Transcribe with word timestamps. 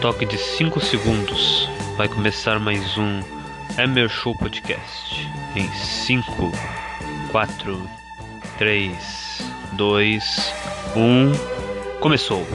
Toque 0.00 0.24
de 0.24 0.38
5 0.38 0.78
segundos 0.80 1.68
vai 1.96 2.08
começar 2.08 2.60
mais 2.60 2.96
um 2.96 3.20
Emer 3.76 4.08
Show 4.08 4.32
Podcast. 4.32 5.28
Em 5.56 5.68
5, 5.72 6.52
4, 7.32 7.90
3, 8.58 9.42
2, 9.72 10.54
1. 10.94 11.98
Começou! 11.98 12.46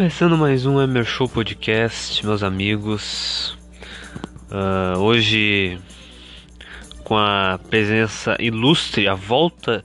Começando 0.00 0.34
mais 0.34 0.64
um 0.64 0.80
Emer 0.80 1.04
Show 1.04 1.28
Podcast, 1.28 2.24
meus 2.24 2.42
amigos. 2.42 3.54
Uh, 4.50 4.98
hoje, 4.98 5.78
com 7.04 7.18
a 7.18 7.60
presença 7.68 8.34
ilustre, 8.40 9.06
a 9.06 9.12
volta 9.14 9.84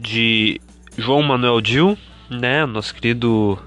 de 0.00 0.58
João 0.96 1.22
Manuel 1.22 1.60
Dil, 1.60 1.98
né? 2.30 2.64
Nosso 2.64 2.94
querido 2.94 3.62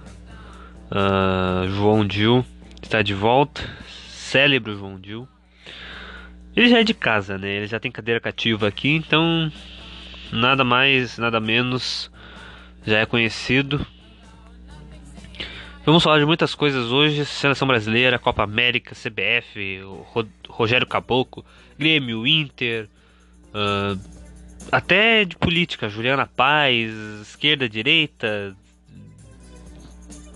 uh, 0.89 1.69
João 1.69 2.03
Dil 2.03 2.43
está 2.81 3.03
de 3.03 3.13
volta. 3.13 3.61
Célebre 4.09 4.75
João 4.75 4.99
Dil. 4.99 5.27
Ele 6.55 6.67
já 6.67 6.79
é 6.79 6.83
de 6.83 6.95
casa, 6.95 7.37
né? 7.37 7.57
Ele 7.57 7.67
já 7.67 7.79
tem 7.79 7.91
cadeira 7.91 8.19
cativa 8.19 8.67
aqui, 8.67 8.89
então 8.89 9.51
nada 10.31 10.63
mais, 10.63 11.19
nada 11.19 11.39
menos, 11.39 12.09
já 12.83 12.97
é 12.97 13.05
conhecido 13.05 13.85
Vamos 15.85 16.01
falar 16.01 16.17
de 16.17 16.25
muitas 16.25 16.55
coisas 16.55 16.91
hoje: 16.91 17.23
Seleção 17.25 17.67
Brasileira, 17.67 18.17
Copa 18.17 18.41
América, 18.41 18.95
CBF, 18.95 19.81
Rogério 20.49 20.87
Caboclo, 20.87 21.45
Grêmio, 21.77 22.25
Inter, 22.25 22.89
uh, 23.53 23.99
até 24.71 25.23
de 25.25 25.35
política, 25.35 25.87
Juliana 25.87 26.25
Paz, 26.25 26.91
esquerda, 27.21 27.69
direita. 27.69 28.57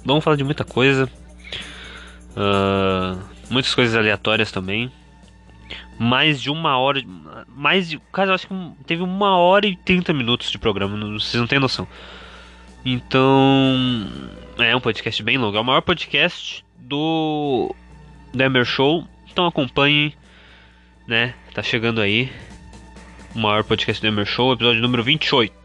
Vamos 0.05 0.23
falar 0.23 0.35
de 0.35 0.43
muita 0.43 0.63
coisa. 0.63 1.09
Uh, 2.31 3.19
muitas 3.49 3.73
coisas 3.73 3.95
aleatórias 3.95 4.51
também. 4.51 4.91
Mais 5.97 6.39
de 6.39 6.51
uma 6.51 6.77
hora. 6.77 7.01
Mais 7.47 7.89
de. 7.89 7.99
Cara, 8.13 8.29
eu 8.29 8.35
acho 8.35 8.47
que 8.47 8.53
teve 8.85 9.01
uma 9.01 9.35
hora 9.35 9.65
e 9.65 9.75
30 9.75 10.13
minutos 10.13 10.51
de 10.51 10.59
programa, 10.59 10.95
vocês 11.17 11.41
não 11.41 11.47
têm 11.47 11.57
noção. 11.57 11.87
Então 12.85 14.07
é 14.57 14.75
um 14.75 14.79
podcast 14.79 15.21
bem 15.21 15.37
longo. 15.37 15.57
É 15.57 15.59
o 15.59 15.63
maior 15.63 15.81
podcast 15.81 16.63
do 16.77 17.73
Demer 18.33 18.65
Show. 18.65 19.05
Então 19.31 19.45
acompanhem, 19.45 20.13
né? 21.07 21.33
Tá 21.53 21.61
chegando 21.61 22.01
aí. 22.01 22.31
O 23.35 23.39
maior 23.39 23.63
podcast 23.63 24.01
do 24.01 24.09
Demer 24.09 24.25
Show, 24.25 24.53
episódio 24.53 24.81
número 24.81 25.03
28. 25.03 25.58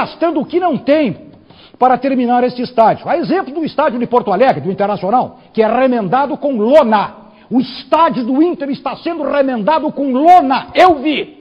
Gastando 0.00 0.40
o 0.40 0.46
que 0.46 0.58
não 0.58 0.78
tem 0.78 1.30
para 1.78 1.98
terminar 1.98 2.42
este 2.42 2.62
estádio. 2.62 3.06
A 3.06 3.18
exemplo 3.18 3.52
do 3.52 3.64
estádio 3.64 3.98
de 3.98 4.06
Porto 4.06 4.32
Alegre, 4.32 4.62
do 4.62 4.70
Internacional, 4.70 5.38
que 5.52 5.62
é 5.62 5.66
remendado 5.66 6.38
com 6.38 6.56
lona. 6.56 7.16
O 7.50 7.60
estádio 7.60 8.24
do 8.24 8.42
Inter 8.42 8.70
está 8.70 8.96
sendo 8.96 9.22
remendado 9.24 9.92
com 9.92 10.10
lona. 10.10 10.68
Eu 10.74 11.00
vi. 11.00 11.38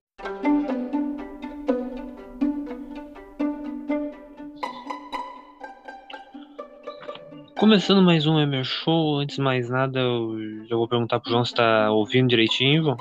Começando 7.57 8.01
mais 8.01 8.25
um 8.25 8.39
Emer 8.39 8.63
Show, 8.63 9.19
antes 9.19 9.35
de 9.35 9.41
mais 9.41 9.69
nada, 9.69 9.99
eu 9.99 10.65
já 10.65 10.75
vou 10.75 10.87
perguntar 10.87 11.19
pro 11.19 11.31
João 11.31 11.45
se 11.45 11.53
tá 11.53 11.91
ouvindo 11.91 12.29
direitinho, 12.29 12.83
João. 12.83 12.97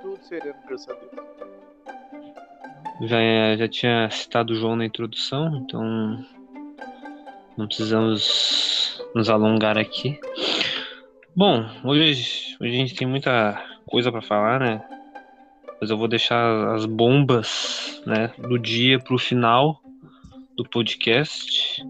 Tudo 0.00 0.18
sereno, 0.22 0.56
graças 0.66 0.88
a 0.88 0.94
Deus 0.94 1.31
já, 3.02 3.56
já 3.56 3.68
tinha 3.68 4.10
citado 4.10 4.52
o 4.52 4.56
João 4.56 4.76
na 4.76 4.84
introdução, 4.84 5.56
então 5.56 6.24
não 7.56 7.66
precisamos 7.66 9.02
nos 9.14 9.28
alongar 9.28 9.76
aqui. 9.76 10.18
Bom, 11.34 11.64
hoje, 11.84 12.56
hoje 12.60 12.74
a 12.74 12.76
gente 12.76 12.94
tem 12.94 13.06
muita 13.06 13.62
coisa 13.86 14.12
para 14.12 14.22
falar, 14.22 14.60
né? 14.60 14.82
Mas 15.80 15.90
eu 15.90 15.98
vou 15.98 16.06
deixar 16.06 16.74
as 16.74 16.86
bombas 16.86 18.00
né, 18.06 18.30
do 18.38 18.58
dia 18.58 19.00
para 19.00 19.14
o 19.14 19.18
final 19.18 19.80
do 20.56 20.64
podcast. 20.64 21.82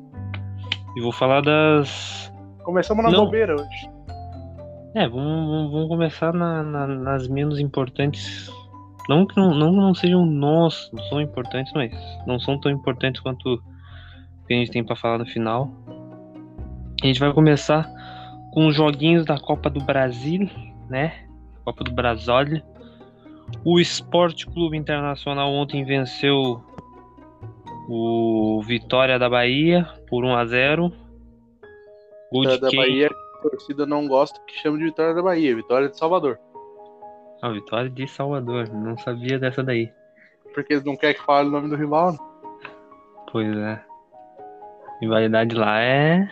E 0.96 1.00
vou 1.00 1.12
falar 1.12 1.42
das. 1.42 2.32
Começamos 2.64 3.04
na 3.04 3.10
não. 3.10 3.24
bobeira 3.24 3.54
hoje. 3.54 3.90
É, 4.94 5.08
vamos, 5.08 5.70
vamos 5.70 5.88
começar 5.88 6.32
na, 6.32 6.62
na, 6.62 6.86
nas 6.86 7.26
menos 7.26 7.58
importantes 7.58 8.50
não 9.08 9.26
que 9.26 9.36
não, 9.36 9.54
não, 9.54 9.72
não 9.72 9.94
sejam 9.94 10.24
nós, 10.24 10.90
não 10.92 11.02
são 11.04 11.20
importantes, 11.20 11.72
mas 11.74 11.92
não 12.26 12.38
são 12.38 12.58
tão 12.58 12.70
importantes 12.70 13.20
quanto 13.20 13.54
o 13.54 14.46
que 14.46 14.54
a 14.54 14.56
gente 14.56 14.70
tem 14.70 14.84
para 14.84 14.96
falar 14.96 15.18
no 15.18 15.26
final. 15.26 15.70
A 17.02 17.06
gente 17.06 17.18
vai 17.18 17.32
começar 17.32 17.88
com 18.52 18.66
os 18.68 18.76
joguinhos 18.76 19.24
da 19.24 19.38
Copa 19.38 19.68
do 19.68 19.80
Brasil, 19.80 20.48
né? 20.88 21.26
Copa 21.64 21.82
do 21.82 21.92
Brasólia. 21.92 22.64
O 23.64 23.80
Esporte 23.80 24.46
Clube 24.46 24.76
Internacional 24.76 25.52
ontem 25.52 25.84
venceu 25.84 26.62
o 27.88 28.62
Vitória 28.64 29.18
da 29.18 29.28
Bahia 29.28 29.88
por 30.08 30.24
1 30.24 30.36
a 30.36 30.46
0. 30.46 30.92
Gol 32.32 32.42
de 32.46 32.58
da 32.58 32.68
quem? 32.68 32.78
Bahia, 32.78 33.08
a 33.08 33.42
torcida 33.42 33.84
não 33.84 34.06
gosta 34.06 34.41
que 34.46 34.58
chama 34.60 34.78
de 34.78 34.84
Vitória 34.84 35.14
da 35.14 35.22
Bahia, 35.22 35.54
Vitória 35.56 35.88
de 35.88 35.98
Salvador. 35.98 36.38
A 37.42 37.48
vitória 37.48 37.91
de 37.91 38.06
Salvador. 38.06 38.69
Não 38.69 38.97
sabia 38.97 39.38
dessa 39.38 39.62
daí. 39.62 39.92
Porque 40.54 40.75
eles 40.75 40.84
não 40.84 40.97
querem 40.97 41.16
que 41.16 41.22
fale 41.22 41.48
o 41.48 41.53
nome 41.53 41.69
do 41.69 41.76
rival, 41.76 42.12
né? 42.12 42.19
Pois 43.30 43.56
é. 43.56 43.82
Rivalidade 45.00 45.56
lá 45.56 45.80
é. 45.80 46.30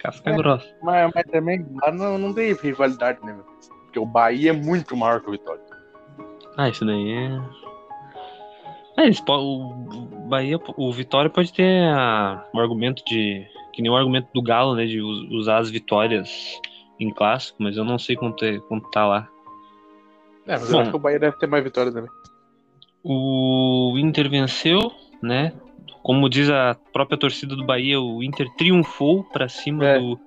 Casca 0.00 0.30
é, 0.30 0.36
grossa. 0.36 0.66
Mas, 0.82 1.10
mas, 1.14 1.24
também 1.30 1.66
lá 1.82 1.90
não, 1.90 2.18
não 2.18 2.34
tem 2.34 2.52
rivalidade, 2.52 3.24
né, 3.24 3.32
meu? 3.32 3.44
Porque 3.84 3.98
o 3.98 4.04
Bahia 4.04 4.50
é 4.50 4.52
muito 4.52 4.94
maior 4.96 5.20
que 5.20 5.28
o 5.28 5.32
Vitória. 5.32 5.62
Ah, 6.56 6.68
isso 6.68 6.84
daí 6.84 7.10
é. 7.12 7.40
É, 8.98 9.10
o 9.28 9.74
Bahia, 10.28 10.58
o 10.76 10.92
Vitória 10.92 11.30
pode 11.30 11.52
ter 11.52 11.88
a, 11.88 12.44
o 12.52 12.60
argumento 12.60 13.02
de. 13.04 13.46
Que 13.72 13.82
nem 13.82 13.90
o 13.90 13.96
argumento 13.96 14.28
do 14.34 14.42
Galo, 14.42 14.74
né? 14.74 14.84
De 14.84 15.00
usar 15.00 15.58
as 15.58 15.70
vitórias 15.70 16.60
em 16.98 17.10
clássico, 17.10 17.62
mas 17.62 17.76
eu 17.76 17.84
não 17.84 17.98
sei 17.98 18.16
quanto, 18.16 18.44
é, 18.44 18.58
quanto 18.60 18.90
tá 18.90 19.06
lá. 19.06 19.28
É, 20.46 20.52
mas 20.52 20.70
Bom, 20.70 20.76
eu 20.76 20.80
acho 20.80 20.90
que 20.90 20.96
o 20.96 21.00
Bahia 21.00 21.18
deve 21.18 21.36
ter 21.38 21.46
mais 21.46 21.64
vitórias 21.64 21.94
também. 21.94 22.10
O 23.02 23.94
Inter 23.98 24.28
venceu, 24.28 24.92
né? 25.22 25.52
Como 26.02 26.28
diz 26.28 26.50
a 26.50 26.76
própria 26.92 27.18
torcida 27.18 27.56
do 27.56 27.64
Bahia, 27.64 28.00
o 28.00 28.22
Inter 28.22 28.48
triunfou 28.56 29.24
para 29.24 29.48
cima 29.48 29.84
é. 29.84 29.98
do, 29.98 30.18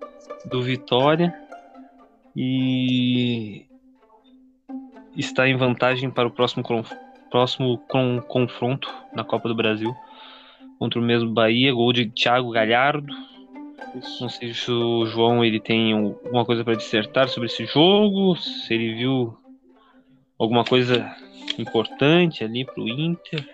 do 0.45 0.62
Vitória 0.62 1.33
e 2.36 3.66
está 5.16 5.48
em 5.48 5.56
vantagem 5.56 6.10
para 6.10 6.27
o 6.27 6.31
próximo, 6.31 6.63
próximo 7.30 7.77
confronto 8.27 8.94
na 9.13 9.24
Copa 9.24 9.48
do 9.48 9.56
Brasil 9.56 9.95
contra 10.80 11.00
o 11.00 11.04
mesmo 11.04 11.30
Bahia, 11.31 11.74
gol 11.74 11.92
de 11.92 12.10
Thiago 12.10 12.51
Galhardo. 12.51 13.13
Isso. 13.95 14.21
Não 14.21 14.30
sei 14.30 14.54
se 14.54 14.71
o 14.71 15.06
João 15.06 15.44
ele 15.44 15.60
tem 15.60 15.92
alguma 15.92 16.45
coisa 16.45 16.63
para 16.63 16.75
dissertar 16.75 17.27
sobre 17.27 17.48
esse 17.48 17.66
jogo, 17.66 18.38
se 18.38 18.74
ele 18.74 18.95
viu 18.95 19.38
alguma 20.39 20.63
coisa 20.63 21.13
importante 21.57 22.44
ali 22.44 22.65
pro 22.65 22.88
Inter? 22.88 23.47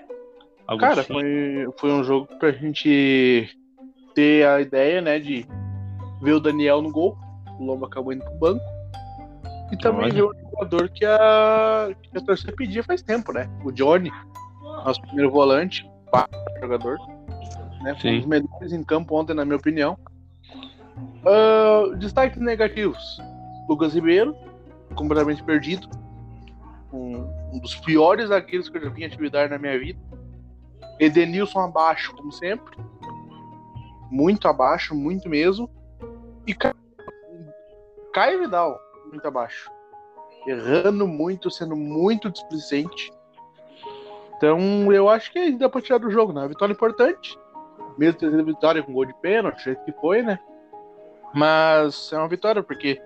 Cara, 0.79 1.01
assim? 1.01 1.13
foi, 1.13 1.67
foi 1.77 1.91
um 1.91 2.03
jogo 2.03 2.27
pra 2.39 2.51
gente 2.51 3.49
ter 4.13 4.47
a 4.47 4.61
ideia, 4.61 5.01
né, 5.01 5.19
de 5.19 5.45
ver 6.21 6.33
o 6.33 6.39
Daniel 6.39 6.81
no 6.81 6.91
gol. 6.91 7.17
O 7.59 7.65
Lobo 7.65 7.85
acabou 7.85 8.13
indo 8.13 8.23
pro 8.23 8.35
banco. 8.35 8.63
E 9.71 9.77
também 9.77 10.11
ver 10.11 10.23
um 10.23 10.31
jogador 10.51 10.89
que 10.89 11.05
a, 11.05 11.89
que 12.01 12.17
a 12.17 12.21
torcida 12.21 12.53
pedia 12.53 12.83
faz 12.83 13.01
tempo, 13.01 13.33
né? 13.33 13.49
O 13.63 13.71
Johnny, 13.71 14.11
nosso 14.61 15.01
primeiro 15.01 15.31
volante, 15.31 15.89
jogador. 16.61 16.97
Né? 17.81 17.95
Foi 17.99 18.11
um 18.11 18.17
dos 18.19 18.27
melhores 18.27 18.73
em 18.73 18.83
campo 18.83 19.15
ontem, 19.15 19.33
na 19.33 19.43
minha 19.43 19.57
opinião. 19.57 19.97
Uh, 21.23 21.95
destaques 21.97 22.39
negativos. 22.39 23.19
Lucas 23.67 23.95
Ribeiro, 23.95 24.35
completamente 24.95 25.43
perdido. 25.43 25.89
Um, 26.95 27.53
um, 27.53 27.59
dos 27.59 27.75
piores 27.75 28.29
zagueiros 28.29 28.69
que 28.69 28.77
eu 28.77 28.83
já 28.83 28.89
vi 28.89 29.03
em 29.03 29.05
atividade 29.05 29.51
na 29.51 29.59
minha 29.59 29.77
vida. 29.77 29.99
Edenilson 30.97 31.59
abaixo, 31.59 32.15
como 32.15 32.31
sempre. 32.31 32.77
Muito 34.09 34.47
abaixo, 34.47 34.95
muito 34.95 35.27
mesmo. 35.27 35.69
E 36.47 36.55
Caio 38.13 38.39
Vidal, 38.39 38.79
muito 39.11 39.27
abaixo. 39.27 39.69
Errando 40.47 41.05
muito, 41.05 41.51
sendo 41.51 41.75
muito 41.75 42.31
displicente. 42.31 43.11
Então, 44.37 44.91
eu 44.93 45.09
acho 45.09 45.31
que 45.33 45.51
dá 45.51 45.67
pra 45.67 45.81
tirar 45.81 45.97
do 45.97 46.09
jogo, 46.09 46.31
né? 46.31 46.47
Vitória 46.47 46.71
importante. 46.71 47.37
Mesmo 47.97 48.19
tendo 48.19 48.45
vitória 48.45 48.81
com 48.83 48.93
gol 48.93 49.05
de 49.05 49.13
pênalti, 49.15 49.63
jeito 49.63 49.83
que 49.83 49.91
foi, 49.93 50.21
né? 50.21 50.39
Mas 51.33 52.11
é 52.13 52.17
uma 52.17 52.27
vitória, 52.27 52.63
porque 52.63 53.01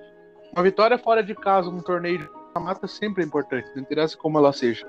uma 0.53 0.62
vitória 0.62 0.97
fora 0.97 1.24
de 1.24 1.33
casa 1.33 1.71
num 1.71 1.81
torneio 1.81 2.30
de 2.56 2.62
mata 2.62 2.88
sempre 2.88 3.24
é 3.24 3.25
importante, 3.25 3.69
não 3.75 3.81
interessa 3.81 4.18
como 4.18 4.38
ela 4.38 4.51
seja. 4.51 4.88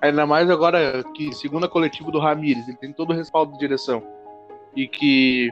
Ainda 0.00 0.26
mais 0.26 0.50
agora 0.50 1.04
que, 1.14 1.32
segundo 1.32 1.64
a 1.64 1.68
coletiva 1.68 2.10
do 2.10 2.18
Ramires, 2.18 2.66
ele 2.66 2.76
tem 2.76 2.92
todo 2.92 3.10
o 3.10 3.14
respaldo 3.14 3.52
de 3.52 3.58
direção. 3.58 4.02
E 4.74 4.88
que 4.88 5.50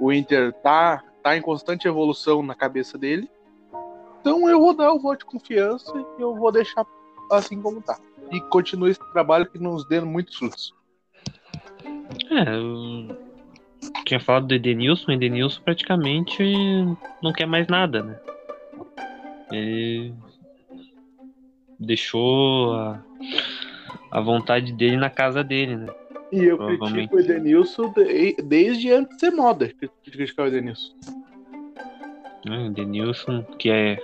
o 0.00 0.12
Inter 0.12 0.52
tá, 0.54 1.02
tá 1.22 1.36
em 1.36 1.42
constante 1.42 1.86
evolução 1.86 2.42
na 2.42 2.54
cabeça 2.54 2.96
dele. 2.96 3.28
Então 4.20 4.48
eu 4.48 4.58
vou 4.58 4.74
dar 4.74 4.92
o 4.92 4.98
voto 4.98 5.18
de 5.18 5.24
confiança 5.26 5.92
e 6.18 6.22
eu 6.22 6.34
vou 6.34 6.50
deixar 6.50 6.86
assim 7.30 7.60
como 7.60 7.82
tá. 7.82 7.98
E 8.32 8.40
continue 8.40 8.90
esse 8.90 9.12
trabalho 9.12 9.46
que 9.46 9.58
nos 9.58 9.86
dê 9.86 10.00
muitos 10.00 10.36
frutos. 10.36 10.74
É, 12.30 12.56
eu 12.56 13.16
tinha 14.06 14.20
falado 14.20 14.46
do 14.46 14.54
Edenilson, 14.54 15.10
o 15.10 15.14
Edenilson 15.14 15.60
praticamente 15.62 16.42
não 17.22 17.32
quer 17.32 17.46
mais 17.46 17.66
nada, 17.68 18.02
né? 18.02 18.20
Ele 19.52 20.14
deixou 21.84 22.72
a, 22.74 23.00
a 24.10 24.20
vontade 24.20 24.72
dele 24.72 24.96
na 24.96 25.10
casa 25.10 25.44
dele, 25.44 25.76
né? 25.76 25.86
E 26.32 26.44
eu 26.44 26.58
critico 26.58 27.16
o 27.16 27.20
Edenilson 27.20 27.92
de, 27.92 28.36
desde 28.42 28.90
antes 28.90 29.14
de 29.14 29.20
ser 29.20 29.30
moda 29.30 29.70
criticar 30.04 30.46
o 30.46 30.48
Edenilson. 30.48 30.92
É, 32.46 32.50
o 32.50 32.66
Edenilson, 32.66 33.42
que 33.58 33.70
é. 33.70 33.98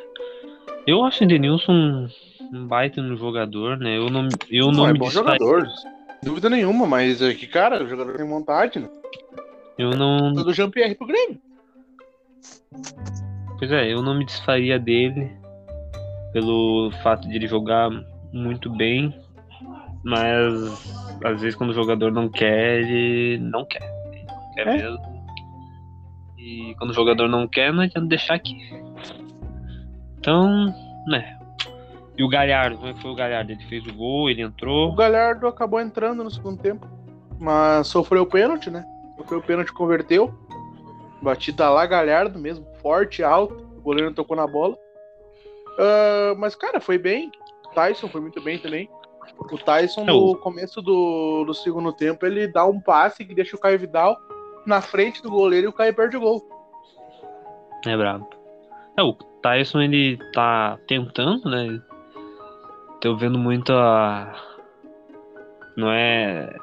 Eu 0.86 1.04
acho 1.04 1.22
o 1.22 1.24
Edenilson 1.24 1.72
um, 1.72 2.08
um 2.52 2.66
baita 2.66 3.02
no 3.02 3.16
jogador, 3.16 3.76
né? 3.76 3.98
Eu 3.98 4.08
não, 4.08 4.28
eu 4.50 4.66
não, 4.66 4.72
não 4.72 4.88
é 4.88 4.92
me 4.92 4.98
bom 4.98 5.10
jogador, 5.10 5.66
dúvida 6.22 6.48
nenhuma, 6.48 6.86
mas 6.86 7.20
é 7.20 7.34
que, 7.34 7.46
cara, 7.46 7.82
o 7.82 7.88
jogador 7.88 8.16
tem 8.16 8.28
vontade, 8.28 8.78
né? 8.78 8.88
Eu 9.76 9.90
não. 9.90 10.32
Do 10.32 10.52
Jean-Pierre 10.52 10.94
pro 10.94 11.06
Grêmio. 11.06 11.40
Pois 13.58 13.72
é, 13.72 13.92
eu 13.92 14.02
não 14.02 14.16
me 14.16 14.24
desfaria 14.24 14.78
dele 14.78 15.39
pelo 16.32 16.90
fato 17.02 17.28
de 17.28 17.36
ele 17.36 17.46
jogar 17.46 17.90
muito 18.32 18.70
bem, 18.70 19.14
mas 20.04 21.18
às 21.24 21.40
vezes 21.40 21.54
quando 21.54 21.70
o 21.70 21.74
jogador 21.74 22.10
não 22.10 22.28
quer, 22.28 22.80
ele 22.80 23.38
não 23.38 23.64
quer. 23.64 23.82
Ele 24.12 24.26
não 24.26 24.54
quer 24.54 24.66
é. 24.66 24.76
mesmo. 24.76 25.20
E 26.38 26.74
quando 26.78 26.90
o 26.90 26.94
jogador 26.94 27.28
não 27.28 27.46
quer, 27.46 27.72
não 27.72 27.82
adianta 27.82 28.08
deixar 28.08 28.34
aqui. 28.34 28.56
Então, 30.18 30.74
né. 31.06 31.38
E 32.16 32.24
o 32.24 32.28
Galhardo, 32.28 32.76
como 32.76 32.88
é 32.88 32.94
que 32.94 33.00
foi 33.00 33.10
o 33.10 33.14
Galhardo? 33.14 33.52
Ele 33.52 33.64
fez 33.64 33.86
o 33.86 33.94
gol, 33.94 34.28
ele 34.28 34.42
entrou. 34.42 34.90
O 34.90 34.94
Galhardo 34.94 35.46
acabou 35.46 35.80
entrando 35.80 36.24
no 36.24 36.30
segundo 36.30 36.60
tempo. 36.60 36.86
Mas 37.38 37.86
sofreu 37.86 38.22
o 38.22 38.26
pênalti, 38.26 38.70
né? 38.70 38.84
Sofreu 39.16 39.38
o 39.38 39.42
pênalti, 39.42 39.72
converteu. 39.72 40.34
Batida 41.22 41.68
lá, 41.70 41.86
Galhardo 41.86 42.38
mesmo, 42.38 42.66
forte, 42.82 43.22
alto. 43.22 43.66
O 43.76 43.80
goleiro 43.80 44.12
tocou 44.12 44.36
na 44.36 44.46
bola. 44.46 44.76
Uh, 45.78 46.36
mas, 46.38 46.54
cara, 46.54 46.80
foi 46.80 46.98
bem. 46.98 47.30
Tyson 47.74 48.08
foi 48.08 48.20
muito 48.20 48.40
bem 48.40 48.58
também. 48.58 48.88
O 49.38 49.58
Tyson, 49.58 50.04
no 50.04 50.36
começo 50.36 50.82
do, 50.82 51.44
do 51.44 51.54
segundo 51.54 51.92
tempo, 51.92 52.26
ele 52.26 52.46
dá 52.46 52.66
um 52.66 52.80
passe 52.80 53.24
que 53.24 53.34
deixa 53.34 53.56
o 53.56 53.60
Caio 53.60 53.78
Vidal 53.78 54.18
na 54.66 54.82
frente 54.82 55.22
do 55.22 55.30
goleiro 55.30 55.66
e 55.66 55.70
o 55.70 55.72
Caio 55.72 55.94
perde 55.94 56.16
o 56.16 56.20
gol. 56.20 56.46
É 57.86 57.96
brabo. 57.96 58.28
É, 58.96 59.02
o 59.02 59.14
Tyson, 59.14 59.80
ele 59.80 60.18
tá 60.32 60.78
tentando, 60.86 61.48
né? 61.48 61.80
Tô 63.00 63.16
vendo 63.16 63.38
muito 63.38 63.72
a. 63.72 64.34
Não 65.76 65.90
é. 65.90 66.54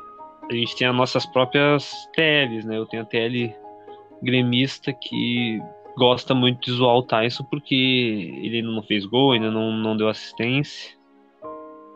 A 0.50 0.54
gente 0.54 0.75
tem 0.77 0.88
as 0.88 0.95
nossas 0.95 1.25
próprias 1.25 1.92
TLs, 2.13 2.65
né? 2.65 2.77
Eu 2.77 2.86
tenho 2.86 3.04
a 3.04 3.06
TL 3.06 3.56
gremista 4.21 4.94
que 4.94 5.59
gosta 5.98 6.36
muito 6.36 6.62
de 6.62 6.72
zoar 6.72 6.96
o 6.96 7.04
Tyson 7.04 7.44
porque 7.46 7.76
ele 8.44 8.62
não 8.62 8.84
fez 8.84 9.06
gol, 9.06 9.32
ainda 9.32 9.50
não, 9.50 9.72
não 9.72 9.98
deu 9.98 10.08
assistência. 10.08 10.96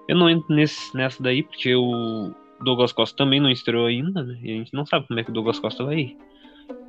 Eu 0.08 0.18
não 0.18 0.30
entro 0.30 0.54
nesse, 0.54 0.96
nessa 0.98 1.22
daí, 1.22 1.44
porque 1.44 1.74
o 1.76 2.34
Douglas 2.62 2.92
Costa 2.92 3.16
também 3.16 3.40
não 3.40 3.50
estreou 3.50 3.86
ainda, 3.86 4.24
né? 4.24 4.38
E 4.42 4.52
a 4.52 4.56
gente 4.56 4.74
não 4.74 4.86
sabe 4.86 5.08
como 5.08 5.20
é 5.20 5.24
que 5.24 5.30
o 5.30 5.34
Douglas 5.34 5.60
Costa 5.60 5.84
vai 5.84 6.00
ir. 6.00 6.18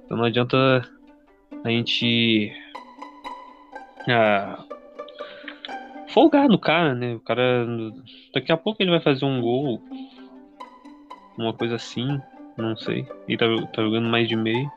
Então 0.04 0.16
não 0.16 0.24
adianta 0.24 0.82
a 1.62 1.68
gente 1.68 2.50
ah, 4.08 4.64
folgar 6.08 6.48
no 6.48 6.58
cara, 6.58 6.94
né? 6.94 7.14
O 7.14 7.20
cara. 7.20 7.66
Daqui 8.34 8.50
a 8.50 8.56
pouco 8.56 8.82
ele 8.82 8.90
vai 8.90 9.00
fazer 9.00 9.24
um 9.24 9.40
gol. 9.40 9.82
Uma 11.36 11.52
coisa 11.52 11.76
assim. 11.76 12.20
Não 12.56 12.76
sei. 12.76 13.06
Ele 13.28 13.38
tá, 13.38 13.46
tá 13.72 13.82
jogando 13.82 14.08
mais 14.08 14.26
de 14.26 14.36
meio. 14.36 14.70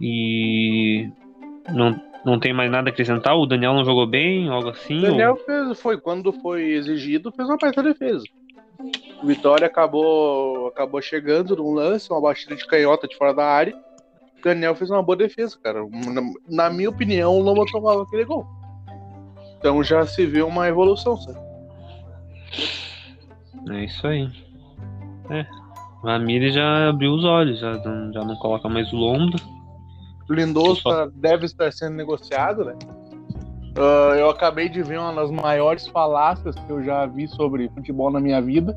E. 0.00 1.10
Não, 1.68 2.00
não 2.24 2.38
tem 2.38 2.52
mais 2.52 2.70
nada 2.70 2.88
a 2.88 2.92
acrescentar? 2.92 3.36
O 3.36 3.46
Daniel 3.46 3.74
não 3.74 3.84
jogou 3.84 4.06
bem, 4.06 4.48
algo 4.48 4.70
assim? 4.70 4.98
O 4.98 5.02
Daniel 5.02 5.32
ou... 5.32 5.36
fez, 5.36 5.80
foi 5.80 5.98
quando 5.98 6.32
foi 6.32 6.72
exigido, 6.72 7.32
fez 7.32 7.48
uma 7.48 7.58
baita 7.58 7.82
defesa. 7.82 8.24
O 9.22 9.26
Vitória 9.26 9.66
acabou, 9.66 10.68
acabou 10.68 11.02
chegando 11.02 11.56
num 11.56 11.72
lance, 11.72 12.10
uma 12.10 12.20
batida 12.20 12.56
de 12.56 12.66
canhota 12.66 13.06
de 13.06 13.16
fora 13.16 13.34
da 13.34 13.44
área. 13.44 13.76
O 14.38 14.42
Daniel 14.42 14.74
fez 14.74 14.90
uma 14.90 15.02
boa 15.02 15.16
defesa, 15.16 15.58
cara. 15.62 15.80
Na, 15.86 16.22
na 16.48 16.70
minha 16.70 16.88
opinião, 16.88 17.36
o 17.36 17.42
Loma 17.42 17.64
tomava 17.70 18.02
aquele 18.02 18.24
gol. 18.24 18.46
Então 19.58 19.84
já 19.84 20.06
se 20.06 20.24
vê 20.24 20.40
uma 20.40 20.66
evolução, 20.68 21.16
sabe? 21.18 21.38
É 23.68 23.84
isso 23.84 24.06
aí. 24.06 24.26
É. 25.28 25.46
O 26.02 26.06
Ramirez 26.06 26.54
já 26.54 26.88
abriu 26.88 27.12
os 27.12 27.24
olhos, 27.24 27.60
já, 27.60 27.74
já 27.74 28.24
não 28.24 28.34
coloca 28.36 28.68
mais 28.70 28.90
o 28.90 28.96
Lomba. 28.96 29.36
Lindoso 30.30 30.82
só... 30.82 31.06
deve 31.14 31.46
estar 31.46 31.72
sendo 31.72 31.96
negociado, 31.96 32.64
né? 32.64 32.76
Uh, 33.78 34.14
eu 34.14 34.30
acabei 34.30 34.68
de 34.68 34.82
ver 34.82 34.98
uma 34.98 35.14
das 35.14 35.30
maiores 35.30 35.86
falácias 35.86 36.54
que 36.54 36.70
eu 36.70 36.82
já 36.82 37.06
vi 37.06 37.28
sobre 37.28 37.68
futebol 37.68 38.10
na 38.10 38.20
minha 38.20 38.40
vida, 38.40 38.76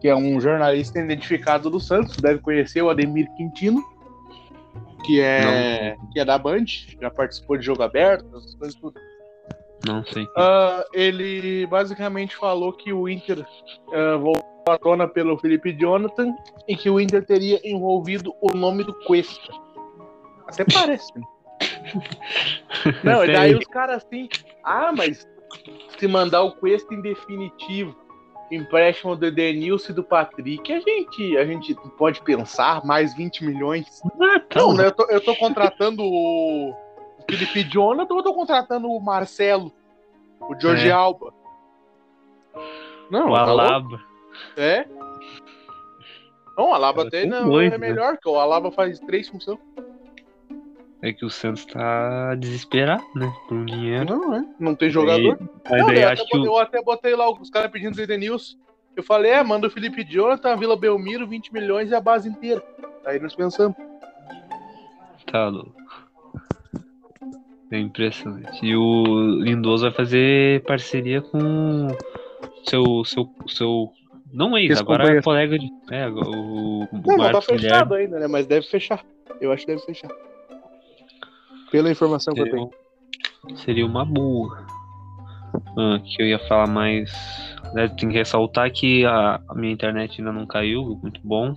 que 0.00 0.08
é 0.08 0.16
um 0.16 0.40
jornalista 0.40 0.98
identificado 0.98 1.70
do 1.70 1.78
Santos, 1.78 2.16
deve 2.16 2.40
conhecer 2.40 2.82
o 2.82 2.90
Ademir 2.90 3.28
Quintino, 3.36 3.82
que 5.04 5.20
é, 5.20 5.96
que 6.12 6.18
é 6.18 6.24
da 6.24 6.36
Band, 6.36 6.64
já 7.00 7.10
participou 7.10 7.56
de 7.56 7.64
jogo 7.64 7.82
aberto, 7.82 8.26
essas 8.36 8.54
coisas 8.56 8.74
tudo. 8.74 9.00
Não 9.86 10.04
sei. 10.04 10.24
Uh, 10.24 10.84
ele 10.92 11.66
basicamente 11.66 12.34
falou 12.36 12.72
que 12.72 12.92
o 12.92 13.08
Inter 13.08 13.40
uh, 13.40 14.18
voltou 14.18 14.44
à 14.68 14.76
tona 14.76 15.06
pelo 15.06 15.38
Felipe 15.38 15.72
Jonathan 15.72 16.34
e 16.66 16.76
que 16.76 16.90
o 16.90 16.98
Inter 16.98 17.24
teria 17.24 17.60
envolvido 17.62 18.34
o 18.40 18.56
nome 18.56 18.82
do 18.82 18.92
Cuesta. 19.04 19.65
Até 20.46 20.64
parece. 20.64 21.12
Não, 23.02 23.24
e 23.24 23.32
daí 23.32 23.54
os 23.54 23.66
caras 23.66 24.04
assim, 24.04 24.28
ah, 24.62 24.92
mas 24.96 25.28
se 25.98 26.06
mandar 26.06 26.42
o 26.42 26.52
Cuesta 26.52 26.94
em 26.94 27.00
definitivo, 27.00 27.96
empréstimo 28.50 29.16
do 29.16 29.30
Denilson 29.30 29.92
e 29.92 29.94
do 29.94 30.04
Patrick, 30.04 30.72
a 30.72 30.80
gente, 30.80 31.36
a 31.36 31.44
gente 31.44 31.74
pode 31.96 32.20
pensar 32.22 32.84
mais 32.84 33.14
20 33.14 33.44
milhões. 33.44 34.00
Ah, 34.20 34.42
não, 34.54 34.74
né? 34.74 34.86
Eu 34.86 34.92
tô, 34.92 35.04
eu 35.06 35.20
tô 35.20 35.34
contratando 35.36 36.02
o 36.02 36.74
Felipe 37.28 37.64
Jonathan 37.64 38.14
ou 38.14 38.20
eu 38.20 38.24
tô 38.24 38.34
contratando 38.34 38.88
o 38.88 39.00
Marcelo, 39.00 39.72
o 40.40 40.54
Jorge 40.60 40.88
é. 40.88 40.92
Alba? 40.92 41.32
Não, 43.10 43.30
o 43.30 43.34
tá 43.34 43.42
Alaba. 43.42 44.00
É? 44.56 44.86
Não, 46.56 46.70
o 46.70 46.74
Alaba 46.74 47.02
até 47.02 47.24
não 47.24 47.60
é 47.60 47.76
melhor, 47.76 48.14
porque 48.14 48.28
o 48.28 48.38
Alaba 48.38 48.70
faz 48.70 48.98
três 49.00 49.28
funções. 49.28 49.58
É 51.06 51.12
que 51.12 51.24
o 51.24 51.30
Santos 51.30 51.64
tá 51.64 52.34
desesperado, 52.34 53.04
né? 53.14 53.32
Por 53.48 53.64
dinheiro. 53.64 54.18
Não, 54.18 54.34
é. 54.34 54.44
Não 54.58 54.74
tem 54.74 54.90
jogador. 54.90 55.38
Aí, 55.64 55.80
não, 55.80 55.92
eu, 55.92 56.08
até 56.08 56.24
botei, 56.24 56.46
eu 56.46 56.58
até 56.58 56.82
botei 56.82 57.14
lá 57.14 57.30
os 57.30 57.48
caras 57.48 57.70
pedindo 57.70 57.94
do 57.94 58.02
Edenilson. 58.02 58.56
Eu 58.96 59.04
falei, 59.04 59.30
é, 59.30 59.40
manda 59.44 59.68
o 59.68 59.70
Felipe 59.70 60.02
Jonathan, 60.02 60.56
Vila 60.56 60.76
Belmiro, 60.76 61.24
20 61.24 61.52
milhões 61.52 61.92
e 61.92 61.94
a 61.94 62.00
base 62.00 62.28
inteira. 62.28 62.60
Aí 63.04 63.20
nós 63.20 63.36
pensamos. 63.36 63.76
Tá 65.30 65.46
louco. 65.46 65.76
É 67.70 67.78
impressionante. 67.78 68.66
E 68.66 68.74
o 68.74 69.04
Lindoso 69.44 69.84
vai 69.84 69.92
fazer 69.92 70.64
parceria 70.64 71.22
com 71.22 71.86
seu 72.64 73.04
seu 73.04 73.30
seu 73.46 73.92
não 74.32 74.58
ex, 74.58 74.80
agora 74.80 75.18
é 75.18 75.22
colega 75.22 75.56
de 75.56 75.70
é, 75.88 76.08
o, 76.08 76.88
Não, 76.92 77.16
não 77.16 77.30
tá 77.30 77.40
fechado 77.40 77.90
Guilherme. 77.90 77.96
ainda, 77.96 78.18
né, 78.18 78.26
mas 78.26 78.44
deve 78.44 78.66
fechar. 78.66 79.04
Eu 79.40 79.52
acho 79.52 79.64
que 79.64 79.72
deve 79.72 79.86
fechar. 79.86 80.10
Pela 81.70 81.90
informação 81.90 82.34
seria, 82.34 82.50
que 82.50 82.58
eu 82.58 82.68
tenho. 82.68 83.58
Seria 83.58 83.86
uma 83.86 84.04
boa. 84.04 84.66
Ah, 85.78 86.00
que 86.04 86.22
eu 86.22 86.26
ia 86.26 86.38
falar 86.46 86.66
mais. 86.66 87.10
Né, 87.74 87.88
tem 87.88 88.08
que 88.08 88.14
ressaltar 88.16 88.70
que 88.70 89.04
a, 89.04 89.40
a, 89.48 89.54
minha 89.54 89.72
internet 89.72 90.20
ainda 90.20 90.32
não 90.32 90.46
caiu, 90.46 90.98
muito 91.02 91.20
bom. 91.24 91.54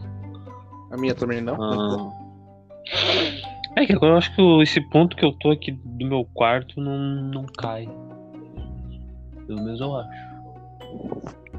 A 0.91 0.97
minha 0.97 1.13
também 1.13 1.41
não. 1.41 1.55
Ah, 1.61 2.11
é 3.77 3.85
que 3.85 3.93
agora 3.93 4.13
eu 4.13 4.17
acho 4.17 4.35
que 4.35 4.41
esse 4.61 4.81
ponto 4.89 5.15
que 5.15 5.23
eu 5.23 5.31
tô 5.33 5.51
aqui 5.51 5.71
do 5.71 6.05
meu 6.05 6.25
quarto 6.33 6.81
não, 6.81 6.97
não 6.97 7.45
cai. 7.45 7.87
Pelo 9.45 9.61
menos 9.61 9.79
eu 9.79 9.95
acho. 9.95 10.29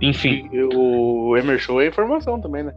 Enfim. 0.00 0.48
E 0.52 0.62
o 0.74 1.36
Emerson 1.36 1.80
é 1.80 1.86
informação 1.86 2.40
também, 2.40 2.64
né? 2.64 2.74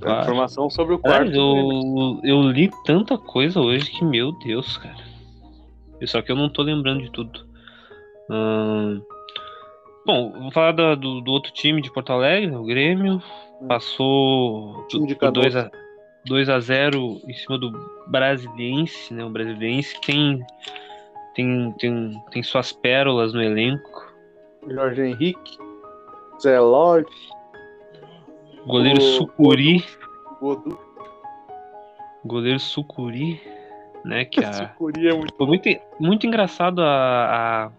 Claro. 0.00 0.22
Informação 0.22 0.70
sobre 0.70 0.94
o 0.94 0.98
quarto. 0.98 1.30
É, 1.30 1.36
eu, 1.36 2.20
eu 2.22 2.42
li 2.42 2.70
tanta 2.84 3.18
coisa 3.18 3.60
hoje 3.60 3.90
que, 3.90 4.04
meu 4.04 4.32
Deus, 4.38 4.76
cara. 4.76 5.08
Só 6.06 6.22
que 6.22 6.30
eu 6.30 6.36
não 6.36 6.48
tô 6.48 6.62
lembrando 6.62 7.02
de 7.02 7.10
tudo. 7.10 7.46
Hum... 8.30 9.02
Bom, 10.06 10.32
vou 10.40 10.50
falar 10.50 10.72
do, 10.72 10.96
do, 10.96 11.20
do, 11.20 11.32
outro 11.32 11.52
time 11.52 11.82
de 11.82 11.92
Porto 11.92 12.12
Alegre, 12.12 12.54
o 12.54 12.64
Grêmio. 12.64 13.22
Hum. 13.60 13.66
Passou 13.66 14.86
2 14.90 15.56
a, 15.56 15.70
2 16.24 16.48
a 16.48 16.60
0 16.60 17.20
em 17.26 17.34
cima 17.34 17.58
do 17.58 17.72
Brasiliense, 18.06 19.12
né? 19.12 19.24
O 19.24 19.30
Brasiliense 19.30 20.00
tem, 20.00 20.40
tem, 21.34 21.74
tem, 21.78 22.22
tem 22.30 22.42
suas 22.42 22.72
pérolas 22.72 23.34
no 23.34 23.42
elenco. 23.42 24.08
Jorge 24.66 25.02
Henrique, 25.02 25.58
Zé 26.40 26.58
Love, 26.60 27.06
goleiro 28.66 28.98
o, 28.98 29.02
Sucuri. 29.02 29.84
Godu. 30.40 30.78
Goleiro 32.24 32.58
Sucuri, 32.60 33.40
né? 34.04 34.24
Que 34.24 34.40
a, 34.44 34.52
Sucuri 34.52 35.08
é 35.08 35.14
muito, 35.14 35.34
foi 35.34 35.46
muito, 35.46 35.68
muito 35.98 36.26
engraçado 36.26 36.82
a, 36.82 37.70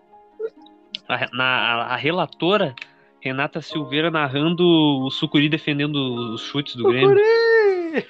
a, 1.07 1.15
a, 1.15 1.29
na, 1.33 1.45
a 1.83 1.95
relatora 1.95 2.75
Renata 3.21 3.61
Silveira 3.61 4.09
narrando 4.09 4.63
o 4.65 5.09
Sucuri 5.09 5.49
defendendo 5.49 5.95
os 6.33 6.41
chutes 6.41 6.75
do! 6.75 6.89
Grêmio. 6.89 7.15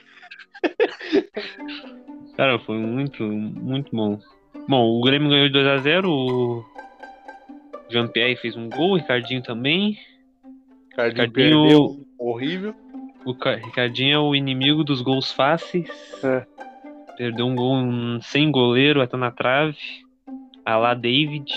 Cara, 2.38 2.60
foi 2.60 2.78
muito, 2.78 3.24
muito 3.24 3.94
bom. 3.96 4.20
Bom, 4.68 5.00
o 5.00 5.02
Grêmio 5.02 5.30
ganhou 5.30 5.50
de 5.50 5.58
2x0. 5.58 6.08
O 6.08 6.64
Jean-Pierre 7.90 8.36
fez 8.38 8.56
um 8.56 8.70
gol, 8.70 8.92
o 8.92 8.96
Ricardinho 8.96 9.42
também. 9.42 9.98
Ricardinho, 10.90 11.26
Ricardinho 11.26 12.09
horrível. 12.20 12.76
O 13.26 13.32
Ricardinho 13.32 14.16
é 14.16 14.20
o 14.20 14.36
inimigo 14.36 14.84
dos 14.84 15.02
gols 15.02 15.32
fáceis. 15.32 15.90
É. 16.24 16.46
Perdeu 17.18 17.46
um 17.46 17.56
gol 17.56 17.76
sem 18.22 18.52
goleiro, 18.52 19.02
até 19.02 19.18
na 19.18 19.32
trave. 19.32 19.78
A 20.66 20.78
lá 20.78 20.94
David. 20.94 21.52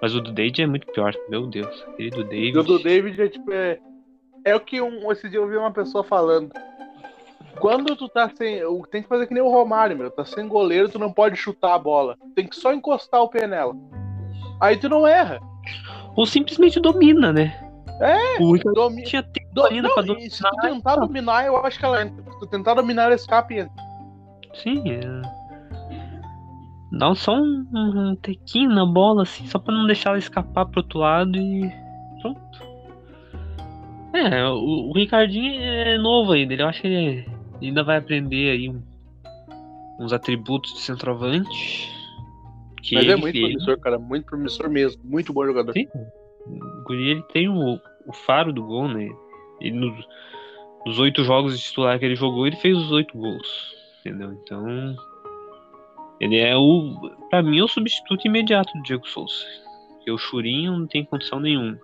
Mas 0.00 0.14
o 0.14 0.20
do 0.20 0.32
David 0.32 0.62
é 0.62 0.66
muito 0.66 0.86
pior, 0.92 1.14
meu 1.28 1.46
Deus. 1.46 1.84
Aquele 1.88 2.10
do 2.10 2.24
David. 2.24 2.58
O 2.58 2.62
do 2.62 2.78
David 2.78 3.22
é 3.22 3.28
tipo. 3.28 3.52
É, 3.52 3.78
é 4.44 4.54
o 4.54 4.60
que 4.60 4.80
um, 4.80 5.10
esse 5.10 5.28
dia 5.28 5.38
eu 5.38 5.44
ouvi 5.44 5.56
uma 5.56 5.72
pessoa 5.72 6.04
falando. 6.04 6.52
Quando 7.58 7.96
tu 7.96 8.08
tá 8.08 8.30
sem. 8.36 8.60
Tem 8.90 9.02
que 9.02 9.08
fazer 9.08 9.26
que 9.26 9.34
nem 9.34 9.42
o 9.42 9.50
Romário, 9.50 9.96
meu. 9.96 10.10
Tá 10.10 10.24
sem 10.24 10.46
goleiro, 10.46 10.90
tu 10.90 10.98
não 10.98 11.12
pode 11.12 11.36
chutar 11.36 11.74
a 11.74 11.78
bola. 11.78 12.16
Tem 12.34 12.46
que 12.46 12.56
só 12.56 12.72
encostar 12.72 13.22
o 13.22 13.28
pé 13.28 13.46
nela. 13.46 13.74
Aí 14.60 14.76
tu 14.76 14.88
não 14.88 15.06
erra. 15.06 15.40
Ou 16.14 16.26
simplesmente 16.26 16.80
domina, 16.80 17.32
né? 17.32 17.65
É, 18.00 18.42
o 18.42 18.56
domi... 18.74 19.04
tinha 19.04 19.22
tempo 19.22 19.54
do... 19.54 19.64
ainda 19.64 19.88
não, 19.88 19.94
pra 19.94 20.02
dominar. 20.02 20.30
Se 20.30 20.42
tu 20.42 20.56
tentar 20.60 20.96
dominar, 20.96 21.46
eu 21.46 21.56
acho 21.58 21.78
que 21.78 21.84
ela 21.84 22.02
entra. 22.02 22.32
Se 22.32 22.38
tu 22.38 22.46
tentar 22.46 22.74
dominar, 22.74 23.04
ela 23.04 23.14
escapa 23.14 23.54
e 23.54 23.60
entra. 23.60 23.84
Sim, 24.54 24.82
é. 24.90 25.00
Dá 26.92 27.14
só 27.14 27.34
um, 27.34 27.66
um 27.72 28.16
tequinho 28.16 28.70
na 28.70 28.86
bola, 28.86 29.22
assim, 29.22 29.46
só 29.46 29.58
pra 29.58 29.74
não 29.74 29.86
deixar 29.86 30.10
ela 30.10 30.18
escapar 30.18 30.66
pro 30.66 30.80
outro 30.80 30.98
lado 30.98 31.36
e. 31.36 31.72
Pronto. 32.22 32.40
É, 34.14 34.48
o, 34.48 34.90
o 34.90 34.92
Ricardinho 34.94 35.60
é 35.60 35.98
novo 35.98 36.32
ainda, 36.32 36.54
eu 36.54 36.66
acho 36.66 36.80
que 36.80 36.86
ele 36.86 37.28
ainda 37.60 37.82
vai 37.82 37.98
aprender 37.98 38.50
aí 38.50 38.68
um, 38.70 38.82
uns 40.00 40.12
atributos 40.12 40.72
de 40.72 40.80
centroavante. 40.80 41.90
Mas 42.92 43.08
é 43.08 43.16
muito 43.16 43.38
promissor, 43.38 43.80
cara, 43.80 43.98
muito 43.98 44.26
promissor 44.26 44.70
mesmo, 44.70 45.02
muito 45.04 45.32
bom 45.32 45.44
jogador. 45.44 45.72
Sim. 45.72 45.88
O 46.48 46.82
Guri 46.84 47.10
ele 47.10 47.22
tem 47.32 47.48
o, 47.48 47.80
o 48.06 48.12
faro 48.12 48.52
do 48.52 48.62
gol, 48.62 48.88
né? 48.88 49.08
Ele, 49.60 49.78
nos, 49.78 50.06
nos 50.84 50.98
oito 50.98 51.24
jogos 51.24 51.58
de 51.58 51.64
titular 51.64 51.98
que 51.98 52.04
ele 52.04 52.16
jogou, 52.16 52.46
ele 52.46 52.56
fez 52.56 52.76
os 52.76 52.92
oito 52.92 53.16
gols. 53.16 53.74
Entendeu? 54.00 54.32
Então. 54.32 54.96
Ele 56.20 56.38
é 56.38 56.56
o. 56.56 56.94
Pra 57.28 57.42
mim, 57.42 57.58
é 57.58 57.64
o 57.64 57.68
substituto 57.68 58.26
imediato 58.26 58.72
do 58.74 58.82
Diego 58.82 59.06
Souza. 59.08 59.44
Porque 59.96 60.10
o 60.10 60.18
Churinho 60.18 60.78
não 60.78 60.86
tem 60.86 61.04
condição 61.04 61.40
nenhuma. 61.40 61.78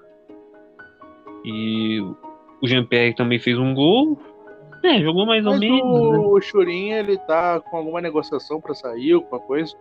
E 1.45 2.01
o 2.01 2.69
Jean-Pierre 2.69 3.15
também 3.15 3.39
fez 3.39 3.59
um 3.59 3.75
gol. 3.75 4.19
É, 4.85 5.01
jogou 5.01 5.27
mais 5.27 5.45
Mas 5.45 5.55
ou 5.55 5.61
menos. 5.61 5.83
O, 5.83 6.35
né? 6.35 6.41
Churinho, 6.41 6.97
ele 6.97 7.19
tá 7.19 7.61
com 7.61 7.77
alguma 7.77 8.01
negociação 8.01 8.61
para 8.61 8.75
sair, 8.75 9.13
alguma 9.13 9.41
coisa? 9.41 9.77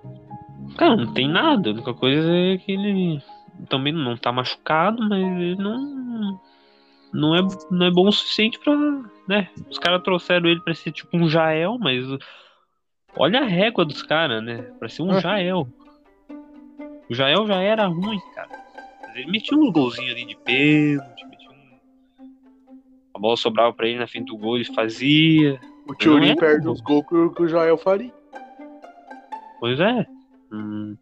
Cara, 0.77 0.95
não 0.95 1.13
tem 1.13 1.27
nada. 1.27 1.69
A 1.69 1.73
única 1.73 1.93
coisa 1.93 2.29
é 2.29 2.57
que 2.57 2.71
ele 2.71 3.21
também 3.69 3.93
não 3.93 4.17
tá 4.17 4.31
machucado, 4.31 5.07
mas 5.07 5.19
ele 5.19 5.55
não. 5.55 6.39
Não 7.13 7.35
é, 7.35 7.41
não 7.69 7.85
é 7.85 7.91
bom 7.91 8.07
o 8.07 8.11
suficiente 8.11 8.57
pra. 8.59 8.73
Né? 9.27 9.49
Os 9.69 9.77
caras 9.77 10.01
trouxeram 10.01 10.49
ele 10.49 10.61
pra 10.61 10.73
ser 10.73 10.91
tipo 10.91 11.17
um 11.17 11.27
Jael, 11.29 11.77
mas. 11.79 12.05
Olha 13.15 13.41
a 13.41 13.45
régua 13.45 13.83
dos 13.83 14.01
caras, 14.01 14.41
né? 14.41 14.61
Pra 14.79 14.87
ser 14.87 15.01
um 15.01 15.19
Jael. 15.19 15.67
O 17.09 17.13
Jael 17.13 17.45
já 17.45 17.55
era 17.55 17.87
ruim, 17.87 18.19
cara. 18.33 18.49
Mas 19.01 19.15
ele 19.17 19.31
metia 19.31 19.57
uns 19.57 19.71
golzinhos 19.73 20.13
ali 20.13 20.25
de 20.25 20.37
pênalti, 20.37 21.25
metia 21.27 21.49
um... 21.49 21.79
A 23.13 23.19
bola 23.19 23.35
sobrava 23.35 23.73
pra 23.73 23.85
ele 23.85 23.99
na 23.99 24.07
frente 24.07 24.27
do 24.27 24.37
gol, 24.37 24.55
ele 24.55 24.63
fazia. 24.73 25.59
O 25.85 25.93
Tiorim 25.93 26.37
perde 26.37 26.69
os 26.69 26.79
gols 26.79 27.05
que, 27.05 27.35
que 27.35 27.41
o 27.41 27.47
Jael 27.49 27.77
faria. 27.77 28.13
Pois 29.59 29.77
é. 29.77 30.07
Hum, 30.53 30.95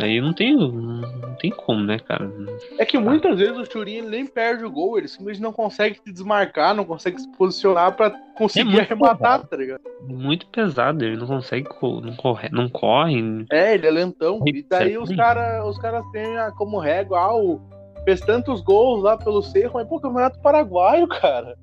Aí 0.00 0.20
não 0.20 0.32
tem, 0.34 0.54
não 0.54 1.34
tem 1.40 1.50
como, 1.50 1.82
né, 1.82 1.98
cara? 1.98 2.30
É 2.78 2.84
que 2.84 2.98
muitas 2.98 3.38
vezes 3.38 3.56
o 3.56 3.64
Churin 3.64 4.02
nem 4.02 4.26
perde 4.26 4.64
o 4.64 4.70
gol, 4.70 4.98
ele 4.98 5.08
simplesmente 5.08 5.42
não 5.42 5.52
consegue 5.52 5.98
se 6.04 6.12
desmarcar, 6.12 6.74
não 6.74 6.84
consegue 6.84 7.18
se 7.18 7.28
posicionar 7.32 7.92
para 7.96 8.10
conseguir 8.36 8.78
é 8.78 8.80
arrematar, 8.82 9.16
pesado. 9.16 9.48
tá 9.48 9.56
ligado? 9.56 9.80
Muito 10.02 10.46
pesado, 10.48 11.02
ele 11.02 11.16
não 11.16 11.26
consegue, 11.26 11.66
não 11.82 12.14
corre, 12.16 12.48
não 12.50 12.68
corre. 12.68 13.46
É, 13.50 13.74
ele 13.74 13.86
é 13.86 13.90
lentão. 13.90 14.42
E 14.44 14.62
daí 14.62 14.98
os 14.98 15.14
caras 15.14 15.64
os 15.66 15.78
cara 15.78 16.02
têm 16.12 16.36
como 16.56 16.78
régua, 16.78 17.18
ah, 17.18 17.34
o, 17.34 17.60
fez 18.04 18.20
tantos 18.20 18.60
gols 18.60 19.02
lá 19.02 19.16
pelo 19.16 19.42
Cerro, 19.42 19.72
mas 19.74 19.88
pô, 19.88 19.98
campeonato 19.98 20.38
paraguaio, 20.40 21.08
cara. 21.08 21.56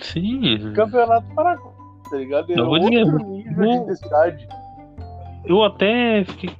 Sim. 0.00 0.72
Campeonato 0.74 1.26
paraguaio, 1.34 1.76
tá 2.08 2.16
ligado? 2.16 2.52
É 2.52 2.62
outro 2.62 2.88
dizer, 2.88 3.04
nível 3.04 3.64
eu, 3.64 3.64
de 3.64 3.82
intensidade. 3.82 4.48
Eu 5.44 5.64
até 5.64 6.24
fiquei 6.24 6.50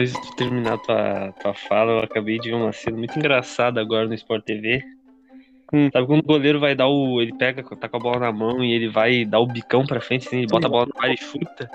Antes 0.00 0.14
de 0.14 0.34
terminar 0.34 0.78
tua, 0.78 1.30
tua 1.42 1.52
fala, 1.52 1.92
eu 1.92 1.98
acabei 1.98 2.38
de 2.38 2.48
ver 2.48 2.54
uma 2.54 2.72
cena 2.72 2.96
muito 2.96 3.18
engraçada 3.18 3.82
agora 3.82 4.08
no 4.08 4.14
Sport 4.14 4.44
TV. 4.44 4.82
Hum. 5.74 5.90
Sabe 5.92 6.06
quando 6.06 6.20
o 6.20 6.26
goleiro 6.26 6.58
vai 6.58 6.74
dar 6.74 6.88
o. 6.88 7.20
Ele 7.20 7.34
pega, 7.34 7.62
tá 7.76 7.86
com 7.86 7.98
a 7.98 8.00
bola 8.00 8.18
na 8.18 8.32
mão 8.32 8.64
e 8.64 8.72
ele 8.72 8.88
vai 8.88 9.26
dar 9.26 9.40
o 9.40 9.46
bicão 9.46 9.84
pra 9.84 10.00
frente, 10.00 10.26
assim, 10.26 10.38
ele 10.38 10.46
bota 10.46 10.68
a 10.68 10.70
bola 10.70 10.86
no 10.86 11.04
ar 11.04 11.12
e 11.12 11.18
chuta. 11.18 11.70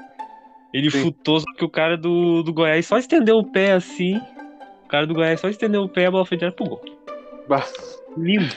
Ele 0.74 0.90
Sim. 0.90 1.04
chutou, 1.04 1.40
só 1.40 1.46
que 1.56 1.64
o 1.64 1.70
cara 1.70 1.96
do, 1.96 2.42
do 2.42 2.52
Goiás 2.52 2.88
só 2.88 2.98
estendeu 2.98 3.38
o 3.38 3.52
pé 3.52 3.74
assim. 3.74 4.18
O 4.86 4.88
cara 4.88 5.06
do 5.06 5.14
Goiás 5.14 5.40
só 5.40 5.48
estendeu 5.48 5.84
o 5.84 5.90
pé 5.90 6.02
e 6.02 6.06
a 6.08 6.12
bola 6.12 6.26
foi 6.26 6.36
direto 6.36 6.56
pro 6.56 6.66
gol. 6.66 6.82
Bah. 7.48 7.64
Lindo. 8.18 8.56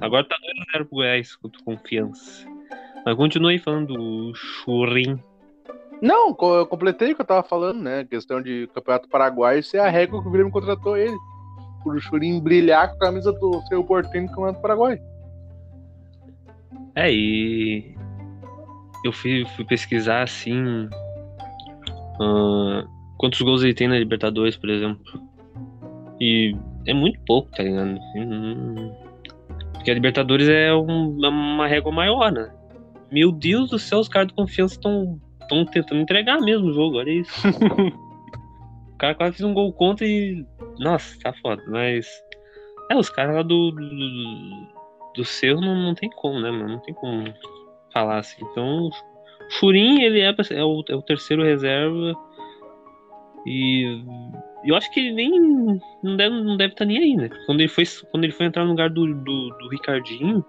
Agora 0.00 0.24
tá 0.24 0.36
2x0 0.36 0.86
pro 0.86 0.96
Goiás 0.96 1.36
contra 1.36 1.62
confiança. 1.62 2.48
Mas 3.04 3.14
continue 3.14 3.58
falando 3.58 3.94
do 3.94 4.34
Churin. 4.34 5.20
Não, 6.00 6.36
eu 6.40 6.66
completei 6.66 7.12
o 7.12 7.14
que 7.14 7.22
eu 7.22 7.26
tava 7.26 7.42
falando, 7.42 7.80
né? 7.80 8.04
Questão 8.04 8.42
de 8.42 8.68
Campeonato 8.74 9.08
Paraguai 9.08 9.62
ser 9.62 9.78
a 9.78 9.88
régua 9.88 10.20
que 10.20 10.28
o 10.28 10.30
Grêmio 10.30 10.52
contratou 10.52 10.96
ele. 10.96 11.16
Por 11.82 11.96
o 11.96 12.00
Churin 12.00 12.40
brilhar 12.40 12.88
com 12.88 12.96
a 12.96 12.98
camisa 12.98 13.32
do 13.32 13.62
seu 13.68 13.82
porteiro 13.82 14.26
no 14.26 14.32
Campeonato 14.32 14.60
Paraguai. 14.60 15.00
É, 16.94 17.12
e 17.12 17.94
eu 19.04 19.12
fui, 19.12 19.46
fui 19.54 19.64
pesquisar 19.64 20.22
assim. 20.22 20.88
Uh, 22.20 22.88
quantos 23.18 23.40
gols 23.40 23.62
ele 23.62 23.74
tem 23.74 23.88
na 23.88 23.98
Libertadores, 23.98 24.56
por 24.56 24.68
exemplo. 24.68 25.20
E 26.20 26.56
é 26.86 26.94
muito 26.94 27.18
pouco, 27.26 27.50
tá 27.50 27.62
ligado? 27.62 27.98
Porque 29.72 29.90
a 29.90 29.94
Libertadores 29.94 30.48
é 30.48 30.74
um, 30.74 31.24
é 31.24 31.28
uma 31.28 31.66
régua 31.66 31.92
maior, 31.92 32.32
né? 32.32 32.50
Meu 33.10 33.30
Deus 33.30 33.70
do 33.70 33.78
céu, 33.78 34.00
os 34.00 34.08
caras 34.08 34.28
de 34.28 34.34
confiança 34.34 34.74
estão 34.74 35.20
tentando 35.48 36.00
entregar 36.00 36.40
mesmo 36.40 36.68
o 36.68 36.72
jogo, 36.72 36.98
olha 36.98 37.10
isso. 37.10 37.48
o 38.94 38.98
cara 38.98 39.14
quase 39.14 39.36
fez 39.36 39.48
um 39.48 39.54
gol 39.54 39.72
contra 39.72 40.06
e. 40.06 40.44
Nossa, 40.78 41.18
tá 41.20 41.32
foda, 41.34 41.62
mas. 41.68 42.08
É, 42.90 42.96
os 42.96 43.10
caras 43.10 43.36
lá 43.36 43.42
do. 43.42 43.70
do, 43.70 44.68
do 45.14 45.24
seu 45.24 45.60
não, 45.60 45.74
não 45.74 45.94
tem 45.94 46.10
como, 46.10 46.40
né, 46.40 46.50
mano? 46.50 46.74
Não 46.74 46.80
tem 46.80 46.94
como 46.94 47.32
falar 47.92 48.18
assim. 48.18 48.44
Então, 48.50 48.90
Churin, 49.50 50.02
ele 50.02 50.20
é, 50.20 50.34
é, 50.50 50.64
o, 50.64 50.84
é 50.88 50.94
o 50.94 51.02
terceiro 51.02 51.42
reserva. 51.42 52.14
E 53.46 54.02
eu 54.64 54.74
acho 54.74 54.90
que 54.90 54.98
ele 54.98 55.12
nem 55.12 55.80
não 56.02 56.16
deve, 56.16 56.42
não 56.42 56.56
deve 56.56 56.72
estar 56.72 56.84
tá 56.84 56.88
nem 56.88 56.98
aí, 56.98 57.16
né? 57.16 57.30
Quando 57.46 57.60
ele 57.60 57.68
foi, 57.68 57.84
quando 58.10 58.24
ele 58.24 58.32
foi 58.32 58.46
entrar 58.46 58.64
no 58.64 58.70
lugar 58.70 58.90
do, 58.90 59.06
do, 59.14 59.48
do 59.50 59.68
Ricardinho, 59.70 60.44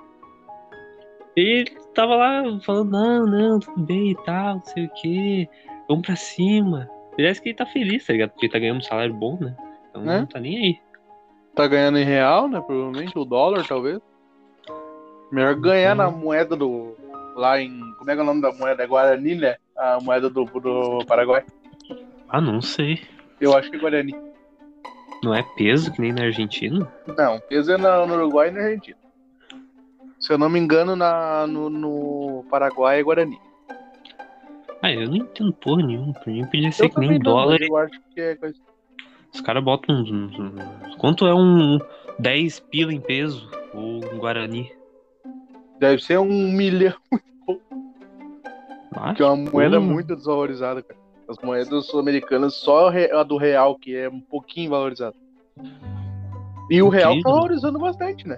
ele 1.42 1.72
tava 1.94 2.16
lá 2.16 2.44
falando, 2.62 2.92
não, 2.92 3.26
não, 3.26 3.60
tudo 3.60 3.82
bem 3.82 4.12
e 4.12 4.16
tal, 4.24 4.56
não 4.56 4.64
sei 4.64 4.86
o 4.86 4.90
que, 4.90 5.50
vamos 5.88 6.06
pra 6.06 6.16
cima. 6.16 6.90
Parece 7.16 7.42
que 7.42 7.50
ele 7.50 7.58
tá 7.58 7.66
feliz, 7.66 8.06
tá 8.06 8.14
ligado? 8.14 8.30
Porque 8.32 8.46
ele 8.46 8.54
tá 8.54 8.60
ganhando 8.60 8.78
um 8.78 8.84
salário 8.84 9.14
bom, 9.14 9.38
né? 9.40 9.56
Então 9.90 10.02
é? 10.04 10.20
não 10.20 10.26
tá 10.26 10.40
nem 10.40 10.58
aí. 10.58 10.80
Tá 11.56 11.68
ganhando 11.68 11.98
em 11.98 12.04
real, 12.04 12.48
né? 12.48 12.62
Provavelmente, 12.62 13.18
o 13.18 13.26
dólar, 13.26 13.66
talvez. 13.68 14.00
Melhor 15.32 15.56
ganhar 15.56 15.96
na 15.96 16.12
moeda 16.12 16.56
do. 16.56 16.96
Lá 17.36 17.60
em. 17.60 17.80
Como 17.98 18.12
é 18.12 18.14
que 18.14 18.20
é 18.20 18.24
o 18.24 18.26
nome 18.26 18.42
da 18.42 18.52
moeda? 18.52 18.84
É 18.84 18.88
Guarani, 18.88 19.36
né? 19.36 19.56
A 19.76 20.00
moeda 20.00 20.30
do, 20.30 20.46
do 20.46 21.06
Paraguai. 21.08 21.44
Ah, 22.30 22.40
não 22.40 22.62
sei. 22.62 23.02
Eu 23.42 23.58
acho 23.58 23.72
que 23.72 23.78
é 23.78 23.80
Guarani. 23.80 24.16
Não 25.24 25.34
é 25.34 25.44
peso 25.58 25.92
que 25.92 26.00
nem 26.00 26.14
na 26.14 26.26
Argentina? 26.26 26.88
Não, 27.18 27.40
peso 27.40 27.72
é 27.72 27.78
no 27.78 28.14
Uruguai 28.14 28.50
e 28.50 28.52
na 28.52 28.62
Argentina. 28.62 28.98
Se 30.28 30.34
eu 30.34 30.38
não 30.38 30.50
me 30.50 30.60
engano, 30.60 30.94
na, 30.94 31.48
no, 31.48 31.70
no 31.70 32.44
Paraguai 32.50 33.00
é 33.00 33.04
Guarani. 33.04 33.40
Ah, 34.84 34.92
eu 34.92 35.08
não 35.08 35.16
entendo 35.16 35.54
porra 35.54 35.82
nenhuma. 35.82 36.12
Pra 36.16 36.34
mim 36.34 36.46
podia 36.48 36.70
ser 36.70 36.84
eu 36.84 36.90
que 36.90 37.00
nem 37.00 37.18
dólar. 37.18 37.62
Eu 37.62 37.78
acho 37.78 37.98
que 38.14 38.20
é 38.20 38.36
coisa. 38.36 38.58
Os 39.34 39.40
caras 39.40 39.64
botam 39.64 39.96
uns, 39.96 40.12
uns, 40.12 40.38
uns, 40.38 40.96
Quanto 40.98 41.26
é 41.26 41.34
um 41.34 41.80
10 42.20 42.60
pila 42.60 42.94
em 42.94 43.00
peso? 43.00 43.50
Ou 43.74 44.04
um 44.04 44.18
Guarani? 44.20 44.70
Deve 45.80 46.04
ser 46.04 46.20
um 46.20 46.52
milhão. 46.52 46.94
que 49.16 49.24
é 49.24 49.26
uma 49.26 49.50
moeda 49.50 49.80
muito 49.80 50.14
desvalorizada, 50.14 50.84
cara. 50.84 51.00
As 51.30 51.38
moedas 51.42 51.86
sul-americanas, 51.86 52.56
só 52.56 52.90
a 52.90 53.24
do 53.24 53.38
real, 53.38 53.80
que 53.80 53.96
é 53.96 54.10
um 54.10 54.20
pouquinho 54.20 54.72
valorizada. 54.72 55.16
E 56.70 56.82
o 56.82 56.90
real 56.90 57.16
tá 57.22 57.30
valorizando 57.30 57.80
bastante, 57.80 58.28
né? 58.28 58.38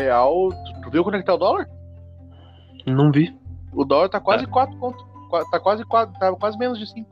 Real. 0.00 0.48
Tu, 0.48 0.80
tu 0.82 0.90
viu 0.90 1.04
quanto 1.04 1.16
é 1.16 1.18
que 1.20 1.26
tá 1.26 1.34
o 1.34 1.38
dólar? 1.38 1.68
Não 2.86 3.12
vi. 3.12 3.34
O 3.72 3.84
dólar 3.84 4.08
tá 4.08 4.20
quase 4.20 4.46
4 4.46 4.74
é. 4.74 4.78
pontos. 4.78 5.04
Tá 5.50 5.60
quase 5.60 5.84
4, 5.84 6.18
tá 6.18 6.32
quase 6.34 6.58
menos 6.58 6.78
de 6.78 6.86
5. 6.88 7.08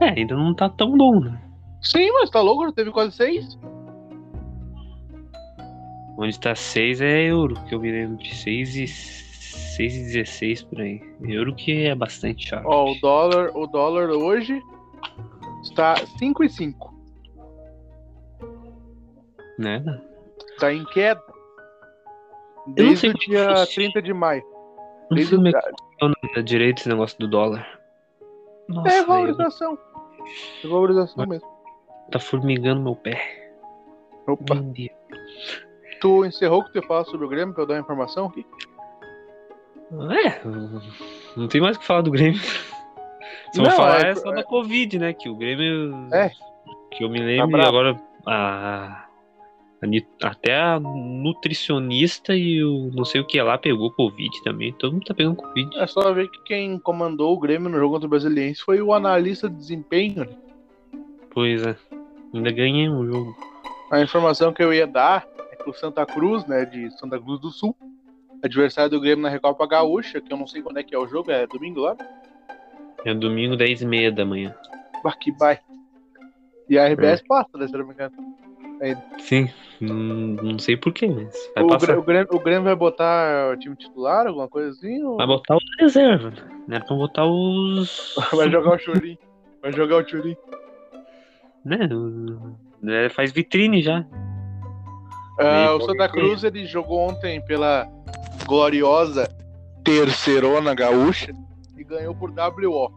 É, 0.00 0.08
ainda 0.18 0.34
não 0.34 0.54
tá 0.54 0.68
tão 0.68 0.96
bom, 0.96 1.20
né? 1.20 1.40
Sim, 1.82 2.10
mas 2.12 2.30
tá 2.30 2.40
louco, 2.40 2.72
teve 2.72 2.90
quase 2.90 3.12
6. 3.12 3.58
Onde 6.16 6.38
tá 6.40 6.54
6 6.54 7.00
é 7.00 7.24
euro, 7.24 7.54
que 7.68 7.74
eu 7.74 7.80
me 7.80 7.90
lembro 7.90 8.16
de 8.16 8.34
6 8.34 8.76
e 8.76 8.86
6 8.88 9.94
e 9.94 10.04
16 10.04 10.62
por 10.62 10.80
aí. 10.80 11.02
Euro 11.22 11.54
que 11.54 11.86
é 11.86 11.94
bastante 11.94 12.48
chato. 12.48 12.64
Ó, 12.66 12.92
o 12.92 13.00
dólar, 13.00 13.50
o 13.54 13.66
dólar 13.66 14.10
hoje 14.10 14.62
está 15.62 15.96
5 16.18 16.44
e 16.44 16.48
5. 16.48 16.94
Né? 19.58 19.84
Tá 20.58 20.72
em 20.72 20.84
queda. 20.84 21.22
Desde 22.68 23.08
o 23.08 23.14
dia 23.14 23.66
30 23.66 24.00
de 24.00 24.14
maio. 24.14 24.42
Não 25.10 25.16
Desde 25.16 25.36
sei 25.36 25.52
como 26.00 26.14
é 26.24 26.28
que 26.28 26.42
direito 26.42 26.78
esse 26.78 26.88
negócio 26.88 27.18
do 27.18 27.28
dólar. 27.28 27.66
Nossa, 28.68 28.88
é 28.88 29.04
valorização. 29.04 29.78
É 30.62 30.66
valorização 30.66 31.26
mesmo. 31.26 31.48
Tá 32.10 32.18
formigando 32.18 32.80
meu 32.80 32.96
pé. 32.96 33.52
Opa. 34.26 34.56
Tu 36.00 36.24
encerrou 36.24 36.60
o 36.60 36.64
que 36.64 36.72
tu 36.72 36.86
fala 36.86 37.04
sobre 37.04 37.26
o 37.26 37.28
Grêmio 37.28 37.54
pra 37.54 37.62
eu 37.62 37.66
dar 37.66 37.74
uma 37.74 37.80
informação 37.80 38.26
aqui? 38.26 38.46
É, 39.92 40.40
não 41.36 41.46
tem 41.46 41.60
mais 41.60 41.76
o 41.76 41.80
que 41.80 41.86
falar 41.86 42.00
do 42.00 42.10
Grêmio. 42.10 42.40
Se 43.52 43.60
eu 43.60 43.70
falar 43.70 44.06
é, 44.06 44.10
é 44.10 44.14
só 44.16 44.32
é... 44.32 44.34
da 44.34 44.42
Covid, 44.42 44.98
né? 44.98 45.12
Que 45.12 45.28
o 45.28 45.36
Grêmio. 45.36 46.08
É. 46.12 46.30
Que 46.90 47.04
eu 47.04 47.08
me 47.08 47.20
lembro 47.20 47.60
tá 47.60 47.68
agora. 47.68 47.96
A, 48.26 48.34
a, 48.34 49.03
até 50.22 50.54
a 50.54 50.80
nutricionista 50.80 52.34
e 52.34 52.62
o 52.62 52.90
não 52.92 53.04
sei 53.04 53.20
o 53.20 53.26
que 53.26 53.40
lá 53.40 53.58
pegou 53.58 53.90
Covid 53.92 54.42
também. 54.42 54.72
Todo 54.72 54.92
mundo 54.92 55.04
tá 55.04 55.14
pegando 55.14 55.36
Covid. 55.36 55.76
É 55.78 55.86
só 55.86 56.12
ver 56.12 56.28
que 56.30 56.42
quem 56.44 56.78
comandou 56.78 57.34
o 57.34 57.38
Grêmio 57.38 57.68
no 57.68 57.78
jogo 57.78 57.94
contra 57.94 58.06
o 58.06 58.10
Brasiliense 58.10 58.62
foi 58.62 58.80
o 58.80 58.92
analista 58.92 59.48
de 59.48 59.56
desempenho. 59.56 60.24
Né? 60.24 60.36
Pois 61.30 61.66
é. 61.66 61.76
Ainda 62.32 62.50
ganhei 62.50 62.88
um 62.88 63.06
jogo. 63.06 63.36
A 63.90 64.00
informação 64.00 64.52
que 64.52 64.62
eu 64.62 64.72
ia 64.72 64.86
dar 64.86 65.26
é 65.52 65.56
que 65.56 65.68
o 65.68 65.74
Santa 65.74 66.04
Cruz, 66.04 66.46
né, 66.46 66.64
de 66.64 66.90
Santa 66.98 67.18
Cruz 67.20 67.40
do 67.40 67.50
Sul, 67.50 67.76
adversário 68.42 68.90
do 68.90 69.00
Grêmio 69.00 69.22
na 69.22 69.28
Recopa 69.28 69.66
Gaúcha, 69.66 70.20
que 70.20 70.32
eu 70.32 70.36
não 70.36 70.46
sei 70.46 70.62
quando 70.62 70.78
é 70.78 70.82
que 70.82 70.94
é 70.94 70.98
o 70.98 71.06
jogo, 71.06 71.30
é 71.30 71.46
domingo 71.46 71.80
lá? 71.80 71.96
É 73.04 73.14
domingo, 73.14 73.56
10 73.56 73.82
e 73.82 73.86
meia 73.86 74.10
da 74.10 74.24
manhã. 74.24 74.54
Bah, 75.02 75.16
que 75.16 75.30
vai. 75.32 75.60
E 76.68 76.78
a 76.78 76.88
RBS 76.88 77.20
é. 77.20 77.26
passa, 77.26 77.58
né, 77.58 77.66
se 77.66 77.72
não 77.72 77.86
me 77.86 77.92
engano. 77.92 78.14
Sim, 79.18 79.48
hum, 79.80 80.36
não 80.42 80.58
sei 80.58 80.76
porquê, 80.76 81.06
mas 81.06 81.32
vai 81.54 81.64
o, 81.64 81.68
passar. 81.68 81.98
O 81.98 82.02
Grêmio, 82.02 82.28
o 82.30 82.38
Grêmio 82.38 82.64
vai 82.64 82.76
botar 82.76 83.52
o 83.52 83.56
time 83.56 83.76
titular, 83.76 84.26
alguma 84.26 84.48
coisa 84.48 84.70
assim? 84.70 85.02
Ou... 85.02 85.16
Vai 85.16 85.26
botar 85.26 85.56
os 85.56 85.64
reserva, 85.80 86.32
né? 86.68 86.80
Pra 86.80 86.96
botar 86.96 87.24
os... 87.26 88.14
vai 88.32 88.50
jogar 88.50 88.74
o 88.74 88.78
Churin. 88.78 89.18
Vai 89.62 89.72
jogar 89.72 89.96
o 89.96 90.08
Churin. 90.08 90.36
Né? 91.64 91.78
É, 92.86 93.08
faz 93.08 93.32
vitrine 93.32 93.82
já. 93.82 94.00
Uh, 95.38 95.76
o 95.76 95.80
Santa 95.80 96.08
Cruz 96.08 96.44
ele 96.44 96.66
jogou 96.66 97.08
ontem 97.08 97.40
pela 97.44 97.88
gloriosa 98.46 99.28
terceirona 99.82 100.74
gaúcha 100.74 101.32
e 101.76 101.82
ganhou 101.82 102.14
por 102.14 102.30
WO. 102.30 102.92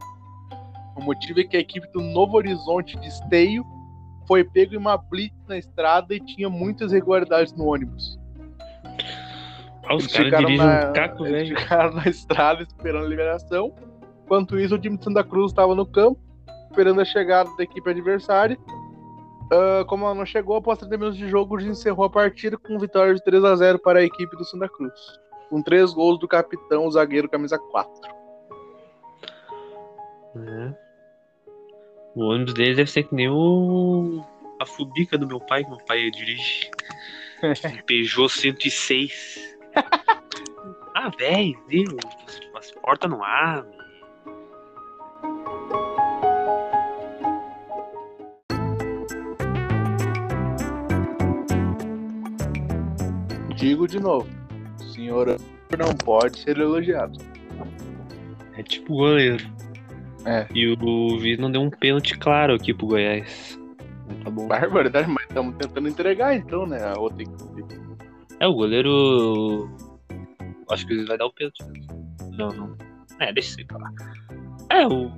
O 0.96 1.02
motivo 1.02 1.40
é 1.40 1.44
que 1.44 1.58
a 1.58 1.60
equipe 1.60 1.88
do 1.92 2.02
Novo 2.02 2.38
Horizonte 2.38 2.98
de 2.98 3.08
Esteio 3.08 3.66
foi 4.28 4.44
pego 4.44 4.74
em 4.74 4.78
uma 4.78 4.98
blitz 4.98 5.36
na 5.48 5.58
estrada 5.58 6.14
e 6.14 6.20
tinha 6.20 6.50
muitas 6.50 6.92
irregularidades 6.92 7.54
no 7.54 7.68
ônibus. 7.68 8.20
Ah, 9.86 9.96
os 9.96 10.08
caras 10.08 10.40
dirigem 10.40 10.58
na, 10.58 10.90
um 10.90 10.94
caco, 10.94 11.24
velho. 11.24 11.58
ficaram 11.58 11.94
na 11.94 12.08
estrada 12.08 12.64
esperando 12.64 13.06
a 13.06 13.10
liberação. 13.10 13.74
Enquanto 14.26 14.60
isso, 14.60 14.76
o 14.76 14.80
time 14.80 14.98
de 14.98 15.04
Santa 15.04 15.24
Cruz 15.24 15.52
estava 15.52 15.74
no 15.74 15.86
campo, 15.86 16.20
esperando 16.70 17.00
a 17.00 17.06
chegada 17.06 17.50
da 17.56 17.64
equipe 17.64 17.90
adversária 17.90 18.58
Uh, 19.48 19.86
como 19.86 20.04
ela 20.06 20.14
não 20.14 20.26
chegou, 20.26 20.58
após 20.58 20.78
30 20.78 20.98
minutos 20.98 21.18
de 21.18 21.30
jogo, 21.30 21.60
encerrou 21.62 22.06
a 22.06 22.10
partida 22.10 22.58
com 22.58 22.78
vitória 22.78 23.16
de 23.16 23.24
3 23.24 23.44
a 23.46 23.56
0 23.56 23.80
para 23.80 24.00
a 24.00 24.04
equipe 24.04 24.36
do 24.36 24.44
Santa 24.44 24.68
Cruz. 24.68 24.94
Com 25.50 25.62
três 25.62 25.94
gols 25.94 26.20
do 26.20 26.28
capitão, 26.28 26.86
o 26.86 26.92
zagueiro 26.92 27.30
camisa 27.30 27.58
4. 27.58 28.14
É. 30.36 30.87
O 32.18 32.32
ônibus 32.32 32.56
dele 32.56 32.74
deve 32.74 32.90
ser 32.90 33.04
que 33.04 33.14
nem 33.14 33.30
o. 33.30 34.26
a 34.60 34.66
Fubica 34.66 35.20
do 35.20 35.28
meu 35.28 35.40
pai, 35.40 35.64
que 35.64 35.70
meu 35.70 35.78
pai 35.86 36.10
dirige. 36.10 36.68
um 37.44 37.54
Peugeot 37.86 38.28
106. 38.28 39.56
ah, 40.96 41.12
velho, 41.20 41.98
as 42.56 42.72
portas 42.72 43.12
não 43.12 43.24
abrem. 43.24 43.78
digo 53.56 53.88
de 53.88 54.00
novo: 54.00 54.28
o 54.80 54.84
senhor 54.86 55.28
não 55.78 55.94
pode 56.04 56.40
ser 56.40 56.58
elogiado. 56.58 57.20
É 58.58 58.64
tipo 58.64 58.96
goleiro. 58.96 59.57
É. 60.28 60.46
E 60.54 60.68
o 60.68 61.18
Viz 61.18 61.40
não 61.40 61.50
deu 61.50 61.62
um 61.62 61.70
pênalti 61.70 62.18
claro 62.18 62.54
aqui 62.54 62.74
pro 62.74 62.88
Goiás. 62.88 63.58
Tá 64.24 64.30
bom. 64.30 64.46
Barbaridade, 64.46 65.08
mas 65.10 65.24
estamos 65.24 65.56
tentando 65.56 65.88
entregar 65.88 66.36
então, 66.36 66.68
né? 66.68 66.84
A 66.84 67.00
outra 67.00 67.24
equipe. 67.24 67.64
É, 68.40 68.46
o 68.46 68.54
goleiro. 68.54 69.70
Acho 70.70 70.86
que 70.86 70.94
ele 70.94 71.06
vai 71.06 71.18
dar 71.18 71.28
o 71.28 71.34
pênalti. 71.34 71.64
Não, 72.38 72.50
não. 72.50 72.76
É, 73.22 73.32
deixa 73.32 73.56
você 73.56 73.66
falar. 73.66 73.92
É, 74.70 74.86
o. 74.86 75.10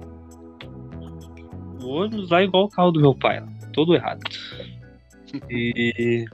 O 1.82 1.88
ônibus 1.88 2.30
vai 2.30 2.44
igual 2.44 2.66
o 2.66 2.70
carro 2.70 2.92
do 2.92 3.02
meu 3.02 3.16
pai, 3.16 3.44
todo 3.74 3.96
errado. 3.96 4.22
E. 5.50 6.26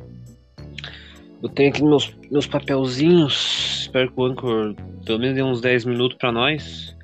Eu 1.44 1.50
tenho 1.50 1.70
aqui 1.70 1.84
meus, 1.84 2.16
meus 2.32 2.48
papelzinhos. 2.48 3.82
Espero 3.82 4.12
que 4.12 4.20
o 4.20 4.26
Anchor 4.26 4.74
pelo 5.06 5.20
menos 5.20 5.36
dê 5.36 5.44
uns 5.44 5.62
10 5.62 5.86
minutos 5.86 6.18
para 6.18 6.32
nós. 6.32 6.95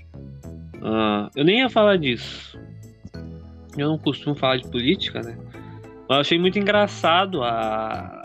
Uh, 0.82 1.30
eu 1.36 1.46
nem 1.46 1.60
ia 1.60 1.70
falar 1.70 1.98
disso. 1.98 2.60
Eu 3.78 3.90
não 3.90 3.98
costumo 3.98 4.36
falar 4.36 4.58
de 4.58 4.70
política, 4.70 5.22
né? 5.22 5.38
Eu 6.10 6.16
achei 6.18 6.38
muito 6.38 6.60
engraçado 6.60 7.42
a, 7.44 8.22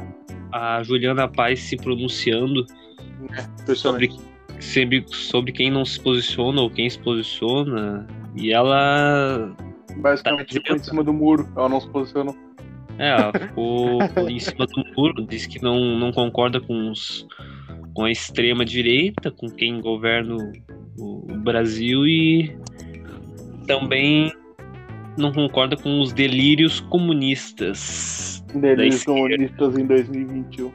a 0.53 0.83
Juliana 0.83 1.29
Paz 1.29 1.61
se 1.61 1.77
pronunciando 1.77 2.67
É, 3.69 3.75
sobre, 3.75 4.11
sobre, 4.59 5.05
sobre 5.09 5.53
quem 5.53 5.71
não 5.71 5.85
se 5.85 6.01
posiciona 6.01 6.61
ou 6.63 6.71
quem 6.71 6.89
se 6.89 6.99
posiciona. 6.99 8.07
E 8.35 8.53
ela. 8.53 9.55
Basicamente 9.97 10.55
Tá 10.55 10.61
ficou 10.61 10.77
em 10.77 10.83
cima 10.83 11.05
do 11.05 11.13
muro. 11.13 11.49
Ela 11.57 11.69
não 11.69 11.81
se 11.81 11.89
posicionou. 11.91 12.37
É, 12.99 13.11
ela 13.11 13.33
ficou 13.33 14.03
em 14.29 14.39
cima 14.39 14.67
do 14.67 14.85
muro, 14.97 15.27
disse 15.27 15.49
que 15.49 15.63
não, 15.63 15.99
não 15.99 16.11
concorda 16.11 16.61
com, 16.61 16.91
os, 16.91 17.27
com 17.95 18.05
a 18.05 18.11
extrema 18.11 18.65
direita, 18.65 19.31
com 19.31 19.49
quem 19.51 19.81
governa 19.81 20.37
o, 20.99 21.33
o 21.33 21.37
Brasil 21.39 22.07
e 22.07 22.57
também 23.67 24.33
não 25.17 25.33
concorda 25.33 25.77
com 25.77 26.01
os 26.01 26.13
delírios 26.13 26.81
comunistas. 26.81 28.45
Delírios 28.55 29.05
comunistas 29.05 29.79
em 29.79 29.87
2021. 29.87 30.73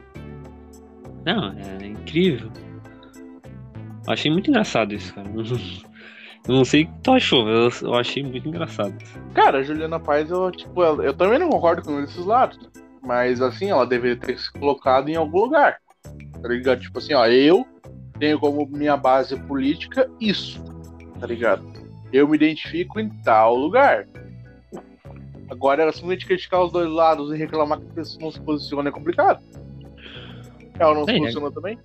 Não, 1.24 1.52
é 1.80 1.86
incrível. 1.86 2.50
Achei 4.08 4.30
muito 4.30 4.50
engraçado 4.50 4.94
isso, 4.94 5.14
cara. 5.14 5.28
Eu 6.48 6.56
não 6.56 6.64
sei 6.64 6.82
o 6.82 6.86
que 6.88 6.92
tu 7.04 7.12
achou, 7.12 7.48
eu, 7.48 7.68
eu 7.82 7.94
achei 7.94 8.20
muito 8.20 8.48
engraçado. 8.48 8.92
Cara, 9.32 9.58
a 9.58 9.62
Juliana 9.62 10.00
Paz, 10.00 10.28
eu, 10.28 10.50
tipo, 10.50 10.82
ela- 10.82 11.04
eu 11.04 11.14
também 11.14 11.38
não 11.38 11.48
concordo 11.48 11.82
com 11.82 12.00
esses 12.00 12.26
lados. 12.26 12.58
Mas 13.00 13.40
assim, 13.40 13.70
ela 13.70 13.86
deveria 13.86 14.16
ter 14.16 14.36
se 14.36 14.52
colocado 14.52 15.08
em 15.08 15.14
algum 15.14 15.38
lugar. 15.42 15.76
Tá 16.42 16.48
ligado? 16.48 16.80
Tipo 16.80 16.98
assim, 16.98 17.14
ó, 17.14 17.24
eu 17.28 17.64
tenho 18.22 18.38
como 18.38 18.64
minha 18.70 18.96
base 18.96 19.36
política 19.36 20.08
isso. 20.20 20.62
Tá 21.18 21.26
ligado? 21.26 21.64
Eu 22.12 22.28
me 22.28 22.36
identifico 22.36 23.00
em 23.00 23.08
tal 23.08 23.56
lugar. 23.56 24.06
Agora, 25.50 25.90
simplesmente 25.90 26.26
criticar 26.26 26.62
os 26.62 26.70
dois 26.70 26.88
lados 26.88 27.32
e 27.32 27.36
reclamar 27.36 27.80
que 27.80 27.86
a 27.90 27.94
pessoa 27.94 28.22
não 28.22 28.30
se 28.30 28.40
posiciona 28.40 28.90
é 28.90 28.92
complicado. 28.92 29.42
Ela 30.78 30.94
não 30.94 31.04
se 31.04 31.10
É, 31.10 31.18
posiciona 31.18 31.50
também? 31.50 31.76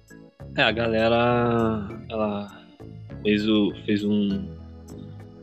É, 0.56 0.62
a 0.62 0.72
galera. 0.72 1.90
Ela 2.08 2.62
fez, 3.24 3.50
o, 3.50 3.74
fez 3.88 4.04
um. 4.04 4.48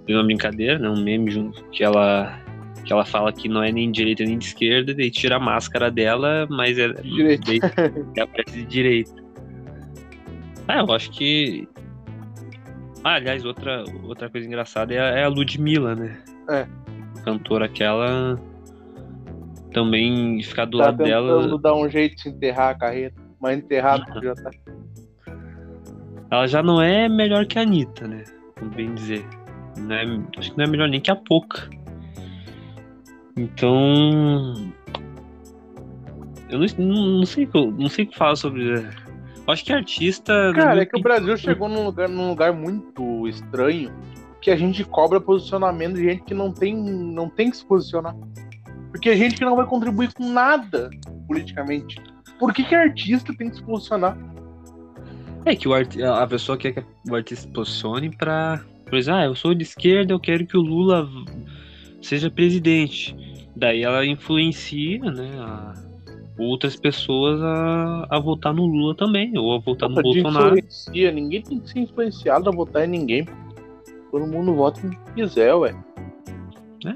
Fez 0.06 0.16
uma 0.16 0.24
brincadeira, 0.24 0.78
né? 0.78 0.88
Um 0.88 1.02
meme 1.02 1.28
junto 1.28 1.64
que 1.70 1.82
ela. 1.82 2.38
Que 2.84 2.92
ela 2.92 3.04
fala 3.04 3.32
que 3.32 3.48
não 3.48 3.64
é 3.64 3.72
nem 3.72 3.90
de 3.90 3.98
direita 3.98 4.22
nem 4.22 4.38
de 4.38 4.44
esquerda, 4.44 4.92
e 4.92 4.94
daí 4.94 5.10
tira 5.10 5.36
a 5.36 5.40
máscara 5.40 5.90
dela, 5.90 6.46
mas 6.48 6.78
é. 6.78 6.92
direita. 6.92 7.44
daí 7.74 8.12
que 8.14 8.20
aparece 8.20 8.52
de 8.52 8.64
direita. 8.64 9.23
Ah, 10.68 10.78
eu 10.80 10.92
acho 10.92 11.10
que. 11.10 11.68
Ah, 13.02 13.14
aliás, 13.16 13.44
outra, 13.44 13.84
outra 14.04 14.30
coisa 14.30 14.46
engraçada 14.46 14.94
é 14.94 14.98
a, 14.98 15.04
é 15.20 15.24
a 15.24 15.28
Ludmilla, 15.28 15.94
né? 15.94 16.18
É. 16.50 16.66
Cantora 17.24 17.66
aquela. 17.66 18.40
Também 19.72 20.40
ficar 20.42 20.64
do 20.66 20.78
Tá 20.78 20.84
lado 20.86 21.02
dela. 21.04 21.36
tentando 21.42 21.58
dar 21.58 21.74
um 21.74 21.88
jeito 21.88 22.22
de 22.22 22.28
enterrar 22.30 22.70
a 22.70 22.74
carreira. 22.74 23.12
Mas 23.40 23.58
enterrado 23.58 24.04
já 24.22 24.34
tá. 24.34 24.50
Ela 26.30 26.46
já 26.46 26.62
não 26.62 26.80
é 26.80 27.08
melhor 27.08 27.44
que 27.46 27.58
a 27.58 27.62
Anitta, 27.62 28.06
né? 28.08 28.24
Vamos 28.58 28.74
bem 28.76 28.94
dizer. 28.94 29.24
Não 29.78 29.94
é- 29.94 30.20
acho 30.38 30.52
que 30.52 30.56
não 30.58 30.64
é 30.64 30.68
melhor 30.68 30.88
nem 30.88 31.00
que 31.00 31.10
a 31.10 31.16
Poca. 31.16 31.68
Então. 33.36 34.72
Eu 36.48 36.58
não, 36.58 37.18
não, 37.18 37.26
sei 37.26 37.44
o 37.44 37.48
que 37.48 37.56
eu- 37.58 37.70
não 37.72 37.88
sei 37.88 38.04
o 38.04 38.08
que 38.08 38.16
falar 38.16 38.36
sobre. 38.36 38.86
Acho 39.46 39.64
que 39.64 39.72
artista. 39.72 40.52
Cara, 40.54 40.82
é 40.82 40.86
que 40.86 40.98
o 40.98 41.02
Brasil 41.02 41.36
chegou 41.36 41.68
num 41.68 41.84
lugar, 41.84 42.08
num 42.08 42.28
lugar 42.30 42.52
muito 42.52 43.28
estranho 43.28 43.92
que 44.40 44.50
a 44.50 44.56
gente 44.56 44.84
cobra 44.84 45.20
posicionamento 45.20 45.94
de 45.96 46.04
gente 46.04 46.22
que 46.24 46.34
não 46.34 46.52
tem, 46.52 46.74
não 46.76 47.28
tem 47.28 47.50
que 47.50 47.56
se 47.56 47.64
posicionar. 47.66 48.14
Porque 48.90 49.08
é 49.10 49.16
gente 49.16 49.36
que 49.36 49.44
não 49.44 49.56
vai 49.56 49.66
contribuir 49.66 50.12
com 50.12 50.28
nada 50.30 50.90
politicamente. 51.26 51.96
Por 52.38 52.52
que, 52.52 52.62
que 52.64 52.74
artista 52.74 53.34
tem 53.36 53.50
que 53.50 53.56
se 53.56 53.62
posicionar? 53.62 54.16
É 55.44 55.54
que 55.54 55.68
o 55.68 55.74
arti- 55.74 56.02
a 56.02 56.26
pessoa 56.26 56.56
quer 56.56 56.72
que 56.72 56.82
o 57.10 57.14
artista 57.14 57.46
se 57.46 57.52
posicione 57.52 58.10
pra. 58.16 58.60
Por 58.86 58.96
exemplo, 58.98 59.20
ah, 59.20 59.24
eu 59.24 59.34
sou 59.34 59.54
de 59.54 59.62
esquerda, 59.62 60.12
eu 60.12 60.20
quero 60.20 60.46
que 60.46 60.56
o 60.56 60.60
Lula 60.62 61.08
seja 62.00 62.30
presidente. 62.30 63.14
Daí 63.56 63.82
ela 63.82 64.04
influencia, 64.06 65.00
né? 65.10 65.30
a- 65.38 65.83
outras 66.38 66.76
pessoas 66.76 67.40
a, 67.42 68.06
a 68.10 68.18
votar 68.18 68.52
no 68.52 68.64
Lula 68.66 68.94
também, 68.94 69.36
ou 69.38 69.54
a 69.54 69.58
votar 69.58 69.88
no 69.88 69.94
Nossa, 69.96 70.02
Bolsonaro. 70.02 70.58
influencia. 70.58 71.12
Ninguém 71.12 71.42
tem 71.42 71.60
que 71.60 71.70
ser 71.70 71.78
influenciado 71.80 72.48
a 72.48 72.52
votar 72.52 72.84
em 72.84 72.88
ninguém. 72.90 73.26
Todo 74.10 74.26
mundo 74.26 74.54
vota 74.54 74.84
em 74.86 74.90
quem 74.90 74.98
quiser, 75.26 75.54
ué. 75.54 75.74
É, 76.86 76.92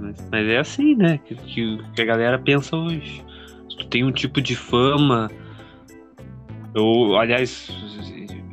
mas, 0.00 0.28
mas 0.30 0.46
é 0.48 0.58
assim, 0.58 0.94
né? 0.94 1.18
Que, 1.24 1.34
que, 1.34 1.78
que 1.94 2.02
a 2.02 2.04
galera 2.04 2.38
pensa 2.38 2.76
hoje. 2.76 3.24
Se 3.68 3.76
tu 3.78 3.86
tem 3.88 4.04
um 4.04 4.12
tipo 4.12 4.40
de 4.40 4.54
fama. 4.54 5.28
Eu, 6.74 7.16
aliás, 7.16 7.68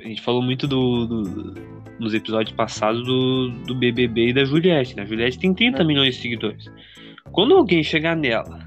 a 0.04 0.08
gente 0.08 0.22
falou 0.22 0.42
muito 0.42 0.68
do, 0.68 1.06
do- 1.06 1.54
nos 2.00 2.14
episódios 2.14 2.56
passados 2.56 3.06
do, 3.06 3.50
do 3.68 3.76
BBB 3.76 4.30
e 4.30 4.34
da 4.34 4.44
Juliette, 4.46 4.96
né? 4.96 5.04
A 5.04 5.06
Juliette 5.06 5.38
tem 5.38 5.54
30 5.54 5.82
É. 5.82 5.86
milhões 5.86 6.16
de 6.16 6.22
seguidores. 6.22 6.72
Quando 7.32 7.54
alguém 7.56 7.84
chegar 7.84 8.16
nela 8.16 8.60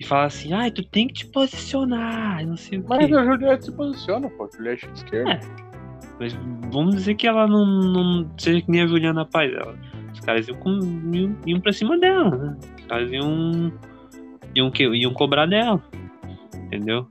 e 0.00 0.04
falar 0.06 0.24
assim, 0.24 0.52
ai, 0.52 0.70
tu 0.70 0.82
tem 0.82 1.06
que 1.06 1.12
te 1.12 1.26
posicionar, 1.26 2.44
não 2.46 2.56
sei 2.56 2.78
o 2.78 2.82
quê. 2.82 2.88
Mas 2.88 3.12
a 3.12 3.24
Juliette 3.24 3.64
se 3.66 3.72
posiciona, 3.72 4.30
pô. 4.30 4.44
A 4.44 4.56
Juliette 4.56 4.86
de 4.88 4.92
esquerda. 4.98 5.30
É. 5.32 5.40
Mas 6.18 6.32
vamos 6.72 6.94
dizer 6.96 7.14
que 7.14 7.26
ela 7.26 7.46
não, 7.46 7.64
não 7.66 8.30
seja 8.38 8.60
que 8.62 8.70
nem 8.70 8.82
a 8.82 8.86
Juliana 8.86 9.24
Paz. 9.26 9.52
Ela, 9.52 9.74
os 10.12 10.20
caras 10.20 10.48
iam, 10.48 10.56
com- 10.58 10.80
iam, 11.12 11.36
iam 11.46 11.60
pra 11.60 11.72
cima 11.72 11.98
dela, 11.98 12.30
né? 12.36 12.56
Os 12.78 12.86
caras 12.86 13.10
iam, 13.12 13.72
iam, 14.54 14.70
que- 14.70 14.88
iam 14.88 15.12
cobrar 15.12 15.46
dela. 15.46 15.82
Entendeu? 16.66 17.06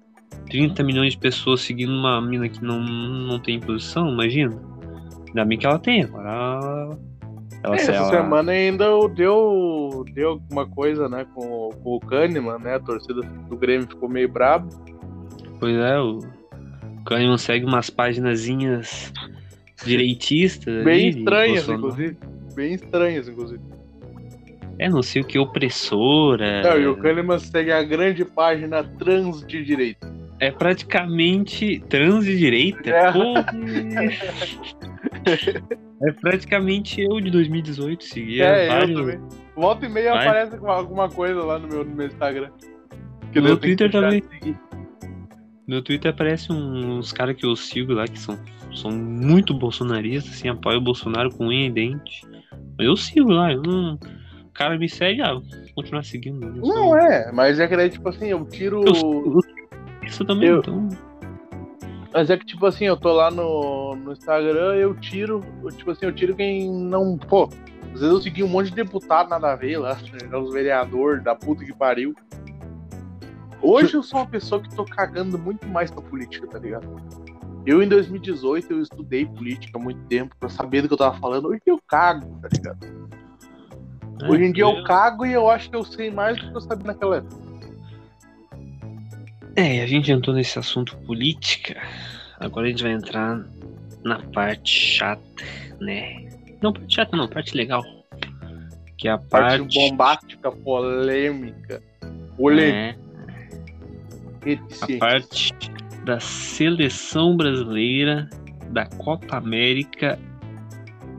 30 0.49 0.83
milhões 0.83 1.13
de 1.13 1.19
pessoas 1.19 1.61
seguindo 1.61 1.91
uma 1.91 2.19
mina 2.21 2.49
que 2.49 2.63
não, 2.63 2.79
não 2.81 3.39
tem 3.39 3.59
posição, 3.59 4.09
imagina. 4.11 4.59
Ainda 5.27 5.45
bem 5.45 5.57
que 5.59 5.65
ela 5.67 5.77
tem, 5.77 6.03
agora 6.03 6.29
ela. 6.31 6.99
Ela, 7.63 7.75
É, 7.75 7.79
Essa 7.79 8.05
semana 8.05 8.51
ainda 8.51 8.85
deu, 9.09 10.05
deu 10.13 10.29
alguma 10.29 10.65
coisa, 10.67 11.09
né, 11.09 11.25
com, 11.33 11.69
com 11.83 11.95
o 11.95 11.99
Kahneman, 11.99 12.59
né? 12.59 12.75
A 12.75 12.79
torcida 12.79 13.21
do 13.21 13.57
Grêmio 13.57 13.87
ficou 13.87 14.07
meio 14.07 14.29
brabo. 14.29 14.69
Pois 15.59 15.75
é, 15.75 15.99
o 15.99 16.19
Kahneman 17.05 17.37
segue 17.37 17.65
umas 17.65 17.89
paginazinhas 17.89 19.11
direitistas. 19.83 20.83
Bem 20.83 21.09
ali, 21.09 21.19
estranhas, 21.19 21.69
inclusive. 21.69 22.17
Bem 22.55 22.73
estranhas, 22.73 23.27
inclusive. 23.27 23.61
É, 24.77 24.89
não 24.89 25.03
sei 25.03 25.21
o 25.21 25.25
que, 25.25 25.37
opressora. 25.37 26.61
Não, 26.61 26.79
e 26.79 26.87
o 26.87 26.95
Kahneman 26.95 27.39
segue 27.39 27.71
a 27.71 27.83
grande 27.83 28.23
página 28.23 28.81
trans 28.83 29.45
de 29.45 29.63
direita. 29.63 30.09
É 30.39 30.49
praticamente 30.51 31.83
trans 31.89 32.23
de 32.23 32.37
direita. 32.37 32.89
É. 32.89 33.11
é 36.03 36.11
praticamente 36.13 37.01
eu 37.01 37.19
de 37.19 37.29
2018. 37.31 38.03
Seguia 38.03 38.45
É, 38.45 38.67
vários. 38.67 38.89
eu 38.99 39.05
também. 39.05 39.19
Volta 39.55 39.85
e 39.85 39.89
meia 39.89 40.13
Vai. 40.13 40.27
aparece 40.27 40.57
com 40.57 40.71
alguma 40.71 41.09
coisa 41.09 41.43
lá 41.43 41.59
no 41.59 41.67
meu, 41.67 41.83
no 41.83 41.95
meu 41.95 42.07
Instagram. 42.07 42.49
No 42.49 43.31
que 43.31 43.41
Twitter 43.57 43.89
deixar 43.91 44.01
também. 44.01 44.23
seguir. 44.23 44.57
No 45.67 45.81
Twitter 45.83 46.11
aparece 46.11 46.51
uns 46.51 47.11
caras 47.13 47.35
que 47.35 47.45
eu 47.45 47.55
sigo 47.55 47.93
lá 47.93 48.07
que 48.07 48.17
são, 48.19 48.39
são 48.73 48.89
muito 48.91 49.53
bolsonaristas, 49.53 50.33
assim, 50.33 50.47
apoiam 50.49 50.79
o 50.79 50.83
Bolsonaro 50.83 51.29
com 51.29 51.45
unha 51.47 51.67
e 51.67 51.71
dente. 51.71 52.25
Mas 52.77 52.87
eu 52.87 52.95
sigo 52.97 53.31
lá, 53.31 53.53
eu 53.53 53.61
não. 53.61 53.93
O 54.45 54.51
cara 54.53 54.77
me 54.79 54.89
segue, 54.89 55.21
ah, 55.21 55.33
vou 55.33 55.43
continuar 55.75 56.03
seguindo. 56.03 56.43
eu 56.43 56.53
Não, 56.63 56.97
é, 56.97 57.31
mas 57.31 57.59
é 57.59 57.67
que 57.67 57.77
daí, 57.77 57.89
tipo 57.89 58.09
assim, 58.09 58.27
eu 58.27 58.43
tiro. 58.45 58.81
Eu, 58.83 58.93
eu 58.93 59.39
isso 60.07 60.25
também, 60.25 60.49
Eu- 60.49 60.59
então. 60.59 60.89
Mas 62.11 62.29
é 62.29 62.37
que, 62.37 62.45
tipo 62.45 62.65
assim, 62.65 62.85
eu 62.85 62.97
tô 62.97 63.13
lá 63.13 63.29
no, 63.29 63.95
no 63.95 64.11
Instagram, 64.13 64.75
eu 64.75 64.95
tiro, 64.95 65.43
eu, 65.63 65.69
tipo 65.69 65.91
assim, 65.91 66.05
eu 66.05 66.13
tiro 66.13 66.35
quem 66.35 66.69
não. 66.69 67.17
Pô, 67.17 67.43
às 67.93 68.01
vezes 68.01 68.09
eu 68.09 68.21
segui 68.21 68.43
um 68.43 68.47
monte 68.47 68.69
de 68.69 68.75
deputado 68.75 69.29
nada 69.29 69.51
a 69.51 69.55
ver 69.55 69.77
lá, 69.77 69.95
os 70.41 70.53
vereadores 70.53 71.23
da 71.23 71.35
puta 71.35 71.63
que 71.63 71.73
pariu. 71.73 72.15
Hoje 73.61 73.93
eu 73.93 74.01
sou 74.01 74.21
uma 74.21 74.27
pessoa 74.27 74.61
que 74.61 74.73
tô 74.73 74.85
cagando 74.85 75.37
muito 75.37 75.67
mais 75.67 75.91
pra 75.91 76.01
política, 76.01 76.47
tá 76.47 76.57
ligado? 76.57 76.87
Eu, 77.65 77.83
em 77.83 77.87
2018, 77.87 78.71
eu 78.71 78.81
estudei 78.81 79.25
política 79.25 79.77
há 79.77 79.81
muito 79.81 80.01
tempo 80.07 80.33
pra 80.39 80.49
saber 80.49 80.81
do 80.81 80.87
que 80.87 80.93
eu 80.93 80.97
tava 80.97 81.19
falando. 81.19 81.49
Hoje 81.49 81.61
eu 81.65 81.79
cago, 81.87 82.39
tá 82.41 82.47
ligado? 82.51 82.87
Hoje 84.27 84.43
em 84.43 84.51
dia 84.51 84.63
eu 84.63 84.83
cago 84.83 85.25
e 85.25 85.33
eu 85.33 85.49
acho 85.49 85.69
que 85.69 85.75
eu 85.75 85.83
sei 85.83 86.09
mais 86.09 86.37
do 86.37 86.49
que 86.49 86.57
eu 86.57 86.61
sabia 86.61 86.87
naquela 86.87 87.17
época. 87.17 87.48
É, 89.55 89.81
a 89.81 89.87
gente 89.87 90.11
entrou 90.11 90.35
nesse 90.35 90.57
assunto 90.57 90.95
política. 90.99 91.81
Agora 92.39 92.67
a 92.67 92.69
gente 92.69 92.83
vai 92.83 92.93
entrar 92.93 93.45
na 94.03 94.19
parte 94.31 94.69
chata, 94.97 95.21
né? 95.79 96.29
Não, 96.61 96.71
parte 96.71 96.95
chata 96.95 97.17
não, 97.17 97.27
parte 97.27 97.55
legal. 97.55 97.83
Que 98.97 99.07
é 99.07 99.11
a 99.11 99.17
Parte 99.17 99.59
parte. 99.59 99.75
bombástica, 99.77 100.51
polêmica, 100.51 101.81
polêmica, 102.35 102.99
é, 104.45 104.53
a 104.81 104.99
parte 104.99 105.53
da 106.05 106.19
seleção 106.19 107.35
brasileira, 107.35 108.29
da 108.71 108.85
Copa 108.85 109.37
América, 109.37 110.19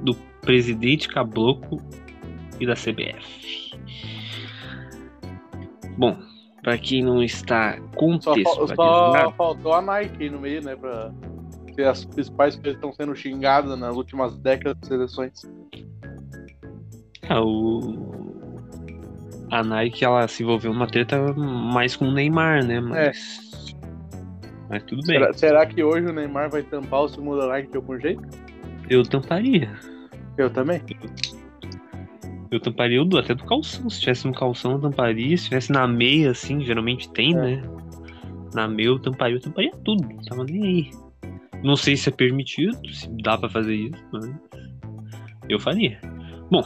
do 0.03 0.15
presidente 0.43 1.09
Caboclo 1.09 1.83
e 2.59 2.67
da 2.67 2.75
CBF. 2.75 3.79
Bom, 5.97 6.17
para 6.63 6.79
quem 6.79 7.03
não 7.03 7.23
está 7.23 7.79
contextualizado... 7.95 8.77
Só, 8.77 9.13
só 9.13 9.33
faltou 9.33 9.73
a 9.75 9.83
Nike 9.83 10.25
aí 10.25 10.31
no 10.31 10.41
meio, 10.41 10.63
né, 10.63 10.77
pra 10.77 11.13
ser 11.75 11.87
as 11.87 12.05
principais 12.05 12.57
que 12.57 12.69
estão 12.69 12.93
sendo 12.93 13.15
xingadas 13.15 13.79
nas 13.79 13.97
últimas 13.97 14.37
décadas 14.39 14.79
de 14.81 14.87
seleções. 14.87 15.43
Ah, 17.29 17.43
o... 17.43 18.31
A 19.51 19.65
Nike, 19.65 20.05
ela 20.05 20.29
se 20.29 20.43
envolveu 20.43 20.73
numa 20.73 20.87
treta 20.87 21.33
mais 21.35 21.97
com 21.97 22.07
o 22.07 22.13
Neymar, 22.13 22.65
né, 22.65 22.81
mas... 22.81 22.97
É. 22.97 23.41
Mas 24.69 24.85
tudo 24.85 25.03
bem. 25.05 25.19
Será, 25.19 25.33
será, 25.33 25.67
que 25.67 25.83
hoje 25.83 26.07
o 26.07 26.13
Neymar 26.13 26.49
vai 26.49 26.63
tampar 26.63 27.01
o 27.01 27.09
segundo 27.09 27.41
da 27.41 27.49
Nike 27.49 27.73
de 27.73 27.77
algum 27.77 27.99
jeito? 27.99 28.23
Eu 28.89 29.03
tamparia. 29.03 29.69
Eu 30.39 30.49
também. 30.49 30.81
Eu 30.89 31.40
tamparia 32.59 33.03
o 33.03 33.19
até 33.19 33.35
do 33.35 33.45
calção. 33.45 33.89
Se 33.89 34.01
tivesse 34.01 34.27
no 34.27 34.33
calção, 34.33 34.73
eu 34.73 34.81
tamparia. 34.81 35.37
Se 35.37 35.45
tivesse 35.45 35.71
na 35.71 35.87
meia, 35.87 36.31
assim, 36.31 36.65
geralmente 36.65 37.09
tem, 37.11 37.37
é. 37.37 37.41
né? 37.41 37.63
Na 38.55 38.67
meia 38.67 38.89
eu 38.89 38.99
tamparia, 38.99 39.37
eu 39.37 39.41
tamparia 39.41 39.73
tudo. 39.85 40.03
Não 40.03 40.23
tava 40.25 40.45
nem 40.45 40.63
aí. 40.65 40.91
Não 41.63 41.77
sei 41.77 41.97
se 41.97 42.09
é 42.09 42.13
permitido, 42.13 42.77
se 42.89 43.09
dá 43.23 43.37
para 43.37 43.51
fazer 43.51 43.75
isso, 43.75 44.05
mas 44.11 44.29
eu 45.49 45.61
faria. 45.61 46.01
Bom. 46.51 46.65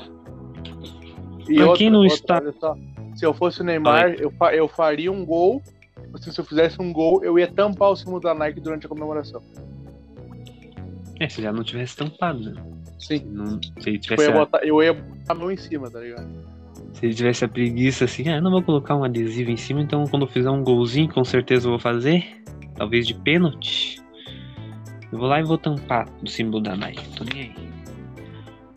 E 1.49 1.57
pra 1.57 1.65
outra, 1.65 1.79
quem 1.79 1.91
não 1.91 2.05
outra, 2.05 2.49
está. 2.49 2.77
se 3.15 3.27
eu 3.27 3.35
fosse 3.35 3.61
o 3.61 3.65
Neymar, 3.65 4.15
eu, 4.15 4.33
eu 4.53 4.69
faria 4.69 5.13
um 5.13 5.27
gol 5.27 5.61
se 6.21 6.41
eu 6.41 6.45
fizesse 6.45 6.81
um 6.81 6.93
gol, 6.93 7.23
eu 7.25 7.39
ia 7.39 7.51
tampar 7.51 7.91
o 7.91 7.97
símbolo 7.97 8.21
da 8.21 8.35
Nike 8.35 8.61
durante 8.61 8.87
a 8.87 8.89
comemoração. 8.89 9.43
É, 11.25 11.29
se 11.31 11.43
já 11.43 11.53
não 11.53 11.65
tivesse 11.65 11.97
tampado, 11.97 12.41
né? 12.41 12.63
Sim. 12.99 13.23
Não, 13.27 13.61
se 13.79 13.89
ele 13.89 13.99
tivesse 13.99 14.25
eu, 14.25 14.31
ia 14.31 14.39
botar, 14.39 14.65
eu 14.65 14.83
ia 14.83 14.93
botar 14.93 15.33
a 15.33 15.35
mão 15.35 15.51
em 15.51 15.57
cima, 15.57 15.91
tá 15.91 16.01
ligado? 16.01 16.27
Se 16.93 17.07
ele 17.07 17.15
tivesse 17.15 17.45
a 17.45 17.49
preguiça 17.49 18.05
assim, 18.05 18.29
ah, 18.29 18.41
não 18.41 18.51
vou 18.51 18.63
colocar 18.63 18.97
um 18.97 19.05
adesivo 19.05 19.51
em 19.51 19.57
cima, 19.57 19.81
então 19.81 20.05
quando 20.05 20.23
eu 20.23 20.29
fizer 20.29 20.51
um 20.51 20.63
golzinho, 20.63 21.13
com 21.13 21.25
certeza 21.25 21.67
eu 21.67 21.73
vou 21.73 21.81
fazer. 21.81 22.25
Talvez 22.77 23.07
de 23.07 23.15
pênalti. 23.15 24.01
Eu 25.13 25.19
vou 25.19 25.29
lá 25.29 25.41
e 25.41 25.45
vou 25.45 25.59
tampar 25.59 26.09
o 26.23 26.29
símbolo 26.29 26.63
da 26.63 26.77
Nike. 26.77 27.09
Tô 27.17 27.25
nem 27.25 27.43
aí. 27.43 27.55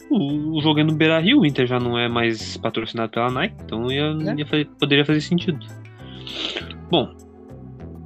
O, 0.10 0.58
o 0.58 0.62
jogo 0.62 0.80
é 0.80 0.84
no 0.84 0.94
Beira 0.94 1.20
Rio, 1.20 1.42
o 1.42 1.46
Inter 1.46 1.68
já 1.68 1.80
não 1.80 1.98
é 1.98 2.08
mais 2.08 2.58
patrocinado 2.58 3.12
pela 3.12 3.30
Nike, 3.30 3.56
então 3.66 3.92
ia, 3.92 4.04
é. 4.04 4.36
ia 4.36 4.46
fazer, 4.46 4.66
poderia 4.80 5.06
fazer 5.06 5.22
sentido. 5.22 5.60
Bom, 6.90 7.14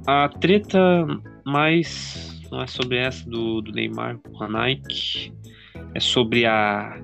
a 0.06 0.28
treta 0.28 1.06
mais 1.44 2.31
não 2.52 2.60
é 2.60 2.66
sobre 2.66 2.98
essa 2.98 3.28
do, 3.28 3.62
do 3.62 3.72
Neymar 3.72 4.18
com 4.18 4.44
a 4.44 4.48
Nike, 4.48 5.32
é 5.94 6.00
sobre 6.00 6.44
a 6.44 7.02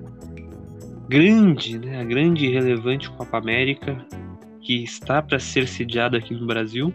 grande, 1.09 1.79
né, 1.79 1.99
a 1.99 2.03
grande 2.03 2.45
e 2.45 2.51
relevante 2.51 3.09
Copa 3.09 3.39
América 3.39 3.97
que 4.61 4.83
está 4.83 5.23
para 5.23 5.39
ser 5.39 5.67
sediada 5.67 6.17
aqui 6.17 6.35
no 6.35 6.45
Brasil. 6.45 6.93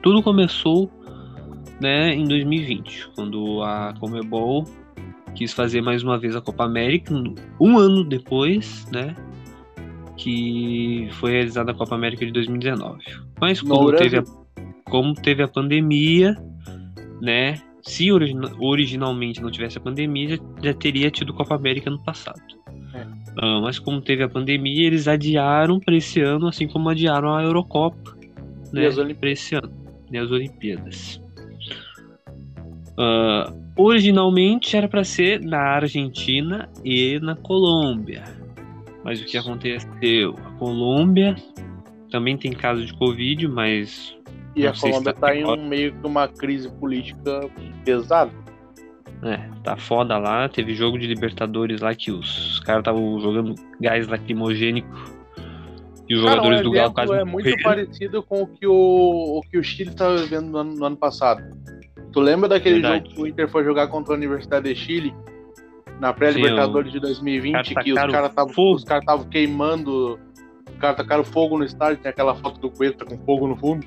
Tudo 0.00 0.22
começou 0.22 0.88
né, 1.80 2.14
em 2.14 2.24
2020, 2.24 3.10
quando 3.16 3.60
a 3.64 3.92
Comebol 3.98 4.64
quis 5.34 5.52
fazer 5.52 5.80
mais 5.82 6.04
uma 6.04 6.16
vez 6.16 6.36
a 6.36 6.40
Copa 6.40 6.64
América, 6.64 7.12
um 7.58 7.76
ano 7.76 8.04
depois, 8.04 8.86
né, 8.92 9.16
que 10.16 11.08
foi 11.14 11.32
realizada 11.32 11.72
a 11.72 11.74
Copa 11.74 11.96
América 11.96 12.24
de 12.24 12.30
2019. 12.30 13.02
Mas 13.40 13.60
como 13.60 13.92
teve 13.96 14.18
a 14.18 14.24
como 14.84 15.14
teve 15.14 15.42
a 15.42 15.48
pandemia, 15.48 16.36
né? 17.20 17.60
Se 17.82 18.08
originalmente 18.10 19.42
não 19.42 19.50
tivesse 19.50 19.76
a 19.76 19.80
pandemia, 19.80 20.38
já, 20.62 20.72
teria 20.72 21.10
tido 21.10 21.34
Copa 21.34 21.54
América 21.54 21.90
no 21.90 22.02
passado. 22.02 22.40
É. 22.94 23.06
Ah, 23.38 23.60
mas 23.60 23.78
como 23.78 24.00
teve 24.00 24.22
a 24.22 24.28
pandemia, 24.28 24.86
eles 24.86 25.06
adiaram 25.06 25.78
para 25.78 25.96
esse 25.96 26.20
ano, 26.20 26.46
assim 26.46 26.66
como 26.66 26.88
adiaram 26.88 27.34
a 27.34 27.42
Eurocopa, 27.42 28.16
né? 28.72 28.88
Para 29.20 29.30
esse 29.30 29.54
ano, 29.54 29.70
né? 30.10 30.20
As 30.20 30.30
Olimpíadas. 30.30 31.22
Uh, 32.96 33.52
originalmente 33.76 34.76
era 34.76 34.88
para 34.88 35.02
ser 35.02 35.40
na 35.40 35.58
Argentina 35.58 36.68
e 36.84 37.18
na 37.20 37.34
Colômbia. 37.34 38.22
Mas 39.04 39.20
o 39.20 39.24
que 39.26 39.36
aconteceu? 39.36 40.34
A 40.44 40.50
Colômbia 40.52 41.34
também 42.10 42.36
tem 42.36 42.52
caso 42.52 42.86
de 42.86 42.94
Covid, 42.94 43.48
mas 43.48 44.16
e 44.56 44.66
a 44.66 44.72
Colômbia 44.72 45.12
tá, 45.12 45.28
tá 45.28 45.34
em 45.34 45.44
um, 45.44 45.68
meio 45.68 45.92
que 45.92 46.06
uma 46.06 46.28
crise 46.28 46.68
política 46.68 47.48
pesada. 47.84 48.30
É, 49.22 49.38
tá 49.62 49.76
foda 49.76 50.16
lá. 50.18 50.48
Teve 50.48 50.74
jogo 50.74 50.98
de 50.98 51.06
Libertadores 51.06 51.80
lá 51.80 51.94
que 51.94 52.12
os 52.12 52.60
caras 52.60 52.82
estavam 52.82 53.18
jogando 53.20 53.54
gás 53.80 54.06
lacrimogênico. 54.06 54.88
E 56.08 56.14
os 56.14 56.22
Cara, 56.22 56.36
jogadores 56.36 56.62
do 56.62 56.70
Galo 56.70 56.92
quase 56.92 57.12
É 57.14 57.24
muito 57.24 57.62
parecido 57.62 58.22
com 58.22 58.42
o 58.42 58.46
que 58.46 58.66
o, 58.66 59.38
o 59.38 59.40
que 59.50 59.56
o 59.56 59.64
Chile 59.64 59.90
estava 59.90 60.18
vivendo 60.18 60.50
no 60.50 60.58
ano, 60.58 60.74
no 60.74 60.84
ano, 60.84 60.96
passado. 60.96 61.42
Tu 62.12 62.20
lembra 62.20 62.48
daquele 62.48 62.80
Verdade. 62.80 63.04
jogo 63.04 63.16
que 63.16 63.22
o 63.22 63.26
Inter 63.26 63.48
foi 63.48 63.64
jogar 63.64 63.88
contra 63.88 64.12
a 64.12 64.16
Universidade 64.16 64.72
de 64.72 64.78
Chile? 64.78 65.14
Na 65.98 66.12
pré-Libertadores 66.12 66.92
de 66.92 67.00
2020, 67.00 67.74
que 67.76 67.92
os 67.92 67.98
caras 67.98 68.32
estavam 69.00 69.24
queimando. 69.30 70.18
Os 70.68 70.78
caras 70.78 70.96
tacaram 70.96 71.24
fogo 71.24 71.56
no 71.56 71.64
estádio, 71.64 72.02
tem 72.02 72.10
aquela 72.10 72.34
foto 72.34 72.60
do 72.60 72.68
Cuesta 72.68 73.04
com 73.04 73.16
fogo 73.24 73.46
no 73.46 73.56
fundo 73.56 73.86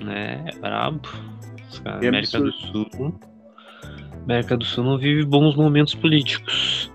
né? 0.00 0.44
É 0.46 0.58
brabo. 0.58 1.08
América 1.84 2.38
do 2.40 2.52
Sul. 2.52 3.20
América 4.24 4.56
do 4.56 4.64
Sul 4.64 4.84
não 4.84 4.98
vive 4.98 5.24
bons 5.24 5.56
momentos 5.56 5.94
políticos. 5.94 6.90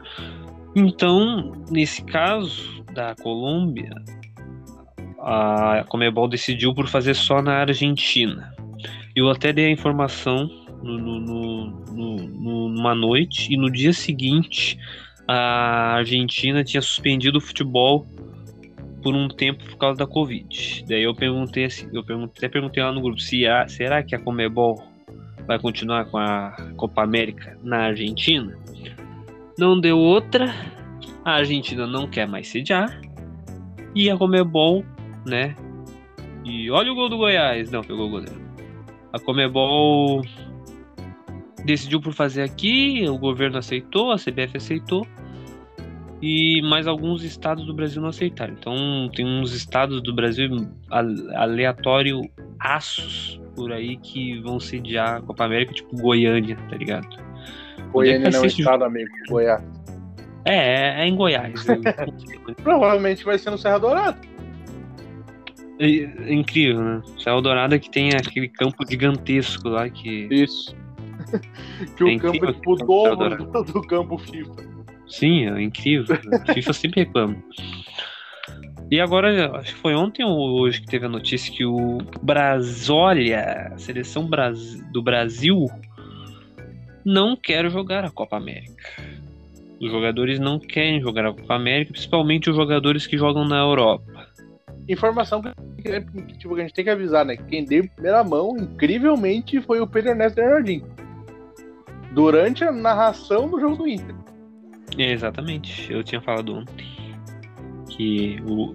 Então, 0.76 1.54
nesse 1.72 2.04
caso 2.04 2.84
da 2.94 3.16
Colômbia, 3.16 3.94
a 5.20 5.84
Comebol 5.88 6.28
decidiu 6.28 6.74
por 6.74 6.88
fazer 6.88 7.14
só 7.14 7.42
na 7.42 7.62
Argentina. 7.62 8.54
Eu 9.16 9.30
até 9.30 9.54
dei 9.54 9.68
a 9.68 9.72
informação 9.72 10.50
no, 10.84 10.98
no, 11.00 11.66
no, 11.92 12.70
numa 12.70 12.94
noite 12.94 13.52
e 13.52 13.58
no 13.58 13.72
dia 13.72 13.94
seguinte 13.94 14.78
a 15.28 15.96
Argentina 15.96 16.64
tinha 16.64 16.82
suspendido 16.82 17.40
o 17.40 17.42
futebol 17.42 18.06
por 19.06 19.14
um 19.14 19.28
tempo 19.28 19.64
por 19.66 19.78
causa 19.78 20.00
da 20.00 20.08
Covid. 20.08 20.84
Daí 20.88 21.04
eu 21.04 21.14
perguntei 21.14 21.66
assim, 21.66 21.88
eu 21.94 22.04
perguntei, 22.04 22.34
até 22.40 22.50
perguntei 22.50 22.82
lá 22.82 22.92
no 22.92 23.00
grupo 23.00 23.20
se 23.20 23.46
a, 23.46 23.68
será 23.68 24.02
que 24.02 24.16
a 24.16 24.20
Comebol 24.20 24.84
vai 25.46 25.60
continuar 25.60 26.06
com 26.06 26.18
a 26.18 26.58
Copa 26.76 27.04
América 27.04 27.56
na 27.62 27.84
Argentina? 27.84 28.58
Não 29.60 29.80
deu 29.80 30.00
outra. 30.00 30.52
A 31.24 31.34
Argentina 31.34 31.86
não 31.86 32.08
quer 32.08 32.28
mais 32.28 32.48
sediar. 32.48 33.00
E 33.94 34.10
a 34.10 34.18
Comebol, 34.18 34.84
né? 35.24 35.56
E 36.44 36.72
olha 36.72 36.92
o 36.92 36.96
gol 36.96 37.08
do 37.08 37.18
Goiás. 37.18 37.70
Não, 37.70 37.84
pegou 37.84 38.08
o 38.08 38.10
goleiro. 38.10 38.42
A 39.14 39.20
Comebol 39.20 40.24
decidiu 41.64 42.02
por 42.02 42.12
fazer 42.12 42.42
aqui, 42.42 43.06
o 43.08 43.20
governo 43.20 43.60
aceitou, 43.60 44.12
a 44.12 44.16
CBF 44.16 44.58
aceitou 44.58 45.06
e 46.22 46.62
mais 46.62 46.88
alguns 46.88 47.24
estados 47.24 47.66
do 47.66 47.74
Brasil 47.74 48.02
não 48.02 48.10
aceitaram. 48.10 48.54
Então 48.54 49.10
tem 49.14 49.26
uns 49.26 49.54
estados 49.54 50.02
do 50.02 50.14
Brasil 50.14 50.68
aleatório 50.90 52.22
aços 52.60 53.40
por 53.56 53.72
aí 53.72 53.98
que 53.98 54.40
vão 54.42 54.60
sediar 54.60 55.18
a 55.18 55.22
Copa 55.22 55.46
América, 55.46 55.74
tipo 55.74 55.96
Goiânia, 55.96 56.58
tá 56.70 56.76
ligado? 56.76 57.08
Goiânia 57.92 58.30
não 58.30 58.40
é 58.40 58.42
um 58.42 58.46
estado, 58.46 58.84
amigo, 58.84 59.10
Goiás. 59.30 59.64
É, 60.46 60.56
é, 60.56 61.02
é 61.02 61.08
em 61.08 61.16
Goiás. 61.16 61.66
Provavelmente 62.64 63.24
vai 63.24 63.38
ser 63.38 63.50
no 63.50 63.58
Serra 63.58 63.80
Dourada. 63.80 64.18
É, 65.80 65.88
é 65.88 66.34
incrível, 66.34 66.82
né? 66.82 67.02
Serra 67.18 67.42
Dourada 67.42 67.80
que 67.80 67.90
tem 67.90 68.10
aquele 68.14 68.50
campo 68.50 68.86
gigantesco 68.88 69.70
lá 69.70 69.90
que. 69.90 70.28
Isso. 70.32 70.76
que 71.98 72.04
é 72.04 72.16
o 72.16 72.20
campo 72.20 72.46
é 72.46 72.54
tipo 72.54 72.74
o 72.74 72.76
dobro 72.76 73.38
do, 73.38 73.64
do 73.64 73.82
campo 73.82 74.18
FIFA. 74.18 74.75
Sim, 75.08 75.48
é 75.48 75.62
incrível. 75.62 76.18
FIFA 76.54 76.74
sempre 76.74 77.04
reclama. 77.04 77.38
E 78.90 79.00
agora, 79.00 79.58
acho 79.58 79.74
que 79.74 79.82
foi 79.82 79.96
ontem 79.96 80.24
ou 80.24 80.60
hoje 80.60 80.82
que 80.82 80.88
teve 80.88 81.06
a 81.06 81.10
notícia 81.10 81.52
que 81.52 81.66
o 81.66 81.98
Brasólia, 82.22 83.72
a 83.74 83.78
seleção 83.78 84.30
do 84.92 85.02
Brasil, 85.02 85.68
não 87.04 87.36
quer 87.36 87.70
jogar 87.70 88.06
a 88.06 88.12
Copa 88.12 88.38
América. 88.38 88.84
Os 89.82 89.92
jogadores 89.92 90.40
não 90.40 90.60
querem 90.60 91.02
jogar 91.02 91.26
a 91.26 91.34
Copa 91.34 91.56
América, 91.56 91.92
principalmente 91.92 92.50
os 92.50 92.56
jogadores 92.56 93.08
que 93.08 93.18
jogam 93.18 93.46
na 93.46 93.58
Europa. 93.58 94.28
Informação 94.88 95.42
que, 95.42 96.02
tipo, 96.38 96.54
que 96.54 96.62
a 96.62 96.64
gente 96.64 96.74
tem 96.74 96.86
que 96.86 96.92
avisar, 96.92 97.26
né? 97.26 97.36
Quem 97.36 97.66
deu 97.66 97.84
em 97.84 97.88
primeira 97.88 98.24
mão, 98.24 98.56
incrivelmente, 98.56 99.60
foi 99.62 99.82
o 99.82 99.88
Pedro 99.88 100.12
Ernesto 100.12 100.36
Bernardinho. 100.36 100.86
Durante 102.14 102.64
a 102.64 102.72
narração 102.72 103.50
do 103.50 103.60
jogo 103.60 103.76
do 103.78 103.88
Inter. 103.88 104.16
Exatamente. 104.98 105.92
Eu 105.92 106.04
tinha 106.04 106.22
falado 106.22 106.56
ontem 106.56 106.88
que 107.90 108.38
o 108.46 108.74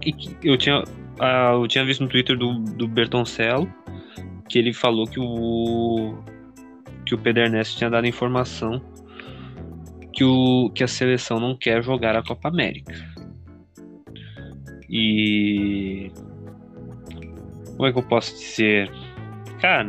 que 0.00 0.36
eu 0.42 0.56
tinha 0.58 0.80
uh, 0.80 1.62
eu 1.62 1.68
tinha 1.68 1.84
visto 1.84 2.02
no 2.02 2.08
Twitter 2.08 2.36
do, 2.36 2.58
do 2.60 2.86
Bertoncello 2.86 3.72
que 4.48 4.58
ele 4.58 4.72
falou 4.72 5.06
que 5.06 5.18
o 5.18 6.18
que 7.06 7.14
o 7.14 7.18
Pedernest 7.18 7.76
tinha 7.76 7.90
dado 7.90 8.06
informação 8.06 8.82
que 10.14 10.24
o 10.24 10.70
que 10.70 10.84
a 10.84 10.88
seleção 10.88 11.40
não 11.40 11.56
quer 11.56 11.82
jogar 11.82 12.16
a 12.16 12.22
Copa 12.22 12.48
América. 12.48 12.94
E. 14.88 16.10
Como 17.76 17.86
é 17.86 17.92
que 17.92 17.98
eu 17.98 18.02
posso 18.04 18.32
dizer? 18.34 18.90
Cara, 19.60 19.88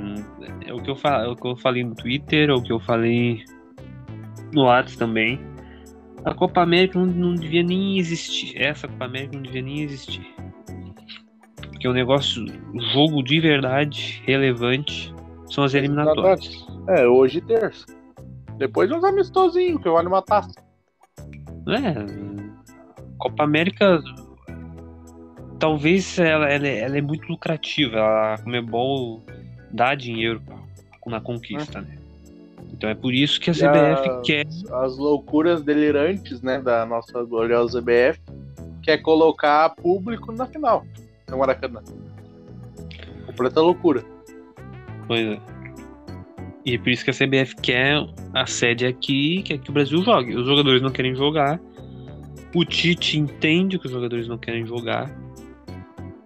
é 0.66 0.74
o 0.74 0.82
que 0.82 0.90
eu, 0.90 0.96
fal... 0.96 1.22
é 1.22 1.28
o 1.28 1.36
que 1.36 1.48
eu 1.48 1.56
falei 1.58 1.84
no 1.84 1.94
Twitter, 1.94 2.50
é 2.50 2.54
o 2.54 2.62
que 2.62 2.74
eu 2.74 2.80
falei 2.80 3.44
no 4.52 4.64
WhatsApp 4.64 4.98
também. 4.98 5.40
A 6.26 6.34
Copa 6.34 6.62
América 6.62 6.98
não, 6.98 7.06
não 7.06 7.36
devia 7.36 7.62
nem 7.62 8.00
existir. 8.00 8.60
Essa 8.60 8.88
Copa 8.88 9.06
América 9.06 9.36
não 9.36 9.44
devia 9.44 9.62
nem 9.62 9.82
existir. 9.82 10.36
Porque 11.70 11.88
o 11.88 11.94
negócio, 11.94 12.44
o 12.74 12.82
jogo 12.94 13.24
de 13.24 13.40
verdade, 13.40 14.24
relevante, 14.26 15.14
são 15.48 15.64
as 15.64 15.74
eliminatórias. 15.76 16.66
É, 16.90 17.08
hoje 17.08 17.42
terça. 17.42 17.86
Depois 18.58 18.90
uns 18.92 19.04
amistosinhos, 19.04 19.82
que 19.82 19.90
vale 19.90 20.08
uma 20.08 20.22
taça. 20.22 20.54
É. 21.68 21.94
Copa 23.18 23.44
América. 23.44 24.02
Talvez 25.60 26.18
ela, 26.20 26.50
ela, 26.50 26.68
ela 26.68 26.98
é 26.98 27.02
muito 27.02 27.28
lucrativa. 27.28 28.00
A 28.00 28.38
Comebol 28.40 29.24
dá 29.72 29.94
dinheiro 29.94 30.42
na 31.06 31.22
conquista, 31.22 31.80
é. 31.80 31.82
né? 31.82 32.05
Então 32.74 32.90
é 32.90 32.96
por 32.96 33.14
isso 33.14 33.40
que 33.40 33.50
a 33.50 33.54
CBF 33.54 34.10
as, 34.10 34.26
quer. 34.26 34.46
As 34.72 34.98
loucuras 34.98 35.62
delirantes, 35.62 36.42
né, 36.42 36.60
da 36.60 36.86
nossa 36.86 37.24
gloriosa 37.24 37.82
CBF, 37.82 38.20
quer 38.84 38.98
colocar 39.00 39.70
público 39.70 40.32
na 40.32 40.46
final, 40.46 40.86
no 41.30 41.38
Maracanã. 41.38 41.82
Completa 43.26 43.62
loucura. 43.62 44.04
Pois 45.08 45.26
é. 45.26 45.40
E 46.66 46.74
é 46.74 46.78
por 46.80 46.90
isso 46.90 47.06
que 47.06 47.12
a 47.12 47.14
CBF 47.14 47.56
quer 47.58 47.96
a 48.34 48.46
sede 48.48 48.88
aqui, 48.88 49.44
quer 49.44 49.60
que 49.60 49.70
o 49.70 49.74
Brasil 49.74 50.02
jogue. 50.04 50.36
Os 50.36 50.46
jogadores 50.46 50.82
não 50.82 50.90
querem 50.90 51.16
jogar. 51.16 51.60
O 52.56 52.66
Tite 52.66 53.20
entende 53.20 53.78
que 53.78 53.86
os 53.86 53.92
jogadores 53.92 54.28
não 54.28 54.38
querem 54.38 54.66
jogar. 54.66 55.16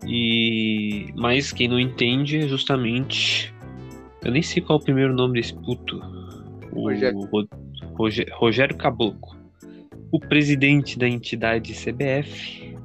E 0.08 1.12
mas 1.16 1.52
quem 1.52 1.68
não 1.68 1.80
entende 1.80 2.38
é 2.38 2.48
justamente 2.48 3.54
eu 4.24 4.32
nem 4.32 4.42
sei 4.42 4.62
qual 4.62 4.80
é 4.80 4.82
o 4.82 4.84
primeiro 4.84 5.14
nome 5.14 5.40
desse 5.40 5.54
puto. 5.54 6.02
O 6.72 6.84
Rogério, 6.84 7.30
Rogério, 7.96 8.36
Rogério 8.36 8.78
Caboclo. 8.78 9.38
O 10.12 10.20
presidente 10.20 10.98
da 10.98 11.08
entidade 11.08 11.74
CBF 11.74 12.76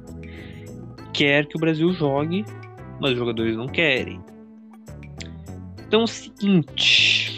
quer 1.13 1.47
que 1.47 1.57
o 1.57 1.59
Brasil 1.59 1.91
jogue, 1.93 2.45
mas 2.99 3.11
os 3.11 3.17
jogadores 3.17 3.55
não 3.55 3.67
querem. 3.67 4.19
Então 5.87 6.01
é 6.01 6.03
o 6.03 6.07
seguinte, 6.07 7.35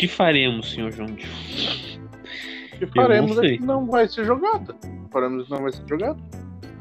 que 0.00 0.08
faremos, 0.08 0.72
senhor 0.72 0.90
João? 0.90 1.10
O 1.10 1.16
que 2.78 2.86
faremos 2.86 3.38
é 3.38 3.58
que 3.58 3.62
não 3.62 3.84
vai 3.84 4.08
ser 4.08 4.24
jogada. 4.24 4.74
Faremos 5.12 5.46
não 5.50 5.58
vai 5.58 5.72
ser 5.72 5.86
jogada. 5.86 6.18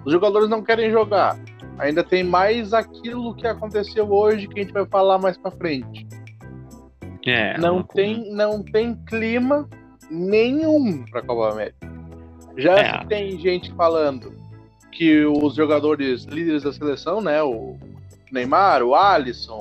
Os 0.06 0.14
jogadores 0.14 0.48
não 0.48 0.64
querem 0.64 0.90
jogar. 0.90 1.38
Ainda 1.80 2.02
tem 2.02 2.24
mais 2.24 2.74
aquilo 2.74 3.36
que 3.36 3.46
aconteceu 3.46 4.10
hoje 4.10 4.48
que 4.48 4.62
a 4.62 4.64
gente 4.64 4.72
vai 4.72 4.86
falar 4.86 5.18
mais 5.18 5.38
para 5.38 5.52
frente. 5.52 6.08
É, 7.26 7.58
não 7.58 7.84
tem 7.84 8.32
não 8.32 8.64
tem 8.64 8.96
clima 9.06 9.68
nenhum 10.10 11.04
para 11.06 11.22
Copa 11.22 11.54
América. 11.54 11.90
Já 12.58 12.78
é. 12.78 13.06
tem 13.06 13.40
gente 13.40 13.72
falando 13.74 14.34
que 14.92 15.26
os 15.26 15.56
jogadores 15.56 16.24
líderes 16.24 16.64
da 16.64 16.74
seleção, 16.74 17.22
né, 17.22 17.42
o 17.42 17.78
Neymar, 18.32 18.84
o 18.84 18.96
Alisson, 18.96 19.60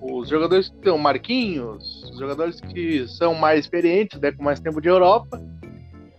os 0.00 0.28
jogadores 0.28 0.68
que 0.68 0.76
estão 0.76 0.96
Marquinhos, 0.96 2.04
os 2.10 2.18
jogadores 2.18 2.60
que 2.60 3.06
são 3.08 3.34
mais 3.34 3.60
experientes, 3.60 4.18
né, 4.20 4.32
com 4.32 4.42
mais 4.42 4.60
tempo 4.60 4.80
de 4.80 4.88
Europa, 4.88 5.40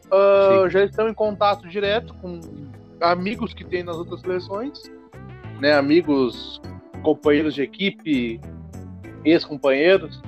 uh, 0.08 0.70
já 0.70 0.84
estão 0.84 1.10
em 1.10 1.14
contato 1.14 1.68
direto 1.68 2.14
com 2.16 2.40
amigos 3.00 3.54
que 3.54 3.64
tem 3.64 3.82
nas 3.82 3.96
outras 3.98 4.22
seleções, 4.22 4.84
né, 5.60 5.74
amigos, 5.74 6.62
companheiros 7.02 7.56
de 7.56 7.64
equipe, 7.64 8.40
ex-companheiros, 9.26 10.22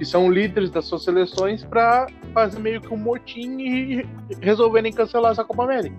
que 0.00 0.04
são 0.06 0.32
líderes 0.32 0.70
das 0.70 0.86
suas 0.86 1.04
seleções 1.04 1.62
para 1.62 2.06
fazer 2.32 2.58
meio 2.58 2.80
que 2.80 2.88
um 2.88 2.96
motim 2.96 3.60
e 3.60 4.08
resolverem 4.40 4.90
cancelar 4.90 5.32
essa 5.32 5.44
Copa 5.44 5.64
América. 5.64 5.94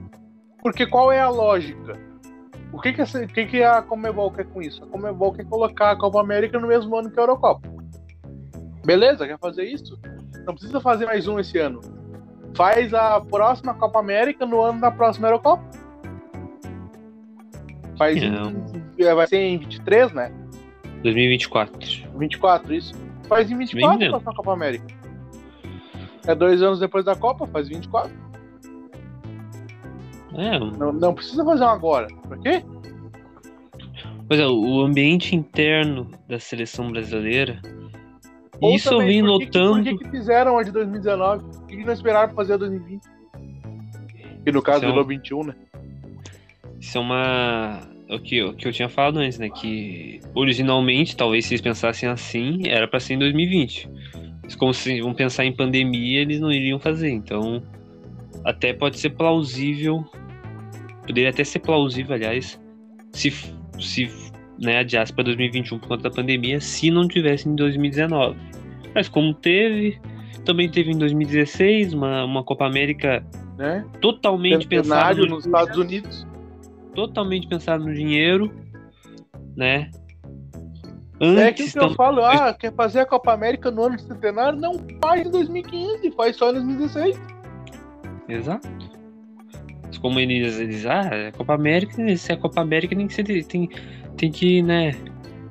Porque 0.64 0.88
qual 0.88 1.12
é 1.12 1.20
a 1.20 1.30
lógica? 1.30 2.00
O 2.74 2.82
que 2.82 2.94
que, 2.94 3.02
essa, 3.04 3.28
que, 3.28 3.46
que 3.46 3.62
a 3.62 3.80
Comebol 3.80 4.32
quer 4.32 4.46
com 4.46 4.60
isso? 4.60 4.84
A 4.84 4.88
Comebol 4.88 5.32
quer 5.34 5.46
colocar 5.46 5.92
a 5.92 5.96
Copa 5.96 6.20
América 6.20 6.60
no 6.60 6.68
mesmo 6.68 6.96
ano 6.96 7.12
que 7.12 7.20
a 7.20 7.22
Eurocopa. 7.22 7.62
Beleza, 8.84 9.28
quer 9.28 9.38
fazer 9.38 9.66
isso? 9.66 10.00
Não 10.48 10.56
precisa 10.56 10.82
fazer 10.82 11.06
mais 11.06 11.28
um 11.28 11.40
esse 11.40 11.60
ano. 11.60 11.80
Faz 12.56 12.96
a 12.96 13.22
próxima 13.22 13.76
Copa 13.76 14.00
América 14.00 14.48
no 14.48 14.62
ano 14.62 14.82
da 14.82 14.90
próxima 14.90 15.28
Eurocopa. 15.28 15.64
Faz 18.00 18.18
é, 18.98 19.14
vai 19.14 19.28
ser 19.28 19.38
em 19.38 19.60
23, 19.60 20.12
né? 20.12 20.34
2024. 21.04 21.78
24, 22.18 22.74
isso. 22.74 23.11
Faz 23.32 23.50
em 23.50 23.58
24 23.58 24.06
a 24.08 24.10
próxima 24.10 24.34
Copa 24.34 24.52
América. 24.52 24.86
É 26.28 26.36
dois 26.36 26.62
anos 26.62 26.82
depois 26.82 27.06
da 27.06 27.16
Copa, 27.16 27.48
faz 27.48 27.70
24. 27.70 28.12
É, 30.36 30.60
não, 30.60 30.92
não 30.92 31.14
precisa 31.14 31.46
fazer 31.46 31.64
um 31.64 31.70
agora. 31.70 32.08
Por 32.28 32.38
quê? 32.40 32.62
Pois 34.28 34.38
é, 34.38 34.46
o 34.46 34.82
ambiente 34.82 35.34
interno 35.34 36.12
da 36.28 36.40
seleção 36.40 36.92
brasileira. 36.92 37.62
Ou 38.60 38.76
isso 38.76 38.90
também, 38.90 39.20
eu 39.20 39.26
vim 39.26 39.46
notando. 39.46 39.76
Por 39.76 40.00
que, 40.00 40.04
que 40.04 40.10
fizeram 40.12 40.58
a 40.58 40.64
de 40.64 40.72
2019? 40.72 41.44
Por 41.44 41.68
que, 41.68 41.78
que 41.78 41.86
não 41.86 41.94
esperaram 41.94 42.28
pra 42.28 42.36
fazer 42.36 42.54
a 42.56 42.58
2020? 42.58 43.02
E 44.46 44.52
no 44.52 44.62
caso 44.62 44.82
do 44.82 45.00
é 45.00 45.04
21, 45.06 45.44
né? 45.46 45.56
Isso 46.82 46.98
é 46.98 47.02
uma. 47.02 47.80
O 48.12 48.20
que, 48.20 48.44
o 48.44 48.54
que 48.54 48.68
eu 48.68 48.74
tinha 48.74 48.90
falado 48.90 49.20
antes, 49.20 49.40
né? 49.40 49.50
Que 49.50 50.20
originalmente, 50.36 51.16
talvez 51.16 51.46
se 51.46 51.54
eles 51.54 51.62
pensassem 51.62 52.10
assim, 52.10 52.68
era 52.68 52.88
para 52.88 53.00
ser 53.00 53.14
em 53.14 53.20
2020. 53.20 53.90
Mas 54.44 54.56
como 54.56 54.74
se 54.74 55.00
vão 55.02 55.14
pensar 55.14 55.46
em 55.46 55.56
pandemia, 55.56 56.20
eles 56.20 56.40
não 56.40 56.52
iriam 56.52 56.78
fazer. 56.78 57.10
Então, 57.10 57.64
até 58.44 58.74
pode 58.74 59.00
ser 59.00 59.12
plausível 59.12 60.06
Poderia 61.06 61.30
até 61.30 61.44
ser 61.44 61.60
plausível, 61.60 62.16
aliás, 62.16 62.62
se, 63.12 63.32
se 63.80 64.10
né, 64.60 64.80
adiasse 64.80 65.12
para 65.12 65.24
2021 65.26 65.80
por 65.80 65.88
conta 65.88 66.04
da 66.04 66.12
pandemia, 66.12 66.62
se 66.62 66.92
não 66.92 67.08
tivesse 67.08 67.50
em 67.50 67.56
2019. 67.56 68.38
Mas 68.94 69.10
como 69.10 69.34
teve, 69.34 70.00
também 70.46 70.70
teve 70.70 70.92
em 70.92 70.98
2016 70.98 71.94
uma, 71.94 72.24
uma 72.24 72.44
Copa 72.44 72.66
América 72.66 73.26
né? 73.58 73.84
totalmente 74.00 74.68
pensada 74.68 75.22
no 75.22 75.36
nos 75.36 75.46
Estados 75.46 75.78
Unidos. 75.78 76.28
Totalmente 76.94 77.48
pensado 77.48 77.86
no 77.86 77.94
dinheiro, 77.94 78.52
né? 79.56 79.90
Antes, 81.20 81.40
é 81.40 81.52
que, 81.52 81.72
que 81.72 81.80
eu 81.80 81.94
falo, 81.94 82.26
ah, 82.26 82.54
quer 82.54 82.74
fazer 82.74 83.02
a 83.02 83.06
Copa 83.06 83.32
América 83.32 83.70
no 83.70 83.84
ano 83.84 83.96
de 83.96 84.04
centenário? 84.04 84.60
Não 84.60 84.74
faz 85.00 85.26
em 85.26 85.30
2015, 85.32 86.12
faz 86.12 86.36
só 86.36 86.50
em 86.50 86.54
2016. 86.54 87.22
Exato 88.28 88.68
como 90.02 90.20
eles, 90.20 90.60
eles 90.60 90.86
ah, 90.86 91.10
é 91.12 91.32
Copa 91.32 91.54
América, 91.54 91.94
se 92.18 92.32
é 92.32 92.36
Copa 92.36 92.62
América 92.62 92.96
tem 92.96 93.08
que 93.08 93.14
ser, 93.14 93.24
tem, 93.46 93.70
tem 94.18 94.32
que, 94.32 94.62
né, 94.62 94.96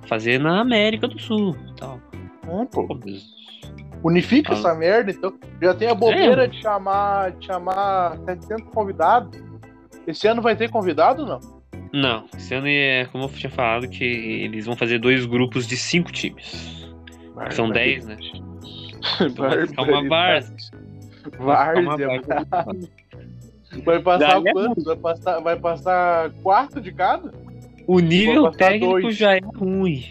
fazer 0.06 0.38
na 0.38 0.60
América 0.60 1.06
do 1.08 1.18
Sul, 1.18 1.56
tal. 1.76 2.00
É, 2.48 2.64
pô. 2.66 2.98
Unifica 4.02 4.52
ah. 4.52 4.56
essa 4.56 4.74
merda, 4.74 5.10
então. 5.10 5.32
Já 5.62 5.74
tem 5.74 5.88
a 5.88 5.94
bobeira 5.94 6.44
é. 6.44 6.46
de 6.48 6.60
chamar, 6.60 7.32
de 7.32 7.46
chamar 7.46 8.18
700 8.24 8.74
convidados. 8.74 9.49
Esse 10.10 10.26
ano 10.26 10.42
vai 10.42 10.56
ter 10.56 10.70
convidado 10.70 11.22
ou 11.22 11.28
não? 11.28 11.60
Não, 11.92 12.24
esse 12.36 12.54
ano 12.54 12.68
é 12.68 13.06
como 13.06 13.24
eu 13.24 13.28
tinha 13.28 13.50
falado 13.50 13.88
que 13.88 14.04
eles 14.04 14.66
vão 14.66 14.76
fazer 14.76 14.98
dois 14.98 15.26
grupos 15.26 15.66
de 15.66 15.76
cinco 15.76 16.12
times. 16.12 16.88
Barbaridade. 17.34 17.54
São 17.56 17.70
dez, 17.70 18.06
né? 18.06 18.16
Então 19.20 19.84
uma 19.84 20.08
várzea. 20.08 20.56
Várzea. 21.38 22.08
Vai 23.84 23.98
passar 24.02 24.46
é 24.46 24.52
quantos? 24.52 24.84
Vai 24.84 24.96
passar, 24.96 25.40
vai 25.40 25.58
passar 25.58 26.30
quarto 26.42 26.80
de 26.80 26.92
cada? 26.92 27.32
O 27.86 27.98
nível 27.98 28.50
técnico 28.52 29.00
dois. 29.00 29.16
já 29.16 29.36
é 29.36 29.40
ruim. 29.56 30.04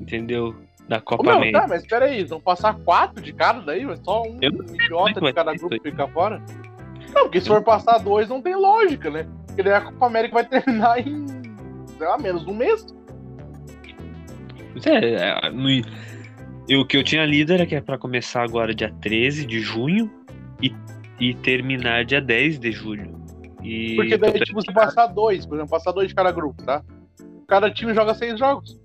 Entendeu? 0.00 0.54
Da 0.88 1.00
Copa 1.00 1.24
Não, 1.24 1.32
América. 1.38 1.62
Tá, 1.62 1.66
mas 1.68 1.82
espera 1.82 2.04
aí, 2.04 2.24
vão 2.24 2.40
passar 2.40 2.74
quatro 2.80 3.22
de 3.22 3.32
cada 3.32 3.60
daí? 3.60 3.84
Só 4.04 4.22
um 4.22 4.36
idiota 4.36 5.20
de 5.20 5.32
cada 5.32 5.54
grupo 5.54 5.82
ficar 5.82 6.08
fora? 6.08 6.42
Não, 7.16 7.24
porque 7.24 7.40
se 7.40 7.48
for 7.48 7.62
passar 7.62 7.98
dois, 7.98 8.28
não 8.28 8.40
tem 8.40 8.54
lógica, 8.54 9.10
né? 9.10 9.26
Porque 9.46 9.62
daí 9.62 9.72
a 9.72 9.80
Copa 9.80 10.06
América 10.06 10.34
vai 10.34 10.44
terminar 10.48 11.00
em, 11.00 11.26
sei 11.96 12.06
lá, 12.06 12.18
menos 12.18 12.44
de 12.44 12.50
um 12.50 12.54
mês. 12.54 12.86
É, 14.84 15.46
é 15.46 15.50
no, 15.50 15.68
eu, 16.68 16.82
o 16.82 16.86
que 16.86 16.96
eu 16.96 17.02
tinha 17.02 17.24
lido 17.24 17.52
era 17.52 17.66
que 17.66 17.74
é 17.74 17.80
pra 17.80 17.96
começar 17.98 18.42
agora 18.42 18.74
dia 18.74 18.94
13 19.00 19.46
de 19.46 19.60
junho 19.60 20.10
e 20.62 20.70
e 21.18 21.34
terminar 21.34 22.04
dia 22.04 22.20
10 22.20 22.58
de 22.58 22.72
julho. 22.72 23.14
E 23.62 23.96
Porque 23.96 24.16
daí, 24.16 24.32
tipo, 24.40 24.60
se 24.60 24.72
passar 24.72 25.06
dois, 25.06 25.46
por 25.46 25.56
exemplo, 25.56 25.70
passar 25.70 25.92
dois 25.92 26.08
de 26.08 26.14
cada 26.14 26.30
grupo, 26.30 26.62
tá? 26.62 26.82
Cada 27.48 27.70
time 27.70 27.94
joga 27.94 28.14
seis 28.14 28.38
jogos. 28.38 28.78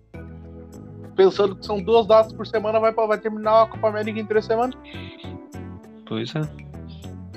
Pensando 1.15 1.55
que 1.55 1.65
são 1.65 1.82
duas 1.82 2.07
datas 2.07 2.34
por 2.34 2.47
semana, 2.47 2.79
vai, 2.79 2.93
vai 2.93 3.17
terminar 3.17 3.63
a 3.63 3.67
Copa 3.67 3.89
América 3.89 4.19
em 4.19 4.25
três 4.25 4.45
semanas. 4.45 4.75
Pois 6.07 6.34
é. 6.36 6.41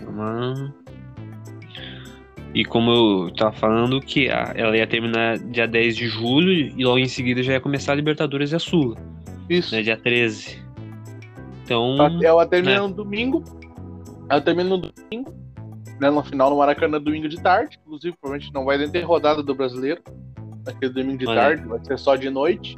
Uma... 0.06 0.74
E 2.54 2.64
como 2.64 2.92
eu 2.92 3.34
tava 3.34 3.52
falando, 3.52 4.00
que 4.00 4.30
a, 4.30 4.52
ela 4.54 4.76
ia 4.76 4.86
terminar 4.86 5.38
dia 5.38 5.66
10 5.66 5.96
de 5.96 6.06
julho 6.06 6.52
e 6.52 6.84
logo 6.84 6.98
em 6.98 7.08
seguida 7.08 7.42
já 7.42 7.54
ia 7.54 7.60
começar 7.60 7.92
a 7.92 7.96
Libertadores 7.96 8.52
e 8.52 8.54
a 8.54 8.60
Sula. 8.60 8.96
Isso. 9.50 9.74
Né, 9.74 9.82
dia 9.82 9.96
13. 9.96 10.62
Então. 11.64 11.96
Ela 12.22 12.46
termina 12.46 12.74
né? 12.74 12.86
no 12.86 12.94
domingo. 12.94 13.42
Ela 14.30 14.40
termina 14.40 14.68
no 14.68 14.78
domingo. 14.78 15.34
Né, 16.00 16.10
no 16.10 16.22
final 16.22 16.48
no 16.48 16.58
Maracanã 16.58 17.00
domingo 17.00 17.28
de 17.28 17.42
tarde. 17.42 17.76
Inclusive, 17.84 18.16
provavelmente 18.20 18.54
não 18.54 18.64
vai 18.64 18.78
nem 18.78 18.88
ter 18.88 19.00
rodada 19.00 19.42
do 19.42 19.54
brasileiro. 19.54 20.00
Naquele 20.64 20.92
domingo 20.92 21.18
de 21.18 21.26
Olha. 21.26 21.40
tarde, 21.40 21.66
vai 21.66 21.84
ser 21.84 21.98
só 21.98 22.14
de 22.14 22.30
noite. 22.30 22.76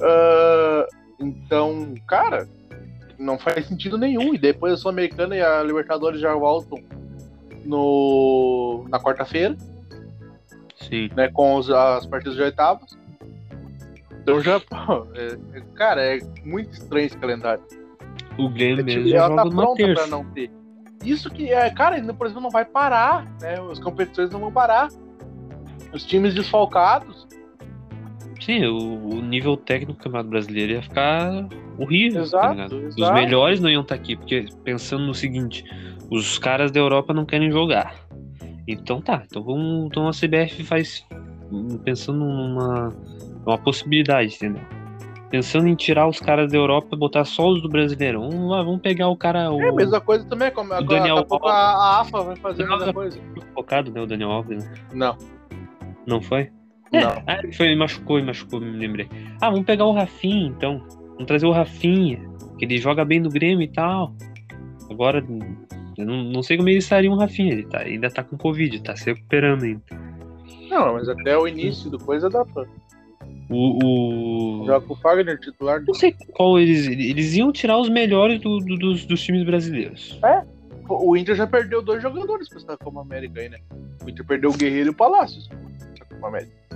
Uh, 0.00 0.86
então, 1.20 1.94
cara, 2.06 2.48
não 3.18 3.38
faz 3.38 3.66
sentido 3.66 3.98
nenhum. 3.98 4.32
E 4.32 4.38
depois 4.38 4.72
a 4.72 4.76
Sul-Americana 4.78 5.36
e 5.36 5.42
a 5.42 5.62
Libertadores 5.62 6.20
já 6.20 6.34
voltam 6.34 6.82
no, 7.68 8.84
na 8.88 8.98
quarta-feira. 8.98 9.56
Sim. 10.76 11.10
Né, 11.14 11.28
com 11.28 11.56
os, 11.56 11.70
as 11.70 12.06
partidas 12.06 12.36
de 12.36 12.42
oitavas. 12.42 12.98
Então 14.22 14.40
já, 14.40 14.56
é, 15.14 15.58
é, 15.58 15.60
cara, 15.74 16.02
é 16.02 16.20
muito 16.44 16.72
estranho 16.72 17.06
esse 17.06 17.18
calendário. 17.18 17.62
O 18.38 18.48
Grêmio 18.48 18.80
é, 18.80 18.84
mesmo 18.84 19.14
ela 19.14 19.36
tá 19.36 19.48
pronta 19.48 19.94
pra 19.94 20.06
não 20.06 20.24
ter. 20.32 20.50
Isso 21.04 21.30
que, 21.30 21.52
é, 21.52 21.70
cara, 21.70 21.96
ainda, 21.96 22.12
por 22.12 22.26
exemplo, 22.26 22.42
não 22.42 22.50
vai 22.50 22.64
parar, 22.64 23.24
né? 23.40 23.54
As 23.70 23.78
competições 23.78 24.30
não 24.30 24.40
vão 24.40 24.52
parar. 24.52 24.88
Os 25.92 26.04
times 26.04 26.34
desfalcados. 26.34 27.26
Sim, 28.40 28.66
o, 28.66 29.16
o 29.16 29.22
nível 29.22 29.56
técnico 29.56 29.92
do 29.92 29.98
Campeonato 29.98 30.30
Brasileiro 30.30 30.72
ia 30.72 30.82
ficar 30.82 31.46
horrível. 31.78 32.20
Tá 32.20 32.26
exato, 32.26 32.56
tá 32.56 32.76
exato. 32.76 33.02
Os 33.02 33.10
melhores 33.12 33.60
não 33.60 33.68
iam 33.68 33.82
estar 33.82 33.94
aqui, 33.94 34.16
porque 34.16 34.46
pensando 34.64 35.06
no 35.06 35.14
seguinte, 35.14 35.64
os 36.10 36.38
caras 36.38 36.70
da 36.70 36.80
Europa 36.80 37.12
não 37.12 37.24
querem 37.24 37.50
jogar. 37.50 37.94
Então 38.66 39.00
tá, 39.00 39.22
então 39.26 39.42
vamos. 39.42 39.86
Então 39.86 40.08
a 40.08 40.12
CBF 40.12 40.64
faz. 40.64 41.06
Pensando 41.82 42.18
numa 42.18 42.92
uma 43.46 43.58
possibilidade, 43.58 44.34
entendeu? 44.34 44.62
Pensando 45.30 45.66
em 45.68 45.74
tirar 45.74 46.06
os 46.06 46.20
caras 46.20 46.50
da 46.50 46.58
Europa 46.58 46.88
e 46.92 46.98
botar 46.98 47.24
só 47.24 47.48
os 47.48 47.62
do 47.62 47.68
Brasileirão. 47.68 48.30
Vamos 48.30 48.50
lá, 48.50 48.62
vamos 48.62 48.80
pegar 48.80 49.08
o 49.08 49.16
cara. 49.16 49.50
O, 49.50 49.60
é 49.60 49.68
a 49.68 49.72
mesma 49.72 50.00
coisa 50.00 50.24
também, 50.26 50.50
como 50.50 50.72
agora 50.72 51.00
Daniel 51.00 51.26
a, 51.44 51.50
a 51.50 52.00
AFA 52.00 52.22
vai 52.22 52.36
fazer 52.36 52.64
a 52.64 52.76
mesma 52.76 52.92
coisa. 52.92 53.20
Focado, 53.54 53.90
né? 53.90 54.00
O 54.00 54.06
Daniel 54.06 54.30
Alves, 54.30 54.64
né? 54.64 54.74
Não. 54.94 55.16
Não 56.06 56.22
foi? 56.22 56.50
Não. 56.92 57.00
É, 57.00 57.22
ah, 57.26 57.38
ele 57.42 57.52
foi, 57.52 57.74
machucou, 57.74 58.22
machucou, 58.22 58.60
me 58.60 58.70
lembrei. 58.70 59.08
Ah, 59.40 59.50
vamos 59.50 59.66
pegar 59.66 59.84
o 59.84 59.92
Rafinha, 59.92 60.48
então. 60.48 60.82
Vamos 61.12 61.26
trazer 61.26 61.46
o 61.46 61.52
Rafinha, 61.52 62.18
que 62.58 62.64
ele 62.64 62.78
joga 62.78 63.04
bem 63.04 63.20
no 63.20 63.28
Grêmio 63.28 63.62
e 63.62 63.68
tal. 63.68 64.14
Agora, 64.90 65.22
eu 65.98 66.06
não, 66.06 66.22
não 66.22 66.42
sei 66.44 66.56
como 66.56 66.68
ele 66.68 66.78
estaria 66.78 67.10
um 67.10 67.16
Rafinha, 67.16 67.52
ele 67.52 67.64
tá, 67.64 67.80
ainda 67.80 68.08
tá 68.08 68.22
com 68.22 68.38
Covid, 68.38 68.80
tá 68.82 68.94
se 68.94 69.06
recuperando 69.06 69.64
ainda. 69.64 69.82
Não, 70.70 70.94
mas 70.94 71.08
até 71.08 71.36
o 71.36 71.48
início 71.48 71.90
do 71.90 71.98
coisa 71.98 72.30
dá 72.30 72.44
pra. 72.44 72.64
O, 73.50 74.62
o... 74.62 74.66
Joga 74.66 74.86
com 74.86 74.92
o 74.92 74.96
Fagner 74.96 75.40
titular. 75.40 75.82
Não 75.84 75.94
sei 75.94 76.14
qual 76.32 76.58
eles. 76.58 76.86
Eles 76.86 77.34
iam 77.34 77.50
tirar 77.50 77.78
os 77.78 77.88
melhores 77.88 78.40
do, 78.40 78.58
do, 78.58 78.76
dos, 78.76 79.06
dos 79.06 79.22
times 79.22 79.42
brasileiros. 79.44 80.18
É? 80.24 80.44
O 80.88 81.16
Inter 81.16 81.34
já 81.34 81.46
perdeu 81.46 81.82
dois 81.82 82.00
jogadores 82.00 82.48
pra 82.48 82.58
estar 82.58 82.76
como 82.76 83.00
América 83.00 83.40
aí, 83.40 83.48
né? 83.48 83.58
O 84.04 84.08
Inter 84.08 84.24
perdeu 84.24 84.50
o 84.50 84.56
Guerreiro 84.56 84.88
e 84.88 84.90
o 84.90 84.94
Palácios. 84.94 85.48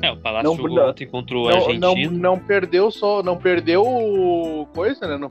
É, 0.02 0.10
o 0.10 0.16
Palácio 0.16 0.50
não, 0.50 0.56
jogou 0.56 0.80
ontem 0.80 1.06
contra 1.06 1.38
o 1.38 1.48
Argentino. 1.48 2.12
Não, 2.12 2.18
não 2.18 2.38
perdeu 2.38 2.90
só. 2.90 3.22
Não 3.22 3.36
perdeu 3.36 4.68
coisa, 4.74 5.06
né? 5.06 5.16
Não... 5.16 5.30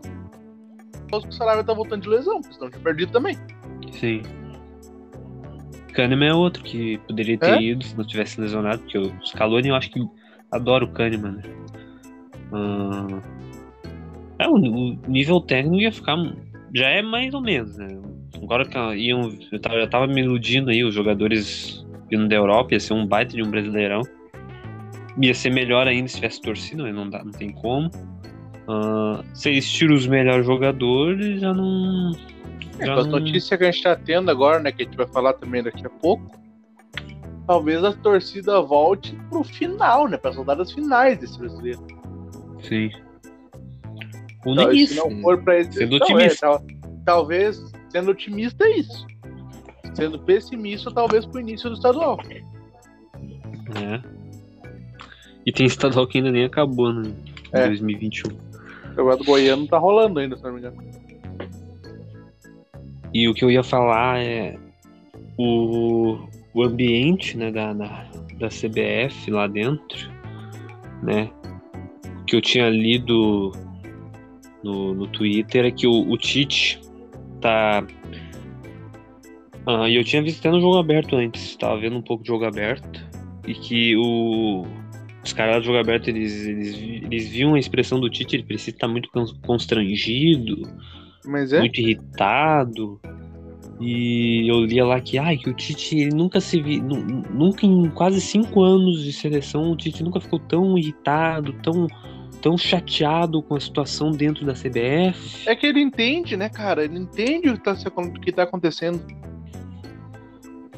O 1.14 1.32
Sarabia 1.32 1.64
tá 1.64 1.74
voltando 1.74 2.04
de 2.04 2.10
lesão, 2.10 2.42
senão 2.42 2.70
tinha 2.70 2.82
perdido 2.82 3.12
também. 3.12 3.38
Sim. 3.92 4.22
Kahneman 5.94 6.30
é 6.30 6.34
outro 6.34 6.64
que 6.64 6.98
poderia 7.00 7.38
ter 7.38 7.58
é? 7.58 7.62
ido 7.62 7.84
se 7.84 7.98
não 7.98 8.06
tivesse 8.06 8.40
lesionado, 8.40 8.80
porque 8.80 8.98
o 8.98 9.12
Scaloni 9.26 9.70
eu 9.70 9.76
acho 9.76 9.92
que 9.92 10.00
adora 10.52 10.86
o 10.86 10.92
Kahneman. 10.92 11.34
Né? 11.34 11.44
Uh... 12.52 13.42
É, 14.40 14.48
o, 14.48 14.58
nível 15.08 15.40
técnico 15.40 15.82
ia 15.82 15.92
ficar. 15.92 16.18
Já 16.74 16.88
é 16.88 17.02
mais 17.02 17.34
ou 17.34 17.42
menos, 17.42 17.78
né? 17.78 17.88
Agora 18.42 18.66
que 18.66 18.78
iam. 18.96 19.32
Eu 19.52 19.60
tava, 19.60 19.76
eu 19.76 19.90
tava 19.90 20.08
me 20.08 20.22
iludindo 20.22 20.72
aí, 20.72 20.84
os 20.84 20.96
jogadores 20.96 21.86
vindo 22.10 22.28
da 22.28 22.36
Europa, 22.36 22.74
ia 22.74 22.80
ser 22.80 22.94
um 22.94 23.06
baita 23.06 23.36
de 23.36 23.44
um 23.44 23.52
brasileirão. 23.52 24.02
Ia 25.22 25.34
ser 25.34 25.52
melhor 25.52 25.88
ainda 25.88 26.08
se 26.08 26.16
tivesse 26.16 26.42
torcida, 26.42 26.82
mas 26.84 26.96
não, 26.96 27.10
dá, 27.10 27.24
não 27.24 27.32
tem 27.32 27.52
como. 27.52 27.88
Uh, 28.68 29.24
se 29.34 29.50
eles 29.50 29.72
tiram 29.72 29.94
os 29.94 30.08
melhores 30.08 30.46
jogadores, 30.46 31.40
já 31.40 31.54
não. 31.54 32.12
É, 32.82 32.86
já 32.86 32.94
é, 32.94 32.96
com 32.96 33.04
não... 33.04 33.20
notícia 33.20 33.58
que 33.58 33.64
a 33.64 33.72
gente 33.72 33.84
tá 33.84 33.96
tendo 33.96 34.32
agora, 34.32 34.60
né? 34.60 34.72
Que 34.72 34.82
a 34.82 34.86
gente 34.86 34.98
vai 34.98 35.08
falar 35.08 35.34
também 35.34 35.62
daqui 35.62 35.86
a 35.86 35.90
pouco. 35.90 36.40
Talvez 37.46 37.84
a 37.84 37.94
torcida 37.94 38.62
volte 38.62 39.16
pro 39.30 39.44
final, 39.44 40.08
né? 40.08 40.18
Para 40.18 40.32
as 40.32 40.38
rodadas 40.38 40.72
finais 40.72 41.18
desse 41.20 41.38
brasileiro. 41.38 41.86
Sim. 42.62 42.90
O 44.46 44.54
então, 44.54 44.72
se 44.74 44.96
não 44.96 45.22
for 45.22 45.42
pra 45.44 45.60
esse... 45.60 45.74
Sendo 45.74 45.96
então, 45.96 46.08
otimista. 46.08 46.48
É, 46.48 46.60
talvez, 47.06 47.72
sendo 47.90 48.12
otimista, 48.12 48.64
é 48.66 48.78
isso. 48.78 49.06
Sendo 49.94 50.18
pessimista, 50.20 50.92
talvez 50.92 51.26
pro 51.26 51.40
início 51.40 51.70
do 51.70 51.76
estadual. 51.76 52.18
É. 53.76 54.02
E 55.46 55.52
tem 55.52 55.66
estadual 55.66 56.08
que 56.08 56.18
ainda 56.18 56.32
nem 56.32 56.46
acabou, 56.46 56.94
né? 56.94 57.12
É. 57.52 57.68
2021. 57.68 58.32
O 58.32 58.88
campeonato 58.90 59.24
goiano 59.24 59.68
tá 59.68 59.78
rolando 59.78 60.20
ainda, 60.20 60.38
se 60.38 60.44
não 60.44 60.54
me 60.54 60.60
engano. 60.60 60.78
E 63.14 63.28
o 63.28 63.34
que 63.34 63.44
eu 63.44 63.52
ia 63.52 63.64
falar 63.64 64.20
é 64.20 64.58
o, 65.38 66.18
o 66.54 66.64
ambiente 66.64 67.38
né, 67.38 67.52
da, 67.52 67.74
da, 67.74 68.06
da 68.40 68.48
CBF 68.48 69.30
lá 69.30 69.48
dentro, 69.48 70.10
né? 71.04 71.30
Que 72.26 72.36
eu 72.36 72.42
tinha 72.42 72.70
lido 72.70 73.52
no, 74.64 74.94
no 74.94 75.08
Twitter 75.08 75.66
é 75.66 75.72
que 75.72 75.88
o, 75.88 76.10
o 76.10 76.18
Tite 76.18 76.80
tá. 77.40 77.86
Ah, 79.66 79.90
e 79.90 79.96
eu 79.96 80.04
tinha 80.04 80.22
visto 80.22 80.40
até 80.40 80.50
no 80.50 80.62
jogo 80.62 80.78
aberto 80.78 81.16
antes, 81.16 81.56
tava 81.56 81.80
vendo 81.80 81.98
um 81.98 82.02
pouco 82.02 82.24
de 82.24 82.30
jogo 82.30 82.46
aberto. 82.46 83.04
E 83.48 83.54
que 83.54 83.96
o, 83.98 84.66
os 85.24 85.34
caras 85.34 85.58
do 85.58 85.66
jogo 85.66 85.80
aberto 85.80 86.08
eles, 86.10 86.46
eles, 86.46 86.76
eles 86.78 87.28
viam 87.28 87.56
a 87.56 87.60
expressão 87.60 88.00
do 88.00 88.10
Tite, 88.10 88.36
ele 88.36 88.44
precisa 88.44 88.76
estar 88.76 88.88
muito 88.88 89.10
constrangido, 89.46 90.62
é? 91.26 91.60
muito 91.60 91.80
irritado. 91.80 93.00
E 93.80 94.48
eu 94.48 94.64
lia 94.64 94.86
lá 94.86 95.02
que, 95.02 95.18
ai, 95.18 95.38
que 95.38 95.50
o 95.50 95.54
Tite 95.54 95.98
ele 95.98 96.16
nunca 96.16 96.40
se 96.40 96.62
vi, 96.62 96.80
nunca 96.80 97.66
em 97.66 97.90
quase 97.90 98.22
cinco 98.22 98.62
anos 98.62 99.04
de 99.04 99.12
seleção, 99.12 99.72
o 99.72 99.76
Tite 99.76 100.04
nunca 100.04 100.20
ficou 100.20 100.40
tão 100.40 100.78
irritado, 100.78 101.52
tão 101.64 101.88
tão 102.42 102.58
chateado 102.58 103.42
com 103.44 103.56
a 103.56 103.60
situação 103.60 104.12
dentro 104.12 104.46
da 104.46 104.54
CBF. 104.54 105.48
É 105.48 105.56
que 105.56 105.68
ele 105.68 105.80
entende, 105.80 106.36
né, 106.36 106.50
cara? 106.50 106.84
Ele 106.84 106.98
entende 106.98 107.50
o 107.50 107.54
que 107.54 107.64
tá, 107.64 107.74
o 107.74 108.12
que 108.14 108.32
tá 108.32 108.44
acontecendo. 108.44 109.00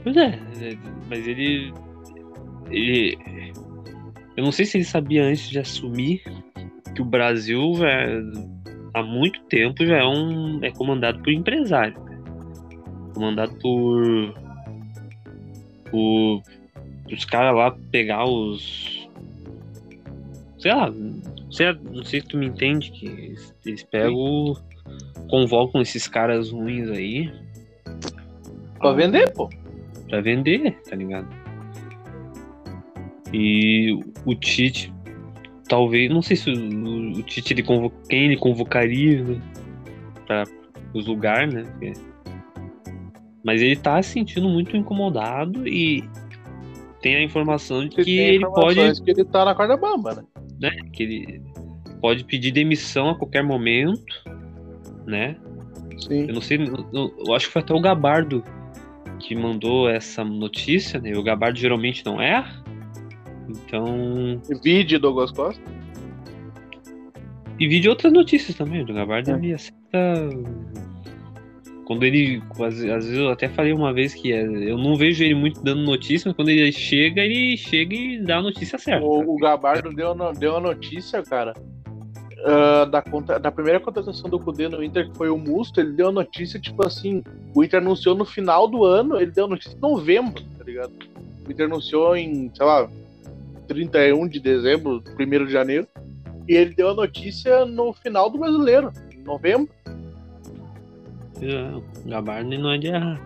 Pois 0.04 0.18
é, 0.18 0.40
é, 0.62 0.78
mas 1.10 1.28
ele. 1.28 1.74
Ele. 2.70 3.18
Eu 4.36 4.44
não 4.44 4.52
sei 4.52 4.66
se 4.66 4.78
ele 4.78 4.84
sabia 4.84 5.24
antes 5.24 5.50
de 5.50 5.60
assumir 5.60 6.22
que 6.94 7.02
o 7.02 7.06
Brasil 7.06 7.74
já, 7.76 8.22
há 8.94 9.02
muito 9.02 9.42
tempo 9.46 9.86
já 9.86 9.98
é, 9.98 10.06
um, 10.06 10.60
é 10.64 10.72
comandado 10.72 11.20
por 11.20 11.32
empresário. 11.32 12.00
Né? 12.04 12.20
Comandado 13.14 13.54
por. 13.56 14.34
por. 15.90 16.42
os 17.12 17.26
caras 17.26 17.56
lá 17.56 17.76
pegar 17.92 18.26
os. 18.26 19.10
Sei 20.60 20.74
lá, 20.74 20.90
você, 21.50 21.74
não 21.74 22.04
sei 22.04 22.22
se 22.22 22.28
tu 22.28 22.38
me 22.38 22.48
entende, 22.48 22.90
que 22.92 23.36
eles 23.66 23.84
pegam, 23.84 24.56
convocam 25.30 25.82
esses 25.82 26.08
caras 26.08 26.52
ruins 26.52 26.90
aí. 26.90 27.32
Pra 28.80 28.94
vender, 28.94 29.32
pô. 29.34 29.50
Pra 30.08 30.22
vender, 30.22 30.72
tá 30.90 30.96
ligado? 30.96 31.28
E 33.34 34.00
o 34.26 34.36
Tite, 34.36 34.94
talvez, 35.74 36.08
não 36.08 36.22
sei 36.22 36.38
se 36.38 36.52
o, 36.52 37.18
o 37.18 37.24
Tite 37.24 37.52
ele 37.52 37.64
convo, 37.64 37.92
quem 38.08 38.26
ele 38.26 38.38
convocaria 38.38 39.24
né, 39.24 39.42
para 40.28 40.44
os 40.94 41.08
lugares, 41.08 41.52
né? 41.52 41.64
Porque, 41.64 41.94
mas 43.44 43.60
ele 43.60 43.76
tá 43.76 44.00
se 44.04 44.12
sentindo 44.12 44.48
muito 44.48 44.78
incomodado 44.78 45.68
e 45.68 46.08
tem 47.02 47.16
a 47.16 47.24
informação 47.24 47.88
de 47.88 48.04
que 48.04 48.20
ele 48.20 48.46
pode. 48.46 49.02
que 49.02 49.10
ele 49.10 49.26
tá 49.26 49.44
na 49.46 49.56
corda 49.56 49.76
bamba, 49.76 50.14
né? 50.14 50.24
né? 50.60 50.78
Que 50.94 51.02
ele 51.02 51.42
pode 52.00 52.24
pedir 52.24 52.52
demissão 52.52 53.10
a 53.10 53.18
qualquer 53.18 53.44
momento, 53.44 54.24
né? 55.08 55.36
Sim. 55.98 56.28
Eu 56.28 56.36
não 56.36 56.42
sei, 56.42 56.60
eu, 56.94 57.16
eu 57.26 57.34
acho 57.34 57.48
que 57.48 57.54
foi 57.54 57.64
até 57.64 57.74
o 57.74 57.82
Gabardo 57.82 58.44
que 59.18 59.36
mandou 59.36 59.90
essa 59.90 60.24
notícia, 60.24 61.02
né? 61.02 61.18
O 61.18 61.24
Gabardo 61.24 61.58
geralmente 61.58 62.06
não 62.06 62.22
é. 62.22 62.46
Então. 63.66 64.42
Vídeo 64.64 65.00
Douglas 65.00 65.32
Costa. 65.32 65.62
E 67.60 67.68
vídeo 67.68 67.92
outras 67.92 68.12
notícias 68.12 68.58
também. 68.58 68.82
O 68.82 68.94
Gabardo 68.94 69.32
é. 69.32 69.34
ele 69.36 69.54
aceita 69.54 69.84
quando 71.86 72.04
ele. 72.04 72.42
Às, 72.52 72.62
às, 72.62 73.06
vezes 73.06 73.18
eu 73.18 73.30
até 73.30 73.48
falei 73.48 73.74
uma 73.74 73.94
vez 73.94 74.14
que 74.14 74.32
é, 74.32 74.42
eu 74.44 74.78
não 74.78 74.96
vejo 74.96 75.24
ele 75.24 75.36
muito 75.36 75.62
dando 75.62 75.84
notícia, 75.84 76.30
mas 76.30 76.36
quando 76.36 76.50
ele 76.50 76.72
chega, 76.72 77.22
ele 77.22 77.58
chega 77.58 77.94
e 77.94 78.20
dá 78.20 78.38
a 78.38 78.42
notícia 78.42 78.78
certa. 78.78 79.06
O, 79.06 79.36
o 79.36 79.38
Gabardo 79.38 79.90
deu, 79.94 80.16
deu 80.34 80.58
a 80.58 80.60
notícia, 80.60 81.22
cara. 81.24 81.54
Uh, 82.44 82.86
da, 82.88 83.02
conta, 83.02 83.40
da 83.40 83.50
primeira 83.50 83.80
contratação 83.80 84.30
do 84.30 84.38
Cudê 84.38 84.68
no 84.68 84.84
Inter, 84.84 85.10
que 85.10 85.16
foi 85.16 85.30
o 85.30 85.38
Musto, 85.38 85.80
ele 85.80 85.94
deu 85.94 86.10
a 86.10 86.12
notícia, 86.12 86.60
tipo 86.60 86.86
assim, 86.86 87.24
o 87.56 87.64
Inter 87.64 87.80
anunciou 87.80 88.16
no 88.16 88.26
final 88.26 88.68
do 88.68 88.84
ano, 88.84 89.16
ele 89.16 89.32
deu 89.32 89.46
a 89.46 89.48
notícia 89.48 89.78
em 89.78 89.80
novembro, 89.80 90.44
tá 90.58 90.64
ligado? 90.66 90.92
O 91.48 91.50
Inter 91.50 91.68
anunciou 91.68 92.18
em, 92.18 92.52
sei 92.54 92.66
lá, 92.66 92.90
31 93.68 94.28
de 94.28 94.40
dezembro, 94.40 95.04
1 95.20 95.46
de 95.46 95.52
janeiro, 95.52 95.88
e 96.48 96.54
ele 96.54 96.74
deu 96.74 96.90
a 96.90 96.94
notícia 96.94 97.66
no 97.66 97.94
final 97.94 98.30
do 98.30 98.38
brasileiro, 98.38 98.92
em 99.14 99.24
novembro. 99.24 99.74
É, 101.42 101.76
o 101.76 102.10
Gabardo 102.10 102.58
não 102.58 102.72
é 102.72 102.78
de 102.78 102.88
errar. 102.88 103.22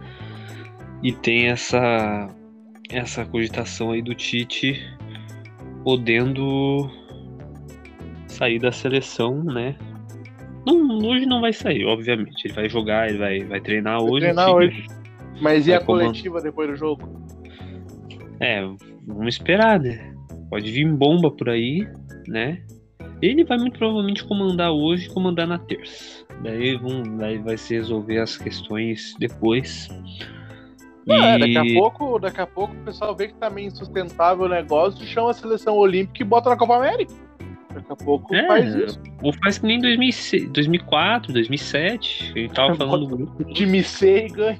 E 1.04 1.12
tem 1.12 1.48
essa 1.48 2.28
essa 2.90 3.26
cogitação 3.26 3.92
aí 3.92 4.02
do 4.02 4.16
Tite 4.16 4.82
podendo 5.84 6.90
sair 8.28 8.60
da 8.60 8.72
seleção, 8.72 9.44
né? 9.44 9.76
Não, 10.66 11.00
hoje 11.00 11.26
não 11.26 11.42
vai 11.42 11.54
sair, 11.54 11.86
obviamente. 11.86 12.46
Ele 12.46 12.54
vai 12.54 12.70
jogar, 12.70 13.10
ele 13.10 13.18
vai, 13.18 13.44
vai 13.44 13.62
treinar 13.62 14.00
vai 14.00 14.10
hoje. 14.10 14.26
Treinar 14.26 14.54
hoje. 14.54 14.86
Mas 15.42 15.68
e 15.68 15.74
a 15.74 15.80
coletiva 15.80 16.42
depois 16.42 16.70
do 16.70 16.76
jogo? 16.76 17.22
É, 18.40 18.62
vamos 19.06 19.36
esperar, 19.36 19.80
né? 19.80 20.14
Pode 20.50 20.72
vir 20.72 20.92
bomba 20.92 21.30
por 21.30 21.50
aí, 21.50 21.88
né? 22.28 22.62
Ele 23.22 23.44
vai 23.44 23.58
muito 23.58 23.78
provavelmente 23.78 24.24
comandar 24.24 24.72
hoje 24.72 25.08
e 25.08 25.10
comandar 25.10 25.48
na 25.48 25.58
terça. 25.58 26.26
Daí, 26.44 26.76
vão, 26.76 27.02
daí 27.18 27.38
vai 27.40 27.58
se 27.58 27.74
resolver 27.74 28.20
as 28.20 28.38
questões 28.38 29.16
depois. 29.20 29.90
É, 31.10 31.38
daqui 31.40 31.58
a 31.58 31.82
pouco, 31.82 32.20
daqui 32.20 32.42
a 32.42 32.48
pouco 32.48 32.74
o 32.76 32.84
pessoal 32.84 33.16
vê 33.16 33.30
que 33.30 33.34
tá 33.36 33.50
meio 33.50 33.68
insustentável 33.68 34.46
o 34.46 34.50
negócio 34.50 35.04
e 35.04 35.08
chama 35.08 35.32
a 35.32 35.34
seleção 35.34 35.76
olímpica 35.76 36.22
e 36.22 36.26
bota 36.26 36.50
na 36.50 36.58
Copa 36.58 36.76
América. 36.76 37.14
Daqui 37.74 37.92
a 37.92 37.96
pouco 37.96 38.36
é, 38.36 38.46
faz 38.46 38.76
isso. 38.76 39.02
Ou 39.24 39.34
faz 39.34 39.58
que 39.58 39.66
nem 39.66 39.80
2006, 39.80 40.50
2004, 40.50 41.34
2007. 41.34 42.34
A 42.36 42.40
gente 42.40 42.54
tava 42.54 42.76
falando 42.76 43.08
do 43.08 43.18
grupo. 43.18 43.44
Time 43.54 43.84
C 43.84 44.26
e 44.26 44.30
ganha. 44.30 44.58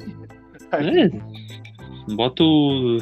É. 0.72 2.16
Bota 2.16 2.44
o 2.44 2.98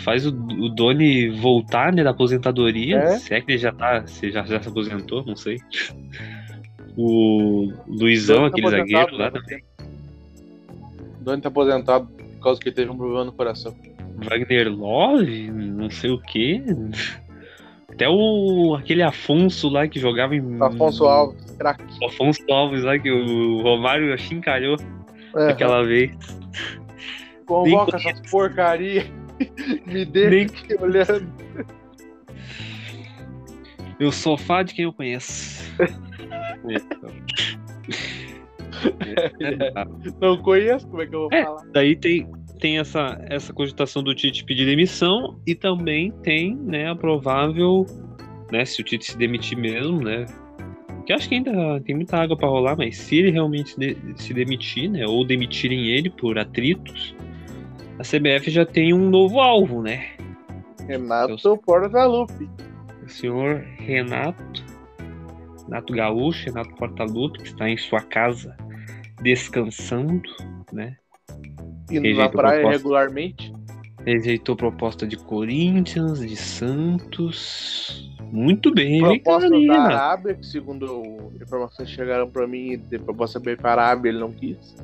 faz 0.00 0.26
o, 0.26 0.30
o 0.30 0.68
Doni 0.68 1.28
voltar, 1.30 1.92
né, 1.92 2.02
da 2.02 2.10
aposentadoria. 2.10 2.98
É? 2.98 3.18
Se 3.18 3.34
é 3.34 3.40
que 3.40 3.52
ele 3.52 3.58
já 3.58 3.72
tá. 3.72 4.06
Se 4.06 4.30
já, 4.30 4.42
já 4.44 4.62
se 4.62 4.68
aposentou, 4.68 5.24
não 5.24 5.36
sei. 5.36 5.58
O 6.98 7.70
Luizão, 7.86 8.40
tá 8.40 8.46
aquele 8.46 8.70
zagueiro 8.70 9.18
lá 9.18 9.30
também. 9.30 9.62
O 11.20 11.24
Doni 11.24 11.42
tá 11.42 11.50
aposentado 11.50 12.06
por 12.06 12.42
causa 12.42 12.58
que 12.58 12.70
ele 12.70 12.76
teve 12.76 12.90
um 12.90 12.96
problema 12.96 13.26
no 13.26 13.32
coração. 13.32 13.76
Wagner 14.16 14.72
Love, 14.72 15.50
não 15.50 15.90
sei 15.90 16.10
o 16.10 16.18
que. 16.18 16.62
Até 17.90 18.08
o 18.08 18.74
aquele 18.78 19.02
Afonso 19.02 19.68
lá 19.68 19.86
que 19.86 19.98
jogava 19.98 20.34
em. 20.34 20.62
Afonso 20.62 21.04
Alves, 21.04 21.50
craque. 21.58 21.84
Afonso 22.04 22.42
Alves 22.50 22.82
lá 22.82 22.98
que 22.98 23.10
o 23.10 23.62
Romário 23.62 24.12
achincalhou 24.12 24.76
é. 25.36 25.50
aquela 25.50 25.82
vez. 25.82 26.16
Convoca 27.44 27.96
essas 27.96 28.20
porcaria. 28.30 29.06
Me 29.86 30.04
deixa 30.04 30.54
Nem... 30.68 30.80
olhando. 30.80 31.32
Meu 33.98 34.12
sofá 34.12 34.62
de 34.62 34.74
quem 34.74 34.84
eu 34.84 34.92
conheço. 34.92 35.64
Não 40.20 40.36
conheço, 40.38 40.86
como 40.88 41.02
é 41.02 41.06
que 41.06 41.14
eu 41.14 41.20
vou 41.20 41.28
é, 41.32 41.44
falar? 41.44 41.62
Daí 41.72 41.96
tem, 41.96 42.28
tem 42.60 42.78
essa, 42.78 43.18
essa 43.28 43.52
cogitação 43.52 44.02
do 44.02 44.14
Tite 44.14 44.44
pedir 44.44 44.66
demissão 44.66 45.38
e 45.46 45.54
também 45.54 46.10
tem 46.22 46.56
né, 46.56 46.90
a 46.90 46.94
provável, 46.94 47.86
né, 48.52 48.64
se 48.64 48.80
o 48.80 48.84
Tite 48.84 49.12
se 49.12 49.18
demitir 49.18 49.56
mesmo, 49.56 50.02
né? 50.02 50.26
Que 51.06 51.12
acho 51.12 51.28
que 51.28 51.36
ainda 51.36 51.80
tem 51.80 51.94
muita 51.94 52.16
água 52.16 52.36
para 52.36 52.48
rolar, 52.48 52.76
mas 52.76 52.98
se 52.98 53.16
ele 53.16 53.30
realmente 53.30 53.70
se, 53.70 53.78
de, 53.78 53.96
se 54.16 54.34
demitir, 54.34 54.90
né, 54.90 55.06
ou 55.06 55.24
demitirem 55.24 55.86
ele 55.86 56.10
por 56.10 56.38
atritos, 56.38 57.14
a 57.98 58.02
CBF 58.02 58.50
já 58.50 58.66
tem 58.66 58.92
um 58.92 59.08
novo 59.08 59.40
alvo, 59.40 59.82
né? 59.82 60.10
Renato 60.86 61.52
o... 61.52 61.58
Portaluppi. 61.58 62.48
O 63.04 63.08
senhor 63.08 63.64
Renato, 63.78 64.64
Renato 65.64 65.92
Gaúcho, 65.92 66.46
Renato 66.46 66.74
Portaluppi, 66.76 67.38
que 67.38 67.48
está 67.48 67.68
em 67.68 67.76
sua 67.76 68.00
casa 68.00 68.56
descansando, 69.22 70.28
né? 70.72 70.96
Indo 71.90 72.16
na 72.16 72.28
praia 72.28 72.60
proposta... 72.60 72.76
regularmente. 72.76 73.52
Rejeitou 74.04 74.54
proposta 74.54 75.06
de 75.06 75.16
Corinthians, 75.16 76.20
de 76.20 76.36
Santos. 76.36 78.12
Muito 78.30 78.72
bem, 78.72 79.00
proposta 79.00 79.50
da 79.50 79.82
Arábia, 79.82 80.34
que 80.34 80.46
segundo 80.46 81.32
informações 81.40 81.88
chegaram 81.88 82.28
para 82.28 82.46
mim, 82.46 82.76
de 82.76 82.98
proposta 82.98 83.40
bem 83.40 83.56
para 83.56 83.70
a 83.70 83.72
Arábia, 83.86 84.10
ele 84.10 84.18
não 84.18 84.32
quis. 84.32 84.76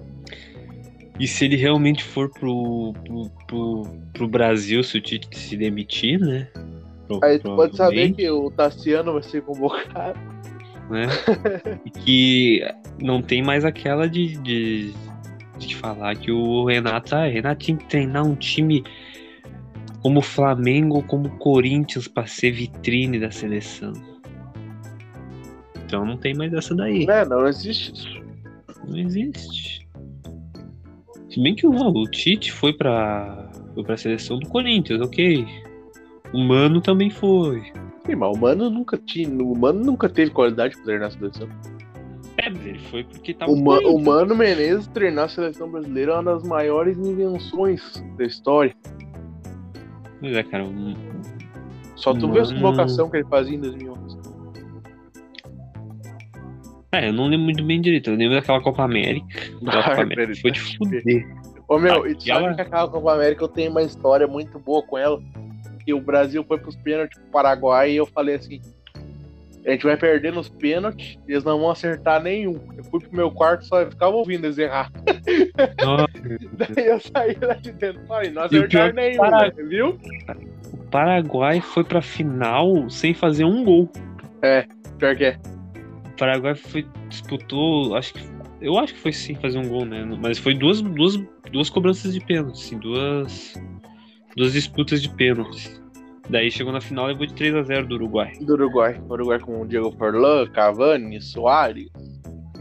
E 1.18 1.26
se 1.26 1.44
ele 1.44 1.56
realmente 1.56 2.02
for 2.02 2.30
pro, 2.30 2.94
pro, 3.04 3.30
pro, 3.46 3.82
pro 4.12 4.28
Brasil, 4.28 4.82
se 4.82 4.98
o 4.98 5.00
Tite 5.00 5.28
se 5.36 5.56
demitir, 5.56 6.18
né? 6.18 6.48
Aí 7.22 7.38
tu 7.38 7.54
pode 7.54 7.76
saber 7.76 8.12
que 8.12 8.30
o 8.30 8.50
Tassiano 8.50 9.12
vai 9.12 9.22
ser 9.22 9.42
convocado. 9.42 10.18
Né? 10.90 11.06
e 11.84 11.90
que 11.90 12.74
não 13.00 13.22
tem 13.22 13.42
mais 13.42 13.64
aquela 13.64 14.08
de, 14.08 14.36
de, 14.38 14.92
de 15.58 15.76
falar 15.76 16.16
que 16.16 16.30
o 16.30 16.64
Renato, 16.64 17.14
ah, 17.14 17.26
Renato 17.26 17.64
tinha 17.64 17.76
que 17.76 17.84
treinar 17.86 18.24
um 18.24 18.34
time 18.34 18.82
como 20.02 20.20
Flamengo, 20.20 21.02
como 21.04 21.28
o 21.28 21.38
Corinthians 21.38 22.08
para 22.08 22.26
ser 22.26 22.50
vitrine 22.52 23.20
da 23.20 23.30
seleção. 23.30 23.92
Então 25.84 26.04
não 26.04 26.16
tem 26.16 26.34
mais 26.34 26.52
essa 26.52 26.74
daí. 26.74 27.06
É, 27.08 27.24
não 27.24 27.46
existe 27.46 27.92
isso. 27.92 28.22
Não 28.88 28.98
existe. 28.98 29.82
Se 31.33 31.41
bem 31.41 31.55
que 31.55 31.66
o, 31.66 31.72
o 31.72 32.07
Tite 32.11 32.53
foi 32.53 32.74
pra, 32.74 33.49
foi 33.72 33.83
pra 33.83 33.97
seleção 33.97 34.39
do 34.39 34.47
Corinthians, 34.49 35.01
ok. 35.01 35.47
O 36.30 36.39
Mano 36.39 36.78
também 36.83 37.09
foi. 37.09 37.62
Sim, 38.05 38.16
mas 38.16 38.37
o 38.37 38.39
Mano 38.39 38.68
nunca 38.68 38.99
tinha. 38.99 39.28
O 39.43 39.57
Mano 39.57 39.83
nunca 39.83 40.11
teve 40.11 40.30
qualidade 40.30 40.74
pra 40.76 40.85
treinar 40.85 41.09
a 41.09 41.11
seleção. 41.11 41.49
É, 42.37 42.49
ele 42.49 42.78
foi 42.91 43.05
porque 43.05 43.33
tava. 43.33 43.51
O, 43.51 43.64
Ma, 43.64 43.78
o 43.78 43.99
Mano 43.99 44.35
Menezes 44.35 44.87
treinar 44.89 45.24
a 45.24 45.28
seleção 45.28 45.70
brasileira 45.70 46.12
é 46.12 46.14
uma 46.16 46.35
das 46.35 46.43
maiores 46.43 46.99
invenções 46.99 48.05
da 48.18 48.24
história. 48.24 48.74
Pois 50.20 50.37
é, 50.37 50.43
cara. 50.43 50.64
Um, 50.64 50.95
Só 51.97 52.12
tu 52.12 52.28
Mano... 52.28 52.35
vê 52.35 52.41
a 52.41 52.55
convocação 52.55 53.09
que 53.09 53.16
ele 53.16 53.26
fazia 53.26 53.57
em 53.57 53.61
2011. 53.61 54.22
É, 56.93 57.09
eu 57.09 57.12
não 57.12 57.26
lembro 57.26 57.45
muito 57.45 57.64
bem 57.64 57.80
direito. 57.80 58.11
Eu 58.11 58.16
lembro 58.16 58.34
daquela 58.34 58.61
Copa 58.61 58.82
América. 58.82 59.26
Copa 59.64 60.03
América 60.03 60.40
foi 60.40 60.51
de 60.51 60.61
fuder. 60.61 61.26
Ô 61.66 61.78
meu, 61.78 62.07
e 62.07 62.14
tu 62.14 62.24
sabe 62.24 62.55
que 62.55 62.61
aquela 62.61 62.88
Copa 62.88 63.14
América 63.14 63.45
eu 63.45 63.49
tenho 63.49 63.70
uma 63.70 63.82
história 63.82 64.26
muito 64.26 64.59
boa 64.59 64.82
com 64.82 64.99
ela. 64.99 65.18
Que 65.84 65.95
o 65.95 66.01
Brasil 66.01 66.45
foi 66.45 66.59
pros 66.59 66.76
pênaltis 66.76 67.18
pro 67.18 67.30
Paraguai 67.30 67.93
e 67.93 67.97
eu 67.97 68.05
falei 68.05 68.34
assim: 68.34 68.61
a 69.64 69.70
gente 69.70 69.84
vai 69.84 69.97
perder 69.97 70.32
nos 70.32 70.49
pênaltis, 70.49 71.18
eles 71.26 71.45
não 71.45 71.59
vão 71.59 71.70
acertar 71.70 72.22
nenhum. 72.22 72.61
Eu 72.76 72.84
fui 72.84 73.01
pro 73.01 73.16
meu 73.16 73.30
quarto 73.30 73.64
só 73.64 73.86
ficava 73.86 74.14
ouvindo 74.14 74.45
eles 74.45 74.59
errar. 74.59 74.90
Daí 76.59 76.86
eu 76.86 77.01
saí 77.01 77.36
lá 77.40 77.55
de 77.55 77.72
dentro 77.72 78.03
e 78.03 78.07
falei, 78.07 78.30
não 78.30 78.43
acertaram 78.43 78.90
é 78.90 78.93
nenhum, 78.93 79.30
né, 79.30 79.51
viu? 79.66 79.99
O 80.72 80.76
Paraguai 80.90 81.61
foi 81.61 81.84
pra 81.84 82.03
final 82.03 82.90
sem 82.90 83.14
fazer 83.14 83.45
um 83.45 83.64
gol. 83.64 83.88
É, 84.43 84.66
pior 84.99 85.16
que 85.16 85.24
é. 85.24 85.38
Paraguai 86.16 86.54
foi, 86.54 86.86
disputou, 87.08 87.94
acho 87.96 88.14
que 88.14 88.20
eu 88.60 88.78
acho 88.78 88.94
que 88.94 89.00
foi 89.00 89.12
sim 89.12 89.34
fazer 89.34 89.58
um 89.58 89.68
gol, 89.68 89.84
né? 89.84 90.04
Mas 90.20 90.38
foi 90.38 90.54
duas, 90.54 90.80
duas, 90.80 91.20
duas 91.50 91.68
cobranças 91.68 92.14
de 92.14 92.20
pênalti, 92.20 92.54
assim, 92.54 92.78
duas, 92.78 93.54
duas 94.36 94.52
disputas 94.52 95.02
de 95.02 95.08
pênaltis. 95.08 95.82
Daí 96.30 96.48
chegou 96.48 96.72
na 96.72 96.80
final 96.80 97.06
e 97.06 97.12
levou 97.12 97.26
de 97.26 97.34
3 97.34 97.56
a 97.56 97.62
0 97.62 97.88
do 97.88 97.96
Uruguai. 97.96 98.32
Do 98.40 98.52
Uruguai. 98.52 99.00
O 99.08 99.12
Uruguai 99.12 99.40
com 99.40 99.60
o 99.60 99.66
Diego 99.66 99.90
Forlan, 99.98 100.46
Cavani, 100.46 101.20
Soares. 101.20 101.90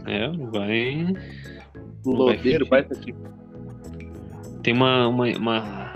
É, 0.04 0.26
o 0.26 0.32
Uruguai. 0.32 1.14
Lodeiro, 2.04 2.66
vai 2.66 2.84
ser 2.84 2.98
tipo. 2.98 3.20
Tem 4.64 4.74
uma, 4.74 5.06
uma, 5.06 5.26
uma, 5.38 5.92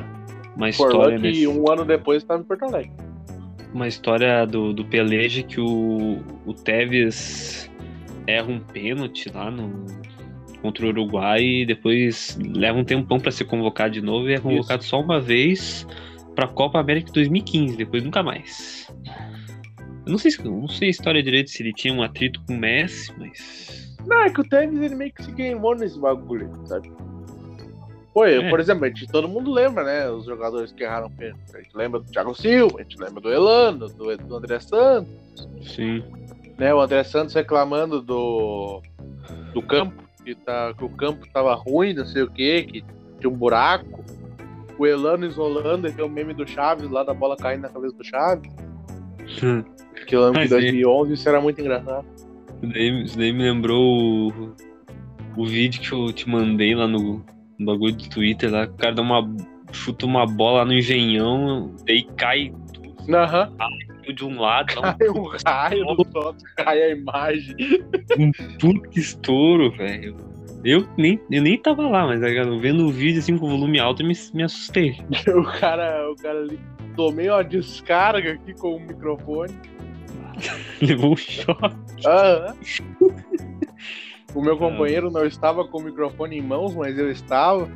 uma 0.57 0.69
história. 0.69 0.95
Forlan 0.95 1.17
que 1.17 1.23
nesse... 1.23 1.49
um 1.49 1.69
ano 1.69 1.85
depois 1.85 2.23
estava 2.23 2.41
em 2.41 2.45
Porto 2.45 2.65
Alegre 2.65 3.06
uma 3.73 3.89
história 3.89 4.47
do, 4.47 4.73
do 4.73 4.85
Peleja 4.85 5.43
que 5.43 5.61
o, 5.61 6.23
o 6.45 6.55
Tevez 6.55 7.71
erra 8.27 8.51
um 8.51 8.61
pênalti 8.61 9.31
lá 9.33 9.51
no, 9.51 9.87
contra 10.61 10.87
o 10.87 10.89
Uruguai 10.89 11.43
e 11.43 11.67
depois 11.67 12.39
leva 12.41 12.79
um 12.79 12.85
tempão 12.85 13.21
para 13.21 13.31
ser 13.31 13.45
convocado 13.45 13.95
de 13.95 14.01
novo 14.01 14.29
e 14.29 14.35
é 14.35 14.39
convocado 14.39 14.81
Isso. 14.81 14.91
só 14.91 15.01
uma 15.01 15.21
vez 15.21 15.87
para 16.35 16.47
a 16.47 16.49
Copa 16.49 16.79
América 16.79 17.07
de 17.07 17.13
2015, 17.13 17.77
depois 17.77 18.03
nunca 18.03 18.23
mais. 18.23 18.93
Eu 20.05 20.13
não 20.13 20.19
sei, 20.19 20.33
não 20.45 20.69
sei 20.69 20.89
a 20.89 20.91
história 20.91 21.23
direito 21.23 21.51
se 21.51 21.63
ele 21.63 21.73
tinha 21.73 21.93
um 21.93 22.03
atrito 22.03 22.43
com 22.47 22.55
o 22.55 22.59
Messi, 22.59 23.13
mas 23.19 23.97
Não, 24.07 24.23
é 24.23 24.31
que 24.31 24.41
o 24.41 24.45
Tênis 24.45 24.81
ele 24.81 24.95
meio 24.95 25.13
que 25.13 25.25
se 25.25 25.33
queimou 25.33 25.75
nesse 25.75 25.99
bagulho, 25.99 26.51
sabe? 26.65 26.91
Foi, 28.17 28.35
é. 28.35 28.49
por 28.49 28.59
exemplo, 28.59 28.87
a 28.87 28.89
gente, 28.89 29.07
todo 29.07 29.29
mundo 29.29 29.53
lembra, 29.53 29.85
né? 29.85 30.09
Os 30.09 30.25
jogadores 30.25 30.73
que 30.73 30.83
erraram 30.83 31.11
pênalti. 31.11 31.55
A 31.55 31.59
gente 31.59 31.77
lembra 31.77 32.01
do 32.01 32.11
Thiago 32.11 32.35
Silva, 32.35 32.79
a 32.79 32.83
gente 32.83 32.99
lembra 32.99 33.21
do 33.21 33.31
Elano, 33.31 33.91
do, 33.91 34.17
do 34.17 34.37
André 34.37 34.59
Santos. 34.59 35.47
Sim. 35.61 36.03
Né, 36.57 36.73
o 36.73 36.81
André 36.81 37.05
Santos 37.05 37.35
reclamando 37.35 38.01
do, 38.01 38.81
do 39.53 39.61
campo, 39.61 40.03
que, 40.25 40.35
tá, 40.35 40.73
que 40.73 40.83
o 40.83 40.89
campo 40.89 41.29
tava 41.31 41.55
ruim, 41.55 41.93
não 41.93 42.07
sei 42.07 42.23
o 42.23 42.31
quê, 42.31 42.67
que 42.67 42.83
tinha 43.21 43.31
um 43.31 43.37
buraco. 43.37 44.03
O 44.79 44.87
Elano 44.87 45.27
isolando, 45.27 45.87
e 45.87 45.93
tem 45.93 46.03
o 46.03 46.09
meme 46.09 46.33
do 46.33 46.49
Chaves 46.49 46.89
lá 46.89 47.05
da 47.05 47.13
bola 47.13 47.37
caindo 47.37 47.61
na 47.61 47.69
cabeça 47.69 47.95
do 47.95 48.03
Chaves. 48.05 48.51
Hum. 49.45 49.63
Que 50.07 50.17
eu 50.17 50.25
lembro 50.25 50.41
que 50.41 50.47
em 50.47 50.49
2011 50.49 51.13
isso 51.13 51.29
era 51.29 51.39
muito 51.39 51.61
engraçado. 51.61 52.07
Isso 52.63 52.73
daí, 52.73 53.05
isso 53.05 53.19
daí 53.19 53.33
me 53.35 53.43
lembrou 53.43 54.31
o, 54.31 54.55
o 55.37 55.45
vídeo 55.45 55.83
que 55.83 55.93
eu 55.93 56.11
te 56.15 56.27
mandei 56.27 56.75
lá 56.75 56.89
no, 56.89 57.23
no 57.59 57.67
bagulho 57.67 57.95
do 57.95 58.09
Twitter 58.09 58.51
lá. 58.51 58.65
O 58.65 58.75
cara 58.75 58.95
dá 58.95 59.03
uma. 59.03 59.29
chuta 59.73 60.07
uma 60.07 60.27
bola 60.27 60.65
no 60.65 60.73
engenhão, 60.73 61.75
daí 61.85 62.03
cai 62.17 62.53
tudo 62.73 62.97
de 64.13 64.25
um 64.25 64.41
lado. 64.41 64.75
Cai 64.75 65.09
um 65.09 65.29
raio 65.45 65.85
no 65.85 66.05
foto, 66.05 66.45
cai 66.57 66.83
a 66.83 66.91
imagem. 66.91 67.57
um, 68.19 68.27
um 68.27 68.59
puto 68.59 68.99
estouro, 68.99 69.71
velho. 69.73 70.17
Eu 70.65 70.87
nem, 70.97 71.21
eu 71.31 71.43
nem 71.43 71.57
tava 71.57 71.89
lá, 71.89 72.07
mas 72.07 72.21
tá 72.21 72.27
vendo 72.61 72.87
o 72.87 72.91
vídeo 72.91 73.21
assim 73.21 73.39
com 73.39 73.49
volume 73.49 73.79
alto 73.79 74.03
eu 74.03 74.09
me, 74.09 74.15
me 74.35 74.43
assustei. 74.43 74.99
O 75.29 75.45
cara, 75.61 76.11
o 76.11 76.17
cara 76.17 76.41
ali 76.41 76.59
tomei 76.97 77.29
uma 77.29 77.45
descarga 77.45 78.33
aqui 78.33 78.55
com 78.55 78.77
o 78.77 78.81
microfone. 78.81 79.55
Levou 80.83 81.13
um 81.13 81.17
choque. 81.17 81.77
Aham. 82.05 82.57
O 84.37 84.43
meu 84.43 84.59
companheiro 84.59 85.11
não 85.11 85.25
estava 85.25 85.67
com 85.67 85.79
o 85.79 85.83
microfone 85.83 86.37
em 86.37 86.43
mãos, 86.43 86.75
mas 86.75 86.99
eu 86.99 87.11
estava. 87.11 87.67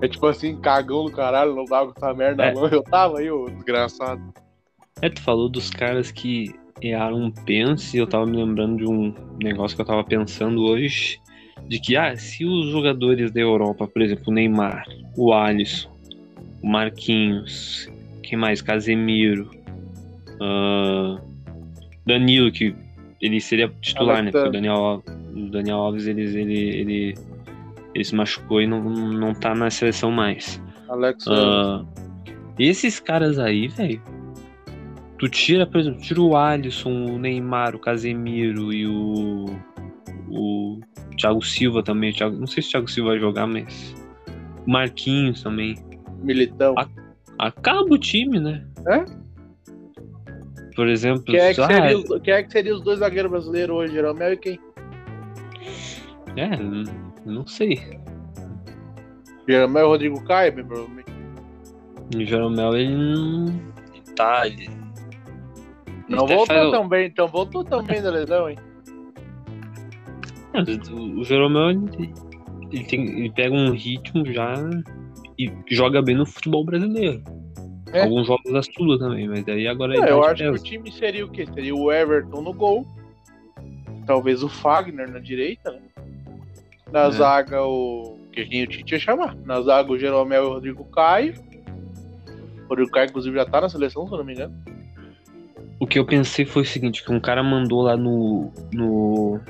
É 0.00 0.08
tipo 0.08 0.26
assim, 0.26 0.56
cagão 0.56 1.04
do 1.04 1.12
caralho, 1.12 1.54
não 1.54 1.66
tava 1.66 1.92
com 1.92 1.98
essa 1.98 2.14
merda 2.14 2.44
É. 2.44 2.54
na 2.54 2.60
mão. 2.60 2.68
Eu 2.70 2.82
tava 2.82 3.18
aí, 3.18 3.30
ô 3.30 3.44
desgraçado. 3.50 4.22
É, 5.02 5.10
tu 5.10 5.20
falou 5.20 5.50
dos 5.50 5.68
caras 5.68 6.10
que 6.10 6.54
erraram 6.80 7.18
um 7.18 7.30
pence, 7.30 7.96
eu 7.96 8.06
tava 8.06 8.24
me 8.24 8.38
lembrando 8.38 8.78
de 8.78 8.86
um 8.86 9.14
negócio 9.38 9.76
que 9.76 9.82
eu 9.82 9.86
tava 9.86 10.02
pensando 10.02 10.64
hoje, 10.64 11.20
de 11.68 11.78
que, 11.78 11.94
ah, 11.94 12.16
se 12.16 12.46
os 12.46 12.70
jogadores 12.70 13.30
da 13.30 13.40
Europa, 13.40 13.86
por 13.86 14.00
exemplo, 14.00 14.24
o 14.28 14.32
Neymar, 14.32 14.86
o 15.14 15.32
Alisson, 15.32 15.90
o 16.62 16.66
Marquinhos, 16.66 17.90
quem 18.22 18.38
mais? 18.38 18.62
Casemiro, 18.62 19.50
ah, 20.40 21.20
Danilo, 22.06 22.50
que 22.50 22.74
ele 23.20 23.40
seria 23.40 23.70
titular, 23.80 24.22
né? 24.22 24.30
Porque 24.30 24.48
o 24.48 24.52
Daniel, 24.52 25.02
o 25.34 25.50
Daniel 25.50 25.76
Alves, 25.78 26.06
ele, 26.06 26.22
ele, 26.22 26.58
ele, 26.58 27.14
ele 27.94 28.04
se 28.04 28.14
machucou 28.14 28.60
e 28.62 28.66
não, 28.66 28.80
não 28.82 29.34
tá 29.34 29.54
na 29.54 29.70
seleção 29.70 30.10
mais. 30.10 30.62
Alex, 30.88 31.26
Ah, 31.28 31.84
esses 32.58 33.00
caras 33.00 33.38
aí, 33.38 33.68
velho. 33.68 34.00
Tu 35.18 35.28
tira, 35.28 35.66
por 35.66 35.80
exemplo, 35.80 36.00
tira 36.00 36.20
o 36.20 36.36
Alisson, 36.36 36.90
o 37.06 37.18
Neymar, 37.18 37.74
o 37.74 37.78
Casemiro 37.78 38.72
e 38.72 38.86
o. 38.86 39.46
O 40.28 40.80
Thiago 41.16 41.40
Silva 41.42 41.82
também. 41.82 42.12
Thiago- 42.12 42.36
não 42.36 42.46
sei 42.46 42.62
se 42.62 42.68
o 42.70 42.72
Thiago 42.72 42.90
Silva 42.90 43.10
vai 43.10 43.18
jogar, 43.20 43.46
mas. 43.46 43.94
O 44.66 44.70
Marquinhos 44.70 45.42
também. 45.42 45.76
Militão. 46.22 46.74
Ah, 46.78 46.88
Acaba 47.38 47.92
o 47.92 47.98
time, 47.98 48.38
né? 48.40 48.64
É? 48.88 49.04
Por 50.74 50.88
exemplo, 50.88 51.22
Quem 51.24 51.36
é, 51.36 51.54
que 51.54 51.60
ah, 51.60 51.66
seria 51.66 51.98
os, 51.98 52.20
quem 52.22 52.34
é 52.34 52.42
que 52.42 52.50
seria 52.52 52.74
os 52.74 52.82
dois 52.82 52.98
zagueiros 52.98 53.30
brasileiros 53.30 53.76
hoje, 53.76 53.92
Jeromel 53.94 54.32
e 54.32 54.36
quem? 54.36 54.58
É, 56.36 56.50
não 57.24 57.46
sei. 57.46 57.80
Jeromel 59.48 59.88
Rodrigo 59.88 60.22
bem 60.24 60.64
provavelmente. 60.64 61.12
O 62.16 62.24
Jeromel, 62.24 62.76
ele 62.76 62.94
não. 62.96 63.46
Ele 63.92 64.02
tá. 64.16 64.46
Ele... 64.46 64.70
Não 66.08 66.24
até 66.24 66.36
voltou 66.36 66.70
tão 66.70 66.88
bem, 66.88 67.06
então 67.06 67.26
voltou 67.28 67.64
tão 67.64 67.82
bem 67.82 68.02
da 68.02 68.10
lesão, 68.10 68.48
hein? 68.48 68.58
É, 70.52 70.60
o- 70.92 71.20
O 71.20 71.24
Jeromel, 71.24 71.70
ele, 71.70 72.12
ele, 72.70 72.84
tem, 72.84 73.00
ele 73.20 73.30
pega 73.32 73.54
um 73.54 73.70
ritmo 73.72 74.24
já 74.32 74.54
e 75.38 75.50
joga 75.68 76.00
bem 76.02 76.16
no 76.16 76.26
futebol 76.26 76.64
brasileiro. 76.64 77.22
É. 77.92 78.02
Alguns 78.02 78.26
jogos 78.26 78.52
da 78.52 78.62
Sula 78.62 78.98
também, 78.98 79.28
mas 79.28 79.44
daí 79.44 79.66
agora 79.68 79.94
É, 79.94 79.98
ele 79.98 80.10
eu 80.10 80.20
tá 80.20 80.30
acho 80.32 80.42
que 80.42 80.48
o 80.48 80.58
time 80.62 80.92
seria 80.92 81.24
o 81.24 81.30
quê? 81.30 81.46
Seria 81.54 81.74
o 81.74 81.92
Everton 81.92 82.42
no 82.42 82.52
gol. 82.52 82.86
Talvez 84.06 84.42
o 84.42 84.48
Fagner 84.48 85.10
na 85.10 85.18
direita, 85.18 85.70
né? 85.72 85.80
Na 86.94 87.06
É. 87.08 87.10
zaga, 87.10 87.60
o. 87.64 88.16
Que 88.32 88.40
a 88.40 88.44
gente 88.44 88.64
o 88.64 88.68
Tite 88.68 88.94
ia 88.94 89.00
chamar. 89.00 89.34
Na 89.44 89.60
zaga, 89.60 89.90
o 89.90 89.98
Jeromel 89.98 90.44
e 90.44 90.46
o 90.46 90.52
Rodrigo 90.54 90.84
Caio. 90.84 91.34
O 92.64 92.68
Rodrigo 92.68 92.90
Caio, 92.92 93.08
inclusive, 93.08 93.36
já 93.36 93.44
tá 93.44 93.60
na 93.60 93.68
seleção, 93.68 94.06
se 94.06 94.12
eu 94.14 94.18
não 94.18 94.24
me 94.24 94.32
engano. 94.32 94.54
O 95.80 95.86
que 95.88 95.98
eu 95.98 96.06
pensei 96.06 96.46
foi 96.46 96.62
o 96.62 96.64
seguinte, 96.64 97.04
que 97.04 97.12
um 97.12 97.18
cara 97.18 97.42
mandou 97.42 97.82
lá 97.82 97.96
no, 97.96 98.52
no, 98.72 99.40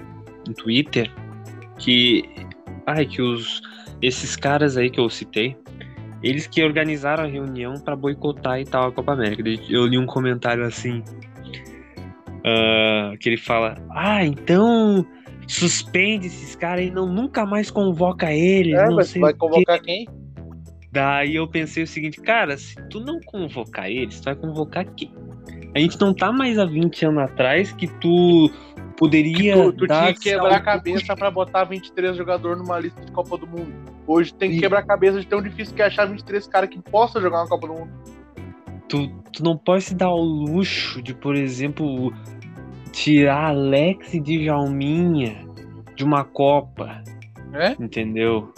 no 0.48 0.54
Twitter 0.54 1.10
que. 1.78 2.24
Ai, 2.86 3.04
que 3.04 3.20
os. 3.20 3.60
Esses 4.00 4.36
caras 4.36 4.76
aí 4.78 4.88
que 4.90 4.98
eu 5.00 5.08
citei, 5.10 5.54
eles 6.22 6.46
que 6.46 6.62
organizaram 6.64 7.24
a 7.24 7.26
reunião 7.26 7.74
pra 7.74 7.94
boicotar 7.94 8.58
e 8.58 8.64
tal 8.64 8.88
a 8.88 8.92
Copa 8.92 9.12
América. 9.12 9.42
Eu 9.68 9.86
li 9.86 9.98
um 9.98 10.06
comentário 10.06 10.64
assim. 10.64 11.02
ah, 12.44 13.12
que 13.20 13.28
ele 13.28 13.36
fala: 13.38 13.76
Ah, 13.90 14.24
então 14.24 15.06
suspende 15.46 16.26
esses 16.26 16.54
caras 16.56 16.86
e 16.86 16.90
não 16.90 17.06
nunca 17.06 17.44
mais 17.46 17.70
convoca 17.70 18.32
eles. 18.32 18.74
É, 18.74 18.86
não 18.86 18.96
mas 18.96 19.08
sei 19.08 19.20
vai 19.20 19.30
o 19.32 19.34
quê." 19.34 19.38
convocar 19.38 19.80
quem? 19.82 20.08
Daí 20.92 21.34
eu 21.34 21.48
pensei 21.48 21.82
o 21.82 21.86
seguinte, 21.86 22.20
cara, 22.20 22.56
se 22.56 22.76
tu 22.88 23.00
não 23.00 23.18
convocar 23.20 23.90
eles, 23.90 24.20
tu 24.20 24.24
vai 24.26 24.36
convocar 24.36 24.84
quem? 24.94 25.12
A 25.74 25.78
gente 25.80 26.00
não 26.00 26.14
tá 26.14 26.30
mais 26.30 26.56
há 26.58 26.64
20 26.64 27.04
anos 27.06 27.24
atrás 27.24 27.72
que 27.72 27.88
tu 27.98 28.48
poderia 28.96 29.54
Tu, 29.54 29.72
tu 29.72 29.86
dar 29.88 30.02
tinha 30.02 30.14
que 30.14 30.20
quebrar 30.20 30.54
a 30.54 30.60
cabeça 30.60 31.16
pra 31.16 31.30
botar 31.32 31.64
23 31.64 32.16
jogadores 32.16 32.58
numa 32.58 32.78
lista 32.78 33.00
de 33.04 33.10
Copa 33.10 33.36
do 33.36 33.44
Mundo. 33.44 33.72
Hoje 34.06 34.32
tem 34.32 34.50
que 34.50 34.58
E- 34.58 34.60
quebrar 34.60 34.80
a 34.80 34.86
cabeça 34.86 35.18
de 35.18 35.26
tão 35.26 35.42
difícil 35.42 35.74
que 35.74 35.82
é 35.82 35.86
achar 35.86 36.04
23 36.06 36.46
caras 36.46 36.70
que 36.70 36.80
possam 36.80 37.20
jogar 37.20 37.42
na 37.42 37.48
Copa 37.48 37.66
do 37.66 37.72
Mundo. 37.72 37.90
Tu, 38.88 39.08
tu 39.32 39.42
não 39.42 39.56
pode 39.56 39.82
se 39.82 39.94
dar 39.96 40.10
o 40.10 40.20
luxo 40.22 41.02
de, 41.02 41.12
por 41.12 41.34
exemplo, 41.34 42.12
tirar 42.94 43.48
Alex 43.50 44.14
e 44.14 44.20
Djalminha 44.20 45.36
de 45.96 46.04
uma 46.04 46.24
Copa, 46.24 47.02
É? 47.52 47.72
entendeu? 47.82 48.52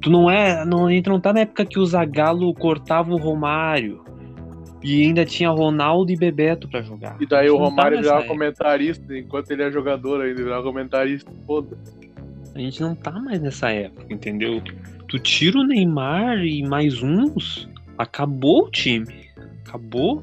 Tu 0.00 0.10
não 0.10 0.30
é. 0.30 0.64
Não, 0.64 0.86
a 0.86 0.90
gente 0.90 1.08
não 1.08 1.18
tá 1.20 1.32
na 1.32 1.40
época 1.40 1.64
que 1.64 1.78
o 1.78 1.86
Zagallo 1.86 2.52
cortava 2.54 3.10
o 3.12 3.16
Romário. 3.16 4.02
E 4.82 5.02
ainda 5.02 5.24
tinha 5.24 5.48
Ronaldo 5.48 6.12
e 6.12 6.16
Bebeto 6.16 6.68
pra 6.68 6.82
jogar. 6.82 7.16
E 7.18 7.26
daí 7.26 7.48
o 7.48 7.56
tá 7.56 7.62
Romário 7.64 7.96
nessa 7.96 8.02
virava 8.02 8.20
época. 8.24 8.34
comentarista, 8.34 9.16
enquanto 9.16 9.50
ele 9.50 9.62
é 9.62 9.70
jogador 9.70 10.20
ainda, 10.20 10.42
virava 10.42 10.62
comentarista. 10.62 11.30
Foda. 11.46 11.78
A 12.54 12.58
gente 12.58 12.82
não 12.82 12.94
tá 12.94 13.12
mais 13.12 13.40
nessa 13.40 13.70
época, 13.70 14.12
entendeu? 14.12 14.60
Tu 15.08 15.18
tira 15.18 15.58
o 15.58 15.64
Neymar 15.66 16.44
e 16.44 16.62
mais 16.62 17.02
uns, 17.02 17.66
acabou 17.96 18.66
o 18.66 18.70
time. 18.70 19.06
Acabou. 19.66 20.22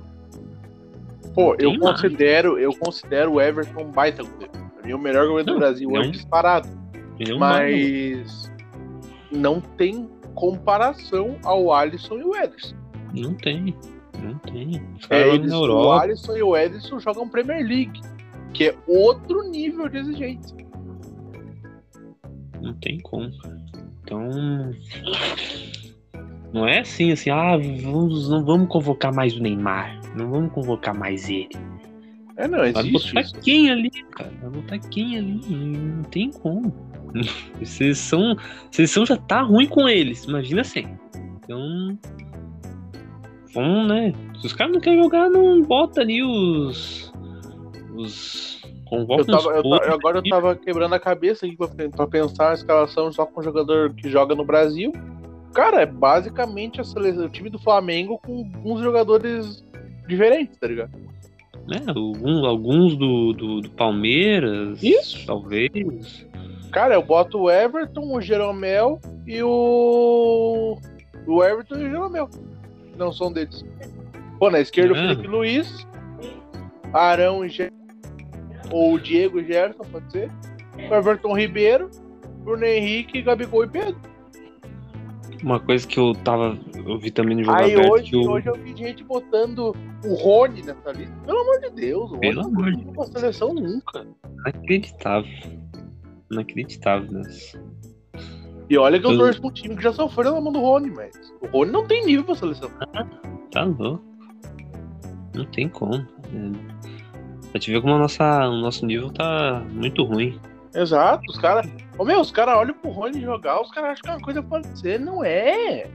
Pô, 1.34 1.52
Não 1.54 1.58
eu 1.60 1.70
mais. 1.80 2.02
considero, 2.02 2.60
eu 2.60 2.74
considero 2.76 3.34
o 3.34 3.42
Everton 3.42 3.84
um 3.84 3.92
baita 3.92 4.24
goleiro. 4.24 4.52
Pra 4.52 4.84
mim, 4.84 4.92
é 4.92 4.96
o 4.96 5.00
melhor 5.00 5.28
goleiro 5.28 5.46
do 5.46 5.52
Não, 5.54 5.60
Brasil 5.60 5.90
não. 5.90 6.12
disparado. 6.12 6.68
É 7.20 7.34
um 7.34 7.40
baita. 7.40 7.78
Mas 7.78 8.52
não 9.32 9.62
tem 9.62 10.10
comparação 10.36 11.38
ao 11.44 11.72
Alisson 11.74 12.18
e 12.18 12.24
o 12.24 12.36
Ederson. 12.36 12.76
Não 13.14 13.34
tem. 13.36 13.76
Não 14.22 14.38
tem. 14.40 14.82
É, 15.10 15.30
eles, 15.34 15.52
o. 15.52 15.92
Alisson 15.92 16.36
e 16.38 16.44
o 16.44 16.56
Ederson 16.56 17.00
jogam 17.00 17.28
Premier 17.28 17.66
League, 17.66 18.02
que 18.54 18.70
é 18.70 18.76
outro 18.88 19.50
nível 19.50 19.88
de 19.90 19.98
exigência. 20.00 20.58
Não 22.62 22.74
tem 22.76 23.00
como. 23.00 23.32
cara. 23.40 23.62
Então. 24.04 24.30
Não 26.54 26.68
é 26.68 26.80
assim, 26.80 27.12
assim, 27.12 27.30
ah, 27.30 27.58
vamos, 27.82 28.30
não 28.30 28.44
vamos 28.44 28.68
convocar 28.68 29.14
mais 29.14 29.36
o 29.36 29.42
Neymar. 29.42 30.00
Não 30.16 30.30
vamos 30.30 30.52
convocar 30.52 30.94
mais 30.94 31.30
ele. 31.30 31.50
É, 32.36 32.48
não, 32.48 32.60
Vai 32.60 32.70
existe 32.70 32.92
botar 33.14 33.22
isso. 33.22 33.36
quem 33.42 33.70
ali, 33.72 33.90
cara? 33.90 34.32
Vai 34.42 34.50
botar 34.50 34.80
quem 34.80 35.18
ali? 35.18 35.42
Não 35.50 36.04
tem 36.04 36.30
como. 36.32 36.74
Seleção, 37.64 38.36
seleção 38.72 39.06
já 39.06 39.16
tá 39.18 39.42
ruim 39.42 39.68
com 39.68 39.88
eles, 39.88 40.24
imagina 40.26 40.64
sem. 40.64 40.98
Então. 41.44 41.98
Vamos, 43.54 43.88
né? 43.90 44.14
Se 44.40 44.48
os 44.48 44.54
caras 44.54 44.74
não 44.74 44.80
querem 44.80 45.02
jogar, 45.04 45.30
não 45.30 45.62
bota 45.62 46.02
ali 46.02 46.24
os. 46.24 47.12
Os. 47.96 48.62
Convoca 48.86 49.22
Eu 49.22 49.26
tava, 49.26 49.50
eu 49.52 49.60
uns 49.60 49.62
ta- 49.62 49.62
poucos 49.62 49.88
agora 49.88 50.18
eu 50.18 50.24
tava 50.24 50.56
quebrando 50.56 50.96
a 50.96 51.00
cabeça 51.00 51.46
aqui 51.46 51.56
pra, 51.56 51.68
pra 51.90 52.08
pensar 52.08 52.52
a 52.52 52.54
escalação 52.54 53.10
só 53.12 53.26
com 53.26 53.40
um 53.40 53.44
jogador 53.44 53.94
que 53.94 54.10
joga 54.10 54.36
no 54.36 54.44
Brasil. 54.46 54.92
Cara, 55.54 55.82
é 55.82 55.86
basicamente 55.86 56.80
a 56.80 56.84
seleção, 56.84 57.26
o 57.26 57.30
time 57.30 57.50
do 57.50 57.60
Flamengo 57.60 58.20
com 58.26 58.50
alguns 58.56 58.82
jogadores 58.82 59.66
diferentes, 60.08 60.58
tá 60.58 60.68
ligado? 60.68 60.92
Né? 61.68 61.84
Alguns, 61.88 62.44
alguns 62.46 62.98
do, 62.98 63.34
do, 63.34 63.62
do 63.62 63.70
Palmeiras. 63.72 64.82
Isso. 64.82 65.26
Talvez. 65.26 66.26
Cara, 66.72 66.96
eu 66.96 67.04
boto 67.04 67.38
o 67.42 67.52
Everton, 67.52 68.16
o 68.16 68.22
Jeromel 68.22 69.00
e 69.28 69.44
o. 69.44 70.78
O 71.28 71.44
Everton 71.44 71.76
e 71.76 71.86
o 71.86 71.90
Jeromel. 71.90 72.30
Não 72.98 73.12
são 73.12 73.32
deles. 73.32 73.64
Pô, 74.40 74.50
na 74.50 74.60
esquerda 74.60 74.98
É. 74.98 74.98
o 74.98 75.10
Felipe 75.10 75.28
Luiz, 75.28 75.88
Arão 76.94 77.46
e 77.46 77.50
Gerson. 77.50 77.76
Ou 78.72 78.94
o 78.94 79.00
Diego 79.00 79.40
e 79.40 79.46
Gerson, 79.46 79.84
pode 79.92 80.12
ser. 80.12 80.32
O 80.90 80.96
Everton 80.96 81.38
Ribeiro, 81.38 81.92
Bruno 82.44 82.66
Henrique, 82.66 83.22
Gabigol 83.22 83.66
e 83.66 83.68
Pedro. 83.68 84.11
Uma 85.44 85.60
coisa 85.60 85.88
que 85.88 86.00
eu 86.00 86.14
tava. 86.14 86.58
Eu 86.86 87.00
vi 87.00 87.10
também 87.10 87.36
no 87.38 87.44
jogo 87.44 87.58
Aí 87.58 87.74
aberto 87.74 87.92
hoje, 87.94 88.10
que 88.12 88.16
o. 88.18 88.30
hoje 88.32 88.48
eu 88.48 88.56
vi 88.56 88.76
gente 88.78 89.04
botando 89.04 89.76
o 90.06 90.14
Rony 90.16 90.62
nessa 90.62 90.92
lista. 90.92 91.16
Pelo 91.26 91.40
amor 91.40 91.60
de 91.62 91.70
Deus, 91.72 92.04
o 92.12 92.14
Rony 92.16 92.20
Pelo 92.22 92.42
não 92.44 92.50
amor 92.50 92.72
de 92.76 92.84
pra 92.92 93.06
seleção 93.06 93.54
nunca. 93.54 94.06
Inacreditável. 94.46 95.32
Inacreditável, 96.32 97.12
né? 97.12 97.22
E 98.70 98.78
olha 98.78 99.00
que 99.00 99.06
eu 99.06 99.12
Eu- 99.12 99.18
torço 99.18 99.46
um 99.46 99.52
time 99.52 99.76
que 99.76 99.84
já 99.84 99.92
sofreu 99.92 100.34
na 100.34 100.42
mão 100.42 100.54
do 100.54 100.60
Rony, 100.60 100.92
mas 100.92 101.12
o 101.42 101.48
Rony 101.48 101.72
não 101.72 101.86
tem 101.88 102.06
nível 102.06 102.24
pra 102.24 102.36
seleção. 102.36 102.70
Tá 103.52 103.64
louco. 103.64 104.04
Não 105.36 105.46
tem 105.46 105.68
como. 105.68 105.96
É. 105.96 106.82
Pra 107.52 107.60
te 107.60 107.72
ver 107.72 107.82
como 107.82 107.96
a 107.96 107.98
nossa, 108.00 108.48
o 108.48 108.62
nosso 108.62 108.86
nível 108.86 109.12
tá 109.12 109.62
muito 109.72 110.04
ruim. 110.04 110.40
Exato, 110.74 111.24
os 111.30 111.38
caras. 111.38 111.70
Ô 111.98 112.06
meu, 112.06 112.22
os 112.22 112.32
caras 112.32 112.56
olham 112.58 112.74
pro 112.76 112.92
Rony 112.92 113.22
jogar, 113.22 113.62
os 113.62 113.70
caras 113.72 113.92
acham 113.92 114.02
que 114.04 114.10
é 114.10 114.14
uma 114.14 114.22
coisa 114.22 114.44
pode 114.44 114.80
ser, 114.80 115.00
não 115.00 115.24
é. 115.24 115.82
É. 115.82 115.90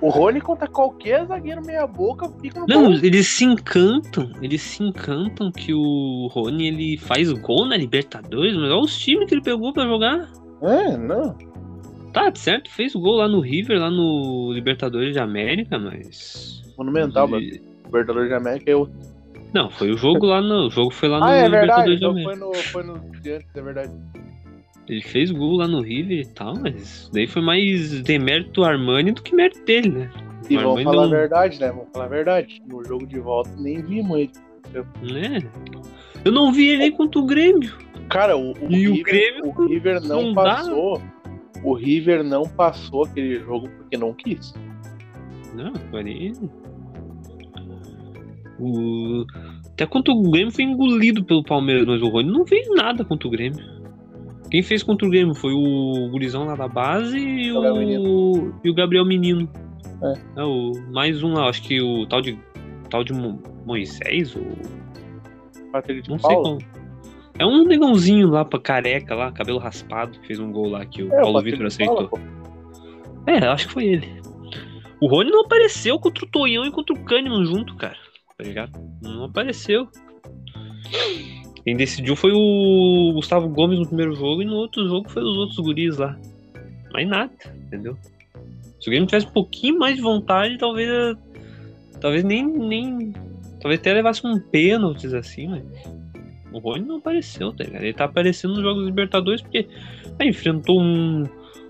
O 0.00 0.08
Rony 0.08 0.40
contra 0.40 0.66
qualquer 0.66 1.24
zagueiro 1.26 1.64
meia 1.64 1.86
boca 1.86 2.28
fica 2.40 2.58
no 2.58 2.66
Não, 2.66 2.84
gol. 2.86 2.92
eles 2.94 3.28
se 3.28 3.44
encantam. 3.44 4.32
Eles 4.42 4.60
se 4.60 4.82
encantam 4.82 5.52
que 5.52 5.72
o 5.72 6.26
Rony 6.32 6.66
ele 6.66 6.98
faz 6.98 7.30
gol 7.32 7.66
na 7.66 7.76
Libertadores, 7.76 8.54
mas 8.56 8.64
olha 8.70 8.80
os 8.80 8.98
times 8.98 9.28
que 9.28 9.34
ele 9.34 9.42
pegou 9.42 9.72
pra 9.72 9.84
jogar. 9.86 10.28
É, 10.62 10.96
não. 10.96 11.36
Tá, 12.12 12.32
certo, 12.34 12.68
fez 12.70 12.94
gol 12.94 13.16
lá 13.18 13.28
no 13.28 13.40
River, 13.40 13.78
lá 13.78 13.90
no 13.90 14.52
Libertadores 14.52 15.12
de 15.12 15.20
América, 15.20 15.78
mas. 15.78 16.62
Monumental, 16.76 17.28
mano. 17.28 17.42
Ele- 17.42 17.62
Libertadores 17.84 18.28
de 18.28 18.34
América 18.34 18.70
eu. 18.70 18.88
Não, 19.54 19.70
foi 19.70 19.90
o 19.90 19.96
jogo 19.96 20.26
lá 20.26 20.40
no. 20.40 20.66
O 20.66 20.70
jogo 20.70 20.90
foi 20.90 21.08
lá 21.08 21.18
no 21.18 21.24
Ah, 21.26 21.32
é 21.36 21.48
verdade. 21.48 21.94
Então 21.94 22.12
foi 22.22 22.36
no, 22.36 22.54
foi 22.54 22.82
no 22.82 22.98
de 23.20 23.32
antes, 23.32 23.48
é 23.54 23.62
verdade. 23.62 23.92
Ele 24.88 25.02
fez 25.02 25.30
gol 25.30 25.56
lá 25.58 25.68
no 25.68 25.80
River 25.80 26.18
e 26.20 26.26
tal, 26.26 26.54
mas 26.56 27.08
daí 27.12 27.26
foi 27.26 27.40
mais 27.42 28.02
demérito 28.02 28.52
do 28.52 28.64
Armani 28.64 29.12
do 29.12 29.22
que 29.22 29.34
mérito 29.34 29.64
dele, 29.64 29.88
né? 29.90 30.10
E 30.50 30.56
O 30.56 30.60
vamos 30.62 30.82
falar 30.82 31.02
a 31.02 31.04
não- 31.04 31.10
verdade, 31.10 31.60
né? 31.60 31.68
Vamos 31.68 31.88
falar 31.92 32.04
a 32.06 32.08
verdade. 32.08 32.62
No 32.66 32.84
jogo 32.84 33.06
de 33.06 33.18
volta 33.20 33.50
nem 33.58 33.80
vimos 33.82 34.18
ele. 34.18 34.30
Né? 35.02 35.38
Eu 36.24 36.32
não 36.32 36.52
vi 36.52 36.68
ele 36.70 36.78
nem 36.78 36.92
contra 36.92 37.20
o 37.20 37.26
Grêmio. 37.26 37.72
Cara, 38.08 38.36
o, 38.36 38.52
o 38.52 38.72
E 38.72 38.88
o 38.88 38.94
River, 38.94 39.04
Grêmio 39.04 39.54
o 39.56 39.66
River 39.66 40.00
não, 40.02 40.22
não 40.22 40.32
dá. 40.32 40.42
passou. 40.56 41.02
O 41.62 41.74
River 41.74 42.24
não 42.24 42.42
passou 42.48 43.04
aquele 43.04 43.38
jogo 43.40 43.68
porque 43.68 43.96
não 43.96 44.12
quis. 44.12 44.52
Não, 45.54 45.72
ali. 45.96 46.32
O... 48.64 49.26
Até 49.72 49.84
contra 49.86 50.14
o 50.14 50.22
Grêmio 50.30 50.52
foi 50.52 50.64
engolido 50.64 51.24
pelo 51.24 51.42
Palmeiras, 51.42 51.84
mas 51.86 52.00
o 52.00 52.08
Rony 52.08 52.30
não 52.30 52.46
fez 52.46 52.68
nada 52.76 53.04
contra 53.04 53.26
o 53.26 53.30
Grêmio. 53.30 53.58
Quem 54.50 54.62
fez 54.62 54.82
contra 54.82 55.06
o 55.06 55.10
Grêmio 55.10 55.34
foi 55.34 55.52
o 55.52 56.08
Gurizão 56.10 56.44
lá 56.44 56.54
da 56.54 56.68
base 56.68 57.18
e 57.18 57.50
o, 57.50 58.52
e 58.62 58.70
o 58.70 58.74
Gabriel 58.74 59.04
Menino. 59.04 59.48
É. 60.02 60.40
É, 60.40 60.44
o... 60.44 60.72
Mais 60.92 61.22
um 61.22 61.32
lá, 61.32 61.48
acho 61.48 61.62
que 61.62 61.80
o 61.80 62.06
tal 62.06 62.20
de, 62.20 62.38
tal 62.88 63.02
de 63.02 63.12
Mo- 63.12 63.42
Moisés, 63.66 64.36
ou 64.36 64.46
Patrick 65.72 66.08
não 66.08 66.18
sei 66.18 66.36
qual. 66.36 66.58
É 67.38 67.46
um 67.46 67.64
negãozinho 67.64 68.28
lá 68.28 68.44
pra 68.44 68.60
careca 68.60 69.14
lá, 69.14 69.32
cabelo 69.32 69.58
raspado, 69.58 70.18
que 70.20 70.26
fez 70.26 70.38
um 70.38 70.52
gol 70.52 70.68
lá 70.68 70.84
que 70.84 71.02
o 71.02 71.12
É, 71.12 71.22
Paulo 71.22 71.42
Vitor 71.42 71.66
aceitou. 71.66 72.10
É, 73.26 73.38
acho 73.38 73.66
que 73.66 73.72
foi 73.72 73.84
ele. 73.86 74.22
O 75.00 75.08
Rony 75.08 75.30
não 75.30 75.40
apareceu 75.40 75.98
contra 75.98 76.24
o 76.24 76.28
Tonhão 76.28 76.64
e 76.64 76.70
contra 76.70 76.94
o 76.94 77.04
Kahneman 77.04 77.44
junto, 77.44 77.74
cara. 77.74 77.96
Tá 78.42 78.48
ligado? 78.48 78.72
Não 79.00 79.24
apareceu. 79.24 79.88
Quem 81.64 81.76
decidiu 81.76 82.16
foi 82.16 82.32
o 82.34 83.12
Gustavo 83.14 83.48
Gomes 83.48 83.78
no 83.78 83.86
primeiro 83.86 84.16
jogo 84.16 84.42
e 84.42 84.44
no 84.44 84.54
outro 84.54 84.84
jogo 84.88 85.08
foi 85.08 85.22
os 85.22 85.38
outros 85.38 85.58
guris 85.60 85.96
lá. 85.96 86.18
Mais 86.92 87.08
nada, 87.08 87.32
entendeu? 87.66 87.96
Se 88.80 88.88
o 88.88 88.90
Grêmio 88.90 89.06
tivesse 89.06 89.28
um 89.28 89.30
pouquinho 89.30 89.78
mais 89.78 89.94
de 89.94 90.02
vontade, 90.02 90.58
talvez. 90.58 91.16
Talvez 92.00 92.24
nem. 92.24 92.44
nem 92.44 93.12
talvez 93.60 93.78
até 93.78 93.92
levasse 93.92 94.26
um 94.26 94.40
pênalti 94.40 95.06
assim, 95.14 95.46
mas. 95.46 95.62
O 96.52 96.58
Rony 96.58 96.84
não 96.84 96.96
apareceu, 96.96 97.52
tá 97.52 97.62
ligado? 97.62 97.82
Ele 97.82 97.94
tá 97.94 98.04
aparecendo 98.06 98.54
nos 98.54 98.62
Jogos 98.62 98.84
Libertadores 98.84 99.40
porque 99.40 99.68
ah, 100.18 100.24
enfrentou 100.24 100.82
um, 100.82 101.22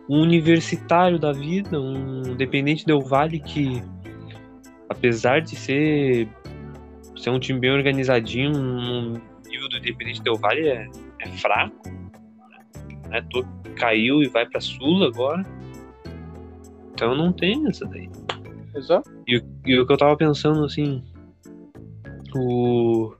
um 0.08 0.22
universitário 0.22 1.18
da 1.18 1.32
vida, 1.32 1.78
um 1.78 2.34
dependente 2.34 2.84
Del 2.84 3.00
Valle 3.00 3.38
que, 3.38 3.80
apesar 4.88 5.40
de 5.40 5.54
ser, 5.54 6.28
ser 7.22 7.30
um 7.30 7.38
time 7.38 7.58
bem 7.60 7.70
organizadinho, 7.70 8.52
um 8.56 9.20
nível 9.48 9.68
do 9.68 9.76
Independente 9.78 10.22
Del 10.22 10.36
Valle 10.36 10.68
é, 10.68 10.88
é 11.20 11.28
fraco. 11.28 11.88
Né? 13.08 13.22
Todo 13.30 13.46
caiu 13.76 14.22
e 14.22 14.28
vai 14.28 14.44
pra 14.46 14.60
Sula 14.60 15.06
agora. 15.06 15.44
Então 16.92 17.14
não 17.14 17.32
tem 17.32 17.66
essa 17.68 17.86
daí. 17.86 18.08
Exato. 18.74 19.10
E, 19.26 19.36
o- 19.38 19.44
e 19.66 19.78
o 19.78 19.86
que 19.86 19.92
eu 19.92 19.96
tava 19.96 20.16
pensando 20.16 20.64
assim. 20.64 21.02
O. 22.34 23.12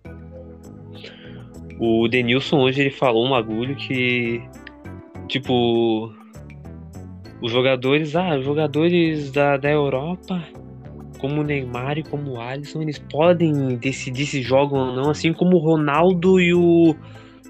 O 1.79 2.07
Denilson 2.09 2.61
hoje 2.61 2.81
ele 2.81 2.91
falou 2.91 3.27
um 3.27 3.31
bagulho 3.31 3.77
que. 3.77 4.43
Tipo. 5.29 6.13
Os 7.41 7.51
jogadores. 7.53 8.15
Ah, 8.17 8.37
os 8.39 8.45
jogadores 8.45 9.31
da, 9.31 9.57
da 9.57 9.71
Europa. 9.71 10.43
Como 11.23 11.41
o 11.41 11.45
Neymar 11.45 11.99
e 11.99 12.03
como 12.03 12.33
o 12.33 12.41
Alisson, 12.41 12.83
eles 12.83 12.99
podem 12.99 13.77
decidir 13.77 14.27
se 14.27 14.43
jogam 14.43 14.89
ou 14.89 14.97
não, 14.97 15.11
assim 15.11 15.33
como 15.33 15.57
o 15.57 15.61
Ronaldo 15.61 16.41
e 16.41 16.53
o, 16.53 16.97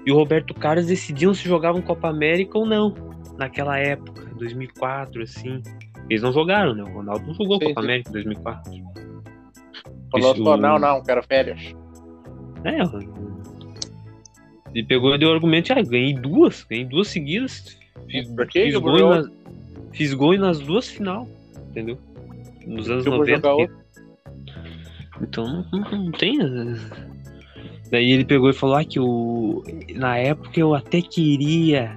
e 0.05 0.11
o 0.11 0.15
Roberto 0.15 0.53
Carlos 0.53 0.85
decidiam 0.85 1.33
se 1.33 1.43
jogavam 1.47 1.81
Copa 1.81 2.07
América 2.07 2.55
ou 2.57 2.67
não. 2.67 2.93
Naquela 3.35 3.79
época, 3.79 4.29
2004, 4.35 5.23
assim. 5.23 5.61
Eles 6.07 6.21
não 6.21 6.31
jogaram, 6.31 6.75
né? 6.75 6.83
O 6.83 6.93
Ronaldo 6.93 7.25
não 7.25 7.33
jogou 7.33 7.57
Sim, 7.59 7.69
Copa 7.69 7.81
sim. 7.81 7.87
América 7.87 8.09
em 8.09 8.13
2004. 8.13 8.71
Falou 10.11 10.33
Isso- 10.33 10.57
não, 10.57 10.77
não, 10.77 11.03
quero 11.03 11.23
férias. 11.23 11.73
É, 12.63 12.77
ele 14.73 14.85
pegou 14.85 15.13
e 15.15 15.17
deu 15.17 15.29
o 15.29 15.33
argumento, 15.33 15.71
ah, 15.73 15.81
ganhei 15.81 16.13
duas, 16.13 16.63
ganhei 16.63 16.85
duas 16.85 17.07
seguidas. 17.07 17.77
Fiz, 18.09 18.27
Por 18.29 18.51
fiz, 18.51 18.75
gol 18.75 19.09
nas, 19.09 19.29
fiz 19.91 20.13
gol 20.13 20.37
nas 20.37 20.59
duas 20.59 20.87
final, 20.87 21.27
entendeu? 21.69 21.97
Nos 22.65 22.89
anos 22.89 23.05
Eu 23.05 23.11
vou 23.11 23.19
90. 23.21 23.35
jogar 23.47 23.55
que- 23.55 23.61
outro. 23.61 23.83
Então 25.21 25.65
não, 25.71 25.79
não 25.81 26.11
tem. 26.11 26.37
Daí 27.91 28.11
ele 28.11 28.25
pegou 28.25 28.49
e 28.49 28.53
falou 28.53 28.75
ah, 28.75 28.83
que 28.83 28.99
o, 28.99 29.63
na 29.95 30.17
época 30.17 30.59
eu 30.59 30.73
até 30.73 31.01
queria. 31.01 31.95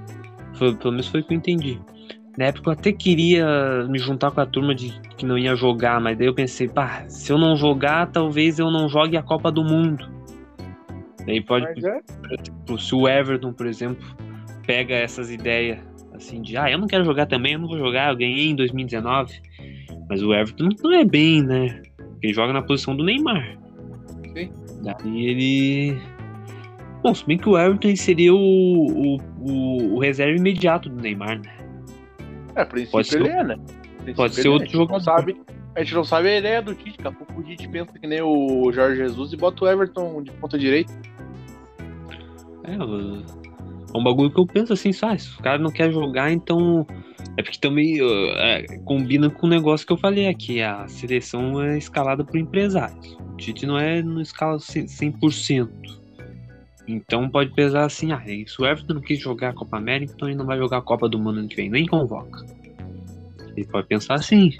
Foi, 0.54 0.74
pelo 0.74 0.92
menos 0.92 1.08
foi 1.08 1.20
o 1.20 1.24
que 1.24 1.32
eu 1.34 1.38
entendi. 1.38 1.80
Na 2.36 2.46
época 2.46 2.68
eu 2.68 2.72
até 2.74 2.92
queria 2.92 3.86
me 3.88 3.98
juntar 3.98 4.30
com 4.30 4.40
a 4.40 4.46
turma 4.46 4.74
de 4.74 4.92
que 5.16 5.24
não 5.24 5.38
ia 5.38 5.56
jogar, 5.56 5.98
mas 6.00 6.18
daí 6.18 6.26
eu 6.26 6.34
pensei, 6.34 6.68
pá, 6.68 7.04
se 7.08 7.32
eu 7.32 7.38
não 7.38 7.56
jogar, 7.56 8.10
talvez 8.12 8.58
eu 8.58 8.70
não 8.70 8.88
jogue 8.90 9.16
a 9.16 9.22
Copa 9.22 9.50
do 9.50 9.64
Mundo. 9.64 10.06
Daí 11.26 11.40
pode, 11.42 11.64
Mas 11.64 11.82
é, 11.84 12.00
tipo, 12.42 12.78
se 12.78 12.94
o 12.94 13.08
Everton, 13.08 13.52
por 13.54 13.66
exemplo, 13.66 14.06
pega 14.66 14.94
essas 14.94 15.30
ideias 15.30 15.78
assim 16.16 16.40
de, 16.42 16.56
ah, 16.56 16.70
eu 16.70 16.78
não 16.78 16.86
quero 16.86 17.04
jogar 17.04 17.26
também, 17.26 17.52
eu 17.54 17.58
não 17.58 17.68
vou 17.68 17.78
jogar, 17.78 18.10
eu 18.10 18.16
ganhei 18.16 18.48
em 18.50 18.56
2019. 18.56 19.40
Mas 20.08 20.22
o 20.22 20.32
Everton 20.32 20.68
não 20.82 20.92
é 20.92 21.04
bem, 21.04 21.42
né? 21.42 21.82
Ele 22.22 22.32
joga 22.32 22.52
na 22.52 22.62
posição 22.62 22.96
do 22.96 23.04
Neymar. 23.04 23.56
Sim. 24.34 24.50
Daí 24.82 25.26
ele. 25.26 25.98
Bom, 27.02 27.14
se 27.14 27.24
bem 27.26 27.38
que 27.38 27.48
o 27.48 27.58
Everton 27.58 27.94
seria 27.96 28.34
o, 28.34 28.38
o, 28.38 29.16
o, 29.40 29.94
o 29.94 29.98
reserva 30.00 30.36
imediato 30.38 30.88
do 30.88 31.00
Neymar, 31.00 31.40
né? 31.40 31.52
é, 32.54 32.64
princípio 32.64 32.92
Pode 32.92 33.08
ser 33.08 33.20
ele 33.20 33.28
é, 33.28 33.44
né? 33.44 33.56
Pode 34.14 34.34
ser 34.34 34.46
é. 34.46 34.50
outro 34.50 34.70
jogador. 34.70 35.00
sabe- 35.00 35.36
A 35.74 35.80
gente 35.82 35.94
não 35.94 36.04
sabe 36.04 36.28
a 36.28 36.38
ideia 36.38 36.62
do 36.62 36.74
Tite. 36.74 36.96
Daqui 36.98 37.08
a 37.08 37.12
pouco 37.12 37.40
o 37.40 37.42
Tite 37.44 37.68
pensa 37.68 37.92
que 37.98 38.06
nem 38.06 38.22
o 38.22 38.70
Jorge 38.72 38.96
Jesus 38.96 39.32
e 39.32 39.36
bota 39.36 39.64
o 39.64 39.68
Everton 39.68 40.22
de 40.22 40.30
ponta 40.32 40.58
direita. 40.58 40.92
É, 42.64 42.82
o- 42.82 43.22
é 43.96 44.00
um 44.00 44.04
bagulho 44.04 44.30
que 44.30 44.38
eu 44.38 44.46
penso 44.46 44.72
assim, 44.72 44.92
sabe? 44.92 45.22
Se 45.22 45.38
o 45.38 45.42
cara 45.42 45.58
não 45.58 45.70
quer 45.70 45.90
jogar, 45.90 46.30
então. 46.30 46.86
É 47.36 47.42
porque 47.42 47.58
também 47.58 47.98
é, 48.00 48.78
combina 48.84 49.28
com 49.28 49.46
o 49.46 49.50
negócio 49.50 49.86
que 49.86 49.92
eu 49.92 49.96
falei 49.96 50.28
aqui. 50.28 50.62
A 50.62 50.86
seleção 50.88 51.62
é 51.62 51.76
escalada 51.76 52.24
por 52.24 52.38
empresários. 52.38 53.16
O 53.32 53.36
Tite 53.36 53.66
não 53.66 53.78
é 53.78 54.02
no 54.02 54.20
escala 54.20 54.58
100%. 54.58 54.86
100%. 55.20 55.68
Então 56.88 57.28
pode 57.28 57.52
pesar 57.52 57.84
assim: 57.84 58.12
ah, 58.12 58.22
se 58.46 58.60
o 58.60 58.66
Everton 58.66 58.94
não 58.94 59.00
quis 59.00 59.18
jogar 59.18 59.50
a 59.50 59.52
Copa 59.52 59.76
América, 59.76 60.12
então 60.14 60.28
ele 60.28 60.36
não 60.36 60.46
vai 60.46 60.56
jogar 60.56 60.78
a 60.78 60.82
Copa 60.82 61.08
do 61.08 61.18
Mundo 61.18 61.40
ano 61.40 61.48
que 61.48 61.56
vem, 61.56 61.68
nem 61.68 61.86
convoca. 61.86 62.44
Ele 63.56 63.66
pode 63.66 63.88
pensar 63.88 64.14
assim: 64.14 64.52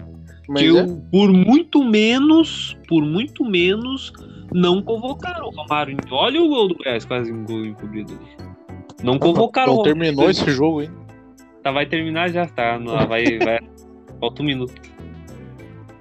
Mas 0.49 0.63
que 0.63 0.67
é. 0.67 0.71
eu, 0.71 1.03
por 1.11 1.33
muito 1.33 1.85
menos, 1.85 2.77
por 2.89 3.05
muito 3.05 3.45
menos, 3.45 4.13
não 4.53 4.83
convocaram 4.83 5.47
o 5.47 5.51
Romário. 5.51 5.97
Olha 6.11 6.43
o 6.43 6.49
gol 6.49 6.69
do 6.69 6.75
Goiás, 6.75 7.05
quase 7.05 7.33
um 7.33 7.45
gol 7.45 7.65
encobrido 7.65 8.13
ali. 8.13 8.46
Não 9.03 9.19
convocaram. 9.19 9.77
Não 9.77 9.83
terminou 9.83 10.31
esse 10.31 10.51
jogo 10.51 10.83
hein? 10.83 10.91
Tá, 11.63 11.73
vai 11.73 11.87
terminar 11.87 12.31
já, 12.31 12.47
tá? 12.47 12.79
Vai, 13.09 13.39
vai, 13.43 13.59
falta 14.21 14.43
um 14.43 14.47
minuto. 14.47 14.73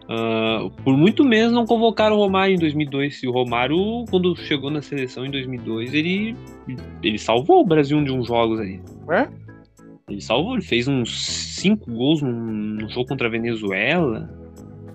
Uh, 0.03 0.69
por 0.83 0.95
muito 0.95 1.25
menos 1.25 1.51
não 1.51 1.65
convocaram 1.65 2.15
o 2.15 2.19
Romário 2.19 2.53
em 2.53 2.59
2002. 2.59 3.23
E 3.23 3.27
o 3.27 3.31
Romário, 3.31 4.05
quando 4.09 4.35
chegou 4.35 4.69
na 4.69 4.81
seleção 4.81 5.25
em 5.25 5.31
2002, 5.31 5.93
ele, 5.93 6.35
ele 7.01 7.17
salvou 7.17 7.61
o 7.61 7.65
Brasil 7.65 8.03
de 8.03 8.11
uns 8.11 8.27
jogos 8.27 8.59
aí. 8.59 8.79
É? 9.09 9.27
Ele 10.07 10.21
salvou, 10.21 10.53
ele 10.53 10.61
fez 10.61 10.87
uns 10.87 11.55
5 11.55 11.91
gols 11.91 12.21
num, 12.21 12.31
num, 12.31 12.89
jogo 12.89 13.07
contra 13.07 13.27
a 13.27 13.31
Venezuela. 13.31 14.29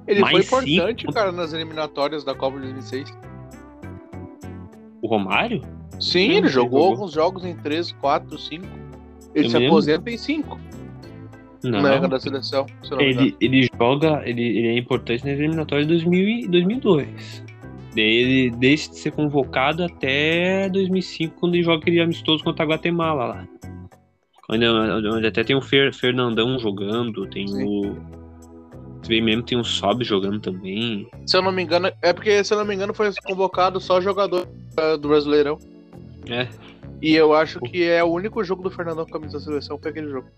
Ele 0.06 0.20
foi 0.24 0.40
importante, 0.40 1.02
cinco... 1.02 1.12
cara, 1.12 1.32
nas 1.32 1.52
eliminatórias 1.52 2.22
da 2.24 2.34
Copa 2.34 2.58
de 2.58 2.66
2006. 2.66 3.12
O 5.02 5.08
Romário? 5.08 5.62
Sim, 6.00 6.20
ele, 6.20 6.36
ele 6.38 6.48
jogou, 6.48 6.80
jogou 6.80 6.92
alguns 6.92 7.12
jogos 7.12 7.44
em 7.44 7.54
3, 7.54 7.92
4, 7.92 8.38
5. 8.38 8.66
Ele 9.34 9.46
Eu 9.46 9.50
se 9.50 9.56
aposenta 9.56 10.10
em 10.10 10.16
5. 10.16 10.58
Não. 11.62 11.82
Na 11.82 11.98
da 11.98 12.18
seleção. 12.18 12.66
ele, 12.98 13.36
ele 13.40 13.68
joga, 13.78 14.22
ele, 14.24 14.42
ele 14.42 14.68
é 14.68 14.78
importante 14.78 15.26
nas 15.26 15.38
eliminatórias 15.38 15.86
de 15.86 15.94
2000 15.94 16.28
e 16.28 16.48
2002. 16.48 17.44
Ele 17.96 18.50
deixa 18.50 18.90
de 18.90 18.98
ser 18.98 19.12
convocado 19.12 19.84
até 19.84 20.68
2005, 20.70 21.36
quando 21.38 21.54
ele 21.54 21.64
joga 21.64 21.80
aquele 21.80 22.00
amistoso 22.00 22.42
contra 22.42 22.64
a 22.64 22.68
Guatemala 22.68 23.26
lá. 23.26 23.48
Onde, 24.48 24.66
onde 24.66 25.26
até 25.26 25.44
tem 25.44 25.54
o 25.54 25.60
Fer, 25.60 25.92
Fernandão 25.92 26.58
jogando, 26.58 27.26
tem 27.28 27.46
Sim. 27.46 27.64
o. 27.64 28.20
Bem 29.06 29.22
mesmo 29.22 29.42
tem 29.42 29.58
o 29.58 29.64
Sob 29.64 30.04
jogando 30.04 30.40
também. 30.40 31.08
Se 31.26 31.36
eu 31.36 31.42
não 31.42 31.50
me 31.50 31.62
engano, 31.62 31.90
é 32.02 32.12
porque, 32.12 32.44
se 32.44 32.52
eu 32.52 32.58
não 32.58 32.64
me 32.64 32.74
engano, 32.74 32.94
foi 32.94 33.10
convocado 33.24 33.80
só 33.80 34.00
jogador 34.00 34.46
do 35.00 35.08
Brasileirão. 35.08 35.58
É. 36.28 36.48
E 37.00 37.14
eu 37.14 37.32
acho 37.32 37.60
que 37.60 37.82
é 37.84 38.04
o 38.04 38.08
único 38.08 38.44
jogo 38.44 38.62
do 38.62 38.70
Fernandão 38.70 39.04
com 39.04 39.16
a 39.16 39.20
camisa 39.20 39.38
da 39.38 39.44
seleção 39.44 39.78
foi 39.78 39.90
aquele 39.90 40.10
jogo. 40.10 40.28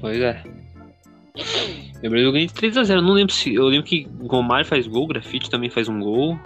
Pois 0.00 0.20
é. 0.20 0.42
Lembrei 2.02 2.26
eu 2.26 2.32
ganhei 2.32 2.48
3x0. 2.48 3.00
Não 3.00 3.12
lembro 3.12 3.32
se. 3.32 3.54
Eu 3.54 3.66
lembro 3.66 3.86
que 3.86 4.04
Gomar 4.04 4.64
faz 4.64 4.86
gol, 4.86 5.06
Grafite 5.06 5.48
também 5.48 5.70
faz 5.70 5.88
um 5.88 6.00
gol. 6.00 6.38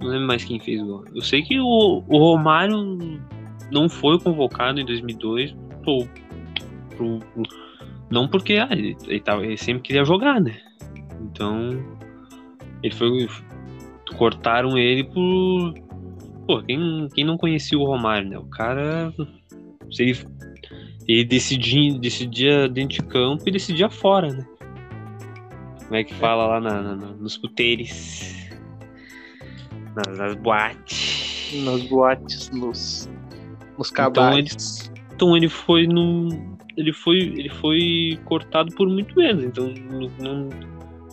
Não 0.00 0.08
lembro 0.08 0.26
mais 0.26 0.44
quem 0.44 0.58
fez 0.58 0.80
gol. 0.82 1.04
Eu 1.14 1.22
sei 1.22 1.42
que 1.42 1.60
o, 1.60 2.02
o 2.08 2.18
Romário 2.18 3.20
não 3.70 3.88
foi 3.88 4.18
convocado 4.18 4.80
em 4.80 4.86
2002 4.86 5.54
pro, 5.82 6.08
pro, 6.96 7.20
não 8.10 8.26
porque 8.26 8.54
ah, 8.54 8.68
ele, 8.70 8.96
ele, 9.06 9.20
tava, 9.20 9.44
ele 9.44 9.56
sempre 9.56 9.82
queria 9.82 10.04
jogar, 10.04 10.40
né? 10.40 10.58
Então 11.20 11.82
ele 12.82 12.94
foi 12.94 13.28
cortaram 14.16 14.78
ele 14.78 15.04
por 15.04 15.74
pô, 16.48 16.62
quem, 16.62 17.08
quem 17.14 17.24
não 17.26 17.36
conhecia 17.36 17.78
o 17.78 17.84
Romário, 17.84 18.30
né? 18.30 18.38
O 18.38 18.46
cara 18.46 19.12
se 19.92 20.02
ele, 20.02 20.18
ele 21.06 21.24
decidia, 21.24 21.98
decidia 21.98 22.66
dentro 22.66 22.96
de 22.96 23.02
campo 23.02 23.44
e 23.46 23.52
decidia 23.52 23.90
fora, 23.90 24.32
né? 24.32 24.46
Como 25.84 25.96
é 25.96 26.04
que 26.04 26.14
fala 26.14 26.46
lá 26.46 26.60
na, 26.60 26.82
na, 26.82 26.94
nos 26.96 27.36
puteiros, 27.36 27.90
nas, 29.94 30.18
nas 30.18 30.34
boates. 30.36 31.52
Nas 31.64 31.82
boates, 31.82 32.50
nos 32.50 33.10
os 33.76 33.90
cabares. 33.90 34.90
Então 34.90 34.96
ele, 34.96 35.04
então 35.14 35.36
ele 35.36 35.48
foi 35.48 35.86
no. 35.86 36.28
Ele 36.78 36.92
foi, 36.92 37.18
ele 37.18 37.48
foi 37.50 38.18
cortado 38.24 38.74
por 38.74 38.88
muito 38.88 39.14
menos. 39.16 39.44
Então 39.44 39.68
não, 39.68 40.08
não 40.18 40.48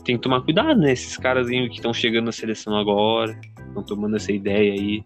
tem 0.05 0.15
que 0.15 0.21
tomar 0.21 0.41
cuidado, 0.41 0.79
né? 0.79 0.93
Esses 0.93 1.17
caras 1.17 1.49
que 1.49 1.73
estão 1.73 1.93
chegando 1.93 2.25
na 2.25 2.31
seleção 2.31 2.77
agora, 2.77 3.37
estão 3.67 3.83
tomando 3.83 4.15
essa 4.15 4.31
ideia 4.31 4.73
aí. 4.73 5.03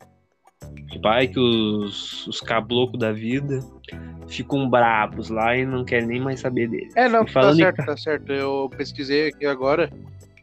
Vai 1.01 1.27
que 1.27 1.39
os, 1.39 2.27
os 2.27 2.41
cablocos 2.41 2.99
da 2.99 3.11
vida 3.11 3.59
ficam 4.27 4.69
brabos 4.69 5.29
lá 5.29 5.55
e 5.55 5.65
não 5.65 5.85
querem 5.85 6.07
nem 6.07 6.19
mais 6.19 6.39
saber 6.39 6.67
deles. 6.69 6.95
É, 6.95 7.07
não, 7.07 7.25
tá 7.25 7.53
certo, 7.53 7.85
tá 7.85 7.97
certo. 7.97 8.31
Eu 8.31 8.69
pesquisei 8.75 9.29
aqui 9.29 9.45
agora. 9.45 9.91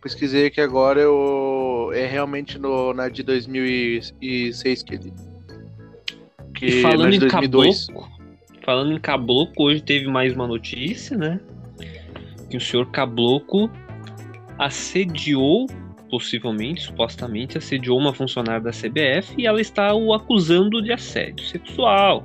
Pesquisei 0.02 0.46
aqui 0.46 0.60
agora, 0.60 1.00
eu. 1.00 1.90
É 1.94 2.06
realmente 2.06 2.58
no, 2.58 2.94
na 2.94 3.08
de 3.08 3.22
2006 3.22 4.82
que 4.82 4.94
ele 4.94 5.12
que 6.56 6.80
falando 6.80 7.12
em 7.14 7.28
caboclo, 7.28 8.08
falando 8.64 8.92
em 8.92 8.98
caboclo, 8.98 9.66
hoje 9.66 9.82
teve 9.82 10.08
mais 10.08 10.34
uma 10.34 10.46
notícia, 10.46 11.16
né? 11.16 11.38
Que 12.48 12.56
o 12.56 12.60
senhor 12.60 12.90
caboclo 12.90 13.70
assediou, 14.58 15.66
possivelmente, 16.10 16.82
supostamente, 16.82 17.58
assediou 17.58 17.98
uma 17.98 18.12
funcionária 18.12 18.60
da 18.60 18.70
CBF 18.70 19.34
e 19.36 19.46
ela 19.46 19.60
está 19.60 19.94
o 19.94 20.12
acusando 20.12 20.82
de 20.82 20.92
assédio 20.92 21.44
sexual, 21.44 22.24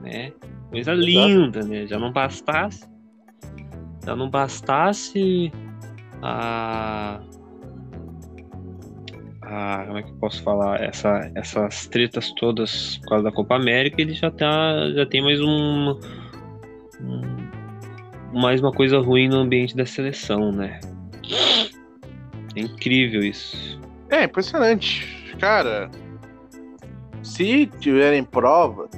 né? 0.00 0.32
Coisa 0.70 0.92
Exato. 0.92 1.06
linda, 1.06 1.62
né? 1.64 1.86
Já 1.86 1.98
não 1.98 2.12
bastasse, 2.12 2.88
já 4.04 4.14
não 4.14 4.30
bastasse 4.30 5.52
a 6.22 7.20
a, 9.50 9.84
como 9.84 9.98
é 9.98 10.02
que 10.02 10.10
eu 10.10 10.16
posso 10.16 10.42
falar, 10.44 10.80
essa, 10.80 11.30
essas 11.34 11.86
tretas 11.88 12.32
todas 12.34 12.98
por 12.98 13.08
causa 13.08 13.24
da 13.24 13.32
Copa 13.32 13.56
América, 13.56 14.00
ele 14.00 14.14
já 14.14 14.30
tá, 14.30 14.90
já 14.94 15.04
tem 15.04 15.20
mais 15.22 15.40
um, 15.40 15.98
um 17.00 17.50
mais 18.32 18.60
uma 18.60 18.70
coisa 18.70 19.00
ruim 19.00 19.28
no 19.28 19.38
ambiente 19.38 19.76
da 19.76 19.84
seleção, 19.84 20.52
né? 20.52 20.78
É 22.56 22.60
incrível 22.60 23.22
isso. 23.22 23.80
É 24.10 24.24
impressionante, 24.24 25.34
cara. 25.38 25.90
Se 27.22 27.66
tiverem 27.78 28.24
prova 28.24 28.88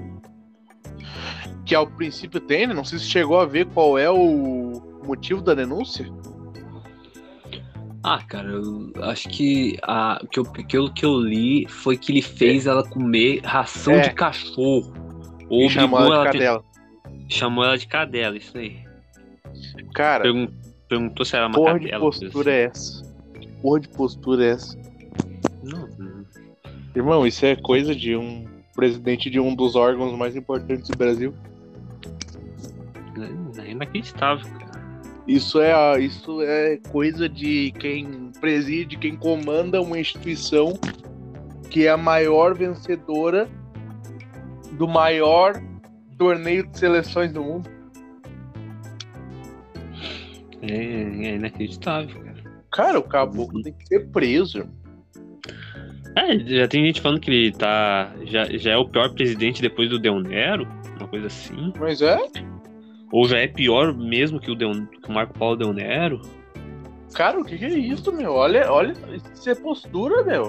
que 1.65 1.75
ao 1.75 1.87
princípio 1.87 2.41
tem, 2.41 2.67
né? 2.67 2.75
não 2.75 2.85
sei 2.85 2.99
se 2.99 3.07
chegou 3.07 3.39
a 3.41 3.47
ver 3.47 3.67
qual 3.67 3.99
é 3.99 4.11
o 4.11 5.01
motivo 5.05 5.41
da 5.41 5.55
denúncia. 5.55 6.07
Ah, 8.05 8.21
cara, 8.27 8.49
eu 8.49 8.93
acho 9.05 9.29
que 9.29 9.79
a, 9.83 10.21
que, 10.31 10.41
eu, 10.41 10.45
que, 10.45 10.77
eu, 10.77 10.93
que 10.93 11.05
eu 11.05 11.21
li 11.21 11.69
foi 11.69 11.97
que 11.97 12.11
ele 12.11 12.23
fez 12.23 12.67
é. 12.67 12.71
ela 12.71 12.83
comer 12.89 13.41
ração 13.45 13.95
é. 13.95 14.01
de 14.01 14.11
cachorro. 14.11 14.93
Ou 15.49 15.69
chamou 15.69 16.01
ela 16.01 16.09
de 16.09 16.15
ela 16.15 16.25
cadela. 16.25 16.59
Ter... 16.59 17.35
Chamou 17.35 17.65
ela 17.65 17.79
de 17.79 17.87
cadela, 17.87 18.37
isso 18.37 18.59
aí. 18.59 18.83
Cara, 19.95 20.25
Pergun 20.25 20.49
perguntou 20.89 21.25
se 21.25 21.37
era 21.37 21.47
uma 21.47 21.65
cadela. 21.65 21.79
De 21.79 22.21
postura 22.21 22.53
é 22.53 22.65
essa? 22.65 23.12
Porra 23.63 23.81
de 23.81 23.89
postura 23.89 24.45
é 24.45 24.49
essa? 24.51 24.77
Não, 25.63 25.89
não. 25.97 26.27
Irmão, 26.95 27.27
isso 27.27 27.47
é 27.47 27.57
coisa 27.57 27.95
de 27.95 28.17
um 28.17 28.45
presidente 28.75 29.31
de 29.31 29.39
um 29.39 29.55
dos 29.55 29.77
órgãos 29.77 30.17
mais 30.19 30.37
importantes 30.37 30.91
do 30.91 30.99
Brasil. 30.99 31.33
É 33.59 33.71
inacreditável, 33.71 34.51
cara. 34.59 34.73
Isso 35.27 35.61
é, 35.61 36.01
isso 36.01 36.43
é 36.43 36.79
coisa 36.91 37.29
de 37.29 37.73
quem 37.79 38.33
preside, 38.41 38.99
quem 38.99 39.17
comanda 39.17 39.81
uma 39.81 39.99
instituição 39.99 40.73
que 41.71 41.87
é 41.87 41.91
a 41.91 41.97
maior 41.97 42.55
vencedora 42.55 43.49
do 44.73 44.89
maior 44.89 45.63
torneio 46.19 46.67
de 46.67 46.79
seleções 46.79 47.33
do 47.33 47.43
mundo. 47.43 47.71
É, 50.61 50.75
é 50.75 51.35
inacreditável, 51.37 52.22
cara. 52.73 52.99
O 52.99 53.03
caboclo 53.03 53.63
tem 53.63 53.73
que 53.73 53.87
ser 53.87 54.09
preso. 54.09 54.69
É, 56.17 56.39
já 56.39 56.69
tem 56.69 56.85
gente 56.87 57.01
falando 57.01 57.21
que 57.21 57.31
ele 57.31 57.53
tá. 57.53 58.13
Já, 58.25 58.45
já 58.47 58.73
é 58.73 58.77
o 58.77 58.89
pior 58.89 59.13
presidente 59.15 59.63
depois 59.63 59.89
do 59.89 59.99
Del 59.99 60.21
Nero, 60.21 60.67
uma 60.99 61.09
coisa 61.09 61.27
assim. 61.27 61.73
Mas 61.79 62.03
é? 62.03 62.19
Ou 63.11 63.29
já 63.29 63.39
é 63.39 63.47
pior 63.47 63.95
mesmo 63.95 64.41
que 64.41 64.51
o, 64.51 64.55
Del, 64.55 64.73
que 64.87 65.09
o 65.09 65.13
Marco 65.13 65.39
Paulo 65.39 65.57
Del 65.57 65.73
Nero? 65.73 66.21
Cara, 67.15 67.39
o 67.39 67.45
que, 67.45 67.59
que 67.59 67.65
é 67.65 67.69
isso, 67.69 68.11
meu? 68.13 68.33
Olha, 68.33 68.71
olha, 68.73 68.95
isso 69.35 69.49
é 69.49 69.55
postura, 69.55 70.25
meu. 70.25 70.49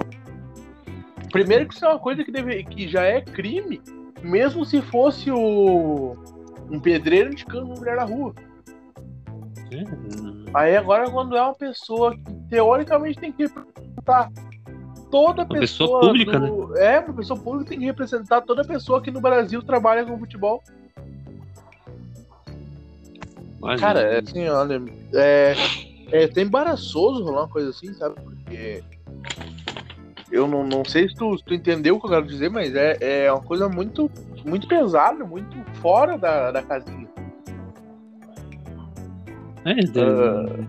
Primeiro 1.30 1.66
que 1.66 1.74
isso 1.74 1.84
é 1.84 1.88
uma 1.88 1.98
coisa 1.98 2.24
que, 2.24 2.30
deve, 2.30 2.64
que 2.64 2.88
já 2.88 3.02
é 3.02 3.20
crime, 3.20 3.80
mesmo 4.22 4.64
se 4.64 4.80
fosse 4.80 5.30
o 5.30 6.16
um 6.70 6.80
pedreiro 6.80 7.32
indicando 7.32 7.66
uma 7.66 7.74
mulher 7.74 7.96
na 7.96 8.04
rua. 8.04 8.34
Hum. 9.72 10.43
Aí 10.54 10.76
agora 10.76 11.10
quando 11.10 11.36
é 11.36 11.42
uma 11.42 11.54
pessoa 11.54 12.16
que 12.16 12.32
teoricamente 12.48 13.18
tem 13.18 13.32
que 13.32 13.42
representar 13.42 14.30
toda 15.10 15.42
uma 15.42 15.48
pessoa, 15.48 15.88
pessoa 15.88 16.00
pública, 16.00 16.40
do... 16.40 16.68
né? 16.68 16.94
É, 16.94 17.00
uma 17.00 17.14
pessoa 17.14 17.38
pública 17.38 17.70
tem 17.70 17.80
que 17.80 17.84
representar 17.84 18.40
toda 18.42 18.64
pessoa 18.64 19.02
que 19.02 19.10
no 19.10 19.20
Brasil 19.20 19.62
trabalha 19.62 20.04
com 20.04 20.18
futebol. 20.18 20.62
Cara, 23.80 24.00
é 24.00 24.20
assim, 24.20 24.48
olha, 24.48 24.80
é, 25.14 25.54
é 26.12 26.24
até 26.24 26.42
embaraçoso 26.42 27.24
rolar 27.24 27.42
uma 27.42 27.48
coisa 27.48 27.70
assim, 27.70 27.92
sabe? 27.94 28.14
Porque 28.20 28.84
eu 30.30 30.46
não, 30.46 30.64
não 30.64 30.84
sei 30.84 31.08
se 31.08 31.14
tu, 31.14 31.36
se 31.38 31.44
tu 31.44 31.54
entendeu 31.54 31.96
o 31.96 32.00
que 32.00 32.06
eu 32.06 32.10
quero 32.10 32.26
dizer, 32.26 32.50
mas 32.50 32.74
é, 32.74 33.24
é 33.24 33.32
uma 33.32 33.42
coisa 33.42 33.68
muito, 33.68 34.10
muito 34.44 34.68
pesada, 34.68 35.24
muito 35.24 35.56
fora 35.80 36.18
da, 36.18 36.50
da 36.50 36.62
casinha. 36.62 37.03
É, 39.64 39.72
uh, 39.72 40.68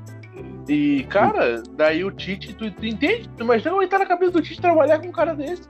E, 0.70 1.04
cara, 1.10 1.62
daí 1.76 2.04
o 2.04 2.12
Tite, 2.12 2.54
tu, 2.56 2.72
tu 2.72 2.86
entende? 2.86 3.30
Tu 3.38 3.44
imagina 3.44 3.88
tá 3.88 4.00
na 4.00 4.06
cabeça 4.06 4.32
do 4.32 4.42
Tite 4.42 4.62
trabalhar 4.62 5.00
com 5.00 5.08
um 5.08 5.12
cara 5.12 5.34
desse? 5.34 5.70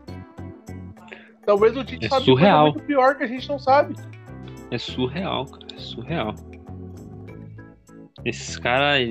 Talvez 1.45 1.75
o 1.75 1.83
Tite 1.83 2.05
É 2.05 2.09
sabe 2.09 2.25
surreal. 2.25 2.71
muito 2.71 2.83
pior 2.85 3.15
que 3.15 3.23
a 3.23 3.27
gente 3.27 3.47
não 3.49 3.59
sabe. 3.59 3.95
É 4.71 4.77
surreal, 4.77 5.45
cara. 5.45 5.65
É 5.75 5.79
surreal. 5.79 6.35
Esses 8.23 8.57
caras, 8.57 9.07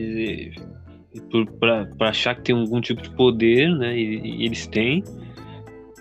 pra 1.98 2.08
achar 2.08 2.34
que 2.34 2.42
tem 2.42 2.56
algum 2.56 2.80
tipo 2.80 3.00
de 3.02 3.10
poder, 3.10 3.70
né? 3.76 3.96
E, 3.96 4.20
e 4.20 4.46
eles 4.46 4.66
têm. 4.66 5.04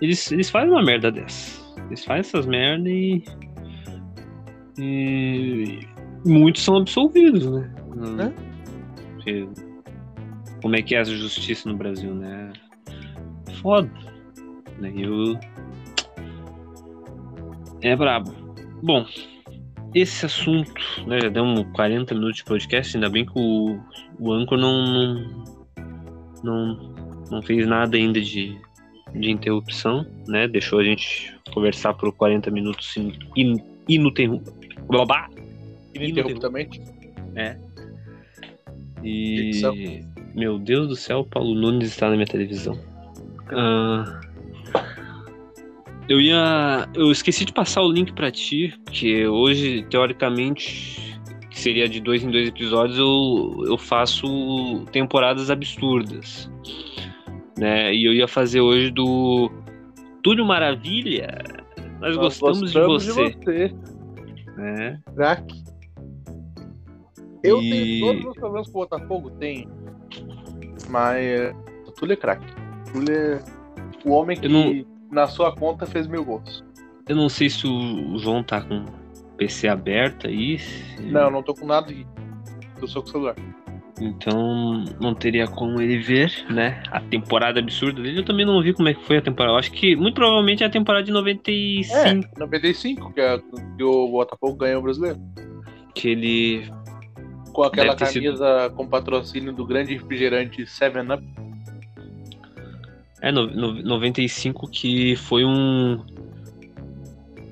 Eles, 0.00 0.32
eles 0.32 0.50
fazem 0.50 0.70
uma 0.70 0.82
merda 0.84 1.12
dessa. 1.12 1.62
Eles 1.86 2.04
fazem 2.04 2.20
essas 2.20 2.46
merdas 2.46 2.86
e. 2.86 3.24
E. 4.78 5.80
Muitos 6.26 6.64
são 6.64 6.78
absolvidos, 6.78 7.50
né? 7.50 7.73
É. 8.20 8.32
Porque 9.14 9.48
Como 10.62 10.76
é 10.76 10.82
que 10.82 10.94
é 10.94 11.00
a 11.00 11.04
justiça 11.04 11.68
no 11.68 11.76
Brasil, 11.76 12.14
né? 12.14 12.52
Foda. 13.60 13.90
Né? 14.78 14.92
Eu... 14.96 15.38
É 17.82 17.94
brabo. 17.94 18.32
Bom, 18.82 19.06
esse 19.94 20.26
assunto, 20.26 20.74
né, 21.06 21.20
já 21.22 21.28
deu 21.28 21.44
uns 21.44 21.64
40 21.72 22.14
minutos 22.14 22.38
de 22.38 22.44
podcast, 22.44 22.96
ainda 22.96 23.08
bem 23.08 23.24
que 23.24 23.32
o, 23.36 23.78
o 24.18 24.32
Anchor 24.32 24.58
não, 24.58 24.84
não, 24.84 25.44
não, 26.42 26.94
não 27.30 27.42
fez 27.42 27.66
nada 27.66 27.96
ainda 27.96 28.20
de, 28.20 28.58
de 29.14 29.30
interrupção, 29.30 30.04
né? 30.26 30.48
Deixou 30.48 30.80
a 30.80 30.84
gente 30.84 31.34
conversar 31.52 31.94
por 31.94 32.12
40 32.12 32.50
minutos 32.50 32.96
in, 32.96 33.12
in, 33.36 33.62
Ininterruptamente. 35.94 36.82
E. 39.04 40.04
Meu 40.34 40.58
Deus 40.58 40.88
do 40.88 40.96
céu, 40.96 41.24
Paulo 41.24 41.54
Nunes 41.54 41.90
está 41.90 42.08
na 42.08 42.16
minha 42.16 42.26
televisão. 42.26 42.78
Ah, 43.50 44.20
eu 46.08 46.20
ia. 46.20 46.88
Eu 46.94 47.10
esqueci 47.10 47.44
de 47.44 47.52
passar 47.52 47.82
o 47.82 47.92
link 47.92 48.12
pra 48.12 48.30
ti, 48.30 48.74
porque 48.84 49.26
hoje, 49.26 49.86
teoricamente, 49.90 51.18
que 51.50 51.58
seria 51.58 51.88
de 51.88 52.00
dois 52.00 52.22
em 52.22 52.30
dois 52.30 52.48
episódios, 52.48 52.98
eu, 52.98 53.64
eu 53.66 53.78
faço 53.78 54.84
temporadas 54.92 55.50
absurdas. 55.50 56.50
Né? 57.58 57.94
E 57.94 58.04
eu 58.04 58.12
ia 58.12 58.26
fazer 58.26 58.60
hoje 58.60 58.90
do 58.90 59.50
Túlio 60.22 60.44
Maravilha. 60.44 61.28
Nós, 62.00 62.16
Nós 62.16 62.40
gostamos, 62.40 62.72
de 62.72 62.80
você. 62.80 63.12
você. 63.12 63.74
né? 64.56 65.00
Crack. 65.14 65.64
Eu 67.44 67.60
E- 67.62 67.70
tenho 67.70 68.00
todos 68.06 68.24
os 68.26 68.34
problemas 68.36 68.68
com 68.70 68.78
o 68.78 68.82
Botafogo, 68.82 69.30
tenho. 69.32 69.68
Mas 70.88 71.54
o 71.86 71.92
Túlio 71.92 72.14
é 72.14 72.16
craque. 72.16 72.46
Túlio 72.92 73.14
é 73.14 73.44
o 74.04 74.10
homem 74.12 74.36
que 74.38 74.48
não- 74.48 74.84
na 75.10 75.26
sua 75.26 75.54
conta 75.54 75.86
fez 75.86 76.06
mil 76.06 76.24
gols. 76.24 76.64
Eu 77.08 77.16
não 77.16 77.28
sei 77.28 77.50
se 77.50 77.66
o 77.66 78.16
João 78.18 78.42
tá 78.42 78.60
com 78.62 78.84
PC 79.36 79.68
aberto 79.68 80.26
aí. 80.26 80.58
se- 80.58 81.02
Não, 81.02 81.30
não 81.30 81.42
tô 81.42 81.54
com 81.54 81.66
nada 81.66 81.90
aqui. 81.90 82.06
Eu 82.80 82.88
sou 82.88 83.02
com 83.02 83.08
o 83.08 83.12
celular. 83.12 83.36
Então 84.00 84.84
não 85.00 85.14
teria 85.14 85.46
como 85.46 85.80
ele 85.80 85.98
ver, 85.98 86.32
né? 86.50 86.82
A 86.90 87.00
temporada 87.00 87.60
absurda 87.60 88.02
dele. 88.02 88.18
Eu 88.18 88.24
também 88.24 88.44
não 88.44 88.60
vi 88.60 88.72
como 88.74 88.88
é 88.88 88.94
que 88.94 89.04
foi 89.04 89.18
a 89.18 89.22
temporada. 89.22 89.54
Eu 89.54 89.58
acho 89.58 89.70
que 89.70 89.94
muito 89.94 90.14
provavelmente 90.16 90.64
é 90.64 90.66
a 90.66 90.70
temporada 90.70 91.04
de 91.04 91.12
95 91.12 91.94
É, 92.36 92.38
95, 92.40 93.12
que, 93.12 93.20
é, 93.20 93.38
que 93.76 93.84
o 93.84 94.08
Botafogo 94.10 94.56
ganhou 94.56 94.80
o 94.80 94.82
brasileiro. 94.82 95.18
que 95.94 96.08
ele. 96.08 96.68
Com 97.54 97.62
aquela 97.62 97.94
Deve 97.94 97.98
ter 98.04 98.06
sido- 98.12 98.24
camisa 98.24 98.70
com 98.76 98.86
patrocínio 98.86 99.52
do 99.52 99.64
grande 99.64 99.94
refrigerante 99.94 100.62
7-Up. 100.66 101.24
É, 103.22 103.30
no, 103.32 103.46
no- 103.46 103.82
95 103.82 104.68
que 104.68 105.16
foi 105.16 105.44
um. 105.44 105.98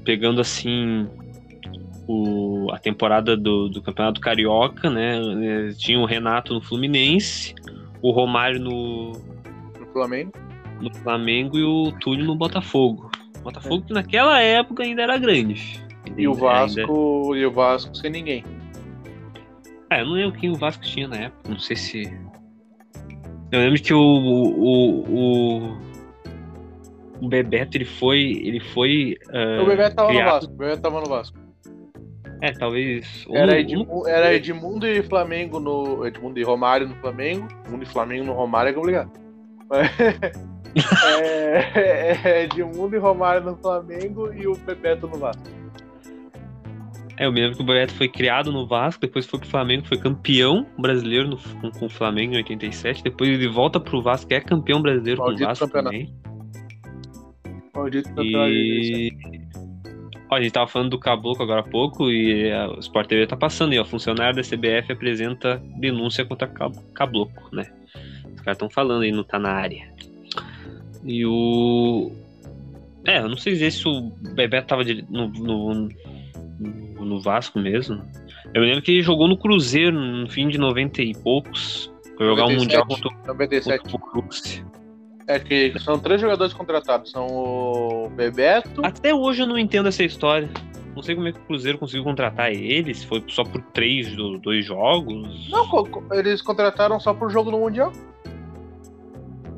Pegando 0.04 0.40
assim. 0.40 1.06
O, 2.08 2.66
a 2.72 2.78
temporada 2.78 3.36
do, 3.36 3.68
do 3.68 3.80
Campeonato 3.80 4.20
Carioca, 4.20 4.90
né? 4.90 5.18
eh, 5.18 5.72
Tinha 5.78 6.00
o 6.00 6.04
Renato 6.04 6.52
no 6.52 6.60
Fluminense, 6.60 7.54
o 8.02 8.10
Romário 8.10 8.58
no, 8.60 9.12
no 9.12 9.86
Flamengo. 9.92 10.32
no 10.80 10.92
Flamengo 10.92 11.56
e 11.56 11.62
o 11.62 11.92
Túlio 12.00 12.24
no 12.26 12.34
Botafogo. 12.34 13.08
Botafogo 13.44 13.84
que 13.86 13.92
naquela 13.94 14.40
época 14.40 14.82
ainda 14.82 15.02
era 15.02 15.16
grande. 15.16 15.80
E 16.16 16.26
o 16.26 16.32
Ainda- 16.32 16.40
Vasco, 16.42 17.36
e 17.36 17.46
o 17.46 17.52
Vasco 17.52 17.96
sem 17.96 18.10
ninguém. 18.10 18.44
Ah, 19.92 19.98
eu 19.98 20.06
não 20.06 20.12
lembro 20.14 20.38
quem 20.40 20.50
o 20.50 20.54
Vasco 20.54 20.82
tinha 20.82 21.06
na 21.06 21.16
época, 21.16 21.50
não 21.50 21.58
sei 21.58 21.76
se. 21.76 22.18
Eu 23.50 23.60
lembro 23.60 23.82
que 23.82 23.92
o. 23.92 23.98
O, 24.00 25.04
o, 25.06 25.78
o 27.20 27.28
Bebeto 27.28 27.76
ele 27.76 27.84
foi. 27.84 28.40
Ele 28.42 28.58
foi. 28.58 29.18
ah, 29.28 29.60
o 29.62 29.66
Bebeto 29.66 29.96
tava 29.96 30.08
criado- 30.08 30.24
no 30.24 30.32
Vasco. 30.32 30.52
O 30.52 30.56
Bebeto 30.56 30.80
tava 30.80 31.00
no 31.00 31.06
Vasco. 31.06 31.38
É, 32.40 32.52
talvez. 32.52 33.26
Era, 33.30 33.60
Edmundo, 33.60 34.08
era 34.08 34.32
Edmundo 34.32 34.86
e 34.86 35.02
Flamengo 35.02 35.60
no. 35.60 36.06
Edmundo 36.06 36.40
e 36.40 36.42
Romário 36.42 36.88
no 36.88 36.94
Flamengo. 36.94 37.46
Edmundo 37.66 37.82
e 37.84 37.86
Flamengo 37.86 38.24
no 38.24 38.32
Romário 38.32 38.70
é 38.70 38.72
complicado. 38.72 39.10
é, 41.76 42.18
é 42.24 42.44
Edmundo 42.44 42.96
e 42.96 42.98
Romário 42.98 43.44
no 43.44 43.58
Flamengo 43.58 44.32
e 44.32 44.46
o 44.46 44.56
Bebeto 44.56 45.06
no 45.06 45.18
Vasco. 45.18 45.42
É, 47.18 47.26
eu 47.26 47.32
me 47.32 47.40
lembro 47.40 47.56
que 47.56 47.62
o 47.62 47.66
Bebeto 47.66 47.92
foi 47.94 48.08
criado 48.08 48.50
no 48.50 48.66
Vasco, 48.66 49.00
depois 49.00 49.26
foi 49.26 49.38
pro 49.38 49.48
Flamengo, 49.48 49.86
foi 49.86 49.98
campeão 49.98 50.66
brasileiro 50.78 51.28
no- 51.28 51.36
com, 51.36 51.70
com 51.70 51.86
o 51.86 51.90
Flamengo 51.90 52.34
em 52.34 52.38
87, 52.38 53.02
depois 53.04 53.28
ele 53.30 53.48
volta 53.48 53.78
pro 53.78 54.00
Vasco, 54.02 54.32
é 54.32 54.40
campeão 54.40 54.80
brasileiro 54.80 55.18
com 55.18 55.24
o 55.24 55.26
Maldito 55.28 55.46
Vasco 55.48 55.66
campeonato. 55.66 55.90
também. 55.96 56.14
Maldito 57.74 58.08
campeonato. 58.08 58.50
E. 58.52 59.12
Ó, 60.30 60.34
a 60.36 60.40
gente 60.42 60.52
tava 60.52 60.66
falando 60.66 60.90
do 60.90 60.98
Caboclo 60.98 61.42
agora 61.44 61.60
há 61.60 61.64
pouco 61.64 62.10
e 62.10 62.50
a, 62.50 62.68
o 62.70 62.78
Sport 62.80 63.06
TV 63.08 63.26
tá 63.26 63.36
passando 63.36 63.72
aí, 63.72 63.78
ó. 63.78 63.84
Funcionário 63.84 64.34
da 64.34 64.42
CBF 64.42 64.92
apresenta 64.92 65.62
denúncia 65.78 66.24
contra 66.24 66.48
Cab- 66.48 66.74
Caboclo, 66.94 67.42
né? 67.52 67.70
Os 68.34 68.40
caras 68.40 68.56
estão 68.56 68.70
falando 68.70 69.02
aí, 69.02 69.12
não 69.12 69.22
tá 69.24 69.38
na 69.38 69.50
área. 69.52 69.86
E 71.04 71.26
o. 71.26 72.10
É, 73.04 73.18
eu 73.18 73.28
não 73.28 73.36
sei 73.36 73.54
se 73.70 73.86
o 73.86 74.10
Bebeto 74.34 74.68
tava 74.68 74.84
de- 74.84 75.04
no, 75.10 75.28
no, 75.28 75.88
no, 76.62 77.20
Vasco 77.20 77.58
mesmo. 77.58 78.02
Eu 78.54 78.62
me 78.62 78.68
lembro 78.68 78.82
que 78.82 78.92
ele 78.92 79.02
jogou 79.02 79.28
no 79.28 79.36
Cruzeiro 79.36 79.98
no 79.98 80.28
fim 80.28 80.48
de 80.48 80.58
90 80.58 81.02
e 81.02 81.14
poucos. 81.14 81.92
Foi 82.16 82.26
jogar 82.26 82.44
um 82.46 82.52
97, 82.52 82.60
Mundial 82.60 82.86
contra, 82.86 83.08
o- 83.08 83.26
97. 83.26 83.82
contra 83.82 83.96
o 83.96 84.22
Borussia. 84.22 84.64
É 85.26 85.38
que 85.38 85.78
são 85.78 85.98
três 85.98 86.20
jogadores 86.20 86.52
contratados. 86.52 87.10
São 87.10 87.26
o 87.26 88.10
Bebeto. 88.10 88.84
Até 88.84 89.14
hoje 89.14 89.42
eu 89.42 89.46
não 89.46 89.58
entendo 89.58 89.88
essa 89.88 90.02
história. 90.02 90.48
Não 90.94 91.02
sei 91.02 91.14
como 91.14 91.28
é 91.28 91.32
que 91.32 91.38
o 91.38 91.42
Cruzeiro 91.42 91.78
conseguiu 91.78 92.04
contratar 92.04 92.52
ele, 92.52 92.92
se 92.94 93.06
foi 93.06 93.24
só 93.28 93.44
por 93.44 93.62
três 93.72 94.14
do, 94.14 94.38
dois 94.38 94.64
jogos. 94.64 95.48
Não, 95.48 95.66
eles 96.12 96.42
contrataram 96.42 97.00
só 97.00 97.14
por 97.14 97.30
jogo 97.30 97.50
no 97.50 97.58
Mundial. 97.60 97.92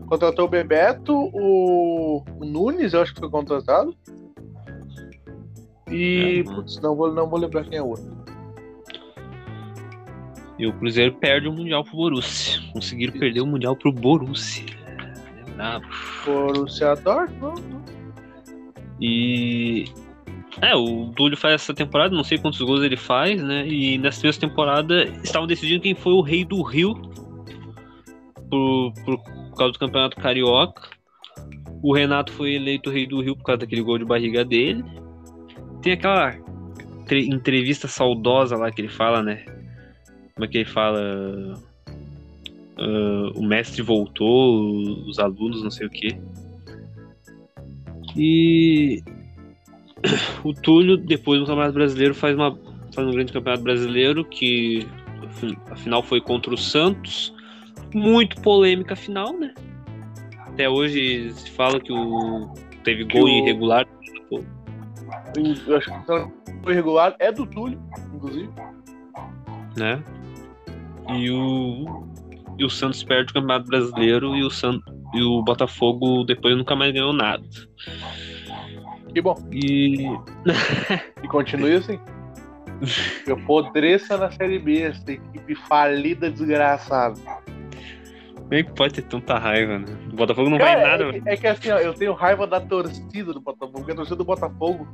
Contratou 0.06 0.44
o 0.44 0.48
Bebeto, 0.48 1.12
o, 1.12 2.22
o 2.38 2.44
Nunes, 2.44 2.92
eu 2.92 3.00
acho 3.02 3.12
que 3.12 3.20
foi 3.20 3.30
contratado. 3.30 3.96
E. 5.94 6.40
É, 6.40 6.42
putz, 6.42 6.80
não 6.80 6.96
vou, 6.96 7.12
não 7.12 7.28
vou 7.28 7.38
lembrar 7.38 7.64
quem 7.64 7.78
é 7.78 7.82
o 7.82 7.88
outro. 7.88 8.12
E 10.58 10.66
o 10.66 10.72
Cruzeiro 10.72 11.14
perde 11.14 11.48
o 11.48 11.52
Mundial 11.52 11.84
pro 11.84 11.96
Borussia. 11.96 12.60
Conseguiram 12.72 13.12
perder 13.18 13.40
o 13.40 13.46
Mundial 13.46 13.76
pro 13.76 13.92
Borussia. 13.92 14.64
É 15.46 15.50
brabo. 15.52 15.86
Borussia 16.24 16.94
Dortmund. 16.96 17.62
E. 19.00 19.84
É, 20.62 20.74
o 20.74 21.10
Túlio 21.16 21.36
faz 21.36 21.54
essa 21.54 21.74
temporada, 21.74 22.14
não 22.14 22.22
sei 22.22 22.38
quantos 22.38 22.60
gols 22.60 22.82
ele 22.82 22.96
faz, 22.96 23.42
né? 23.42 23.66
E 23.66 23.98
nessa 23.98 24.24
mesma 24.24 24.48
temporada 24.48 25.04
estavam 25.24 25.48
decidindo 25.48 25.82
quem 25.82 25.96
foi 25.96 26.12
o 26.12 26.20
rei 26.20 26.44
do 26.44 26.62
Rio 26.62 26.94
por, 28.48 28.92
por, 29.04 29.18
por 29.18 29.56
causa 29.56 29.72
do 29.72 29.78
Campeonato 29.80 30.16
Carioca. 30.16 30.90
O 31.82 31.92
Renato 31.92 32.32
foi 32.32 32.54
eleito 32.54 32.88
rei 32.88 33.04
do 33.04 33.20
Rio 33.20 33.36
por 33.36 33.42
causa 33.42 33.58
daquele 33.58 33.82
gol 33.82 33.98
de 33.98 34.04
barriga 34.04 34.44
dele. 34.44 34.84
Tem 35.84 35.92
aquela 35.92 36.34
tre- 37.06 37.26
entrevista 37.28 37.86
saudosa 37.86 38.56
lá 38.56 38.70
que 38.72 38.80
ele 38.80 38.88
fala, 38.88 39.22
né? 39.22 39.44
Como 40.34 40.46
é 40.46 40.48
que 40.48 40.58
ele 40.58 40.64
fala? 40.64 41.62
Ah, 42.78 43.30
o 43.34 43.42
mestre 43.42 43.82
voltou, 43.82 45.06
os 45.06 45.18
alunos, 45.18 45.62
não 45.62 45.70
sei 45.70 45.86
o 45.86 45.90
quê. 45.90 46.16
E 48.16 49.02
o 50.42 50.54
Túlio, 50.54 50.96
depois 50.96 51.38
do 51.40 51.46
Campeonato 51.46 51.74
Brasileiro, 51.74 52.14
faz, 52.14 52.34
uma, 52.34 52.58
faz 52.94 53.06
um 53.06 53.12
grande 53.12 53.32
Campeonato 53.32 53.62
Brasileiro 53.62 54.24
que 54.24 54.86
afin- 55.22 55.56
afinal 55.70 56.02
foi 56.02 56.20
contra 56.20 56.52
o 56.54 56.56
Santos. 56.58 57.34
Muito 57.94 58.40
polêmica 58.40 58.94
a 58.94 58.96
final, 58.96 59.38
né? 59.38 59.54
Até 60.46 60.68
hoje 60.68 61.30
se 61.34 61.50
fala 61.50 61.78
que 61.78 61.92
o 61.92 62.48
teve 62.82 63.04
gol 63.04 63.24
o- 63.24 63.28
irregular. 63.28 63.86
Eu 65.66 65.76
acho 65.76 65.90
que 65.90 66.12
o 66.66 66.70
irregular 66.70 67.14
é 67.18 67.32
do 67.32 67.46
Túlio, 67.46 67.80
inclusive. 68.14 68.50
né? 69.76 70.02
E 71.08 71.30
o 71.30 72.04
e 72.58 72.64
o 72.64 72.70
Santos 72.70 73.02
perde 73.02 73.30
o 73.30 73.34
Campeonato 73.34 73.66
Brasileiro 73.66 74.36
e 74.36 74.44
o, 74.44 74.50
San, 74.50 74.80
e 75.12 75.22
o 75.22 75.42
Botafogo 75.42 76.24
depois 76.24 76.56
nunca 76.56 76.76
mais 76.76 76.92
ganhou 76.92 77.12
nada. 77.12 77.44
Que 79.12 79.20
bom. 79.20 79.36
E. 79.52 80.06
e 81.22 81.28
continue 81.28 81.74
assim. 81.74 81.98
Eu 83.26 83.36
podreça 83.44 84.16
na 84.16 84.30
Série 84.30 84.58
B, 84.58 84.82
essa 84.82 85.12
equipe 85.12 85.54
falida, 85.54 86.30
desgraçada. 86.30 87.20
É 88.50 88.62
que 88.62 88.72
pode 88.72 88.94
ter 88.94 89.02
tanta 89.02 89.38
raiva, 89.38 89.78
né? 89.78 89.86
O 90.12 90.16
Botafogo 90.16 90.50
não 90.50 90.58
Cara, 90.58 90.80
vai 90.80 90.90
nada. 90.90 91.04
É 91.16 91.20
que, 91.20 91.28
é 91.28 91.36
que 91.36 91.46
assim, 91.46 91.70
ó, 91.70 91.78
eu 91.78 91.94
tenho 91.94 92.12
raiva 92.12 92.46
da 92.46 92.60
torcida 92.60 93.32
do 93.32 93.40
Botafogo, 93.40 93.72
porque 93.78 93.92
a 93.92 93.94
torcida 93.96 94.16
do 94.16 94.24
Botafogo, 94.24 94.86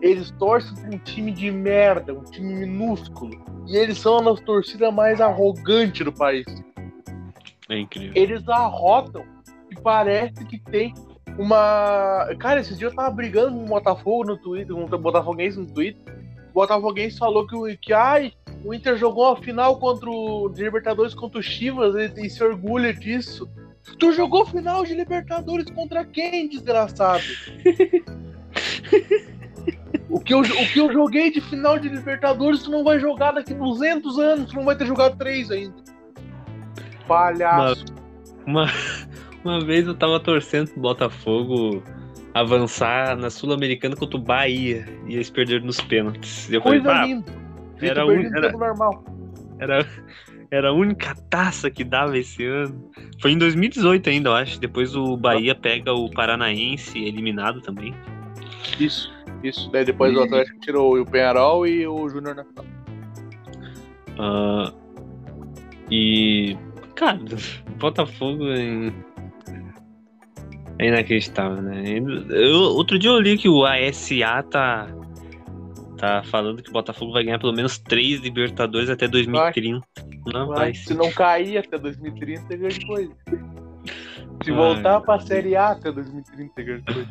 eles 0.00 0.30
torcem 0.32 0.74
pra 0.76 0.94
um 0.94 0.98
time 0.98 1.30
de 1.30 1.50
merda, 1.50 2.12
um 2.14 2.24
time 2.24 2.54
minúsculo. 2.66 3.30
E 3.68 3.76
eles 3.76 3.98
são 3.98 4.18
a 4.28 4.36
torcida 4.36 4.90
mais 4.90 5.20
arrogante 5.20 6.02
do 6.02 6.12
país. 6.12 6.44
É 7.68 7.78
incrível. 7.78 8.12
Eles 8.14 8.46
arrotam 8.48 9.24
e 9.70 9.74
parece 9.80 10.44
que 10.44 10.58
tem 10.58 10.92
uma. 11.38 12.28
Cara, 12.38 12.60
esses 12.60 12.78
dias 12.78 12.90
eu 12.92 12.96
tava 12.96 13.10
brigando 13.10 13.56
com 13.56 13.64
o 13.64 13.68
Botafogo 13.68 14.24
no 14.24 14.36
Twitter, 14.36 14.74
um 14.76 14.86
Botafoguense 14.86 15.58
no 15.58 15.66
Twitter. 15.66 16.02
O 16.50 16.54
Botafoguense 16.54 17.18
falou 17.18 17.46
que, 17.46 17.56
o- 17.56 17.78
que 17.78 17.92
ai, 17.92 18.32
o 18.64 18.72
Inter 18.72 18.96
jogou 18.96 19.28
a 19.28 19.36
final 19.36 19.78
contra 19.78 20.08
o 20.10 20.48
de 20.48 20.62
Libertadores 20.62 21.14
contra 21.14 21.38
o 21.38 21.42
Chivas 21.42 21.94
e, 21.94 22.26
e 22.26 22.30
se 22.30 22.42
orgulha 22.42 22.94
disso. 22.94 23.48
Tu 23.98 24.12
jogou 24.12 24.46
final 24.46 24.84
de 24.84 24.94
Libertadores 24.94 25.70
contra 25.70 26.04
quem, 26.04 26.48
desgraçado? 26.48 27.22
o, 30.08 30.18
que 30.18 30.32
eu, 30.32 30.40
o 30.40 30.68
que 30.72 30.80
eu 30.80 30.90
joguei 30.90 31.30
de 31.30 31.42
final 31.42 31.78
de 31.78 31.90
Libertadores, 31.90 32.62
tu 32.62 32.70
não 32.70 32.82
vai 32.82 32.98
jogar 32.98 33.32
daqui 33.32 33.52
200 33.52 34.18
anos, 34.18 34.50
tu 34.50 34.56
não 34.56 34.64
vai 34.64 34.76
ter 34.76 34.86
jogado 34.86 35.18
três 35.18 35.50
ainda. 35.50 35.76
Palhaço. 37.06 37.84
Uma, 38.46 38.66
uma 39.44 39.60
vez 39.62 39.86
eu 39.86 39.94
tava 39.94 40.18
torcendo 40.18 40.70
pro 40.70 40.80
Botafogo 40.80 41.82
avançar 42.32 43.14
na 43.16 43.28
Sul-Americana 43.28 43.94
contra 43.94 44.16
o 44.16 44.20
Bahia 44.20 44.86
e 45.06 45.14
eles 45.14 45.28
perderam 45.28 45.66
nos 45.66 45.80
pênaltis. 45.82 46.48
E 46.48 46.54
eu 46.54 46.62
falei, 46.62 46.80
Coisa 46.80 46.98
"Ah, 46.98 47.06
linda. 47.06 47.43
Era 47.80 48.06
um- 48.06 48.36
era- 48.36 48.52
normal. 48.52 49.04
era, 49.58 49.86
era 50.50 50.68
a 50.68 50.72
única 50.72 51.14
taça 51.30 51.70
que 51.70 51.84
dava 51.84 52.16
esse 52.18 52.44
ano. 52.44 52.90
Foi 53.20 53.32
em 53.32 53.38
2018 53.38 54.08
ainda, 54.10 54.30
eu 54.30 54.34
acho. 54.34 54.60
Depois 54.60 54.94
o 54.94 55.16
Bahia 55.16 55.54
pega 55.54 55.92
o 55.92 56.10
Paranaense 56.10 56.98
eliminado 56.98 57.60
também. 57.60 57.94
Isso, 58.78 59.12
isso. 59.42 59.70
Daí 59.70 59.84
depois 59.84 60.16
o 60.16 60.22
Atlético 60.22 60.58
tirou 60.60 61.00
o 61.00 61.06
Penharol 61.06 61.66
e 61.66 61.86
o 61.86 62.08
Júnior 62.08 62.34
na 62.34 62.44
final. 62.44 62.64
Ah, 64.18 64.72
e. 65.90 66.56
Cara, 66.94 67.18
Botafogo 67.78 68.44
é, 68.48 68.92
é 70.78 70.88
inacreditável, 70.88 71.60
né? 71.62 71.82
Eu, 72.30 72.58
outro 72.60 72.98
dia 72.98 73.10
eu 73.10 73.20
li 73.20 73.36
que 73.36 73.48
o 73.48 73.64
ASA 73.64 74.42
tá. 74.50 74.86
Tá 76.04 76.22
falando 76.22 76.62
que 76.62 76.68
o 76.68 76.72
Botafogo 76.72 77.12
vai 77.12 77.24
ganhar 77.24 77.38
pelo 77.38 77.54
menos 77.54 77.78
três 77.78 78.20
Libertadores 78.20 78.90
até 78.90 79.08
2030. 79.08 79.86
Não 80.26 80.48
vai. 80.48 80.68
Mas 80.68 80.84
se 80.84 80.92
não 80.92 81.10
cair 81.10 81.56
até 81.56 81.78
2030, 81.78 82.52
é 82.52 82.56
grande 82.58 82.86
coisa. 82.86 83.12
Se 84.44 84.50
Ai, 84.50 84.56
voltar 84.56 85.00
pra 85.00 85.18
Série 85.18 85.56
A 85.56 85.70
até 85.70 85.90
2030, 85.90 86.52
é 86.60 86.62
grande 86.62 86.84
coisa. 86.84 87.10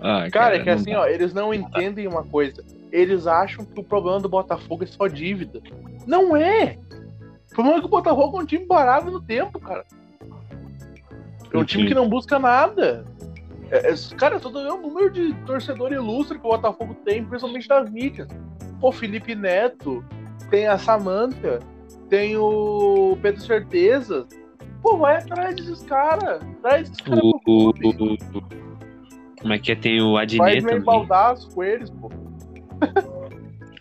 Ah, 0.00 0.30
Cara, 0.30 0.56
é 0.56 0.62
que 0.62 0.70
assim, 0.70 0.92
dá. 0.92 1.00
ó, 1.00 1.06
eles 1.06 1.34
não 1.34 1.52
entendem 1.52 2.06
uma 2.06 2.24
coisa. 2.24 2.64
Eles 2.90 3.26
acham 3.26 3.66
que 3.66 3.78
o 3.78 3.84
problema 3.84 4.18
do 4.18 4.30
Botafogo 4.30 4.84
é 4.84 4.86
só 4.86 5.06
dívida. 5.06 5.60
Não 6.06 6.34
é! 6.34 6.78
O 7.50 7.54
problema 7.54 7.76
é 7.76 7.80
que 7.80 7.86
o 7.86 7.90
Botafogo 7.90 8.38
é 8.38 8.42
um 8.42 8.46
time 8.46 8.64
parado 8.64 9.10
no 9.10 9.20
tempo, 9.20 9.60
cara. 9.60 9.84
É 11.52 11.58
um 11.58 11.64
time 11.64 11.86
que 11.86 11.94
não 11.94 12.08
busca 12.08 12.38
nada. 12.38 13.04
É, 13.70 13.90
é, 13.90 13.94
cara, 14.16 14.36
eu 14.36 14.40
tô 14.40 14.48
dando 14.48 14.74
o 14.74 14.80
número 14.80 15.10
de 15.10 15.34
torcedor 15.46 15.92
ilustre 15.92 16.38
que 16.38 16.46
o 16.46 16.50
Botafogo 16.50 16.94
tem, 17.04 17.24
principalmente 17.24 17.68
das 17.68 17.90
mídias. 17.90 18.28
Pô, 18.80 18.90
Felipe 18.92 19.34
Neto, 19.34 20.04
tem 20.50 20.66
a 20.66 20.78
Samanta, 20.78 21.58
tem 22.08 22.36
o 22.36 23.18
Pedro 23.20 23.40
Certeza. 23.40 24.26
Pô, 24.82 24.96
vai 24.96 25.16
atrás 25.16 25.56
desses 25.56 25.82
caras. 25.82 26.40
Traz 26.62 26.88
esses 26.88 27.00
caras 27.00 27.20
pro 27.20 27.40
clube. 27.40 28.18
como 29.40 29.52
é 29.52 29.58
que 29.58 29.72
é? 29.72 29.76
Tem 29.76 30.00
o 30.00 30.16
Adnet 30.16 30.40
meio 30.40 30.62
também. 30.62 30.80
baldaço 30.82 31.50
com 31.50 31.62
eles, 31.62 31.90
pô. 31.90 32.10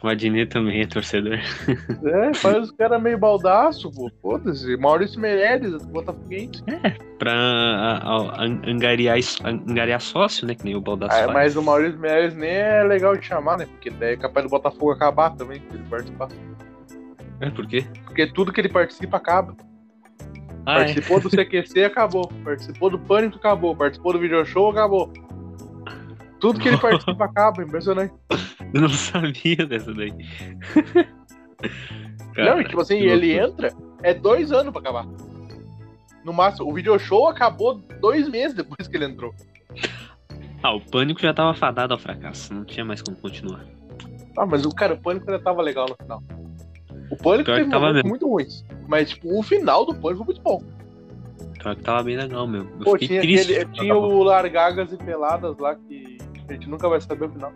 O 0.03 0.07
Adnet 0.07 0.45
também 0.51 0.81
é 0.81 0.85
torcedor. 0.87 1.39
É, 2.05 2.33
faz 2.35 2.57
os 2.65 2.71
caras 2.71 3.01
meio 3.01 3.17
baldaço, 3.17 3.91
pô. 3.91 4.11
Foda-se. 4.21 4.77
Maurício 4.77 5.19
Meirelles, 5.19 5.83
Botafoguense. 5.85 6.63
Pra 7.17 7.33
a- 7.33 7.97
a- 7.97 8.43
an- 8.45 8.61
angariar, 8.65 9.17
angariar 9.43 9.99
sócio, 9.99 10.45
né? 10.45 10.53
Que 10.53 10.63
nem 10.65 10.75
o 10.75 10.81
Baldaço 10.81 11.15
Ah, 11.17 11.23
faz. 11.23 11.33
mas 11.33 11.55
o 11.55 11.63
Maurício 11.63 11.99
Meirelles 11.99 12.35
nem 12.35 12.49
é 12.51 12.83
legal 12.83 13.17
de 13.17 13.25
chamar, 13.25 13.57
né? 13.57 13.65
Porque 13.65 13.89
daí 13.89 14.13
é 14.13 14.17
capaz 14.17 14.45
do 14.45 14.49
Botafogo 14.51 14.91
acabar 14.91 15.31
também, 15.35 15.59
se 15.59 15.75
ele 15.75 15.83
participar. 15.89 16.27
É, 17.41 17.49
por 17.49 17.65
quê? 17.67 17.83
Porque 18.05 18.27
tudo 18.27 18.53
que 18.53 18.61
ele 18.61 18.69
participa 18.69 19.17
acaba. 19.17 19.55
Ah, 20.65 20.73
é. 20.81 20.85
Participou 20.85 21.19
do 21.19 21.29
CQC, 21.29 21.83
acabou. 21.85 22.27
Participou 22.43 22.89
do 22.91 22.99
Pânico, 22.99 23.37
acabou. 23.37 23.75
Participou 23.75 24.13
do 24.13 24.19
Video 24.19 24.45
Show, 24.45 24.69
acabou. 24.69 25.11
Tudo 26.39 26.59
que 26.59 26.67
ele 26.67 26.77
participa 26.81 27.25
acaba, 27.25 27.63
impressionante. 27.63 28.13
Eu 28.73 28.81
não 28.81 28.89
sabia 28.89 29.65
dessa 29.65 29.93
daí. 29.93 30.11
não, 32.37 32.61
e 32.61 32.65
tipo 32.65 32.81
assim, 32.81 32.97
ele 32.97 33.37
entra, 33.37 33.73
é 34.03 34.13
dois 34.13 34.51
anos 34.51 34.71
pra 34.71 34.81
acabar. 34.81 35.05
No 36.23 36.33
máximo, 36.33 36.69
o 36.69 36.73
Video 36.73 36.99
Show 36.99 37.29
acabou 37.29 37.75
dois 38.01 38.27
meses 38.27 38.53
depois 38.53 38.87
que 38.87 38.97
ele 38.97 39.05
entrou. 39.05 39.33
Ah, 40.61 40.73
o 40.73 40.81
Pânico 40.81 41.21
já 41.21 41.33
tava 41.33 41.53
fadado 41.53 41.93
ao 41.93 41.99
fracasso. 41.99 42.53
Não 42.53 42.65
tinha 42.65 42.83
mais 42.83 43.01
como 43.01 43.15
continuar. 43.17 43.63
Ah, 44.37 44.45
mas 44.45 44.65
o 44.65 44.69
cara, 44.69 44.93
o 44.93 44.97
Pânico 44.97 45.29
ainda 45.29 45.41
tava 45.41 45.61
legal 45.61 45.87
no 45.87 45.95
final. 45.95 46.21
O 47.09 47.15
Pânico 47.15 47.45
Pior 47.45 47.57
teve 47.57 47.69
momentos 47.69 47.93
mesmo. 47.93 48.09
muito 48.09 48.27
ruins. 48.27 48.65
Mas, 48.87 49.11
tipo, 49.11 49.39
o 49.39 49.41
final 49.41 49.85
do 49.85 49.95
Pânico 49.95 50.25
foi 50.25 50.27
muito 50.33 50.41
bom. 50.41 50.61
Claro 51.59 51.77
que 51.77 51.83
tava 51.83 52.03
bem 52.03 52.17
legal, 52.17 52.47
meu. 52.47 52.63
Eu 52.63 52.79
Pô, 52.79 52.91
fiquei 52.93 53.07
tinha, 53.07 53.41
aquele, 53.41 53.65
que 53.65 53.71
tinha 53.79 53.95
o 53.95 54.23
Largagas 54.23 54.91
e 54.91 54.97
Peladas 54.97 55.57
lá 55.57 55.75
que 55.75 56.17
a 56.49 56.53
gente 56.53 56.69
nunca 56.69 56.87
vai 56.89 56.99
saber 57.01 57.25
o 57.25 57.29
final. 57.29 57.51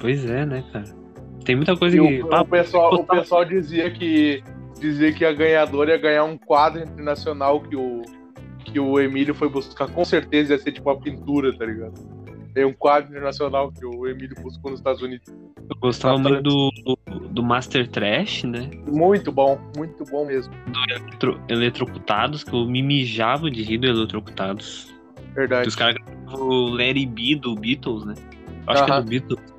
Pois 0.00 0.24
é, 0.28 0.44
né, 0.44 0.64
cara? 0.72 0.84
Tem 1.44 1.56
muita 1.56 1.76
coisa 1.76 1.96
E 1.96 2.00
que. 2.00 2.22
o, 2.22 2.26
o 2.40 2.44
pessoal, 2.46 2.94
o 2.94 3.04
pessoal 3.04 3.44
dizia 3.44 3.90
que 3.90 4.42
dizia 4.80 5.12
que 5.12 5.24
a 5.24 5.32
ganhadora 5.32 5.92
ia 5.92 5.98
ganhar 5.98 6.24
um 6.24 6.36
quadro 6.36 6.82
internacional 6.82 7.60
que 7.60 7.76
o, 7.76 8.02
que 8.64 8.78
o 8.80 8.98
Emílio 9.00 9.34
foi 9.34 9.48
buscar. 9.48 9.88
Com 9.88 10.04
certeza 10.04 10.54
ia 10.54 10.58
ser 10.58 10.72
tipo 10.72 10.90
uma 10.90 10.98
pintura, 11.00 11.56
tá 11.56 11.64
ligado? 11.64 11.94
Tem 12.54 12.64
um 12.64 12.72
quadro 12.72 13.10
internacional 13.10 13.72
que 13.72 13.84
o 13.84 14.06
Emílio 14.06 14.36
buscou 14.40 14.70
nos 14.70 14.80
Estados 14.80 15.02
Unidos. 15.02 15.26
Eu 15.68 15.76
gostava 15.80 16.16
muito 16.18 16.42
do, 16.42 16.70
do, 16.84 17.28
do 17.28 17.42
Master 17.42 17.88
Trash, 17.88 18.44
né? 18.44 18.70
Muito 18.86 19.32
bom, 19.32 19.58
muito 19.76 20.04
bom 20.04 20.24
mesmo. 20.26 20.52
Eletro- 20.88 21.40
Eletrocutados, 21.48 22.44
que 22.44 22.54
eu 22.54 22.64
me 22.66 22.80
mijava 22.82 23.50
de 23.50 23.62
rir 23.62 23.78
do 23.78 23.86
Eletrocutados. 23.88 24.93
Verdade. 25.34 25.68
os 25.68 25.74
caras 25.74 25.96
o 26.32 26.70
Let 26.70 26.96
It 26.96 27.06
Be 27.06 27.34
do 27.36 27.54
Beatles, 27.54 28.04
né? 28.04 28.14
Acho 28.66 28.84
que 28.84 28.92
é 28.92 29.00
do 29.00 29.08
Beatles. 29.08 29.54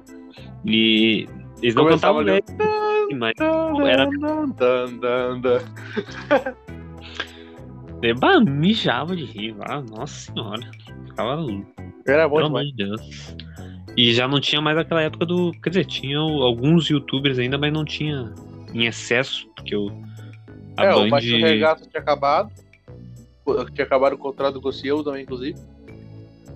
E 0.66 1.28
eles 1.62 1.76
não 1.76 1.88
cantavam 1.88 2.22
Let 2.22 2.44
It 2.50 2.58
Be, 2.58 3.16
mas 3.16 3.34
era- 3.88 4.10
bah, 8.20 8.40
mijava 8.40 9.16
de 9.16 9.26
rir. 9.26 9.56
Ah, 9.62 9.82
nossa 9.82 10.32
senhora. 10.32 10.62
Ficava 11.08 11.36
louco. 11.36 11.66
Era 12.08 12.28
bom 12.28 12.36
Pelo 12.36 12.48
amor 12.48 12.64
demais. 12.64 12.76
de 12.76 12.76
Deus. 12.76 13.36
E 13.98 14.14
já 14.14 14.28
não 14.28 14.40
tinha 14.40 14.62
mais 14.62 14.78
aquela 14.78 15.02
época 15.02 15.26
do. 15.26 15.52
Quer 15.64 15.70
dizer, 15.70 15.86
tinha 15.86 16.20
alguns 16.20 16.90
youtubers 16.90 17.40
ainda, 17.40 17.58
mas 17.58 17.72
não 17.72 17.86
tinha 17.86 18.34
em 18.74 18.86
excesso, 18.86 19.48
porque 19.56 19.76
o. 19.76 19.90
A 20.78 20.86
É, 20.86 20.94
o 20.94 21.00
Band. 21.02 21.10
Baixo 21.10 21.36
Regato 21.38 21.90
tinha 21.90 22.02
acabado. 22.02 22.52
Tinha 23.74 23.86
acabado 23.86 24.14
o 24.14 24.18
contrato 24.18 24.60
com 24.62 24.70
o 24.70 24.74
Cielo 24.74 25.04
também, 25.04 25.24
inclusive. 25.24 25.58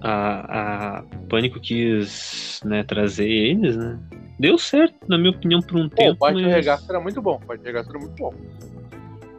A, 0.01 0.97
a 0.99 1.03
Pânico 1.29 1.59
quis 1.59 2.61
né, 2.65 2.83
trazer 2.83 3.27
eles, 3.29 3.75
né? 3.75 3.99
Deu 4.39 4.57
certo, 4.57 4.95
na 5.07 5.17
minha 5.17 5.31
opinião, 5.31 5.61
por 5.61 5.75
um 5.77 5.89
Pô, 5.89 5.95
o 5.95 5.97
tempo. 5.97 6.19
Baixo 6.19 6.39
mas... 6.41 6.53
Regato 6.53 6.83
era 6.89 6.99
muito 6.99 7.21
bom. 7.21 7.39
O 7.43 7.45
Baixo 7.45 7.63
Regato 7.63 7.89
era 7.89 7.99
muito 7.99 8.15
bom. 8.15 8.33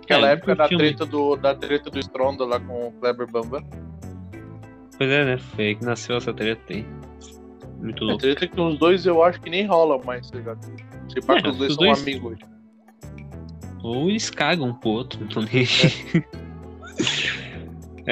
Aquela 0.02 0.28
É, 0.28 0.32
época 0.32 0.54
da 0.54 0.68
treta, 0.68 1.06
do, 1.06 1.36
da 1.36 1.54
treta 1.54 1.88
do 1.90 1.98
Stronda 1.98 2.44
lá 2.44 2.60
com 2.60 2.88
o 2.88 2.92
Kleber 2.92 3.26
Bamba. 3.30 3.64
Pois 4.98 5.10
é, 5.10 5.24
né? 5.24 5.38
Foi 5.38 5.64
aí 5.68 5.74
que 5.76 5.84
nasceu 5.84 6.16
essa 6.16 6.32
treta 6.34 6.60
aí. 6.72 6.84
Muito 7.78 8.04
A 8.04 8.06
louco. 8.08 8.20
treta 8.20 8.46
que 8.46 8.60
os 8.60 8.78
dois 8.78 9.06
eu 9.06 9.22
acho 9.24 9.40
que 9.40 9.48
nem 9.48 9.64
rola 9.66 9.98
mais, 10.04 10.30
tá 10.30 10.36
ligado? 10.36 10.58
Se 11.08 11.20
pá, 11.22 11.38
É, 11.38 11.42
que 11.42 11.48
os 11.48 11.56
dois 11.56 11.74
são 11.74 11.84
dois- 11.86 12.02
amigos 12.02 12.32
hoje. 12.32 12.40
Ou 13.82 14.10
eles 14.10 14.28
cagam 14.28 14.68
um 14.68 14.74
pro 14.74 14.90
outro, 14.90 15.18
não 15.20 15.28
tô 15.28 15.40
nem. 15.40 15.62
É, 15.62 16.22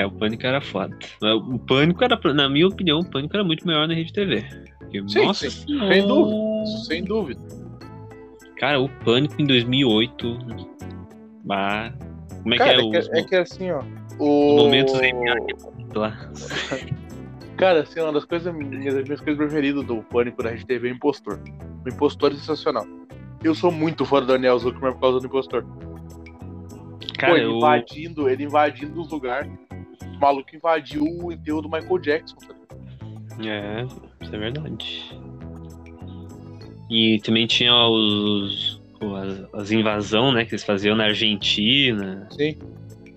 o 0.05 0.10
Pânico 0.12 0.47
era 0.47 0.60
foda. 0.60 0.97
Mas 1.20 1.35
O 1.35 1.59
Pânico 1.59 2.05
era, 2.05 2.19
na 2.35 2.48
minha 2.48 2.69
opinião, 2.69 3.01
o 3.01 3.10
Pânico 3.10 3.36
era 3.36 3.44
muito 3.44 3.66
melhor 3.66 3.89
na 3.89 3.94
Rede 3.94 4.12
TV. 4.12 4.44
Porque, 4.78 5.02
Sim, 5.09 5.24
nossa 5.27 5.51
sim, 5.51 5.66
senhora. 5.66 5.94
sem 5.94 6.06
dúvida. 6.06 6.66
Sem 6.86 7.05
dúvida. 7.05 7.40
Cara, 8.59 8.81
o 8.81 8.89
Pânico 8.89 9.40
em 9.40 9.47
2008. 9.47 10.39
Mas, 11.44 11.93
como 12.43 12.55
é 12.55 12.59
Cara, 12.59 12.77
que 12.77 12.81
é, 12.81 12.97
é, 12.97 13.01
os, 13.01 13.09
que, 13.09 13.16
é 13.19 13.23
que 13.23 13.36
assim, 13.36 13.70
ó. 13.70 13.81
os 13.81 13.85
O... 14.19 14.56
momentos 14.56 14.94
em 15.01 15.15
lá? 15.94 16.16
Cara, 17.56 17.81
assim, 17.81 18.01
uma 18.01 18.12
das 18.12 18.24
coisas, 18.24 18.55
minhas, 18.55 18.94
das 18.94 19.05
minhas 19.05 19.20
coisas 19.20 19.36
preferidas 19.36 19.85
do 19.85 20.02
Pânico 20.05 20.43
da 20.43 20.51
Rede 20.51 20.65
TV 20.65 20.89
é 20.89 20.93
o 20.93 20.94
Impostor. 20.94 21.40
O 21.85 21.89
Impostor 21.89 22.31
é 22.31 22.35
sensacional. 22.35 22.86
Eu 23.43 23.55
sou 23.55 23.70
muito 23.73 24.05
fã 24.05 24.20
do 24.20 24.27
Daniel 24.27 24.59
Zuckerman 24.59 24.93
por 24.93 25.01
causa 25.01 25.20
do 25.20 25.27
Impostor. 25.27 25.65
Cara, 27.19 27.32
Pô, 27.32 27.36
ele 27.36 27.47
eu... 27.47 27.57
invadindo, 27.57 28.28
ele 28.28 28.45
invadindo 28.45 29.01
os 29.01 29.11
lugares. 29.11 29.51
O 30.16 30.20
maluco 30.20 30.55
invadiu 30.55 31.03
o 31.05 31.32
enterro 31.32 31.62
do 31.62 31.69
Michael 31.69 31.99
Jackson. 31.99 32.36
tá? 32.36 32.55
É, 33.45 33.85
isso 34.20 34.35
é 34.35 34.39
verdade. 34.39 35.19
E 36.90 37.20
também 37.23 37.47
tinha 37.47 37.74
os. 37.74 38.81
As, 39.01 39.61
as 39.62 39.70
invasão, 39.70 40.32
né? 40.32 40.45
Que 40.45 40.53
eles 40.53 40.65
faziam 40.65 40.97
na 40.97 41.05
Argentina, 41.05 42.27
Sim. 42.31 42.57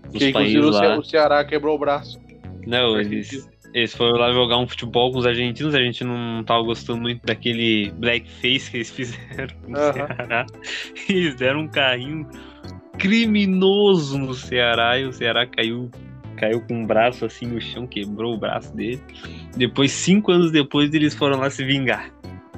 nos 0.06 0.18
Que 0.18 0.30
inclusive 0.30 0.34
países 0.34 0.66
lá. 0.76 0.98
o 1.00 1.04
Ceará 1.04 1.44
quebrou 1.44 1.76
o 1.76 1.80
braço. 1.80 2.20
Não, 2.68 3.00
eles, 3.00 3.50
eles 3.74 3.96
foram 3.96 4.18
lá 4.20 4.32
jogar 4.32 4.60
um 4.60 4.68
futebol 4.68 5.12
com 5.12 5.18
os 5.18 5.26
argentinos, 5.26 5.74
a 5.74 5.80
gente 5.82 6.04
não 6.04 6.44
tava 6.44 6.62
gostando 6.62 7.02
muito 7.02 7.26
daquele 7.26 7.90
blackface 7.96 8.70
que 8.70 8.78
eles 8.78 8.92
fizeram 8.92 9.56
no 9.68 9.76
Aham. 9.76 9.94
Ceará. 9.94 10.46
Eles 11.10 11.36
deram 11.36 11.62
um 11.62 11.68
carrinho 11.68 12.28
criminoso 12.98 14.18
no 14.18 14.34
Ceará 14.34 15.00
e 15.00 15.06
o 15.06 15.14
Ceará 15.14 15.46
caiu, 15.46 15.90
caiu 16.38 16.62
com 16.62 16.84
o 16.84 16.88
braço 16.88 17.26
assim 17.26 17.46
no 17.48 17.60
chão, 17.62 17.86
quebrou 17.88 18.34
o 18.36 18.38
braço 18.38 18.76
dele. 18.76 19.02
Depois, 19.56 19.92
cinco 19.92 20.32
anos 20.32 20.52
depois, 20.52 20.94
eles 20.94 21.14
foram 21.14 21.40
lá 21.40 21.50
se 21.50 21.64
vingar. 21.64 22.12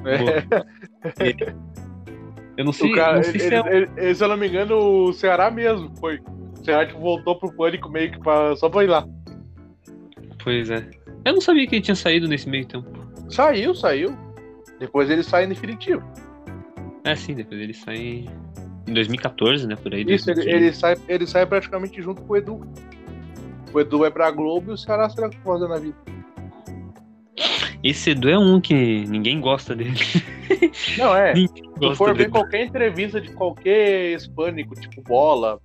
É. 0.04 0.44
Eu 2.56 2.64
não 2.64 2.72
sei, 2.72 2.92
O 2.92 2.94
cara, 2.94 3.16
não 3.16 3.22
sei 3.24 3.32
ele, 3.32 3.40
se 3.40 3.54
é 3.54 3.58
ele- 3.58 3.90
ele- 3.96 4.14
se 4.14 4.22
eu 4.22 4.28
não 4.28 4.36
me 4.36 4.46
engano, 4.46 4.76
o 4.76 5.12
Ceará 5.12 5.50
mesmo 5.50 5.90
foi. 5.98 6.20
O 6.60 6.64
Ceará 6.64 6.86
tipo, 6.86 7.00
voltou 7.00 7.36
pro 7.36 7.52
Pânico 7.52 7.88
meio 7.90 8.12
que 8.12 8.20
pra, 8.20 8.54
só 8.54 8.68
pra 8.68 8.84
ir 8.84 8.86
lá. 8.86 9.04
Pois 10.42 10.70
é. 10.70 10.88
Eu 11.24 11.32
não 11.32 11.40
sabia 11.40 11.66
que 11.66 11.74
ele 11.74 11.82
tinha 11.82 11.96
saído 11.96 12.28
nesse 12.28 12.48
meio 12.48 12.64
tempo. 12.64 12.86
Saiu, 13.28 13.74
saiu. 13.74 14.16
Depois 14.78 15.10
ele 15.10 15.24
sai 15.24 15.46
em 15.46 15.48
definitivo. 15.48 16.00
É, 17.02 17.16
sim, 17.16 17.34
depois 17.34 17.60
ele 17.60 17.74
sai 17.74 18.26
em 18.86 18.92
2014, 18.92 19.66
né? 19.66 19.76
Por 19.76 19.94
aí. 19.94 20.02
Isso, 20.02 20.30
ele, 20.30 20.36
2015. 20.36 20.50
ele 20.50 20.72
sai, 20.72 20.96
ele 21.08 21.26
sai 21.26 21.46
praticamente 21.46 22.00
junto 22.02 22.22
com 22.22 22.32
o 22.32 22.36
Edu. 22.36 22.60
O 23.72 23.80
Edu 23.80 23.98
vai 23.98 24.10
pra 24.10 24.30
Globo 24.30 24.70
e 24.70 24.74
o 24.74 24.78
Ceará 24.78 25.08
será 25.08 25.28
que 25.28 25.36
fazer 25.38 25.68
na 25.68 25.78
vida. 25.78 25.96
Esse 27.82 28.10
Edu 28.10 28.30
é 28.30 28.38
um 28.38 28.60
que 28.60 29.04
ninguém 29.06 29.40
gosta 29.40 29.74
dele. 29.74 29.98
Não, 30.96 31.14
é. 31.14 31.34
Se 31.34 31.94
for 31.96 32.14
ver 32.14 32.30
qualquer 32.30 32.64
entrevista 32.64 33.20
de 33.20 33.32
qualquer 33.32 34.14
hispânico, 34.14 34.74
tipo 34.74 35.02
Bola, 35.02 35.60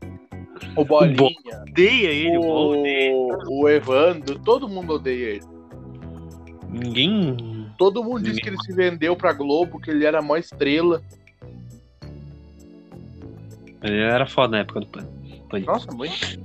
o 0.76 0.84
Bolinha, 0.84 1.24
Odeia 1.70 2.10
ele, 2.10 2.38
o, 2.38 3.62
o 3.62 3.70
Evandro, 3.70 4.38
todo 4.40 4.68
mundo 4.68 4.94
odeia 4.94 5.36
ele. 5.36 5.46
Ninguém. 6.70 7.70
Todo 7.78 8.04
mundo 8.04 8.22
diz 8.24 8.38
que 8.38 8.50
ele 8.50 8.58
se 8.64 8.74
vendeu 8.74 9.16
pra 9.16 9.34
Globo, 9.34 9.80
que 9.80 9.90
ele 9.90 10.06
era 10.06 10.20
a 10.20 10.22
maior 10.22 10.40
estrela. 10.40 11.02
Ele 13.84 14.02
era 14.02 14.26
foda 14.28 14.52
na 14.52 14.60
época 14.60 14.82
do 14.82 14.88
Pânico. 14.88 15.72
Nossa, 15.72 15.92
muito. 15.92 16.40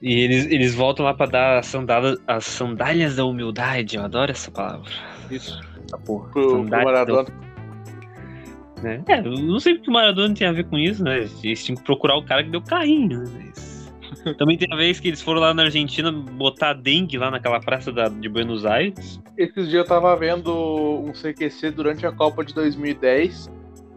E 0.00 0.20
eles, 0.20 0.46
eles 0.50 0.74
voltam 0.74 1.04
lá 1.04 1.14
pra 1.14 1.26
dar 1.26 1.58
as 1.58 1.66
sandálias, 1.66 2.18
as 2.26 2.44
sandálias 2.44 3.16
da 3.16 3.24
humildade. 3.24 3.96
Eu 3.96 4.04
adoro 4.04 4.30
essa 4.30 4.50
palavra. 4.50 4.90
Isso. 5.30 5.60
Essa 5.86 5.98
porra. 5.98 6.30
Pro, 6.30 6.64
Maradona. 6.64 7.24
da- 7.24 7.44
né? 8.82 9.02
É, 9.08 9.18
eu 9.20 9.32
não 9.32 9.58
sei 9.58 9.74
porque 9.76 9.88
o 9.90 9.92
Maradona 9.94 10.34
tem 10.34 10.46
a 10.46 10.52
ver 10.52 10.64
com 10.64 10.76
isso, 10.78 11.02
né? 11.02 11.26
Eles 11.42 11.64
tinham 11.64 11.76
que 11.76 11.84
procurar 11.84 12.16
o 12.16 12.24
cara 12.24 12.44
que 12.44 12.50
deu 12.50 12.60
carrinho, 12.62 13.20
né? 13.20 13.30
Mas- 13.46 13.74
Também 14.38 14.56
tem 14.56 14.68
a 14.70 14.76
vez 14.76 15.00
que 15.00 15.08
eles 15.08 15.20
foram 15.22 15.40
lá 15.40 15.52
na 15.54 15.64
Argentina 15.64 16.12
botar 16.12 16.74
dengue 16.74 17.16
lá 17.18 17.30
naquela 17.30 17.58
praça 17.60 17.90
da, 17.90 18.08
de 18.08 18.28
Buenos 18.28 18.64
Aires. 18.66 19.20
Esses 19.36 19.68
dias 19.68 19.82
eu 19.82 19.84
tava 19.86 20.14
vendo 20.16 20.52
um 20.54 21.12
CQC 21.12 21.70
durante 21.70 22.06
a 22.06 22.12
Copa 22.12 22.44
de 22.44 22.54
2010, 22.54 23.50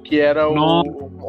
que 0.07 0.19
era 0.19 0.47
o, 0.47 0.53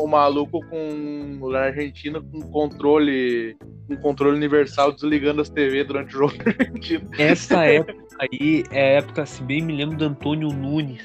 o 0.05 0.07
maluco 0.07 0.65
com 0.67 1.51
na 1.51 1.61
Argentina 1.65 2.21
com 2.21 2.41
controle 2.43 3.57
um 3.91 3.97
controle 3.97 4.37
universal 4.37 4.93
desligando 4.93 5.41
as 5.41 5.49
TV 5.49 5.83
durante 5.83 6.15
o 6.15 6.19
jogo 6.19 6.35
da 6.45 6.51
Argentina. 6.51 7.09
Essa 7.19 7.65
época 7.65 7.97
aí 8.21 8.63
é 8.71 8.81
a 8.81 8.99
época, 8.99 9.27
se 9.27 9.43
bem 9.43 9.63
me 9.63 9.75
lembro, 9.75 9.97
do 9.97 10.05
Antônio 10.05 10.49
Nunes. 10.51 11.03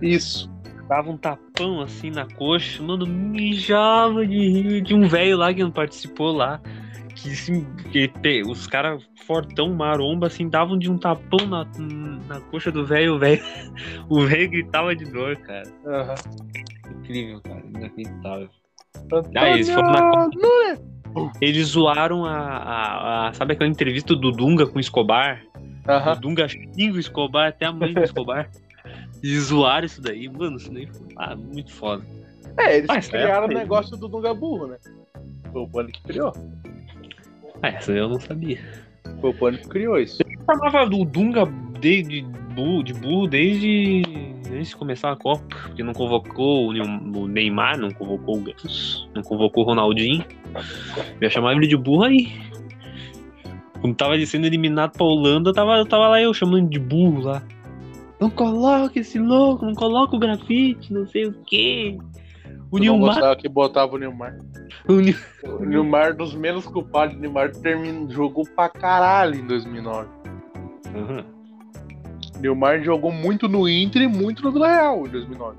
Isso. 0.00 0.50
Dava 0.88 1.10
um 1.10 1.16
tapão 1.16 1.80
assim 1.80 2.10
na 2.10 2.26
coxa, 2.26 2.82
mano, 2.82 3.06
mijava 3.06 4.26
de 4.26 4.36
rir 4.36 4.80
de 4.82 4.94
um 4.94 5.06
velho 5.06 5.36
lá 5.36 5.52
que 5.52 5.62
não 5.62 5.70
participou 5.70 6.32
lá. 6.32 6.60
Que, 7.14 7.30
assim, 7.30 7.66
que 7.90 8.08
pe- 8.08 8.42
os 8.42 8.66
caras 8.66 9.02
fortão, 9.26 9.72
maromba, 9.74 10.28
assim, 10.28 10.48
davam 10.48 10.78
de 10.78 10.90
um 10.90 10.96
tapão 10.96 11.46
na, 11.46 11.66
na 12.26 12.40
coxa 12.40 12.70
do 12.72 12.86
velho, 12.86 13.16
o 13.16 13.18
velho. 13.18 13.42
O 14.08 14.20
velho 14.26 14.50
gritava 14.50 14.94
de 14.94 15.04
dor, 15.06 15.36
cara. 15.36 15.70
Aham. 15.86 16.14
Incrível, 17.02 17.40
cara, 17.40 17.62
inacreditável. 17.66 18.48
Ah, 19.36 19.50
eles 19.50 19.68
foram 19.70 19.90
na 19.90 20.08
Antônio 20.24 21.32
Eles 21.40 21.68
zoaram 21.68 22.24
a, 22.24 22.32
a- 22.38 23.28
a- 23.28 23.32
Sabe 23.34 23.54
aquela 23.54 23.68
entrevista 23.68 24.14
do 24.14 24.30
Dunga 24.30 24.66
com 24.66 24.78
o 24.78 24.80
Escobar? 24.80 25.42
O 25.86 26.20
Dunga 26.20 26.48
xinga 26.48 26.94
o 26.94 26.98
Escobar, 26.98 27.48
até 27.48 27.66
a 27.66 27.72
mãe 27.72 27.92
do 27.92 28.02
Escobar. 28.02 28.48
E 29.22 29.38
zoaram 29.38 29.86
isso 29.86 30.02
daí, 30.02 30.28
mano, 30.28 30.56
isso 30.56 30.72
daí 30.72 30.84
foi 30.84 31.06
ah, 31.16 31.36
muito 31.36 31.72
foda. 31.72 32.04
É, 32.58 32.78
eles 32.78 32.90
essa 32.90 33.08
criaram 33.12 33.46
o 33.46 33.50
aí. 33.50 33.54
negócio 33.56 33.96
do 33.96 34.08
Dunga 34.08 34.34
Burro, 34.34 34.66
né? 34.66 34.78
Foi 35.52 35.62
o 35.62 35.68
Pânico 35.68 35.92
que 35.92 36.02
criou. 36.02 36.32
Ah, 37.62 37.68
essa 37.68 37.92
eu 37.92 38.08
não 38.08 38.18
sabia. 38.18 38.58
Foi 39.22 39.30
o 39.30 39.34
Pânico 39.34 39.62
que 39.62 39.68
criou 39.70 39.98
isso. 39.98 40.18
chamava 40.44 40.84
do 40.84 41.04
Dunga 41.04 41.46
de, 41.80 42.02
de, 42.02 42.22
burro, 42.54 42.82
de 42.82 42.92
burro 42.92 43.26
desde 43.28 44.74
começar 44.76 45.12
a 45.12 45.16
Copa, 45.16 45.42
porque 45.48 45.82
não 45.82 45.92
convocou 45.92 46.66
o 46.68 46.72
Ney- 46.72 46.82
o 46.82 47.26
Neymar, 47.26 47.78
não 47.78 47.90
convocou 47.90 48.38
o 48.38 48.44
não 49.14 49.22
convocou 49.22 49.62
o 49.64 49.66
Ronaldinho. 49.68 50.24
Eu 51.20 51.30
chamava 51.30 51.54
ele 51.54 51.68
de 51.68 51.76
burro 51.76 52.02
aí. 52.02 52.32
Quando 53.80 53.96
tava 53.96 54.18
sendo 54.26 54.46
eliminado 54.46 54.92
pra 54.92 55.04
Holanda, 55.06 55.52
tava, 55.52 55.84
tava 55.86 56.08
lá 56.08 56.20
eu 56.20 56.34
chamando 56.34 56.68
de 56.68 56.78
burro 56.78 57.22
lá. 57.22 57.42
Não 58.20 58.28
coloca 58.30 59.00
esse 59.00 59.18
louco, 59.18 59.64
não 59.64 59.74
coloca 59.74 60.14
o 60.14 60.18
grafite, 60.18 60.92
não 60.92 61.06
sei 61.06 61.26
o 61.26 61.32
quê. 61.46 61.96
O 62.72 62.78
Eu 62.78 62.84
não 62.96 62.98
Nilmar. 62.98 63.36
que 63.36 63.48
botava 63.48 63.94
o 63.94 63.98
Neymar. 63.98 64.34
O 64.88 64.94
Nil- 64.94 65.14
O 65.44 65.64
Neymar, 65.64 66.16
dos 66.16 66.34
menos 66.34 66.66
culpados, 66.66 67.14
o 67.14 67.18
Neymar 67.20 67.52
terminou, 67.56 68.10
jogou 68.10 68.44
pra 68.56 68.68
caralho 68.70 69.34
em 69.36 69.46
2009. 69.46 70.08
Aham. 70.96 71.24
O 72.36 72.40
Neymar 72.40 72.82
jogou 72.82 73.12
muito 73.12 73.46
no 73.46 73.68
Inter 73.68 74.02
e 74.02 74.06
muito 74.08 74.42
no 74.42 74.58
Real 74.58 75.06
em 75.06 75.10
2009. 75.10 75.56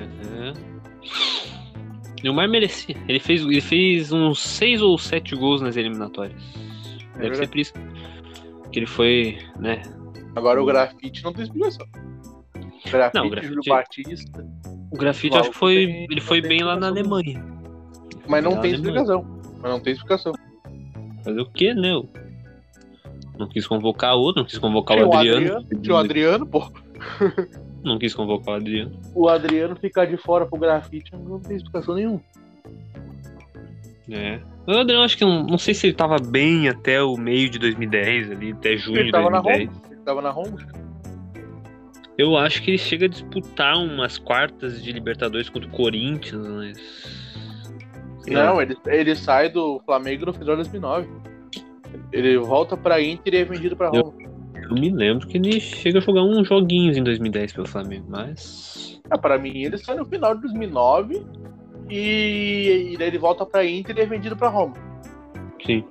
Uhum. 0.00 0.52
Neymar 2.22 2.48
merecia. 2.48 2.96
Ele 3.08 3.18
fez, 3.18 3.42
ele 3.42 3.60
fez 3.60 4.12
uns 4.12 4.40
6 4.40 4.80
ou 4.80 4.96
7 4.96 5.34
gols 5.34 5.60
nas 5.60 5.76
eliminatórias. 5.76 6.40
É 7.16 7.18
Deve 7.18 7.34
ser 7.36 7.46
verdade. 7.46 7.50
por 7.50 7.58
isso 7.58 7.72
que 8.70 8.78
ele 8.78 8.86
foi, 8.86 9.38
né? 9.58 9.82
Agora 10.36 10.62
o 10.62 10.64
grafite 10.64 11.22
não 11.24 11.32
tem 11.32 11.42
explicação. 11.44 11.86
Grafite, 12.88 13.14
Não, 13.20 13.26
o 13.26 13.30
grafite- 13.30 13.54
Júlio 13.54 13.62
Batista. 13.68 14.46
O 14.92 14.96
grafite 14.96 15.36
acho 15.36 15.50
que 15.50 15.56
foi. 15.56 15.74
Tem- 15.86 16.06
ele 16.10 16.20
foi 16.20 16.40
bem 16.40 16.62
lá 16.62 16.76
na. 16.76 16.88
Alemanha. 16.88 17.42
Mas 18.28 18.44
não 18.44 18.54
Na 18.54 18.60
tem 18.60 18.74
Alemanha. 18.74 18.74
explicação. 19.00 19.40
Mas 19.60 19.70
não 19.72 19.80
tem 19.80 19.92
explicação. 19.94 20.32
Fazer 21.24 21.40
o 21.40 21.46
quê, 21.50 21.72
né? 21.74 21.92
Eu 21.92 22.08
Não 23.38 23.48
quis 23.48 23.66
convocar 23.66 24.14
outro, 24.14 24.42
não 24.42 24.46
quis 24.48 24.58
convocar 24.58 24.98
o 24.98 25.08
o 25.08 25.14
Adriano. 25.14 25.38
Adriano, 25.56 25.80
tinha 25.82 25.94
o 25.94 25.98
Adriano, 25.98 26.46
pô. 26.46 26.70
Não 27.82 27.98
quis 27.98 28.14
convocar 28.14 28.54
o 28.54 28.56
Adriano. 28.58 28.92
O 29.12 29.28
Adriano 29.28 29.74
ficar 29.74 30.04
de 30.04 30.16
fora 30.16 30.46
pro 30.46 30.56
grafite 30.56 31.10
não 31.16 31.40
tem 31.40 31.56
explicação 31.56 31.96
nenhuma. 31.96 32.20
É. 34.08 34.38
O 34.66 34.72
Adriano 34.78 35.02
acho 35.02 35.16
que 35.18 35.24
não, 35.24 35.42
não 35.44 35.58
sei 35.58 35.74
se 35.74 35.88
ele 35.88 35.94
tava 35.94 36.16
bem 36.18 36.68
até 36.68 37.02
o 37.02 37.16
meio 37.16 37.50
de 37.50 37.58
2010, 37.58 38.30
ali, 38.30 38.52
até 38.52 38.76
junho 38.76 38.98
Ele 38.98 39.06
de 39.06 39.10
tava 39.10 39.30
na 39.30 39.40
2010. 39.40 39.68
Roma. 39.76 39.92
Ele 39.94 40.00
tava 40.04 40.22
na 40.22 40.30
Roma. 40.30 40.56
Eu 42.22 42.36
acho 42.36 42.62
que 42.62 42.70
ele 42.70 42.78
chega 42.78 43.06
a 43.06 43.08
disputar 43.08 43.76
umas 43.76 44.16
quartas 44.16 44.80
de 44.80 44.92
Libertadores 44.92 45.48
contra 45.48 45.68
o 45.68 45.72
Corinthians, 45.72 46.46
mas. 46.46 46.78
sei 48.20 48.34
lá. 48.36 48.46
Não, 48.46 48.62
ele, 48.62 48.76
ele 48.86 49.16
sai 49.16 49.48
do 49.48 49.80
Flamengo 49.84 50.26
no 50.26 50.32
final 50.32 50.54
de 50.56 50.62
2009. 50.62 51.08
Ele 52.12 52.38
volta 52.38 52.76
pra 52.76 53.02
Inter 53.02 53.34
e 53.34 53.36
é 53.38 53.44
vendido 53.44 53.76
pra 53.76 53.90
Eu- 53.92 54.04
Roma. 54.04 54.18
Eu 54.54 54.74
me 54.74 54.90
lembro 54.90 55.26
que 55.26 55.36
ele 55.36 55.58
chega 55.60 55.98
a 55.98 56.00
jogar 56.00 56.22
uns 56.22 56.46
joguinhos 56.46 56.96
em 56.96 57.02
2010 57.02 57.52
pelo 57.54 57.66
Flamengo, 57.66 58.06
mas. 58.08 59.00
Ah, 59.10 59.18
pra 59.18 59.36
mim, 59.36 59.64
ele 59.64 59.76
sai 59.76 59.96
no 59.96 60.06
final 60.06 60.34
de 60.36 60.42
2009 60.42 61.26
e, 61.90 62.90
e 62.92 62.96
daí 62.96 63.08
ele 63.08 63.18
volta 63.18 63.44
pra 63.44 63.66
Inter 63.66 63.98
e 63.98 64.00
é 64.02 64.06
vendido 64.06 64.36
pra 64.36 64.48
Roma. 64.48 64.74
Sim. 65.66 65.84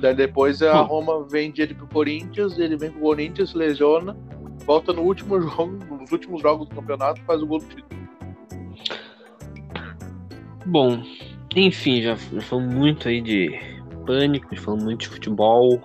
Daí 0.00 0.14
depois 0.14 0.62
a. 0.62 0.80
Roma 0.82 1.26
vende 1.28 1.60
ele 1.60 1.74
pro 1.74 1.88
Corinthians, 1.88 2.56
ele 2.56 2.76
vem 2.76 2.90
pro 2.92 3.00
Corinthians, 3.00 3.52
lesiona, 3.52 4.16
volta 4.68 4.92
no 4.92 5.00
último 5.00 5.40
jogo, 5.40 5.78
nos 5.96 6.12
últimos 6.12 6.42
jogos 6.42 6.68
do 6.68 6.74
campeonato, 6.74 7.22
faz 7.22 7.42
o 7.42 7.46
gol 7.46 7.58
do 7.58 7.64
título. 7.64 7.88
Bom, 10.66 11.02
Enfim, 11.56 12.02
já, 12.02 12.14
já 12.14 12.40
falamos 12.42 12.74
muito 12.74 13.08
aí 13.08 13.22
de 13.22 13.58
pânico, 14.04 14.54
já 14.54 14.60
falamos 14.60 14.84
muito 14.84 15.00
de 15.00 15.08
futebol, 15.08 15.80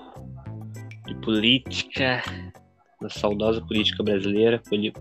de 1.07 1.15
política, 1.15 2.21
da 3.01 3.09
saudosa 3.09 3.61
política 3.61 4.03
brasileira, 4.03 4.61
poli, 4.69 4.93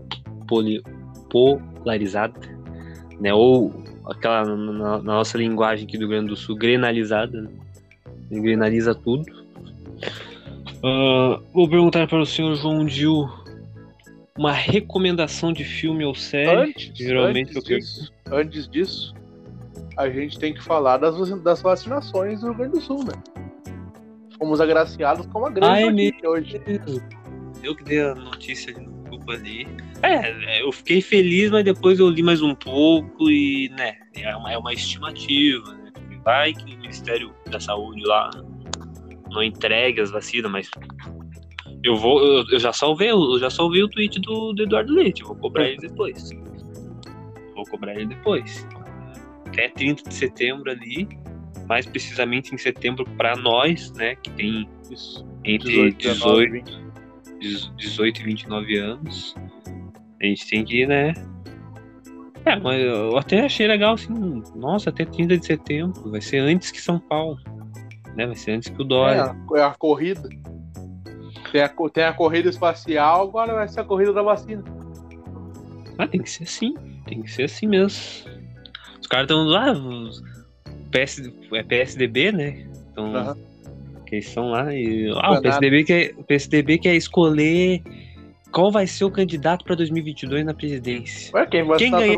poli, 0.47 0.81
polarizada, 1.29 2.39
né? 3.19 3.33
Ou 3.33 3.73
aquela 4.05 4.45
na, 4.45 4.71
na, 4.71 4.97
nossa 4.99 5.37
linguagem 5.37 5.85
aqui 5.85 5.97
do 5.97 6.01
Rio 6.01 6.09
Grande 6.09 6.29
do 6.29 6.35
Sul, 6.37 6.55
grenalizada, 6.55 7.41
né? 7.41 7.49
grenaliza 8.31 8.95
tudo. 8.95 9.25
Uh, 10.77 11.43
vou 11.53 11.69
perguntar 11.69 12.07
para 12.07 12.21
o 12.21 12.25
senhor 12.25 12.55
João 12.55 12.85
Dil 12.85 13.42
uma 14.37 14.51
recomendação 14.51 15.53
de 15.53 15.63
filme 15.63 16.03
ou 16.03 16.15
série. 16.15 16.71
Antes, 16.71 16.91
Geralmente 16.97 17.51
antes, 17.51 17.63
disso, 17.63 18.13
antes 18.31 18.67
disso, 18.67 19.15
a 19.97 20.09
gente 20.09 20.39
tem 20.39 20.53
que 20.53 20.63
falar 20.63 20.97
das, 20.97 21.29
das 21.41 21.61
vacinações 21.61 22.41
do 22.41 22.47
Rio 22.47 22.55
Grande 22.55 22.73
do 22.73 22.81
Sul, 22.81 23.03
né? 23.03 23.13
Fomos 24.37 24.59
agraciados 24.59 25.25
com 25.27 25.39
uma 25.39 25.51
grande 25.51 25.73
ah, 25.73 25.81
é 25.81 25.91
notícia 25.91 26.29
hoje. 26.29 26.61
Eu 27.63 27.75
que 27.75 27.83
dei 27.83 28.01
a 28.01 28.15
notícia 28.15 28.73
no 28.73 28.91
grupo 29.03 29.31
ali. 29.31 29.67
É, 30.01 30.61
eu 30.61 30.71
fiquei 30.71 31.01
feliz, 31.01 31.51
mas 31.51 31.63
depois 31.63 31.99
eu 31.99 32.09
li 32.09 32.23
mais 32.23 32.41
um 32.41 32.55
pouco 32.55 33.29
e, 33.29 33.69
né, 33.77 33.95
é 34.15 34.35
uma, 34.35 34.51
é 34.51 34.57
uma 34.57 34.73
estimativa, 34.73 35.73
né? 35.75 35.91
Vai 36.23 36.53
que 36.53 36.63
o 36.63 36.77
Ministério 36.77 37.33
da 37.49 37.59
Saúde 37.59 38.01
lá 38.05 38.31
não 39.29 39.43
entregue 39.43 40.01
as 40.01 40.09
vacinas, 40.11 40.51
mas 40.51 40.69
eu 41.83 41.97
vou, 41.97 42.23
eu, 42.23 42.45
eu 42.51 42.59
já 42.59 42.71
salvei, 42.71 43.11
eu 43.11 43.39
já 43.39 43.49
salvei 43.49 43.83
o 43.83 43.89
tweet 43.89 44.19
do, 44.21 44.53
do 44.53 44.63
Eduardo 44.63 44.93
Leite, 44.93 45.23
vou 45.23 45.35
cobrar 45.35 45.67
ele 45.67 45.77
depois. 45.77 46.29
Vou 47.53 47.65
cobrar 47.65 47.93
ele 47.93 48.05
depois. 48.05 48.67
Até 49.45 49.69
30 49.69 50.09
de 50.09 50.13
setembro 50.13 50.71
ali, 50.71 51.07
mais 51.67 51.85
precisamente 51.85 52.55
em 52.55 52.57
setembro 52.57 53.05
para 53.17 53.35
nós, 53.35 53.91
né, 53.93 54.15
que 54.15 54.29
tem 54.31 54.69
Isso. 54.89 55.25
entre 55.43 55.91
18, 55.91 56.71
18, 57.39 57.75
18 57.75 58.21
e 58.21 58.23
29 58.23 58.77
anos. 58.77 59.35
A 60.21 60.25
gente 60.25 60.49
tem 60.49 60.63
que, 60.63 60.85
né, 60.87 61.13
é, 62.45 62.57
mas 62.59 62.81
eu 62.81 63.17
até 63.17 63.45
achei 63.45 63.67
legal 63.67 63.93
assim, 63.93 64.43
nossa, 64.55 64.89
até 64.89 65.05
30 65.05 65.37
de 65.37 65.45
setembro, 65.45 66.11
vai 66.11 66.21
ser 66.21 66.39
antes 66.39 66.71
que 66.71 66.81
São 66.81 66.99
Paulo. 66.99 67.37
Né? 68.15 68.25
Vai 68.25 68.35
ser 68.35 68.51
antes 68.51 68.69
que 68.69 68.81
o 68.81 68.85
Dória. 68.85 69.35
É, 69.55 69.59
é 69.59 69.63
a 69.63 69.71
corrida. 69.71 70.29
Tem 71.53 71.61
a, 71.61 71.69
tem 71.69 72.03
a 72.03 72.11
corrida 72.11 72.49
espacial, 72.49 73.27
agora 73.27 73.53
vai 73.53 73.67
ser 73.67 73.81
a 73.81 73.83
corrida 73.83 74.11
da 74.11 74.23
vacina. 74.23 74.63
Ah, 75.99 76.07
tem 76.07 76.19
que 76.19 76.31
ser 76.31 76.45
assim. 76.45 76.73
Tem 77.05 77.21
que 77.21 77.29
ser 77.29 77.43
assim 77.43 77.67
mesmo. 77.67 78.01
Os 78.99 79.05
caras 79.05 79.25
estão 79.25 79.43
lá. 79.45 79.71
PS, 80.91 81.31
é 81.53 81.61
PSDB, 81.61 82.31
né? 82.31 82.65
Então. 82.91 83.13
Uhum. 83.13 83.35
Que 84.07 84.15
eles 84.15 84.27
estão 84.27 84.49
lá 84.49 84.73
e. 84.73 85.13
Ah, 85.15 85.33
o 85.33 85.41
PSDB, 85.43 85.83
quer, 85.83 86.15
o 86.17 86.23
PSDB 86.23 86.79
quer 86.79 86.95
escolher 86.95 87.83
qual 88.51 88.71
vai 88.71 88.87
ser 88.87 89.05
o 89.05 89.11
candidato 89.11 89.63
para 89.63 89.75
2022 89.75 90.43
na 90.43 90.55
presidência. 90.55 91.31
Ué, 91.35 91.45
quem 91.45 91.63
vai 91.63 91.77
quem 91.77 91.91
ganhar, 91.91 92.17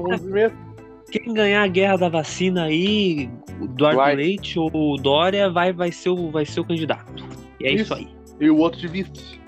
quem 1.12 1.34
ganhar 1.34 1.62
a 1.62 1.68
guerra 1.68 1.98
da 1.98 2.08
vacina 2.08 2.64
aí, 2.64 3.30
Eduardo. 3.62 4.16
Leite 4.16 4.58
ou 4.58 4.96
Dória 4.98 5.50
vai, 5.50 5.74
vai, 5.74 5.92
ser 5.92 6.12
o, 6.12 6.32
vai 6.32 6.46
ser 6.46 6.62
o 6.62 6.66
candidato. 6.66 7.26
E 7.60 7.68
é 7.68 7.74
isso, 7.74 7.84
isso 7.84 7.94
aí. 7.96 8.16
E 8.40 8.50
o 8.50 8.58
outro 8.58 8.80
de 8.80 8.88
vice. 8.88 9.40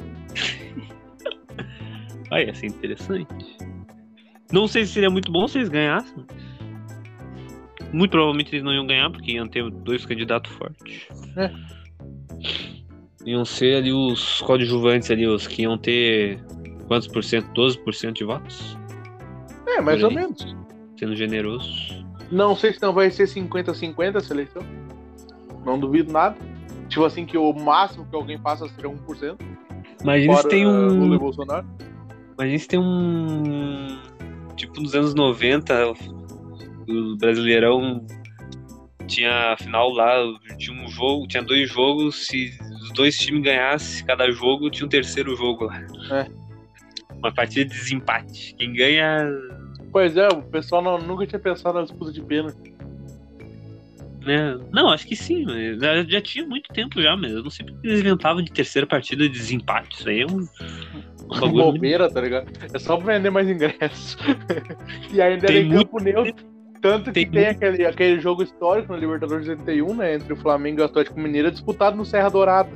Vai, 2.29 2.45
ia 2.47 2.53
ser 2.53 2.67
interessante. 2.67 3.57
Não 4.51 4.67
sei 4.67 4.85
se 4.85 4.93
seria 4.93 5.09
muito 5.09 5.31
bom 5.31 5.47
se 5.47 5.57
eles 5.57 5.69
ganhassem. 5.69 6.25
Muito 7.91 8.11
provavelmente 8.11 8.53
eles 8.53 8.63
não 8.63 8.73
iam 8.73 8.85
ganhar, 8.85 9.09
porque 9.09 9.33
iam 9.33 9.47
ter 9.47 9.69
dois 9.69 10.05
candidatos 10.05 10.51
fortes. 10.53 11.07
É. 11.35 11.51
Iam 13.25 13.43
ser 13.43 13.77
ali 13.77 13.91
os 13.91 14.41
coadjuvantes 14.41 15.11
ali, 15.11 15.27
os 15.27 15.47
que 15.47 15.63
iam 15.63 15.77
ter 15.77 16.41
quantos 16.87 17.07
por 17.07 17.23
cento? 17.23 17.49
12% 17.53 18.13
de 18.13 18.23
votos? 18.23 18.77
É, 19.67 19.81
mais 19.81 20.01
ou 20.01 20.11
menos. 20.11 20.55
Sendo 20.97 21.15
generoso. 21.15 22.05
Não 22.31 22.55
sei 22.55 22.73
se 22.73 22.81
não 22.81 22.93
vai 22.93 23.11
ser 23.11 23.25
50-50 23.25 24.15
essa 24.15 24.33
eleição. 24.33 24.63
Não 25.65 25.79
duvido 25.79 26.11
nada. 26.11 26.37
Tipo 26.87 27.05
assim, 27.05 27.25
que 27.25 27.37
o 27.37 27.53
máximo 27.53 28.05
que 28.05 28.15
alguém 28.15 28.39
passa 28.39 28.67
seja 28.69 28.87
1%. 28.87 29.37
Imagina 30.01 30.35
se 30.35 30.47
tem 30.47 30.67
um. 30.67 30.87
Lula 30.87 31.19
Bolsonaro. 31.19 31.67
Imagina 32.37 32.59
se 32.59 32.67
tem 32.67 32.79
um. 32.79 33.99
Tipo, 34.55 34.81
nos 34.81 34.95
anos 34.95 35.13
90, 35.13 35.93
o 36.87 37.17
Brasileirão 37.17 38.05
tinha 39.07 39.55
final 39.57 39.89
lá, 39.89 40.15
tinha 40.57 40.75
um 40.77 40.87
jogo, 40.89 41.27
tinha 41.27 41.41
dois 41.41 41.69
jogos, 41.69 42.27
se 42.27 42.51
os 42.83 42.91
dois 42.91 43.17
times 43.17 43.43
ganhassem 43.43 44.05
cada 44.05 44.29
jogo, 44.31 44.69
tinha 44.69 44.85
um 44.85 44.89
terceiro 44.89 45.35
jogo 45.35 45.65
lá. 45.65 45.81
É. 46.11 46.27
Uma 47.15 47.33
partida 47.33 47.65
de 47.65 47.79
desempate. 47.79 48.53
Quem 48.55 48.73
ganha. 48.73 49.27
Pois 49.91 50.15
é, 50.17 50.27
o 50.27 50.41
pessoal 50.43 50.81
não, 50.81 50.97
nunca 50.99 51.25
tinha 51.25 51.39
pensado 51.39 51.79
na 51.79 51.85
disputa 51.85 52.11
de 52.11 52.21
pênalti. 52.21 52.76
É, 54.27 54.57
não, 54.71 54.89
acho 54.89 55.07
que 55.07 55.15
sim, 55.15 55.45
mas 55.45 55.79
já, 55.79 56.03
já, 56.03 56.21
tinha 56.21 56.45
muito 56.45 56.69
tempo 56.73 57.01
já, 57.01 57.15
mas 57.15 57.31
eu 57.31 57.43
não 57.43 57.49
sei 57.49 57.65
porque 57.65 57.87
eles 57.87 58.01
inventavam 58.01 58.43
de 58.43 58.51
terceira 58.51 58.87
partida 58.87 59.23
de 59.23 59.29
desempate. 59.29 59.99
Isso 59.99 60.09
aí 60.09 60.21
é 60.21 60.25
um. 60.25 60.41
um 60.41 60.47
bagulho 61.39 61.71
bobeira, 61.71 62.05
muito... 62.05 62.13
tá 62.13 62.21
ligado? 62.21 62.51
É 62.73 62.79
só 62.79 62.97
pra 62.97 63.15
vender 63.15 63.29
mais 63.29 63.49
ingressos. 63.49 64.17
e 65.13 65.21
ainda 65.21 65.47
tem 65.47 65.57
era 65.57 65.65
em 65.65 65.69
muito... 65.69 65.85
campo 65.85 66.03
neutro. 66.03 66.57
Tanto 66.81 67.05
que 67.05 67.25
tem, 67.25 67.31
tem 67.31 67.47
aquele, 67.47 67.85
aquele 67.85 68.19
jogo 68.19 68.43
histórico 68.43 68.93
no 68.93 68.99
Libertadores 68.99 69.47
81, 69.47 69.95
né? 69.95 70.15
Entre 70.15 70.31
o 70.31 70.35
Flamengo 70.35 70.79
e 70.79 70.83
o 70.83 70.85
Atlético 70.85 71.19
Mineiro, 71.19 71.49
disputado 71.49 71.97
no 71.97 72.05
Serra 72.05 72.29
Dourada. 72.29 72.69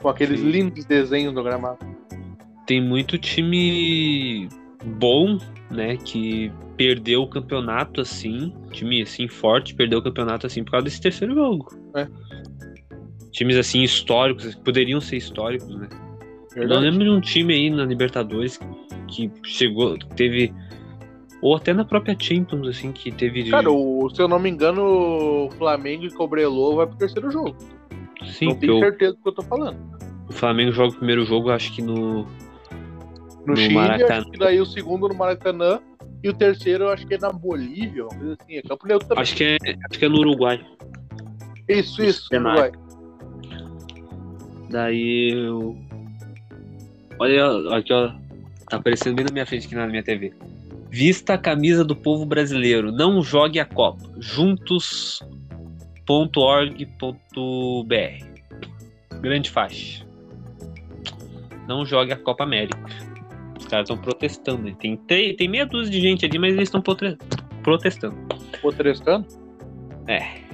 Com 0.00 0.08
aqueles 0.08 0.40
sim. 0.40 0.50
lindos 0.50 0.84
desenhos 0.84 1.34
no 1.34 1.42
gramado 1.42 1.78
tem 2.68 2.82
muito 2.82 3.16
time 3.16 4.46
bom, 4.84 5.38
né, 5.70 5.96
que 5.96 6.52
perdeu 6.76 7.22
o 7.22 7.28
campeonato 7.28 8.00
assim, 8.00 8.52
time 8.70 9.02
assim 9.02 9.28
forte, 9.28 9.74
perdeu 9.74 9.98
o 9.98 10.02
campeonato 10.02 10.46
assim 10.46 10.64
por 10.64 10.72
causa 10.72 10.84
desse 10.84 11.00
terceiro 11.00 11.34
jogo. 11.34 11.68
É. 11.94 12.08
Times 13.30 13.56
assim 13.56 13.82
históricos, 13.82 14.54
poderiam 14.54 15.00
ser 15.00 15.16
históricos, 15.16 15.68
né? 15.68 15.88
Verdade. 16.54 16.84
Eu 16.84 16.90
lembro 16.90 17.04
de 17.04 17.10
um 17.10 17.20
time 17.20 17.54
aí 17.54 17.70
na 17.70 17.84
Libertadores 17.84 18.58
que 19.08 19.30
chegou, 19.44 19.98
teve 20.16 20.52
ou 21.40 21.54
até 21.54 21.72
na 21.72 21.84
própria 21.84 22.16
Champions 22.18 22.66
assim 22.66 22.90
que 22.90 23.12
teve 23.12 23.48
Cara, 23.48 23.70
o, 23.70 24.08
se 24.10 24.20
eu 24.20 24.26
não 24.26 24.38
me 24.38 24.50
engano, 24.50 25.46
o 25.46 25.50
Flamengo 25.52 26.04
e 26.04 26.10
Cobrelô 26.10 26.76
vai 26.76 26.86
pro 26.86 26.96
terceiro 26.96 27.30
jogo. 27.30 27.56
Sim, 28.26 28.46
não 28.46 28.54
tenho 28.56 28.72
eu... 28.74 28.80
certeza 28.80 29.12
do 29.12 29.22
que 29.22 29.28
eu 29.28 29.32
tô 29.32 29.42
falando. 29.42 29.78
O 30.28 30.32
Flamengo 30.32 30.72
joga 30.72 30.94
o 30.94 30.96
primeiro 30.96 31.24
jogo, 31.24 31.50
acho 31.50 31.72
que 31.72 31.80
no 31.80 32.26
no, 33.48 33.54
no 33.54 33.56
Chile, 33.56 33.74
Maracanã. 33.74 34.24
daí 34.38 34.60
o 34.60 34.66
segundo 34.66 35.08
no 35.08 35.14
Maracanã 35.14 35.80
e 36.22 36.28
o 36.28 36.34
terceiro 36.34 36.88
acho 36.88 37.06
que 37.06 37.14
é 37.14 37.18
na 37.18 37.32
Bolívia, 37.32 38.04
uma 38.04 38.14
coisa 38.14 38.36
assim, 38.40 38.56
é 38.56 38.62
Campo 38.62 38.86
Neutro 38.86 39.08
também. 39.08 39.22
Acho 39.22 39.34
que 39.36 39.44
é, 39.44 39.56
acho 39.88 39.98
que 39.98 40.04
é 40.04 40.08
no 40.08 40.18
Uruguai. 40.18 40.64
Isso, 41.68 42.02
isso, 42.02 42.28
no 42.32 42.48
Uruguai. 42.48 42.72
Daí 44.70 45.32
eu... 45.32 45.78
Olha, 47.18 47.76
aqui 47.76 47.92
ó, 47.92 48.12
tá 48.68 48.76
aparecendo 48.76 49.16
bem 49.16 49.24
na 49.24 49.32
minha 49.32 49.46
frente 49.46 49.66
aqui 49.66 49.74
na 49.74 49.86
minha 49.86 50.02
TV. 50.02 50.32
Vista 50.90 51.34
a 51.34 51.38
camisa 51.38 51.84
do 51.84 51.96
povo 51.96 52.24
brasileiro, 52.26 52.92
não 52.92 53.22
jogue 53.22 53.58
a 53.60 53.64
Copa. 53.64 54.04
Juntos.org.br 54.18 55.28
Grande 59.20 59.50
faixa. 59.50 60.06
Não 61.66 61.84
jogue 61.84 62.12
a 62.12 62.16
Copa 62.16 62.44
América 62.44 63.07
caras 63.68 63.88
estão 63.88 64.02
protestando. 64.02 64.74
Tem, 64.76 64.96
tem, 64.96 65.36
tem 65.36 65.48
meia 65.48 65.66
dúzia 65.66 65.92
de 65.92 66.00
gente 66.00 66.24
ali, 66.24 66.38
mas 66.38 66.54
eles 66.54 66.68
estão 66.68 66.82
protestando. 66.82 68.16
Protestando? 68.60 69.26
É. 70.06 70.48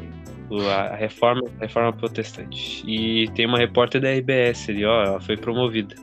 A 0.70 0.95
reforma, 0.95 1.43
a 1.59 1.62
reforma 1.62 1.93
protestante. 1.93 2.85
E 2.86 3.28
tem 3.31 3.47
uma 3.47 3.59
repórter 3.59 4.01
da 4.01 4.11
RBS 4.11 4.69
ali, 4.69 4.85
ó. 4.85 5.05
Ela 5.05 5.20
foi 5.20 5.36
promovida. 5.36 5.95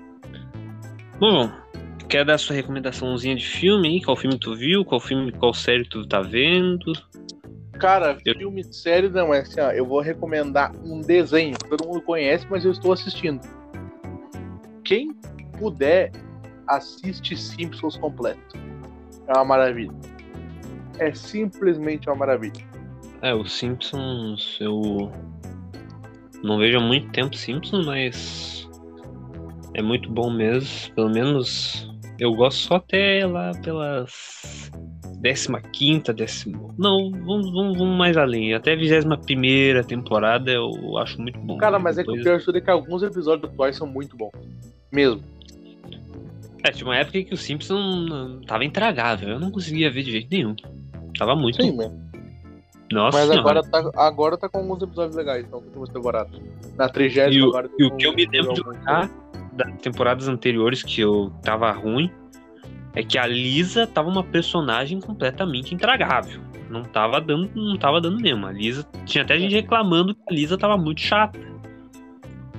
Bom, 1.19 1.51
quer 2.09 2.25
dar 2.25 2.38
sua 2.38 2.55
recomendaçãozinha 2.55 3.35
de 3.35 3.45
filme 3.45 3.88
aí? 3.88 4.01
Qual 4.01 4.17
filme 4.17 4.38
tu 4.39 4.55
viu? 4.55 4.83
Qual 4.83 4.99
filme, 4.99 5.31
qual 5.31 5.53
série 5.53 5.85
tu 5.85 6.05
tá 6.07 6.21
vendo? 6.21 6.91
Cara, 7.79 8.17
eu... 8.25 8.35
filme 8.35 8.63
série 8.63 9.09
não, 9.09 9.33
é 9.33 9.39
assim, 9.39 9.59
ó, 9.59 9.71
eu 9.71 9.85
vou 9.85 10.01
recomendar 10.01 10.71
um 10.83 11.01
desenho 11.01 11.57
que 11.57 11.69
todo 11.69 11.88
mundo 11.88 12.01
conhece, 12.01 12.45
mas 12.49 12.63
eu 12.63 12.71
estou 12.71 12.93
assistindo. 12.93 13.41
Quem 14.83 15.13
puder 15.57 16.11
assiste 16.76 17.35
Simpsons 17.35 17.98
completo. 17.98 18.57
É 19.27 19.34
uma 19.34 19.45
maravilha. 19.45 19.93
É 20.99 21.14
simplesmente 21.14 22.10
uma 22.10 22.15
maravilha. 22.15 22.65
É, 23.22 23.34
o 23.34 23.45
Simpsons 23.45 24.57
eu 24.60 25.11
não 26.43 26.57
vejo 26.57 26.77
há 26.77 26.81
muito 26.81 27.11
tempo 27.11 27.35
Simpsons, 27.35 27.85
mas 27.85 28.69
é 29.73 29.81
muito 29.81 30.10
bom 30.11 30.31
mesmo. 30.31 30.93
Pelo 30.95 31.10
menos 31.10 31.89
eu 32.19 32.34
gosto 32.34 32.60
só 32.60 32.76
até 32.76 33.26
lá 33.26 33.52
pelas 33.64 34.72
décima 35.22 35.61
quinta, 35.61 36.11
décimo. 36.11 36.73
Não, 36.77 37.11
vamos, 37.11 37.52
vamos, 37.52 37.77
vamos 37.77 37.98
mais 37.98 38.18
além. 38.18 38.56
Até 38.56 38.73
a 38.73 38.76
vigésima 38.76 39.18
primeira 39.18 39.84
temporada 39.84 40.52
eu 40.52 40.98
acho 40.98 41.22
muito 41.22 41.39
bom. 41.39 41.57
Cara, 41.57 41.77
mas 41.77 41.95
Depois... 41.95 42.18
é 42.18 42.23
que 42.23 42.30
o 42.30 42.39
pior 42.39 42.57
é 42.57 42.61
que 42.61 42.72
alguns 42.72 43.03
episódios 43.03 43.52
atuais 43.52 43.77
são 43.77 43.85
muito 43.85 44.18
bons. 44.18 44.31
Mesmo. 44.91 45.23
É, 46.63 46.71
tinha 46.71 46.88
uma 46.88 46.95
época 46.95 47.23
que 47.23 47.33
o 47.33 47.38
Simpson 47.38 48.41
tava 48.45 48.63
intragável. 48.63 49.29
Eu 49.29 49.39
não 49.39 49.51
conseguia 49.51 49.89
ver 49.89 50.03
de 50.03 50.11
jeito 50.11 50.27
nenhum. 50.31 50.55
Tava 51.17 51.35
muito. 51.35 51.61
Sim, 51.61 51.75
mano. 51.75 52.11
Nossa, 52.91 53.19
Mas 53.19 53.31
agora 53.31 53.63
tá, 53.63 53.91
agora 53.95 54.38
tá 54.38 54.49
com 54.49 54.59
alguns 54.59 54.81
episódios 54.81 55.15
legais, 55.15 55.45
então, 55.45 55.59
últimas 55.59 55.89
temporadas. 55.89 56.41
Na 56.77 56.89
trigésima 56.89 57.33
e 57.33 57.41
o, 57.41 57.49
agora. 57.49 57.69
E 57.79 57.85
o 57.85 57.95
que 57.95 58.05
eu 58.05 58.13
me 58.13 58.25
lembro 58.25 58.53
de 58.53 58.59
jogar 58.59 59.09
das 59.53 59.81
temporadas 59.81 60.27
anteriores 60.27 60.83
que 60.83 61.01
eu 61.01 61.31
tava 61.41 61.71
ruim 61.71 62.11
é 62.93 63.03
que 63.03 63.17
a 63.17 63.25
Lisa 63.25 63.88
tava 63.88 64.09
uma 64.09 64.23
personagem 64.23 64.99
completamente 64.99 65.73
intragável. 65.73 66.41
Não 66.69 66.83
tava 66.83 67.21
dando, 67.21 67.49
não 67.55 67.77
tava 67.77 68.01
dando 68.01 68.19
mesmo. 68.21 68.45
A 68.45 68.51
Lisa 68.51 68.85
tinha 69.05 69.23
até 69.23 69.39
gente 69.39 69.55
reclamando 69.55 70.13
que 70.13 70.21
a 70.29 70.33
Lisa 70.33 70.57
tava 70.57 70.77
muito 70.77 70.99
chata. 70.99 71.39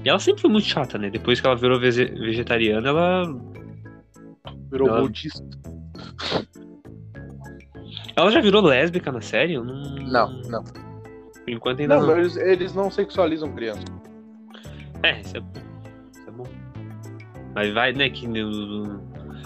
E 0.04 0.08
ela 0.08 0.18
sempre 0.18 0.40
foi 0.40 0.50
muito 0.50 0.66
chata, 0.66 0.98
né? 0.98 1.10
Depois 1.10 1.40
que 1.40 1.46
ela 1.46 1.56
virou 1.56 1.78
vegetariana, 1.78 2.88
ela 2.88 3.24
virou 4.70 4.88
ela... 4.88 5.00
budista. 5.00 5.44
Ela 8.16 8.30
já 8.30 8.40
virou 8.40 8.62
lésbica 8.62 9.10
na 9.12 9.20
série? 9.20 9.54
Eu 9.54 9.64
não... 9.64 9.94
não, 9.96 10.42
não. 10.42 10.64
Por 10.64 11.50
enquanto 11.50 11.80
ainda 11.80 11.96
não. 11.96 12.06
não. 12.06 12.18
Eles, 12.18 12.36
eles 12.36 12.74
não 12.74 12.90
sexualizam 12.90 13.52
criança. 13.52 13.84
É, 15.02 15.20
isso 15.20 15.36
é, 15.36 15.40
isso 16.12 16.28
é 16.28 16.30
bom. 16.30 16.46
Mas 17.54 17.72
vai, 17.72 17.92
né, 17.92 18.08
que... 18.08 18.26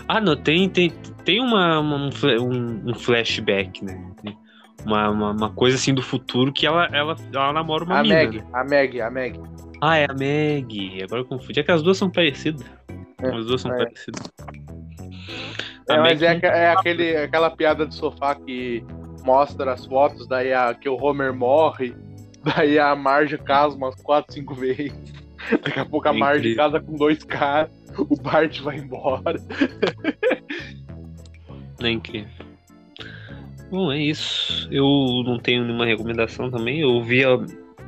Ah, 0.08 0.20
não, 0.20 0.36
tem, 0.36 0.68
tem, 0.68 0.90
tem 1.24 1.40
uma, 1.40 1.80
uma 1.80 1.96
um, 1.96 2.90
um, 2.90 2.94
flashback, 2.94 3.84
né? 3.84 4.00
Uma, 4.84 5.10
uma, 5.10 5.30
uma, 5.32 5.50
coisa 5.50 5.76
assim 5.76 5.92
do 5.92 6.02
futuro 6.02 6.52
que 6.52 6.64
ela, 6.64 6.86
ela, 6.92 7.16
ela 7.32 7.52
namora 7.52 7.84
uma 7.84 7.98
a 7.98 8.02
mina. 8.02 8.14
Meg, 8.14 8.36
né? 8.38 8.46
A 8.52 8.64
Meg, 8.64 9.00
a 9.00 9.10
Meg. 9.10 9.40
Ah, 9.80 9.96
é 9.96 10.06
a 10.08 10.14
Meg. 10.14 11.02
Agora 11.02 11.22
eu 11.22 11.24
confundi. 11.24 11.58
É 11.58 11.62
que 11.64 11.72
as 11.72 11.82
duas 11.82 11.98
são 11.98 12.08
parecidas. 12.08 12.64
É, 13.20 13.34
as 13.34 13.46
duas 13.46 13.62
são 13.62 13.72
é. 13.72 13.78
parecidas. 13.78 14.32
É, 15.88 15.98
mas 15.98 16.22
é, 16.22 16.38
é, 16.42 16.70
aquele, 16.70 17.16
aquela 17.16 17.50
piada 17.50 17.86
de 17.86 17.94
sofá 17.94 18.34
que 18.34 18.84
mostra 19.24 19.72
as 19.72 19.84
fotos, 19.86 20.26
daí 20.26 20.52
a, 20.52 20.74
que 20.74 20.88
o 20.88 20.96
Homer 20.96 21.32
morre, 21.32 21.94
daí 22.44 22.78
a 22.78 22.94
Marge 22.94 23.38
casa 23.38 23.76
umas 23.76 23.94
4, 24.02 24.34
5 24.34 24.54
vezes. 24.54 25.26
Daqui 25.62 25.78
a 25.78 25.84
pouco 25.84 26.08
a 26.08 26.12
Marge 26.12 26.54
casa 26.54 26.80
com 26.80 26.96
dois 26.96 27.22
caras, 27.22 27.70
o 27.98 28.16
Bart 28.20 28.60
vai 28.60 28.78
embora. 28.78 29.36
É 31.82 31.90
incrível. 31.90 32.30
Bom, 33.70 33.92
é 33.92 33.98
isso. 33.98 34.66
Eu 34.70 35.22
não 35.26 35.38
tenho 35.38 35.62
nenhuma 35.62 35.84
recomendação 35.84 36.50
também. 36.50 36.80
Eu 36.80 37.02
vi 37.02 37.22
a 37.22 37.36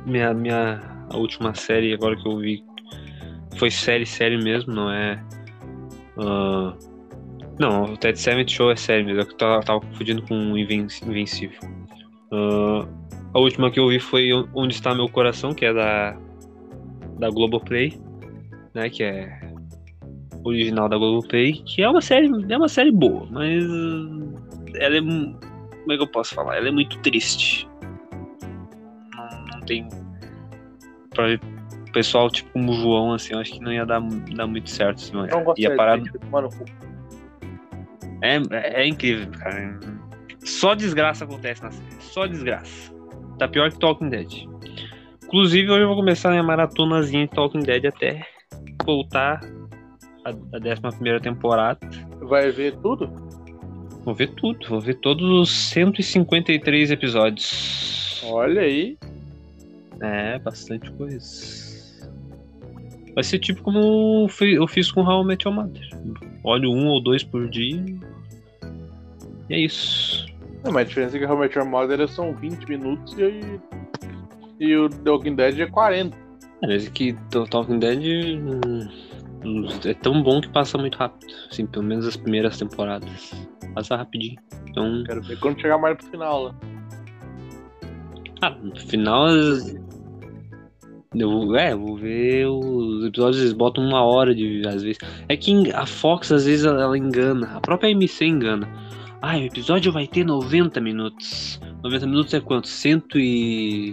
minha, 0.05 0.33
minha 0.33 0.79
a 1.09 1.17
última 1.17 1.55
série 1.55 1.93
agora 1.93 2.15
que 2.15 2.27
eu 2.27 2.37
vi. 2.37 2.63
Foi 3.57 3.71
série, 3.71 4.05
série 4.05 4.37
mesmo, 4.37 4.73
não 4.73 4.91
é. 4.91 5.23
Uh, 6.17 6.77
não, 7.59 7.83
o 7.83 7.97
Ted 7.97 8.17
Seventh 8.17 8.49
Show 8.49 8.71
é 8.71 8.75
sério 8.75 9.05
mesmo, 9.05 9.21
é 9.21 9.25
que 9.25 9.33
eu 9.33 9.37
tava, 9.37 9.61
tava 9.61 9.81
confundindo 9.81 10.21
com 10.23 10.53
o 10.53 10.57
Invencível. 10.57 11.59
Uh, 12.31 12.87
a 13.33 13.39
última 13.39 13.69
que 13.69 13.79
eu 13.79 13.89
vi 13.89 13.99
foi 13.99 14.29
Onde 14.55 14.73
Está 14.73 14.95
Meu 14.95 15.09
Coração, 15.09 15.53
que 15.53 15.65
é 15.65 15.73
da, 15.73 16.17
da 17.19 17.29
Globoplay, 17.29 17.99
né, 18.73 18.89
que 18.89 19.03
é 19.03 19.39
original 20.43 20.87
da 20.87 20.97
Globoplay, 20.97 21.53
que 21.65 21.83
é 21.83 21.89
uma 21.89 22.01
série, 22.01 22.29
é 22.49 22.57
uma 22.57 22.69
série 22.69 22.91
boa, 22.91 23.27
mas 23.29 23.63
ela 24.75 24.97
é, 24.97 25.01
como 25.01 25.91
é 25.91 25.97
que 25.97 26.03
eu 26.03 26.07
posso 26.07 26.33
falar? 26.33 26.57
Ela 26.57 26.69
é 26.69 26.71
muito 26.71 26.97
triste. 26.99 27.67
Não, 29.13 29.45
não 29.51 29.61
tem 29.65 29.87
para 31.09 31.39
pessoal 31.91 32.29
tipo 32.29 32.51
como 32.51 32.71
o 32.71 32.75
João 32.75 33.13
assim, 33.13 33.33
eu 33.33 33.39
acho 33.39 33.53
que 33.53 33.59
não 33.59 33.73
ia 33.73 33.85
dar, 33.85 33.99
dar 34.35 34.47
muito 34.47 34.69
certo, 34.69 35.11
não 35.11 35.25
é? 35.25 35.29
Não 35.29 35.53
ia 35.57 35.75
parar 35.75 35.99
mano, 36.31 36.49
é, 38.21 38.81
é 38.81 38.87
incrível, 38.87 39.29
cara. 39.31 39.79
Só 40.43 40.73
desgraça 40.73 41.25
acontece 41.25 41.61
na 41.61 41.71
série. 41.71 42.01
Só 42.01 42.25
desgraça. 42.25 42.93
Tá 43.37 43.47
pior 43.47 43.71
que 43.71 43.79
Talking 43.79 44.09
Dead. 44.09 44.47
Inclusive, 45.25 45.69
hoje 45.69 45.83
eu 45.83 45.87
vou 45.87 45.95
começar 45.95 46.29
a 46.29 46.31
minha 46.31 46.43
maratonazinha 46.43 47.27
de 47.27 47.33
Talking 47.33 47.59
Dead 47.59 47.85
até 47.85 48.25
voltar 48.83 49.41
a, 50.25 50.29
a 50.29 50.87
11 50.87 51.19
temporada. 51.21 51.79
Vai 52.21 52.51
ver 52.51 52.75
tudo? 52.77 53.07
Vou 54.03 54.15
ver 54.15 54.29
tudo. 54.29 54.67
Vou 54.67 54.81
ver 54.81 54.95
todos 54.95 55.29
os 55.29 55.69
153 55.69 56.91
episódios. 56.91 58.21
Olha 58.23 58.61
aí. 58.61 58.97
É, 60.01 60.39
bastante 60.39 60.91
coisa. 60.93 61.68
Vai 63.15 63.23
ser 63.23 63.39
tipo 63.39 63.61
como 63.61 64.27
eu 64.41 64.67
fiz 64.67 64.91
com 64.91 65.01
How 65.01 65.23
I 65.23 65.25
Met 65.25 65.47
Your 65.47 65.55
Mother. 65.55 65.89
Olho 66.43 66.71
um 66.71 66.87
ou 66.87 67.01
dois 67.01 67.23
por 67.23 67.49
dia 67.49 67.83
e 69.49 69.53
é 69.53 69.59
isso. 69.59 70.27
Não, 70.63 70.71
mas 70.71 70.81
a 70.81 70.83
diferença 70.83 71.17
é 71.17 71.19
que 71.19 71.25
How 71.25 71.37
I 71.37 71.39
Met 71.39 71.57
Your 71.57 71.67
Mother 71.67 72.07
são 72.07 72.33
20 72.35 72.65
minutos 72.69 73.15
e, 73.17 73.59
e 74.59 74.75
o 74.75 74.89
The 74.89 75.09
Walking 75.09 75.35
Dead 75.35 75.59
é 75.59 75.67
40. 75.67 76.17
Parece 76.61 76.87
é, 76.87 76.91
que 76.91 77.13
The 77.31 77.39
Walking 77.53 77.79
Dead 77.79 78.37
hum, 78.37 79.67
é 79.85 79.93
tão 79.95 80.21
bom 80.21 80.39
que 80.41 80.49
passa 80.49 80.77
muito 80.77 80.97
rápido. 80.97 81.33
Assim, 81.49 81.65
pelo 81.65 81.85
menos 81.85 82.05
as 82.05 82.15
primeiras 82.15 82.57
temporadas. 82.57 83.31
Passa 83.73 83.95
rapidinho. 83.95 84.39
Então... 84.69 85.03
Quero 85.05 85.21
ver 85.21 85.39
quando 85.39 85.59
chegar 85.59 85.77
mais 85.77 85.97
pro 85.97 86.07
final 86.07 86.43
lá. 86.43 86.55
Ah, 88.41 88.51
no 88.51 88.75
final. 88.75 89.29
Eu, 91.15 91.55
é, 91.55 91.75
vou 91.75 91.97
ver 91.97 92.45
os 92.47 93.03
episódios, 93.05 93.41
eles 93.41 93.53
botam 93.53 93.83
uma 93.83 94.03
hora 94.03 94.33
de 94.35 94.61
às 94.67 94.83
vezes. 94.83 94.99
É 95.27 95.35
que 95.35 95.71
a 95.73 95.85
Fox 95.85 96.31
às 96.31 96.45
vezes 96.45 96.65
ela, 96.65 96.81
ela 96.81 96.97
engana, 96.97 97.55
a 97.55 97.59
própria 97.59 97.89
MC 97.89 98.25
engana. 98.25 98.69
Ah, 99.21 99.35
o 99.35 99.41
episódio 99.41 99.91
vai 99.91 100.07
ter 100.07 100.23
90 100.23 100.79
minutos. 100.79 101.59
90 101.83 102.05
minutos 102.05 102.33
é 102.33 102.39
quanto? 102.39 102.67
Cento 102.67 103.19
e. 103.19 103.91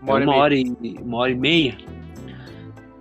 Uma 0.00 0.14
hora, 0.14 0.24
uma, 0.24 0.36
hora 0.36 0.54
e, 0.54 0.64
uma 1.02 1.18
hora 1.18 1.30
e 1.32 1.34
meia. 1.34 1.76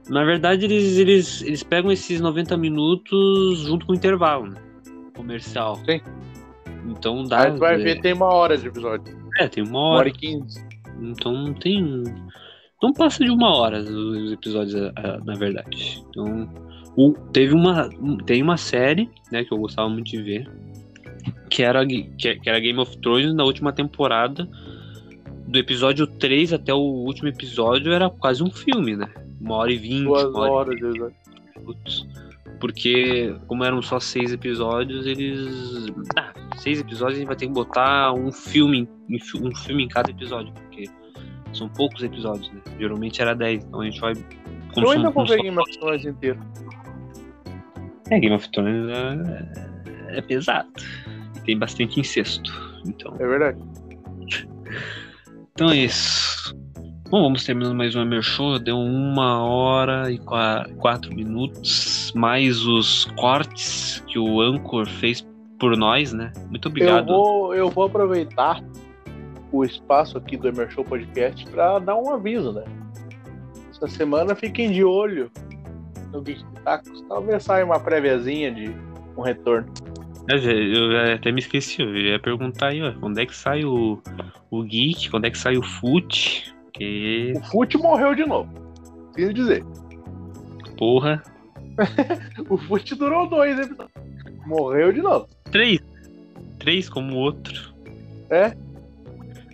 Na 0.10 0.24
verdade, 0.26 0.66
eles, 0.66 0.98
eles, 0.98 1.42
eles 1.42 1.64
pegam 1.64 1.92
esses 1.92 2.20
90 2.20 2.58
minutos 2.58 3.60
junto 3.60 3.86
com 3.86 3.94
o 3.94 3.96
intervalo 3.96 4.48
né? 4.48 4.62
comercial. 5.16 5.76
Sim. 5.86 6.02
Então 6.86 7.24
dá. 7.24 7.44
Aí 7.44 7.52
tu 7.54 7.60
vai 7.60 7.78
ver, 7.78 8.02
tem 8.02 8.14
uma 8.14 8.34
hora 8.34 8.58
de 8.58 8.68
episódio. 8.68 9.16
É, 9.40 9.48
tem 9.48 9.64
uma 9.64 9.80
hora. 9.80 9.90
Uma 9.90 10.00
hora 10.00 10.10
e 10.10 10.12
quinze. 10.12 10.66
Então 11.02 11.32
não 11.32 11.54
tem. 11.54 12.04
Não 12.84 12.93
passa 12.93 13.23
de 13.23 13.31
uma 13.31 13.55
hora 13.55 13.80
os 13.80 14.31
episódios, 14.31 14.91
na 15.26 15.34
verdade. 15.35 16.03
Então. 16.10 16.47
Teve 17.31 17.55
uma. 17.55 17.89
Tem 18.27 18.43
uma 18.43 18.57
série, 18.57 19.10
né, 19.31 19.43
que 19.43 19.51
eu 19.51 19.57
gostava 19.57 19.89
muito 19.89 20.11
de 20.11 20.22
ver 20.22 20.47
que 21.53 21.61
era, 21.61 21.85
que, 21.85 22.39
era 22.45 22.60
Game 22.60 22.80
of 22.80 22.97
Thrones 22.97 23.34
na 23.34 23.43
última 23.43 23.72
temporada. 23.72 24.49
Do 25.47 25.60
episódio 25.60 26.07
3 26.07 26.53
até 26.53 26.73
o 26.73 26.80
último 26.80 27.30
episódio 27.30 27.93
era 27.93 28.10
quase 28.10 28.41
um 28.41 28.49
filme, 28.49 28.95
né? 28.95 29.07
Uma 29.39 29.57
hora 29.57 29.72
e 29.72 29.77
vinte. 29.77 30.05
Duas 30.05 30.34
horas, 30.34 30.80
minutos. 31.55 32.07
Porque, 32.60 33.35
como 33.45 33.64
eram 33.64 33.84
só 33.84 33.99
seis 33.99 34.34
episódios, 34.34 35.05
eles. 35.05 35.85
Ah, 36.18 36.34
seis 36.57 36.80
episódios 36.80 37.18
a 37.18 37.19
gente 37.19 37.27
vai 37.27 37.35
ter 37.35 37.45
que 37.45 37.53
botar 37.53 38.14
um 38.14 38.31
filme, 38.31 38.89
um 39.35 39.55
filme 39.55 39.84
em 39.84 39.88
cada 39.88 40.10
episódio, 40.10 40.51
porque 40.53 40.89
são 41.58 41.70
poucos 41.70 42.04
episódios, 42.04 42.52
né? 42.52 42.62
Geralmente 42.80 43.22
era 43.22 43.34
dez, 43.34 43.64
então 43.64 43.82
a 43.82 43.86
gente 43.86 44.00
vai. 44.00 44.14
Eu 44.76 44.90
ainda 44.90 45.10
vou 45.10 45.26
ver 45.26 45.42
Game 45.42 45.58
of 45.58 45.80
Thrones 45.80 46.06
inteiro. 46.06 46.40
É, 48.10 48.20
Game 48.20 48.36
of 48.36 48.50
Thrones 48.52 48.90
é, 48.90 50.18
é 50.18 50.22
pesado 50.22 50.70
tem 51.46 51.58
bastante 51.58 52.00
incesto. 52.00 52.52
Então. 52.86 53.14
É 53.20 53.28
verdade. 53.28 53.58
Então 55.54 55.70
é 55.70 55.78
isso. 55.78 56.56
Bom, 57.10 57.22
vamos 57.22 57.44
terminando 57.44 57.76
mais 57.76 57.96
uma 57.96 58.22
Show. 58.22 58.58
Deu 58.58 58.78
uma 58.78 59.44
hora 59.44 60.12
e 60.12 60.18
quatro 60.18 61.14
minutos. 61.14 62.12
Mais 62.16 62.66
os 62.66 63.06
cortes 63.18 64.04
que 64.08 64.18
o 64.18 64.42
Anchor 64.42 64.88
fez 64.88 65.26
por 65.60 65.78
nós, 65.78 66.12
né? 66.12 66.32
Muito 66.50 66.68
obrigado. 66.68 67.10
Eu 67.10 67.16
vou, 67.16 67.56
eu 67.56 67.70
vou 67.70 67.86
aproveitar 67.86 68.64
o 69.54 69.64
espaço 69.64 70.18
aqui 70.18 70.36
do 70.36 70.48
Emer 70.48 70.70
Show 70.72 70.84
Podcast 70.84 71.46
para 71.52 71.78
dar 71.78 71.96
um 71.96 72.12
aviso, 72.12 72.52
né? 72.52 72.64
Essa 73.70 73.88
semana 73.88 74.34
fiquem 74.34 74.72
de 74.72 74.84
olho 74.84 75.32
no 76.12 76.22
Geek 76.22 76.44
Tacos. 76.66 77.06
Talvez 77.08 77.44
saia 77.44 77.64
uma 77.64 77.80
préviazinha 77.80 78.52
de 78.52 78.76
um 79.16 79.22
retorno. 79.22 79.72
Eu, 80.28 80.40
eu 80.40 81.14
até 81.14 81.32
me 81.32 81.40
esqueci, 81.40 81.82
eu 81.82 81.96
ia 81.96 82.20
perguntar 82.20 82.70
aí, 82.70 82.82
ó, 82.82 82.94
quando 82.94 83.20
é 83.20 83.26
que 83.26 83.36
sai 83.36 83.64
o, 83.64 84.02
o 84.50 84.64
Geek, 84.64 85.10
quando 85.12 85.26
é 85.26 85.30
que 85.30 85.38
sai 85.38 85.56
o 85.56 85.62
Foot? 85.62 86.56
Que... 86.74 87.34
O 87.36 87.44
Foot 87.44 87.78
morreu 87.78 88.16
de 88.16 88.26
novo. 88.26 88.50
Preciso 89.12 89.34
dizer. 89.34 89.64
Porra. 90.78 91.22
o 92.50 92.58
Foot 92.58 92.96
durou 92.96 93.30
dois 93.30 93.60
episódios. 93.60 93.92
Morreu 94.48 94.92
de 94.92 95.02
novo. 95.02 95.28
Três. 95.52 95.80
Três 96.58 96.90
como 96.90 97.14
o 97.14 97.18
outro. 97.18 97.74
É? 98.30 98.56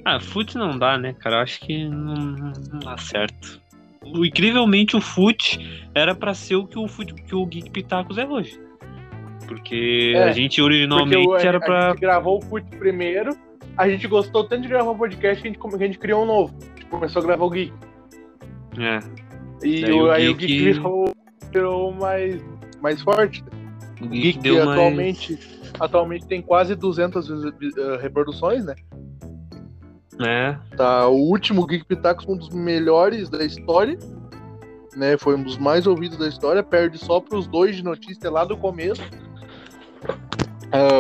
Ah, 0.06 0.20
Foot 0.20 0.58
não 0.58 0.78
dá, 0.78 0.98
né, 0.98 1.14
cara? 1.14 1.38
Eu 1.38 1.40
acho 1.42 1.60
que 1.62 1.86
não, 1.88 2.14
não 2.16 2.80
dá 2.84 2.98
certo. 2.98 3.62
O, 4.02 4.26
incrivelmente, 4.26 4.96
o 4.96 5.02
Foot 5.02 5.60
era 5.94 6.16
pra 6.16 6.34
ser 6.34 6.56
o 6.56 6.66
que 6.66 6.80
o, 6.80 6.88
Foot, 6.88 7.14
que 7.14 7.36
o 7.36 7.46
Geek 7.46 7.70
Pitacos 7.70 8.18
é 8.18 8.26
hoje. 8.26 8.60
Porque 9.48 10.14
É, 10.16 10.24
a 10.24 10.32
gente 10.32 10.62
originalmente 10.62 11.28
o- 11.28 11.36
era 11.36 11.58
a, 11.58 11.62
pra. 11.62 11.88
a 11.88 11.90
gente 11.92 12.00
gravou 12.02 12.38
o 12.38 12.42
Foot 12.42 12.66
primeiro, 12.78 13.32
a 13.78 13.90
gente 13.90 14.08
gostou 14.08 14.44
tanto 14.44 14.62
de 14.64 14.68
gravar 14.70 14.92
o 14.92 14.98
podcast 14.98 15.42
que 15.42 15.48
a 15.48 15.52
gente, 15.52 15.60
que 15.60 15.76
a 15.84 15.88
gente 15.88 15.98
criou 16.00 16.24
um 16.24 16.26
novo. 16.26 16.56
A 16.60 16.66
gente 16.80 16.86
começou 16.86 17.22
a 17.22 17.26
gravar 17.26 17.46
o 17.46 17.50
Geek. 17.50 17.74
É, 18.78 19.00
E 19.66 19.82
Daí 19.82 19.92
o, 19.94 20.12
aí 20.12 20.30
o 20.30 20.36
Geek- 20.36 20.48
Geek 20.54 20.74
virou, 20.74 21.14
virou 21.52 21.92
mais, 21.94 22.42
mais 22.82 23.02
forte. 23.02 23.44
o 24.02 24.08
Geek, 24.08 24.22
Geek 24.22 24.40
deu 24.40 24.56
mais. 24.66 24.70
atualmente, 24.70 25.40
atualmente 25.80 26.28
tem 26.28 26.42
quase 26.42 26.76
200 26.76 27.28
visi- 27.28 27.74
eh, 27.78 27.98
reproduções, 28.02 28.64
né? 28.66 28.76
É, 30.22 30.58
Tá, 30.76 31.08
o 31.08 31.16
último 31.16 31.66
Geek 31.66 31.86
Pitacos 31.86 32.26
foi 32.26 32.36
um 32.36 32.38
dos 32.38 32.50
melhores 32.50 33.30
da 33.30 33.44
história. 33.44 33.98
Né, 34.96 35.18
foi 35.18 35.36
um 35.36 35.44
dos 35.44 35.58
mais 35.58 35.86
ouvidos 35.88 36.18
da 36.18 36.28
história, 36.28 36.64
perde 36.64 36.98
só 36.98 37.20
para 37.22 37.38
os 37.38 37.48
dois 37.48 37.76
de 37.76 37.84
notícia 37.84 38.30
lá 38.30 38.44
do 38.44 38.58
começo. 38.58 39.02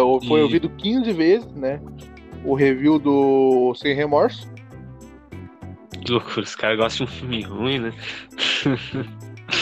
O- 0.06 0.22
foi 0.28 0.40
E- 0.40 0.44
ouvido 0.44 0.70
15 0.70 1.12
vezes, 1.12 1.52
né? 1.54 1.82
O 2.46 2.54
review 2.56 2.98
do 3.00 3.74
Sem 3.76 3.94
Remorso. 3.96 4.48
que 6.06 6.12
loucura. 6.12 6.42
Os 6.42 6.56
caras 6.56 6.78
gostam 6.78 7.06
de 7.06 7.12
um 7.12 7.16
filme 7.16 7.42
ruim, 7.44 7.80
né? 7.80 7.94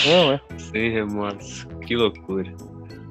Não, 0.06 0.32
é. 0.34 0.42
Sem 0.60 0.92
remorso. 0.92 1.68
Que 1.86 1.96
loucura. 1.96 2.54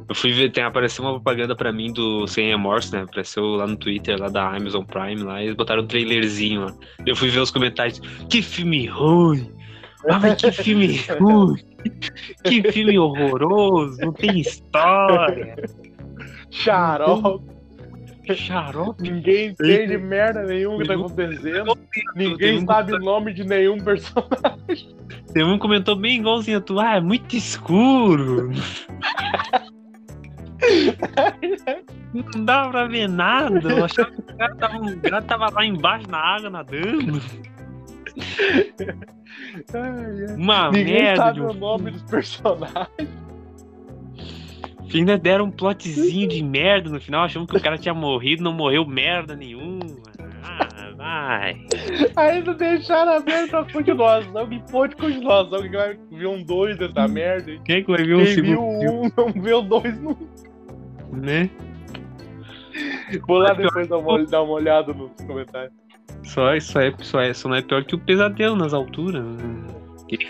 Eu 0.09 0.15
fui 0.15 0.33
ver, 0.33 0.53
tem 0.53 0.63
apareceu 0.63 1.05
uma 1.05 1.15
propaganda 1.15 1.57
pra 1.57 1.73
mim 1.73 1.93
do 1.93 2.27
Sem 2.29 2.49
Remorso, 2.49 2.95
né? 2.95 3.03
Apareceu 3.03 3.45
lá 3.45 3.67
no 3.67 3.77
Twitter, 3.77 4.19
lá 4.21 4.29
da 4.29 4.55
Amazon 4.55 4.85
Prime, 4.85 5.23
lá, 5.23 5.43
e 5.43 5.47
eles 5.47 5.57
botaram 5.57 5.83
um 5.83 5.87
trailerzinho 5.87 6.67
lá. 6.67 6.75
Eu 7.05 7.17
fui 7.17 7.29
ver 7.29 7.41
os 7.41 7.51
comentários. 7.51 8.01
Que 8.29 8.41
filme 8.41 8.87
ruim! 8.87 9.51
Ah, 10.09 10.21
mas 10.21 10.41
que 10.41 10.53
filme 10.53 11.01
ruim! 11.19 11.57
Que 12.45 12.71
filme 12.71 12.99
horroroso! 12.99 13.99
Não 14.01 14.13
tem 14.13 14.39
história! 14.39 15.57
Xarope. 16.51 17.45
Xarope! 18.33 19.03
Ninguém 19.03 19.49
entende 19.49 19.99
merda 19.99 20.45
nenhuma 20.45 20.79
que 20.79 20.89
tá 20.89 20.95
acontecendo. 20.95 21.77
Ninguém 22.15 22.65
sabe 22.65 22.95
o 22.95 22.99
nome 23.01 23.35
de 23.35 23.45
nenhum 23.45 23.79
personagem. 23.79 24.95
Tem 25.33 25.45
um 25.45 25.59
comentou 25.59 25.97
bem 25.97 26.21
igualzinho 26.21 26.59
a 26.59 26.61
tu. 26.61 26.79
Ah, 26.79 26.97
é 26.97 27.01
muito 27.01 27.37
escuro! 27.37 28.51
Não 32.13 32.45
dava 32.45 32.71
pra 32.71 32.87
ver 32.87 33.09
nada. 33.09 33.69
Eu 33.71 33.85
achava 33.85 34.11
que 34.11 34.21
o 34.21 34.37
cara 34.37 34.55
tava, 34.57 34.79
o 34.79 35.01
cara 35.01 35.23
tava 35.23 35.51
lá 35.51 35.65
embaixo 35.65 36.11
na 36.11 36.19
água 36.19 36.51
nadando. 36.51 37.21
Uma 40.37 40.71
Ninguém 40.71 41.03
merda 41.03 41.17
sabe 41.25 41.41
um 41.41 41.51
o 41.51 41.55
nome 41.55 41.91
dos 41.91 42.03
personagens. 42.03 42.89
Ainda 44.95 45.19
deram 45.19 45.47
um 45.47 45.51
plotzinho 45.51 46.29
de 46.29 46.43
merda 46.43 46.89
no 46.89 47.01
final, 47.01 47.25
achando 47.25 47.47
que 47.47 47.57
o 47.57 47.61
cara 47.61 47.77
tinha 47.77 47.93
morrido, 47.93 48.43
não 48.43 48.53
morreu 48.53 48.87
merda 48.87 49.37
nenhuma. 49.37 50.06
Vai. 51.07 51.57
Ainda 52.17 52.53
deixaram 52.55 53.13
aberto 53.13 53.55
a 53.55 53.73
continuação. 53.73 54.49
Que 54.49 54.61
pode 54.71 54.97
continuação? 54.97 55.63
Que 55.63 55.77
vai 55.77 55.99
ver 56.11 56.27
um 56.27 56.43
dois 56.43 56.77
dessa 56.77 57.07
merda? 57.07 57.57
Quem 57.65 57.77
é 57.77 57.83
que 57.83 57.91
vai 57.91 58.05
ver 58.05 58.17
um 58.17 58.25
Quem 58.25 58.35
viu 58.35 58.45
segundo 58.45 58.81
filme, 58.81 59.07
um 59.07 59.11
não 59.17 59.43
vê 59.43 59.55
o 59.55 59.63
dois 59.63 60.01
nunca. 60.01 60.25
né? 61.13 61.49
Vou 63.27 63.39
lá 63.39 63.55
depois 63.55 63.87
dar 63.87 63.99
uma, 63.99 64.25
dar 64.25 64.43
uma 64.43 64.53
olhada 64.53 64.93
nos 64.93 65.13
comentários. 65.25 65.73
Só 66.25 66.55
isso 66.57 66.77
é, 66.79 66.93
só 67.01 67.21
é, 67.21 67.33
só 67.33 67.49
não 67.49 67.57
é 67.57 67.63
pior 67.63 67.85
que 67.85 67.95
o 67.95 67.99
pesadelo 67.99 68.57
nas 68.57 68.75
alturas. 68.75 69.23
né? 69.25 69.67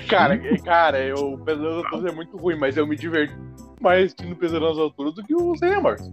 Cara, 0.08 0.38
filme, 0.38 0.62
cara, 0.62 0.98
eu, 1.02 1.32
o 1.34 1.38
Pesadelo 1.38 1.76
nas 1.76 1.84
Alturas 1.84 2.12
é 2.12 2.14
muito 2.14 2.36
ruim, 2.38 2.56
mas 2.56 2.76
eu 2.78 2.86
me 2.86 2.96
diverti 2.96 3.34
mais 3.80 4.06
assistindo 4.06 4.34
Pesadelo 4.36 4.70
nas 4.70 4.78
Alturas 4.78 5.14
do 5.14 5.22
que 5.22 5.34
o 5.34 5.54
Sem 5.56 5.68
Remorso. 5.70 6.10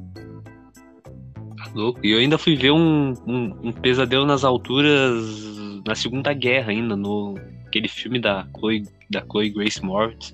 Louco. 1.73 1.99
E 2.03 2.11
eu 2.11 2.19
ainda 2.19 2.37
fui 2.37 2.55
ver 2.55 2.71
um, 2.71 3.13
um, 3.25 3.55
um 3.63 3.71
pesadelo 3.71 4.25
nas 4.25 4.43
alturas 4.43 5.43
na 5.85 5.95
Segunda 5.95 6.33
Guerra 6.33 6.71
ainda, 6.71 6.95
no 6.95 7.37
aquele 7.67 7.87
filme 7.87 8.19
da 8.19 8.45
Chloe, 8.57 8.83
da 9.09 9.21
Chloe 9.21 9.49
Grace 9.49 9.83
Moritz. 9.83 10.33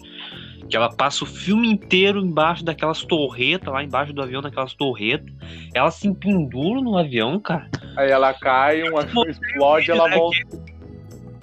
Que 0.69 0.77
ela 0.77 0.89
passa 0.89 1.23
o 1.23 1.27
filme 1.27 1.67
inteiro 1.67 2.19
embaixo 2.19 2.63
daquelas 2.63 3.03
torretas, 3.03 3.73
lá 3.73 3.83
embaixo 3.83 4.13
do 4.13 4.21
avião, 4.21 4.41
daquelas 4.41 4.73
torretas. 4.75 5.33
Ela 5.73 5.89
se 5.89 6.13
pendura 6.13 6.79
no 6.79 6.95
avião, 6.95 7.39
cara. 7.39 7.67
Aí 7.97 8.11
ela 8.11 8.33
cai, 8.35 8.83
um 8.83 8.97
avião 8.97 9.25
explode, 9.25 9.89
ela 9.89 10.07
volta. 10.09 10.37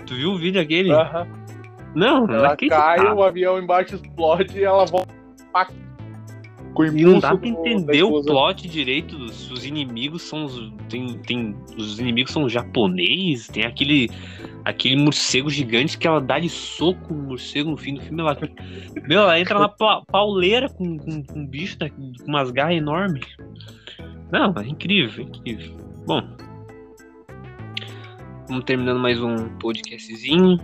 Tu 0.07 0.15
viu 0.15 0.31
o 0.31 0.39
vídeo 0.39 0.61
aquele? 0.61 0.93
Aham. 0.93 1.27
Não, 1.97 2.31
Ela 2.31 2.55
cai, 2.57 2.99
tá. 2.99 3.15
o 3.15 3.23
avião 3.23 3.59
embaixo 3.59 3.95
explode 3.95 4.59
e 4.59 4.63
ela 4.63 4.85
volta. 4.85 5.13
E 6.85 7.05
não 7.05 7.19
dá 7.19 7.37
pra 7.37 7.49
entender 7.49 8.03
o 8.03 8.23
plot 8.23 8.69
direito. 8.69 9.17
Os, 9.17 9.51
os 9.51 9.65
inimigos 9.65 10.23
são 10.23 10.45
os. 10.45 10.73
Tem, 10.89 11.19
tem, 11.19 11.57
os 11.77 11.99
inimigos 11.99 12.33
são 12.33 12.49
japoneses. 12.49 13.49
Tem 13.49 13.65
aquele. 13.65 14.11
Aquele 14.65 14.97
morcego 14.97 15.49
gigante 15.49 15.97
que 15.97 16.09
ela 16.09 16.21
dá 16.21 16.41
de 16.41 16.49
soco 16.49 17.15
no 17.15 17.23
morcego 17.23 17.71
no 17.71 17.77
fim 17.77 17.95
do 17.95 18.01
filme. 18.01 18.21
Ela, 18.21 18.37
meu, 19.07 19.21
ela 19.21 19.39
entra 19.39 19.61
na 19.61 19.69
pa- 19.69 20.03
pauleira 20.11 20.69
com, 20.69 20.99
com, 20.99 21.23
com 21.23 21.39
um 21.39 21.47
bicho 21.47 21.77
né, 21.81 21.89
com 21.89 22.13
umas 22.27 22.51
garras 22.51 22.77
enormes. 22.77 23.25
Não, 24.33 24.53
é 24.57 24.67
incrível, 24.67 25.25
é 25.25 25.29
incrível. 25.29 25.77
Bom. 26.05 26.21
Vamos 28.49 28.65
terminando 28.65 28.99
mais 28.99 29.23
um 29.23 29.49
podcastzinho. 29.61 30.59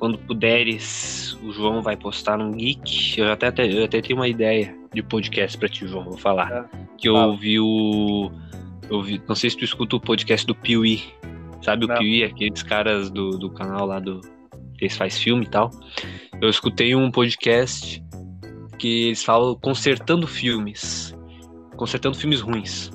Quando 0.00 0.16
puderes, 0.16 1.38
o 1.42 1.52
João 1.52 1.82
vai 1.82 1.94
postar 1.94 2.40
um 2.40 2.52
geek. 2.52 3.20
Eu 3.20 3.30
até, 3.30 3.52
eu 3.70 3.84
até 3.84 4.00
tenho 4.00 4.18
uma 4.18 4.26
ideia 4.26 4.74
de 4.94 5.02
podcast 5.02 5.58
pra 5.58 5.68
ti, 5.68 5.86
João. 5.86 6.04
Vou 6.04 6.16
falar. 6.16 6.50
É. 6.50 6.86
Que 6.96 7.06
eu 7.06 7.14
ouvi 7.14 7.60
o. 7.60 8.32
Eu 8.88 8.96
ouvi, 8.96 9.22
não 9.28 9.34
sei 9.34 9.50
se 9.50 9.58
tu 9.58 9.64
escuta 9.64 9.96
o 9.96 10.00
podcast 10.00 10.46
do 10.46 10.54
Piuí. 10.54 11.02
Sabe 11.62 11.84
o 11.84 11.88
Não. 11.88 11.96
Piuí? 11.96 12.24
Aqueles 12.24 12.62
caras 12.62 13.10
do, 13.10 13.38
do 13.38 13.50
canal 13.50 13.84
lá 13.84 14.00
do. 14.00 14.22
Que 14.78 14.86
eles 14.86 14.96
fazem 14.96 15.20
filme 15.20 15.44
e 15.44 15.50
tal. 15.50 15.70
Eu 16.40 16.48
escutei 16.48 16.94
um 16.94 17.10
podcast 17.10 18.02
que 18.78 19.08
eles 19.08 19.22
falam 19.22 19.54
consertando 19.54 20.26
filmes. 20.26 21.14
Consertando 21.76 22.16
filmes 22.16 22.40
ruins. 22.40 22.90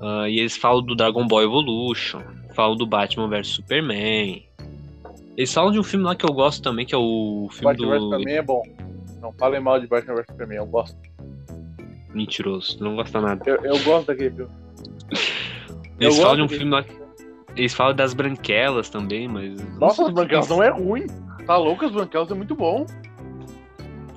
Ah, 0.00 0.26
e 0.26 0.38
eles 0.38 0.56
falam 0.56 0.82
do 0.82 0.96
Dragon 0.96 1.26
Ball 1.26 1.42
Evolution. 1.42 2.22
Falam 2.54 2.76
do 2.76 2.86
Batman 2.86 3.28
vs 3.28 3.48
Superman. 3.48 4.46
Eles 5.36 5.52
falam 5.52 5.70
de 5.70 5.78
um 5.78 5.82
filme 5.84 6.04
lá 6.04 6.14
que 6.16 6.24
eu 6.24 6.32
gosto 6.32 6.62
também, 6.62 6.86
que 6.86 6.94
é 6.94 6.98
o 6.98 7.48
filme 7.52 7.64
Batman 7.76 7.88
vs 7.90 7.98
do. 8.00 8.04
Superman 8.10 8.34
é 8.36 8.42
bom. 8.42 8.62
Não 9.20 9.32
falem 9.34 9.60
mal 9.60 9.78
de 9.80 9.86
Batman 9.86 10.14
vs 10.14 10.26
Superman, 10.30 10.58
eu 10.58 10.66
gosto. 10.66 10.96
Mentiroso, 12.14 12.82
não 12.82 12.96
gosta 12.96 13.20
nada. 13.20 13.42
Eu, 13.46 13.56
eu 13.62 13.78
gosto 13.84 14.06
daquele 14.06 14.30
filme. 14.30 14.50
Eu 15.98 16.08
Eles 16.10 16.18
falam 16.18 16.36
de 16.36 16.42
um 16.42 16.48
filme 16.48 16.70
lá. 16.72 16.82
que- 16.82 16.94
Eles 17.56 17.72
falam 17.72 17.94
das 17.96 18.12
branquelas 18.12 18.90
também, 18.90 19.26
mas. 19.26 19.54
Nossa, 19.78 20.04
as 20.04 20.10
branquelas 20.12 20.46
não 20.46 20.62
é 20.62 20.68
ruim. 20.68 21.06
Tá 21.46 21.56
louco, 21.56 21.86
as 21.86 21.90
branquelas 21.92 22.30
é 22.30 22.34
muito 22.34 22.54
bom. 22.54 22.84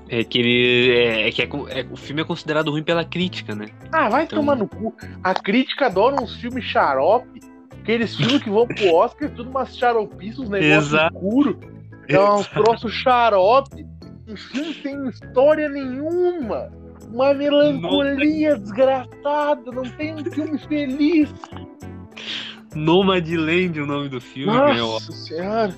É 0.09 0.21
que 0.25 0.39
ele. 0.39 0.91
É, 0.91 1.27
é 1.29 1.31
que 1.31 1.41
é 1.41 1.45
é- 1.45 1.85
o 1.89 1.95
filme 1.95 2.21
é 2.21 2.25
considerado 2.25 2.69
ruim 2.69 2.83
pela 2.83 3.05
crítica, 3.05 3.55
né? 3.55 3.67
Ah, 3.93 4.09
vai 4.09 4.25
Então- 4.25 4.39
tomar 4.39 4.55
no 4.57 4.67
cu. 4.67 4.93
A 5.23 5.33
crítica 5.33 5.85
adora 5.85 6.21
uns 6.21 6.35
filmes 6.35 6.65
xarope. 6.65 7.39
Aqueles 7.81 8.15
filmes 8.15 8.43
que 8.43 8.49
vão 8.49 8.67
pro 8.67 8.93
Oscar, 8.93 9.29
tudo 9.31 9.49
umas 9.49 9.75
xaropices, 9.75 10.39
uns 10.39 10.49
negócios 10.49 10.93
escuros. 10.93 11.55
É 12.07 12.19
uns 12.19 12.47
troços 12.47 12.93
xarope. 12.93 13.85
Um 14.27 14.35
filme 14.35 14.73
sem 14.75 15.07
história 15.09 15.67
nenhuma. 15.69 16.71
Uma 17.11 17.33
melancolia 17.33 18.57
desgraçada. 18.57 19.71
Não 19.71 19.83
tem 19.83 20.13
um 20.15 20.23
filme 20.25 20.57
feliz. 20.59 21.33
Nomadland 22.75 23.79
é 23.79 23.81
o 23.81 23.85
nome 23.87 24.09
do 24.09 24.21
filme. 24.21 24.53
Nossa 24.53 25.11
senhora. 25.11 25.73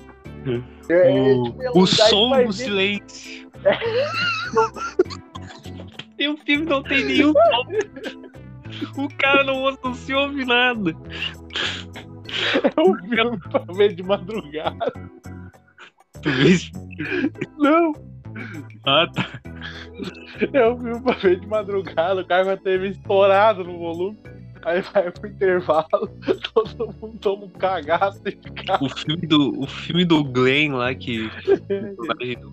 É, 0.90 1.34
O, 1.34 1.44
tipo, 1.44 1.62
é 1.62 1.70
um 1.70 1.78
o 1.78 1.86
som 1.86 2.28
do 2.30 2.36
ver- 2.36 2.52
silêncio. 2.52 3.50
e 6.18 6.28
o 6.28 6.36
filme 6.38 6.66
não 6.66 6.82
tem 6.82 7.04
nenhum 7.04 7.32
som. 7.32 9.02
O 9.02 9.08
cara 9.16 9.44
não, 9.44 9.76
não 9.82 9.94
se 9.94 10.12
ouve 10.12 10.44
nada. 10.44 10.94
É 12.76 12.80
um 12.80 12.94
filme 12.96 13.38
pra 13.50 13.60
ver 13.74 13.94
de 13.94 14.02
madrugada. 14.02 14.92
Tu 16.22 16.30
vê 16.30 16.48
esse- 16.50 16.72
Não, 17.58 17.92
Ah, 18.86 19.06
tá. 19.12 19.28
é 20.52 20.68
um 20.68 20.78
filme 20.78 21.02
pra 21.02 21.12
ver 21.14 21.40
de 21.40 21.46
madrugada. 21.46 22.20
O 22.20 22.26
cara 22.26 22.52
a 22.52 22.56
TV 22.56 22.88
estourado 22.90 23.64
no 23.64 23.78
volume. 23.78 24.18
Aí 24.64 24.80
vai 24.80 25.10
pro 25.10 25.28
intervalo, 25.28 25.88
todo 26.54 26.94
mundo 27.00 27.18
toma 27.20 27.46
um 27.46 27.48
cagaço 27.48 28.20
e 28.24 28.30
fica. 28.30 28.78
O 28.80 28.88
filme 28.88 29.26
do, 29.26 29.60
o 29.60 29.66
filme 29.66 30.04
do 30.04 30.22
Glenn 30.22 30.74
lá, 30.76 30.94
que. 30.94 31.28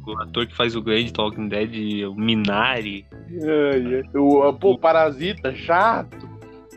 o 0.03 0.19
ator 0.19 0.47
que 0.47 0.55
faz 0.55 0.75
o 0.75 0.81
Glenn 0.81 1.05
de 1.05 1.13
Talking 1.13 1.47
Dead, 1.47 2.03
o 2.09 2.15
Minari. 2.15 3.05
Ai, 3.13 3.95
ai. 3.97 4.03
O, 4.19 4.51
pô, 4.53 4.75
Parasita, 4.75 5.53
chato. 5.53 6.27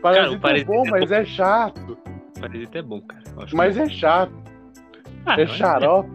Parasita 0.03 0.39
Parasita 0.39 0.71
é 0.71 0.75
bom, 0.75 0.85
é 0.85 0.91
mas 0.91 1.11
é 1.11 1.25
chato. 1.25 1.97
Parasita 2.43 2.79
é 2.79 2.81
bom, 2.81 3.01
cara. 3.01 3.23
Mas 3.53 3.77
é 3.77 3.87
chato. 3.89 4.33
Ah, 5.25 5.39
é 5.39 5.47
xarope. 5.47 6.09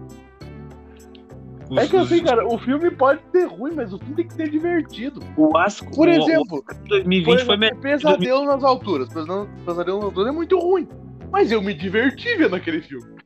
É. 1.71 1.85
é 1.85 1.87
que 1.87 1.97
assim, 1.97 2.23
cara, 2.23 2.47
o 2.47 2.59
filme 2.59 2.91
pode 2.91 3.21
ser 3.31 3.47
ruim, 3.47 3.73
mas 3.75 3.93
o 3.93 3.99
filme 3.99 4.15
tem 4.17 4.27
que 4.27 4.35
ser 4.35 4.51
divertido. 4.51 5.21
O 5.37 5.57
Asco, 5.57 5.91
por 5.95 6.09
exemplo, 6.09 6.59
o 6.59 6.89
2020 6.89 7.25
por 7.25 7.35
exemplo, 7.35 7.47
foi 7.47 7.57
melhor. 7.57 7.81
Pesadelo 7.81 8.45
nas 8.45 8.65
alturas. 8.65 9.09
Pesadelo 9.09 9.57
nas 9.65 10.05
alturas 10.05 10.29
é 10.29 10.33
muito 10.33 10.59
ruim. 10.59 10.89
Mas 11.31 11.51
eu 11.51 11.63
me 11.63 11.75
diverti 11.75 12.37
vendo 12.37 12.57
aquele 12.57 12.83
filme. 12.83 13.17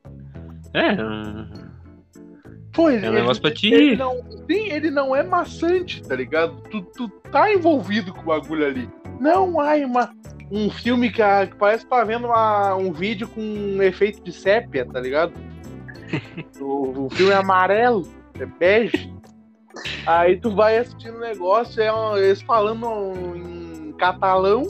É. 0.75 0.91
Ele, 2.79 3.07
é 3.07 3.11
um 3.11 3.13
negócio 3.13 3.43
pra 3.43 3.53
ti. 3.53 3.73
Ele 3.73 3.97
não, 3.97 4.25
sim, 4.49 4.71
ele 4.71 4.91
não 4.91 5.15
é 5.15 5.23
maçante, 5.23 6.03
tá 6.03 6.17
ligado? 6.17 6.57
Tu, 6.71 6.81
tu 6.97 7.09
tá 7.31 7.53
envolvido 7.53 8.13
com 8.13 8.23
o 8.23 8.25
bagulho 8.25 8.67
ali. 8.67 8.89
Não, 9.21 9.61
ai, 9.61 9.85
uma, 9.85 10.11
um 10.53 10.71
filme 10.71 11.11
que, 11.11 11.23
que 11.47 11.57
parece 11.57 11.85
que 11.85 11.91
tá 11.91 12.05
vendo 12.05 12.27
uma, 12.27 12.75
um 12.77 12.93
vídeo 12.93 13.27
com 13.27 13.41
um 13.41 13.83
efeito 13.83 14.23
de 14.23 14.31
sépia, 14.31 14.85
tá 14.85 15.01
ligado? 15.01 15.33
o, 16.61 17.07
o 17.07 17.11
filme 17.11 17.33
é 17.33 17.37
amarelo, 17.37 18.07
é 18.39 18.45
bege. 18.45 19.11
Aí 20.07 20.39
tu 20.39 20.55
vai 20.55 20.77
assistindo 20.77 21.17
o 21.17 21.21
negócio, 21.21 21.83
é 21.83 21.91
um, 21.91 22.19
eles 22.19 22.43
falando 22.43 22.87
em 23.35 23.93
catalão, 23.93 24.65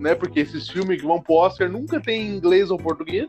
né? 0.00 0.14
Porque 0.14 0.40
esses 0.40 0.70
filmes 0.70 1.02
que 1.02 1.06
vão 1.06 1.20
pro 1.20 1.34
Oscar 1.34 1.70
nunca 1.70 2.00
tem 2.00 2.26
inglês 2.28 2.70
ou 2.70 2.78
português. 2.78 3.28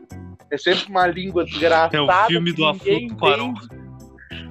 É 0.50 0.56
sempre 0.56 0.88
uma 0.88 1.06
língua 1.06 1.44
desgraçada. 1.44 1.98
É 1.98 2.00
o 2.00 2.26
filme 2.26 2.52
do 2.54 2.66
Afonso 2.66 3.16
Cuarón. 3.18 3.52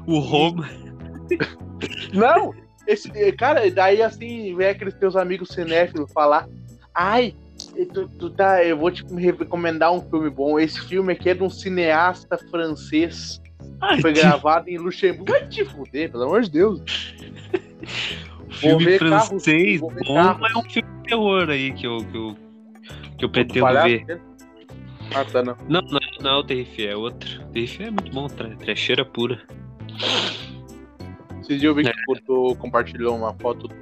O 0.06 0.20
Roma. 0.20 0.70
Não! 2.14 2.54
Esse, 2.86 3.10
cara, 3.32 3.70
daí 3.72 4.04
assim, 4.04 4.56
vem 4.56 4.68
aqueles 4.68 4.94
teus 4.94 5.16
amigos 5.16 5.50
cinéfilos 5.50 6.12
falar. 6.14 6.48
Ai, 6.94 7.36
tu, 7.86 8.08
tu 8.08 8.30
tá, 8.30 8.64
eu 8.64 8.78
vou 8.78 8.92
te 8.92 9.04
recomendar 9.16 9.92
um 9.92 10.02
filme 10.02 10.30
bom. 10.30 10.60
Esse 10.60 10.80
filme 10.88 11.14
aqui 11.14 11.30
é 11.30 11.34
de 11.34 11.44
um 11.44 11.50
cineasta 11.50 12.38
francês. 12.50 13.42
Ai, 13.82 14.02
foi 14.02 14.14
gravado 14.14 14.70
em 14.70 14.78
Luxemburgo. 14.78 15.32
Vai 15.32 15.48
te 15.48 15.64
fuder, 15.66 16.12
pelo 16.12 16.24
amor 16.24 16.42
de 16.42 16.52
Deus. 16.52 16.82
filme 18.50 18.98
francês 18.98 19.82
carro, 19.82 19.94
bom, 20.06 20.38
mas 20.40 20.54
é 20.54 20.58
um 20.58 20.70
filme 20.70 20.90
de 20.90 21.10
terror 21.10 21.50
aí 21.50 21.72
que 21.74 21.86
eu, 21.86 21.98
que 21.98 22.18
eu, 22.18 22.38
que 23.18 23.26
eu 23.26 23.30
pretendo 23.30 23.68
ver. 23.84 24.22
Ah, 25.16 25.24
tá, 25.26 25.44
não. 25.44 25.56
Não, 25.70 25.82
não, 25.82 26.00
não 26.22 26.32
é 26.32 26.36
o 26.38 26.44
Terrifier, 26.44 26.92
é 26.92 26.96
outro. 26.96 27.42
O 27.44 27.46
Terrifier 27.48 27.88
é 27.88 27.92
muito 27.92 28.12
bom, 28.12 28.28
trecheira 28.28 29.06
pura. 29.06 29.42
Esse 31.42 31.58
dia 31.58 31.70
eu 31.70 31.76
vi 31.76 31.84
que 31.84 31.90
é. 31.90 32.56
compartilhou 32.58 33.16
uma 33.16 33.34
foto 33.36 33.68
do 33.68 33.76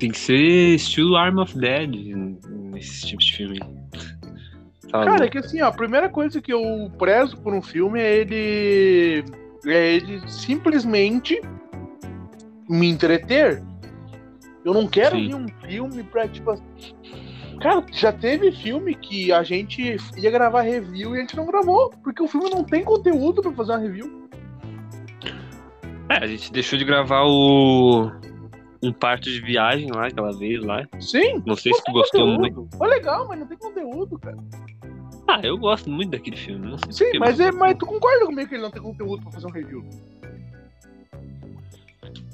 Tem 0.00 0.10
que 0.10 0.18
ser 0.18 0.74
estilo 0.74 1.14
Arm 1.14 1.38
of 1.38 1.56
Dead 1.58 1.90
nesse 2.72 3.06
tipo 3.06 3.20
de 3.20 3.36
filme. 3.36 3.60
Tá 4.90 5.04
Cara, 5.04 5.26
é 5.26 5.28
que 5.28 5.38
assim, 5.38 5.60
ó, 5.60 5.68
a 5.68 5.72
primeira 5.72 6.08
coisa 6.08 6.40
que 6.40 6.52
eu 6.52 6.90
prezo 6.98 7.36
por 7.36 7.52
um 7.52 7.60
filme 7.60 8.00
é 8.00 8.16
ele. 8.16 9.24
É 9.66 9.94
ele 9.96 10.26
simplesmente 10.26 11.38
me 12.68 12.88
entreter. 12.88 13.62
Eu 14.64 14.72
não 14.72 14.88
quero 14.88 15.16
Sim. 15.16 15.28
ver 15.28 15.34
um 15.34 15.48
filme 15.68 16.02
pra, 16.02 16.26
tipo 16.26 16.50
assim. 16.50 16.64
Cara, 17.60 17.84
já 17.92 18.10
teve 18.10 18.52
filme 18.52 18.94
que 18.94 19.30
a 19.30 19.42
gente 19.42 19.96
ia 20.16 20.30
gravar 20.30 20.62
review 20.62 21.14
e 21.14 21.18
a 21.18 21.20
gente 21.20 21.36
não 21.36 21.44
gravou, 21.44 21.90
porque 22.02 22.22
o 22.22 22.26
filme 22.26 22.48
não 22.48 22.64
tem 22.64 22.82
conteúdo 22.82 23.42
pra 23.42 23.52
fazer 23.52 23.72
uma 23.72 23.78
review. 23.78 24.28
É, 26.08 26.24
a 26.24 26.26
gente 26.26 26.50
deixou 26.50 26.78
de 26.78 26.86
gravar 26.86 27.22
o. 27.24 28.10
Um 28.82 28.92
parto 28.92 29.24
de 29.24 29.40
viagem 29.40 29.90
lá, 29.90 30.06
aquela 30.06 30.32
vez 30.32 30.64
lá. 30.64 30.86
Sim. 30.98 31.42
Não 31.44 31.54
sei 31.54 31.72
se 31.72 31.84
tu 31.84 31.92
gostou 31.92 32.20
conteúdo. 32.20 32.40
muito. 32.40 32.76
Foi 32.76 32.88
legal, 32.88 33.26
mas 33.28 33.38
não 33.38 33.46
tem 33.46 33.58
conteúdo, 33.58 34.18
cara. 34.18 34.38
Ah, 35.28 35.40
eu 35.42 35.56
gosto 35.58 35.90
muito 35.90 36.10
daquele 36.10 36.36
filme. 36.36 36.66
Não 36.66 36.78
sei 36.78 37.12
Sim, 37.12 37.18
mas, 37.18 37.38
é, 37.38 37.52
mas 37.52 37.76
tu 37.78 37.86
concorda 37.86 38.26
comigo 38.26 38.48
que 38.48 38.54
ele 38.54 38.62
não 38.62 38.70
tem 38.70 38.82
conteúdo 38.82 39.22
pra 39.22 39.32
fazer 39.32 39.46
um 39.46 39.50
review? 39.50 39.84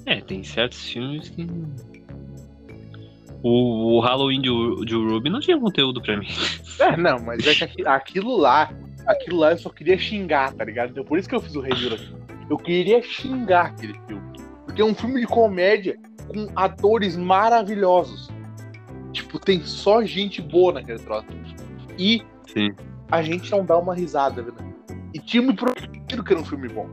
É, 0.06 0.20
tem 0.20 0.42
certos 0.44 0.88
filmes 0.88 1.28
que. 1.28 1.46
O, 3.42 3.96
o 3.96 4.00
Halloween 4.00 4.40
de, 4.40 4.50
de 4.86 4.94
Ruby 4.94 5.28
não 5.28 5.40
tinha 5.40 5.58
conteúdo 5.58 6.00
pra 6.00 6.16
mim. 6.16 6.28
É, 6.78 6.94
não, 6.94 7.18
mas 7.18 7.46
é 7.46 7.54
que 7.66 7.88
aquilo 7.88 8.36
lá, 8.36 8.70
aquilo 9.06 9.38
lá 9.38 9.52
eu 9.52 9.56
só 9.56 9.70
queria 9.70 9.96
xingar, 9.96 10.52
tá 10.52 10.62
ligado? 10.62 10.90
Então 10.90 11.02
por 11.02 11.18
isso 11.18 11.26
que 11.26 11.34
eu 11.34 11.40
fiz 11.40 11.56
o 11.56 11.60
review 11.62 11.94
aqui. 11.94 12.14
Eu 12.50 12.58
queria 12.58 13.00
xingar 13.00 13.68
aquele 13.68 13.94
filme. 14.06 14.22
Porque 14.66 14.82
é 14.82 14.84
um 14.84 14.94
filme 14.94 15.18
de 15.22 15.26
comédia 15.26 15.98
com 16.28 16.48
atores 16.54 17.16
maravilhosos. 17.16 18.28
Tipo, 19.12 19.38
tem 19.38 19.62
só 19.62 20.04
gente 20.04 20.42
boa 20.42 20.74
naquele 20.74 20.98
troço. 20.98 21.26
E 21.98 22.22
Sim. 22.46 22.74
a 23.10 23.22
gente 23.22 23.50
não 23.50 23.64
dá 23.64 23.78
uma 23.78 23.94
risada, 23.94 24.42
velho. 24.42 24.56
E 25.14 25.18
tinha 25.18 25.42
me 25.42 25.54
prometido 25.54 26.22
que 26.22 26.32
era 26.32 26.40
um 26.40 26.44
filme 26.44 26.68
bom. 26.68 26.90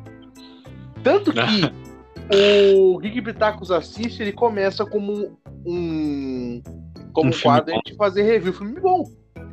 Tanto 1.03 1.33
que 1.33 1.39
o 2.33 2.97
Geek 2.99 3.21
Pitacos 3.21 3.71
assiste, 3.71 4.21
ele 4.21 4.31
começa 4.31 4.85
como 4.85 5.37
um. 5.65 6.61
Como 7.11 7.29
um, 7.29 7.39
quadro 7.39 7.75
de 7.85 7.95
fazer 7.95 8.23
review. 8.23 8.53
Filme 8.53 8.79
bom. 8.79 9.03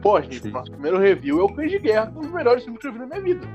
Pô, 0.00 0.20
gente, 0.20 0.40
Sim. 0.40 0.50
nosso 0.50 0.70
primeiro 0.70 0.98
review 0.98 1.40
é 1.40 1.42
o 1.42 1.48
Cães 1.48 1.70
de 1.70 1.78
Guerra, 1.78 2.12
um 2.16 2.20
dos 2.20 2.30
melhores 2.30 2.62
filmes 2.62 2.80
que 2.80 2.88
eu 2.88 2.92
vi 2.92 3.00
na 3.00 3.06
minha 3.06 3.20
vida. 3.20 3.46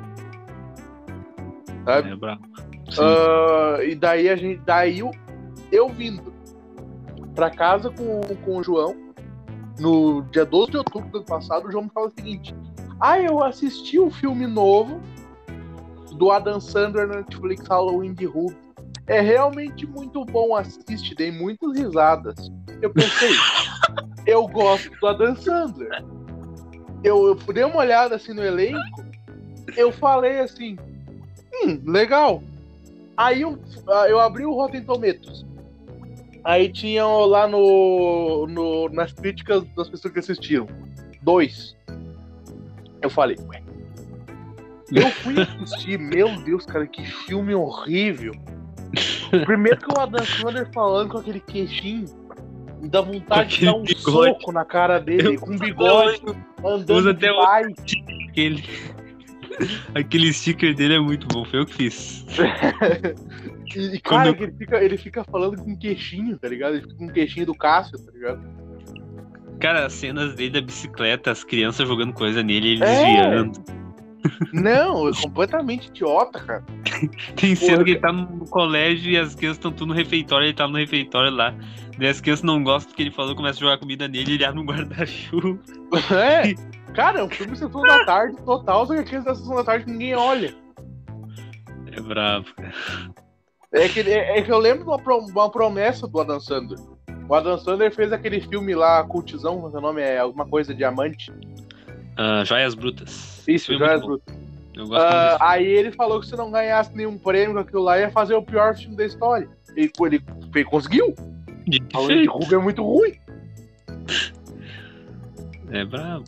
Sabe? 1.86 2.10
É. 2.10 2.56
Uh, 3.02 3.84
e 3.84 3.96
daí 3.96 4.30
a 4.30 4.36
gente. 4.36 4.62
Daí 4.66 5.00
eu, 5.00 5.12
eu 5.76 5.90
vindo 5.90 6.34
pra 7.34 7.50
casa 7.50 7.90
com, 7.90 8.22
com 8.44 8.58
o 8.58 8.64
João, 8.64 8.96
no 9.80 10.22
dia 10.32 10.46
12 10.46 10.72
de 10.72 10.78
outubro 10.78 11.10
do 11.10 11.18
ano 11.18 11.26
passado, 11.26 11.68
o 11.68 11.72
João 11.72 11.86
me 11.86 11.90
fala 11.90 12.08
o 12.08 12.12
seguinte: 12.12 12.56
Ah, 13.00 13.20
eu 13.20 13.44
assisti 13.44 14.00
o 14.00 14.06
um 14.06 14.12
filme 14.12 14.48
novo 14.48 15.02
do 16.14 16.32
Adam 16.32 16.62
Sandler 16.62 17.08
na 17.08 17.18
Netflix 17.18 17.68
Halloween 17.68 18.14
de 18.14 18.26
Ruby 18.26 18.66
é 19.08 19.22
realmente 19.22 19.86
muito 19.86 20.24
bom. 20.26 20.56
Assiste, 20.56 21.16
dei 21.16 21.32
muitas 21.32 21.78
risadas. 21.78 22.52
Eu 22.82 22.90
pensei, 22.90 23.32
eu 24.26 24.48
gosto 24.48 24.90
do 25.00 25.08
Adam 25.08 25.36
Sandler. 25.36 26.04
Eu, 27.04 27.28
eu 27.28 27.36
dei 27.54 27.64
uma 27.64 27.78
olhada 27.78 28.16
assim 28.16 28.34
no 28.34 28.44
elenco, 28.44 29.06
eu 29.78 29.92
falei 29.92 30.40
assim, 30.40 30.76
hum, 31.54 31.80
legal. 31.86 32.42
Aí 33.16 33.42
eu, 33.42 33.60
eu 34.10 34.20
abri 34.20 34.46
o 34.46 34.54
Rotten 34.54 34.84
Tomatoes. 34.84 35.46
Aí 36.46 36.70
tinham 36.70 37.26
lá 37.26 37.48
no, 37.48 38.46
no, 38.48 38.88
nas 38.90 39.12
críticas 39.12 39.64
das 39.76 39.90
pessoas 39.90 40.14
que 40.14 40.20
assistiram. 40.20 40.68
Dois. 41.24 41.76
Eu 43.02 43.10
falei, 43.10 43.36
ué. 43.48 43.64
Eu 44.92 45.10
fui 45.10 45.34
assistir, 45.42 45.98
meu 46.00 46.40
Deus, 46.44 46.64
cara, 46.68 46.86
que 46.86 47.04
filme 47.04 47.56
horrível. 47.56 48.32
Primeiro 49.44 49.80
que 49.80 49.92
o 49.92 50.00
Adam 50.00 50.24
Sandler 50.24 50.72
falando 50.72 51.10
com 51.10 51.18
aquele 51.18 51.40
queixinho, 51.40 52.06
me 52.80 52.88
dá 52.90 53.02
vontade 53.02 53.58
de 53.58 53.66
dar 53.66 53.74
um 53.74 53.82
bigode. 53.82 54.34
soco 54.40 54.52
na 54.52 54.64
cara 54.64 55.00
dele, 55.00 55.36
eu 55.36 55.40
com 55.40 55.58
bigode, 55.58 56.22
andando 56.64 56.92
usa 56.92 57.10
até. 57.10 57.30
Aquele... 58.30 58.64
aquele 59.94 60.32
sticker 60.34 60.74
dele 60.76 60.96
é 60.96 61.00
muito 61.00 61.28
bom, 61.28 61.46
foi 61.46 61.60
eu 61.60 61.66
que 61.66 61.74
fiz. 61.74 62.26
e, 63.76 64.00
cara, 64.00 64.30
eu... 64.30 64.36
ele, 64.36 64.52
fica, 64.52 64.84
ele 64.84 64.98
fica 64.98 65.24
falando 65.24 65.62
com 65.62 65.78
queixinho, 65.78 66.38
tá 66.38 66.48
ligado? 66.48 66.76
Ele 66.76 66.82
fica 66.82 66.96
com 66.96 67.08
queixinho 67.08 67.46
do 67.46 67.56
Cássio, 67.56 67.98
tá 68.00 68.12
ligado? 68.12 68.42
Cara, 69.60 69.86
as 69.86 69.94
cenas 69.94 70.36
dele 70.36 70.52
da 70.52 70.62
bicicleta, 70.62 71.32
as 71.32 71.44
crianças 71.44 71.88
jogando 71.88 72.14
coisa 72.14 72.44
nele, 72.44 72.74
ele 72.74 72.84
é. 72.84 72.88
desviando. 72.88 73.85
Não, 74.54 75.10
é 75.10 75.12
completamente 75.22 75.88
idiota, 75.88 76.40
cara. 76.40 76.64
Tem 77.36 77.56
cena 77.56 77.84
que 77.84 77.92
ele 77.92 78.00
tá 78.00 78.12
no 78.12 78.46
colégio 78.48 79.12
e 79.12 79.18
as 79.18 79.36
crianças 79.36 79.58
estão 79.58 79.72
tudo 79.72 79.90
no 79.90 79.94
refeitório, 79.94 80.46
ele 80.46 80.54
tá 80.54 80.68
no 80.68 80.78
refeitório 80.78 81.32
lá. 81.32 81.54
Daí 81.98 82.10
as 82.10 82.20
crianças 82.20 82.44
não 82.44 82.64
gostam 82.64 82.92
do 82.92 82.96
que 82.96 83.04
ele 83.04 83.12
falou, 83.12 83.36
começa 83.36 83.60
a 83.60 83.62
jogar 83.62 83.78
comida 83.78 84.08
nele 84.08 84.32
e 84.32 84.34
ele 84.36 84.46
abre 84.46 84.60
um 84.60 84.66
guarda-chuva. 84.66 85.60
É, 86.12 86.54
cara, 86.94 87.20
é 87.20 87.24
um 87.24 87.30
filme 87.30 87.56
sessão 87.56 87.82
da 87.82 88.04
tarde 88.06 88.36
total, 88.44 88.86
só 88.86 88.94
que 88.94 89.00
aqueles 89.00 89.24
da 89.24 89.36
sessão 89.36 89.56
da 89.56 89.64
tarde 89.64 89.90
ninguém 89.90 90.16
olha. 90.16 90.54
É 91.92 92.02
brabo, 92.02 92.48
cara. 92.56 92.74
É 93.72 93.90
que, 93.90 94.00
é, 94.02 94.40
é 94.40 94.42
que 94.42 94.52
eu 94.52 94.58
lembro 94.58 94.84
de 94.84 94.90
uma, 94.90 95.18
uma 95.18 95.52
promessa 95.52 96.08
do 96.08 96.20
Adam 96.20 96.40
Sandler. 96.40 96.80
O 97.28 97.34
Adam 97.34 97.58
Sandler 97.58 97.94
fez 97.94 98.12
aquele 98.14 98.40
filme 98.40 98.76
lá, 98.76 99.04
Cultizão, 99.04 99.64
o 99.64 99.82
nome 99.82 100.02
é 100.02 100.20
alguma 100.20 100.46
coisa 100.46 100.74
Diamante. 100.74 101.32
Uh, 102.18 102.46
Joias 102.46 102.74
Brutas. 102.76 103.44
Isso, 103.48 103.68
Foi 103.68 103.78
Joias 103.78 104.02
Brutas. 104.02 104.36
Uh, 104.78 105.38
aí 105.40 105.66
ele 105.66 105.92
falou 105.92 106.20
que 106.20 106.28
se 106.28 106.36
não 106.36 106.52
ganhasse 106.52 106.96
nenhum 106.96 107.18
prêmio 107.18 107.54
com 107.54 107.60
aquilo 107.62 107.84
lá, 107.84 107.98
ia 107.98 108.12
fazer 108.12 108.34
o 108.34 108.42
pior 108.42 108.76
filme 108.76 108.96
da 108.96 109.06
história. 109.06 109.48
E 109.76 109.92
ele, 110.00 110.24
ele 110.54 110.66
conseguiu. 110.66 111.16
De 111.68 111.82
Ruby 112.28 112.56
é 112.56 112.58
muito 112.58 112.84
ruim. 112.84 113.14
É 115.72 115.84
brabo. 115.86 116.26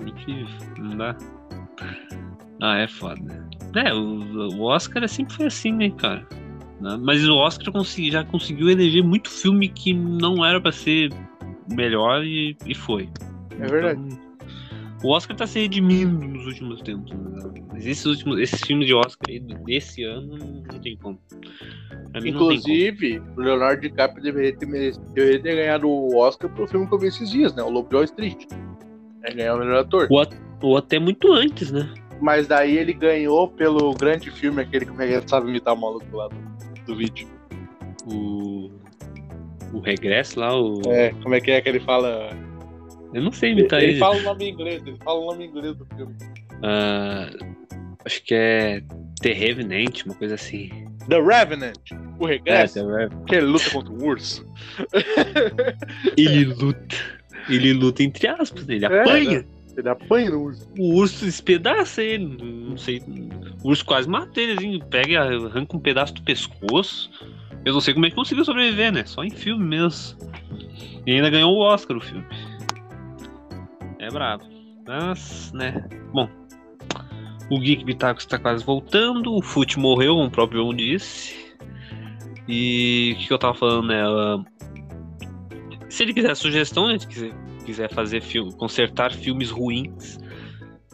Incrível. 0.00 0.46
Não 0.78 0.96
dá. 0.96 1.16
Ah, 2.62 2.78
é 2.78 2.88
foda. 2.88 3.48
É, 3.74 3.92
o, 3.92 4.56
o 4.56 4.62
Oscar 4.62 5.06
sempre 5.08 5.34
foi 5.34 5.46
assim, 5.46 5.72
né, 5.72 5.90
cara? 5.90 6.26
Mas 6.80 7.26
o 7.28 7.34
Oscar 7.34 7.72
consegui, 7.72 8.12
já 8.12 8.24
conseguiu 8.24 8.70
eleger 8.70 9.02
muito 9.02 9.28
filme 9.28 9.68
que 9.68 9.92
não 9.92 10.44
era 10.44 10.60
para 10.60 10.70
ser 10.70 11.12
melhor 11.72 12.24
e, 12.24 12.56
e 12.64 12.74
foi. 12.74 13.08
É 13.60 13.66
verdade. 13.66 14.00
Então, 14.00 14.27
o 15.02 15.10
Oscar 15.10 15.36
tá 15.36 15.46
se 15.46 15.60
redimindo 15.60 16.26
nos 16.26 16.46
últimos 16.46 16.82
tempos. 16.82 17.12
Né? 17.12 17.62
Mas 17.72 17.86
esses 17.86 18.04
últimos, 18.04 18.38
esses 18.40 18.60
filmes 18.60 18.86
de 18.86 18.94
Oscar 18.94 19.28
aí 19.28 19.38
desse 19.38 20.02
ano 20.02 20.36
não 20.38 20.80
tem 20.80 20.96
como. 20.96 21.20
Inclusive, 22.24 23.22
o 23.36 23.40
Leonardo 23.40 23.82
DiCaprio 23.82 24.22
deveria 24.22 24.56
ter, 24.56 24.66
deveria 25.14 25.42
ter 25.42 25.56
ganhado 25.56 25.88
o 25.88 26.16
Oscar 26.16 26.50
pro 26.50 26.66
filme 26.66 26.88
que 26.88 26.94
eu 26.94 26.98
vi 26.98 27.06
esses 27.08 27.30
dias, 27.30 27.54
né? 27.54 27.62
O 27.62 27.70
Lobo 27.70 27.88
de 27.88 27.94
Wall 27.94 28.04
Street. 28.04 28.46
É 29.22 29.32
ganhar 29.32 29.54
o 29.54 29.58
melhor 29.58 29.80
ator. 29.80 30.08
Ou, 30.10 30.26
ou 30.62 30.76
até 30.76 30.98
muito 30.98 31.32
antes, 31.32 31.70
né? 31.70 31.92
Mas 32.20 32.48
daí 32.48 32.76
ele 32.76 32.92
ganhou 32.92 33.48
pelo 33.48 33.94
grande 33.94 34.30
filme, 34.30 34.62
aquele 34.62 34.86
que 34.86 35.28
sabe 35.28 35.48
imitar 35.48 35.74
o 35.74 35.80
maluco 35.80 36.16
lá 36.16 36.28
do, 36.28 36.84
do 36.86 36.96
vídeo. 36.96 37.28
O. 38.10 38.70
O 39.72 39.80
Regresso 39.80 40.40
lá, 40.40 40.58
o. 40.58 40.80
É, 40.86 41.10
como 41.22 41.34
é 41.34 41.40
que 41.40 41.50
é 41.50 41.60
que 41.60 41.68
ele 41.68 41.80
fala? 41.80 42.30
Eu 43.12 43.22
não 43.22 43.32
sei 43.32 43.52
imitar 43.52 43.82
ele. 43.82 43.92
Ele 43.92 43.98
fala 43.98 44.16
o 44.16 44.22
nome 44.22 44.44
em 44.44 44.52
inglês, 44.52 44.82
ele 44.86 44.98
fala 45.02 45.20
o 45.20 45.26
nome 45.26 45.44
em 45.44 45.48
inglês 45.48 45.76
do 45.76 45.86
filme. 45.86 46.14
Uh, 46.54 47.56
acho 48.04 48.22
que 48.24 48.34
é 48.34 48.82
The 49.20 49.32
Revenant, 49.32 50.04
uma 50.04 50.14
coisa 50.14 50.34
assim. 50.34 50.70
The 51.08 51.20
Revenant, 51.20 51.78
o 52.18 52.26
regresso. 52.26 52.78
É, 52.78 52.82
The 52.82 52.88
Revenant. 52.88 53.24
Que 53.26 53.34
ele 53.36 53.46
luta 53.46 53.70
contra 53.70 53.92
o 53.92 54.04
urso. 54.04 54.46
ele 56.16 56.44
luta. 56.44 56.96
Ele 57.48 57.72
luta 57.72 58.02
entre 58.02 58.28
aspas, 58.28 58.68
ele 58.68 58.84
é, 58.84 59.00
apanha. 59.00 59.38
Né? 59.38 59.44
Ele 59.76 59.88
apanha 59.88 60.30
no 60.30 60.42
urso. 60.42 60.68
O 60.78 60.96
urso 60.96 61.26
espedaça 61.26 62.02
ele, 62.02 62.26
não 62.68 62.76
sei. 62.76 63.00
O 63.62 63.68
urso 63.68 63.84
quase 63.84 64.08
mata 64.08 64.40
ele, 64.40 64.52
assim, 64.52 64.80
pega 64.90 65.22
arranca 65.22 65.76
um 65.76 65.80
pedaço 65.80 66.14
do 66.14 66.22
pescoço. 66.22 67.10
Eu 67.64 67.72
não 67.72 67.80
sei 67.80 67.94
como 67.94 68.04
é 68.06 68.10
que 68.10 68.16
conseguiu 68.16 68.44
sobreviver, 68.44 68.92
né? 68.92 69.04
Só 69.04 69.24
em 69.24 69.30
filme 69.30 69.64
mesmo. 69.64 70.18
E 71.06 71.12
ainda 71.12 71.30
ganhou 71.30 71.54
o 71.54 71.60
Oscar 71.60 71.96
o 71.96 72.00
filme. 72.00 72.24
É 74.08 74.10
brabo. 74.10 74.44
Mas, 74.86 75.52
né? 75.52 75.86
Bom. 76.12 76.28
O 77.50 77.60
Geek 77.60 77.84
Bitaco 77.84 78.20
está 78.20 78.38
quase 78.38 78.64
voltando. 78.64 79.34
O 79.34 79.42
Fute 79.42 79.78
morreu, 79.78 80.14
como 80.14 80.28
o 80.28 80.30
próprio 80.30 80.62
João 80.62 80.74
disse. 80.74 81.54
E 82.48 83.14
o 83.14 83.18
que 83.26 83.32
eu 83.32 83.38
tava 83.38 83.54
falando, 83.54 83.88
né? 83.88 84.02
Se 85.90 86.02
ele 86.02 86.14
quiser 86.14 86.34
sugestão, 86.34 86.86
quiser, 86.96 87.32
quiser 87.66 87.92
fazer 87.92 88.22
filme, 88.22 88.50
consertar 88.54 89.12
filmes 89.12 89.50
ruins, 89.50 90.18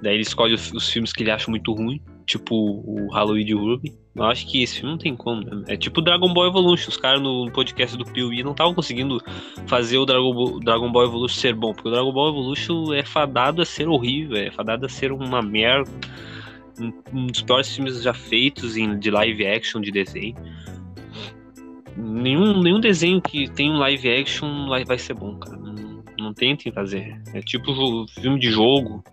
daí 0.03 0.15
ele 0.15 0.23
escolhe 0.23 0.55
os, 0.55 0.73
os 0.73 0.89
filmes 0.89 1.13
que 1.13 1.23
ele 1.23 1.31
acha 1.31 1.49
muito 1.49 1.73
ruim, 1.73 2.01
tipo 2.25 2.55
o 2.55 3.09
Halloween 3.13 3.45
de 3.45 3.55
Ruby. 3.55 3.95
Eu 4.15 4.25
acho 4.25 4.47
que 4.47 4.63
esse 4.63 4.77
filme 4.77 4.93
não 4.93 4.99
tem 4.99 5.17
como. 5.17 5.43
Né? 5.43 5.65
É 5.69 5.77
tipo 5.77 6.01
Dragon 6.01 6.33
Ball 6.33 6.47
Evolution. 6.47 6.91
Os 6.91 6.97
caras 6.97 7.21
no 7.21 7.51
podcast 7.51 7.97
do 7.97 8.05
Piuí 8.05 8.43
não 8.43 8.53
estavam 8.53 8.75
conseguindo 8.75 9.21
fazer 9.67 9.99
o 9.99 10.07
Dragon 10.07 10.33
Ball, 10.33 10.61
Dragon 10.61 10.93
Ball 10.93 11.05
Evolution 11.05 11.41
ser 11.41 11.55
bom. 11.55 11.73
Porque 11.73 11.89
o 11.89 11.93
Dragon 11.93 12.13
Ball 12.13 12.31
Evolution 12.31 12.93
é 12.93 13.05
fadado 13.05 13.61
a 13.61 13.65
ser 13.65 13.89
horrível, 13.89 14.37
é 14.37 14.51
fadado 14.51 14.87
a 14.87 14.89
ser 14.89 15.13
uma 15.13 15.43
merda. 15.43 15.91
Um, 16.81 16.93
um 17.13 17.27
dos 17.27 17.43
piores 17.43 17.75
filmes 17.75 18.03
já 18.03 18.15
feitos 18.15 18.77
em, 18.77 18.99
de 18.99 19.11
live 19.11 19.47
action 19.47 19.81
de 19.81 19.91
desenho. 19.91 20.37
Nenhum, 21.97 22.61
nenhum 22.61 22.81
desenho 22.81 23.21
que 23.21 23.49
tem 23.49 23.71
um 23.71 23.79
live 23.79 24.09
action 24.11 24.69
vai 24.69 24.99
ser 24.99 25.15
bom, 25.15 25.37
cara. 25.37 25.57
Não, 25.57 26.03
não 26.19 26.35
tentem 26.35 26.73
fazer. 26.73 27.21
É 27.33 27.41
tipo 27.41 27.73
filme 28.21 28.39
de 28.39 28.51
jogo, 28.51 29.05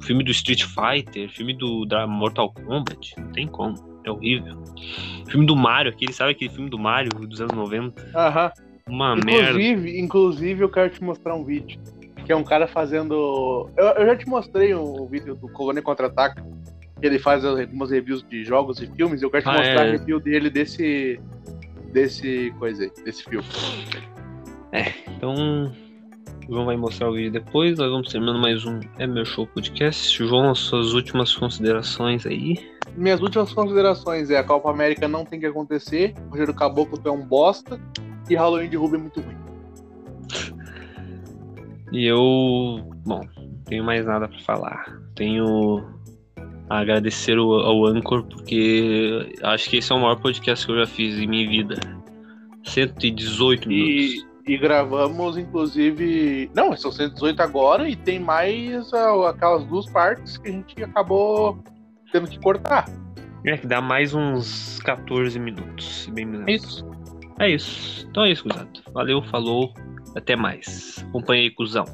filme 0.00 0.22
do 0.22 0.30
Street 0.30 0.64
Fighter, 0.64 1.28
filme 1.30 1.54
do 1.54 1.84
da 1.84 2.06
Mortal 2.06 2.52
Kombat. 2.52 3.14
Não 3.18 3.32
tem 3.32 3.46
como. 3.46 3.74
É 4.04 4.10
horrível. 4.10 4.62
Filme 5.28 5.46
do 5.46 5.56
Mario, 5.56 5.90
aquele, 5.90 6.12
sabe 6.12 6.32
aquele 6.32 6.50
filme 6.50 6.68
do 6.68 6.78
Mario 6.78 7.10
dos 7.26 7.40
anos 7.40 7.56
90? 7.56 8.10
Aham. 8.14 8.52
Uma 8.86 9.16
inclusive, 9.16 9.80
merda. 9.80 9.98
Inclusive, 9.98 10.62
eu 10.62 10.68
quero 10.68 10.90
te 10.90 11.02
mostrar 11.02 11.34
um 11.34 11.44
vídeo. 11.44 11.80
Que 12.24 12.32
é 12.32 12.36
um 12.36 12.44
cara 12.44 12.66
fazendo. 12.66 13.70
Eu, 13.76 13.86
eu 13.86 14.06
já 14.06 14.16
te 14.16 14.26
mostrei 14.26 14.74
o 14.74 15.04
um 15.04 15.06
vídeo 15.06 15.34
do 15.34 15.48
Colônia 15.48 15.82
Contra-Ataca. 15.82 16.44
Que 17.00 17.06
ele 17.06 17.18
faz 17.18 17.44
algumas 17.44 17.90
reviews 17.90 18.22
de 18.28 18.44
jogos 18.44 18.80
e 18.80 18.86
filmes. 18.86 19.22
Eu 19.22 19.30
quero 19.30 19.42
te 19.42 19.48
ah, 19.48 19.52
mostrar 19.54 19.86
é. 19.86 19.88
a 19.88 19.92
review 19.92 20.20
dele 20.20 20.50
desse. 20.50 21.20
Desse 21.92 22.52
coisa 22.58 22.84
aí, 22.84 22.92
desse 23.04 23.22
filme. 23.24 23.46
É, 24.72 24.92
então 25.08 25.72
João 26.48 26.66
vai 26.66 26.76
mostrar 26.76 27.08
o 27.08 27.14
vídeo 27.14 27.32
depois. 27.32 27.78
Nós 27.78 27.90
vamos 27.90 28.10
terminando 28.10 28.38
mais 28.38 28.64
um 28.66 28.78
É 28.98 29.06
Meu 29.06 29.24
Show 29.24 29.46
Podcast. 29.46 30.16
João, 30.16 30.50
as 30.50 30.58
suas 30.58 30.92
últimas 30.92 31.34
considerações 31.34 32.26
aí. 32.26 32.58
Minhas 32.96 33.20
últimas 33.20 33.52
considerações 33.52 34.30
é 34.30 34.38
a 34.38 34.44
Copa 34.44 34.70
América 34.70 35.08
não 35.08 35.24
tem 35.24 35.40
que 35.40 35.46
acontecer, 35.46 36.14
o 36.26 36.30
Rogério 36.30 36.54
Caboclo 36.54 37.00
é 37.04 37.10
um 37.10 37.24
bosta 37.26 37.80
e 38.28 38.34
Halloween 38.34 38.68
de 38.68 38.76
Ruby 38.76 38.96
é 38.96 38.98
muito 38.98 39.20
ruim. 39.20 39.36
E 41.92 42.06
eu, 42.06 42.80
bom, 43.04 43.20
não 43.36 43.64
tenho 43.64 43.84
mais 43.84 44.04
nada 44.04 44.28
para 44.28 44.40
falar. 44.40 45.00
Tenho 45.14 45.82
a 46.68 46.78
agradecer 46.78 47.38
ao, 47.38 47.52
ao 47.52 47.86
Anchor 47.86 48.24
porque 48.24 49.32
acho 49.42 49.70
que 49.70 49.78
esse 49.78 49.92
é 49.92 49.94
o 49.94 50.00
maior 50.00 50.16
podcast 50.16 50.66
que 50.66 50.72
eu 50.72 50.76
já 50.76 50.86
fiz 50.86 51.18
em 51.18 51.26
minha 51.26 51.48
vida. 51.48 51.80
118 52.64 53.68
minutos. 53.68 54.14
E, 54.14 54.33
e 54.46 54.58
gravamos, 54.58 55.38
inclusive. 55.38 56.50
Não, 56.54 56.76
são 56.76 56.92
118 56.92 57.40
agora 57.40 57.88
e 57.88 57.96
tem 57.96 58.18
mais 58.18 58.92
aquelas 59.28 59.64
duas 59.64 59.86
partes 59.90 60.36
que 60.36 60.48
a 60.48 60.52
gente 60.52 60.84
acabou 60.84 61.58
tendo 62.12 62.28
que 62.28 62.38
cortar. 62.38 62.84
É, 63.46 63.56
que 63.56 63.66
dá 63.66 63.80
mais 63.80 64.14
uns 64.14 64.78
14 64.80 65.38
minutos, 65.38 66.08
bem 66.12 66.24
menos. 66.24 66.46
É 66.48 66.52
isso. 66.52 66.90
É 67.38 67.50
isso. 67.50 68.06
Então 68.08 68.24
é 68.24 68.30
isso, 68.30 68.44
cuzado. 68.44 68.70
Valeu, 68.92 69.22
falou, 69.24 69.72
até 70.16 70.36
mais. 70.36 71.04
Acompanhe 71.08 71.44
aí, 71.44 71.50
cuzão. 71.50 71.84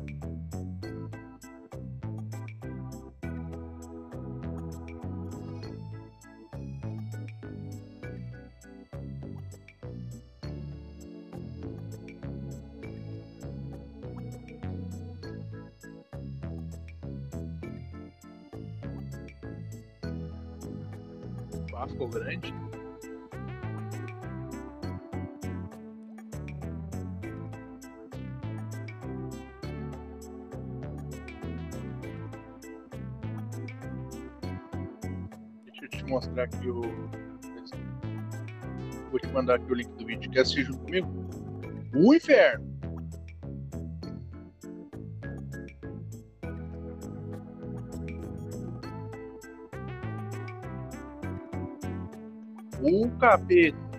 Mandar 39.51 39.55
aqui 39.57 39.73
o 39.73 39.75
link 39.75 39.91
do 39.91 40.07
vídeo. 40.07 40.31
Quer 40.31 40.41
assistir 40.41 40.65
junto 40.65 40.79
comigo? 40.81 41.09
O 41.95 42.15
inferno! 42.15 42.71
o 52.83 53.11
capeta 53.19 53.90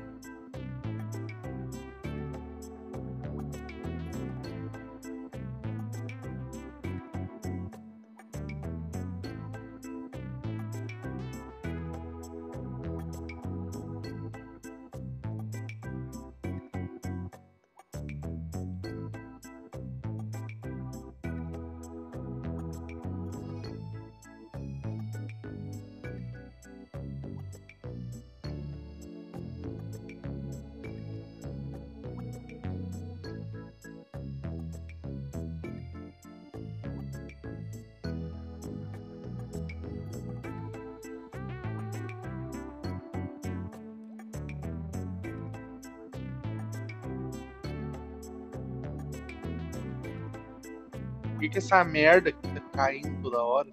essa 51.72 51.86
merda 51.86 52.34
que 52.34 52.42
tá 52.50 52.62
caindo 52.74 53.22
toda 53.22 53.42
hora. 53.42 53.70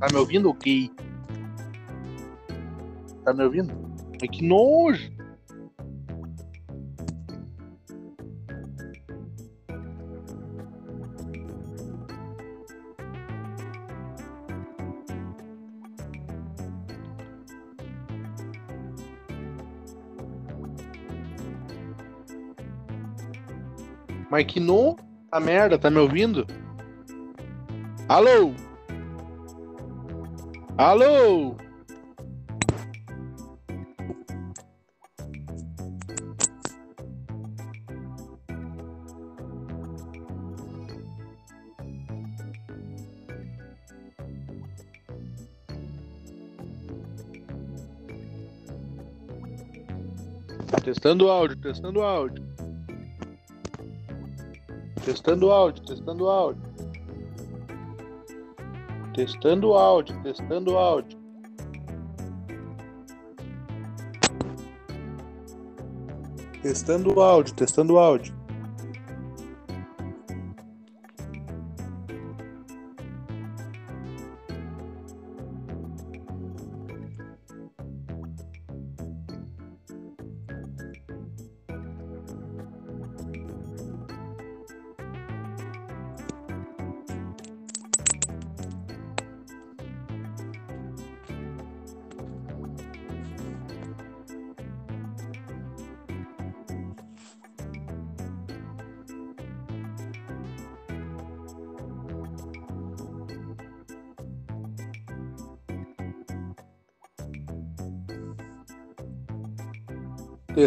Tá 0.00 0.06
me 0.10 0.16
ouvindo, 0.16 0.50
gay? 0.54 0.90
Tá 3.22 3.34
me 3.34 3.44
ouvindo? 3.44 3.74
É 4.22 4.26
que 4.26 4.42
nojo! 4.42 5.14
Mas 24.30 24.46
que 24.46 24.58
no... 24.58 24.96
A 25.30 25.40
merda, 25.40 25.78
tá 25.78 25.90
me 25.90 25.98
ouvindo? 25.98 26.46
Alô? 28.08 28.54
Alô? 30.78 31.56
Testando 50.84 51.28
áudio, 51.28 51.56
testando 51.56 52.02
áudio. 52.02 52.44
Testando 55.04 55.50
áudio, 55.50 55.84
testando 55.84 56.28
áudio. 56.30 56.65
Testando 59.16 59.72
áudio, 59.72 60.14
testando 60.22 60.76
áudio. 60.76 61.18
Testando 66.60 67.22
áudio, 67.22 67.54
testando 67.54 67.98
áudio. 67.98 68.35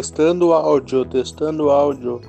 Testando 0.00 0.54
áudio, 0.54 1.04
testando 1.04 1.68
áudio. 1.68 2.22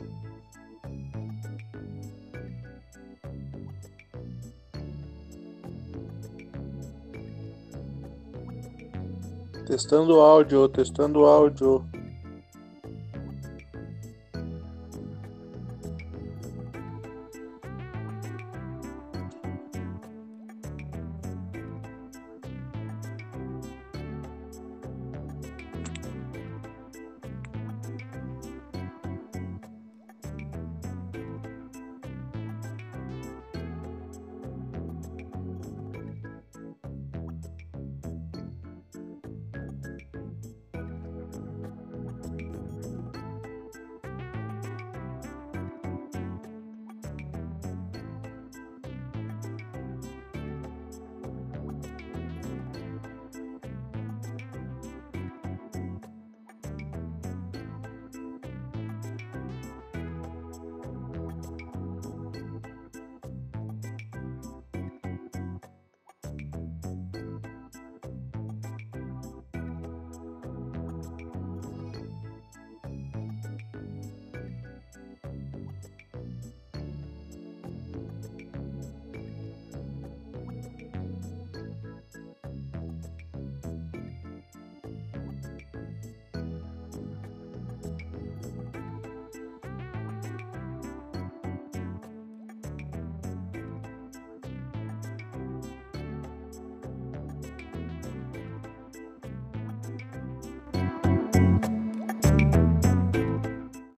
Testando 9.65 10.19
áudio, 10.19 10.67
testando 10.67 11.25
áudio. 11.25 11.90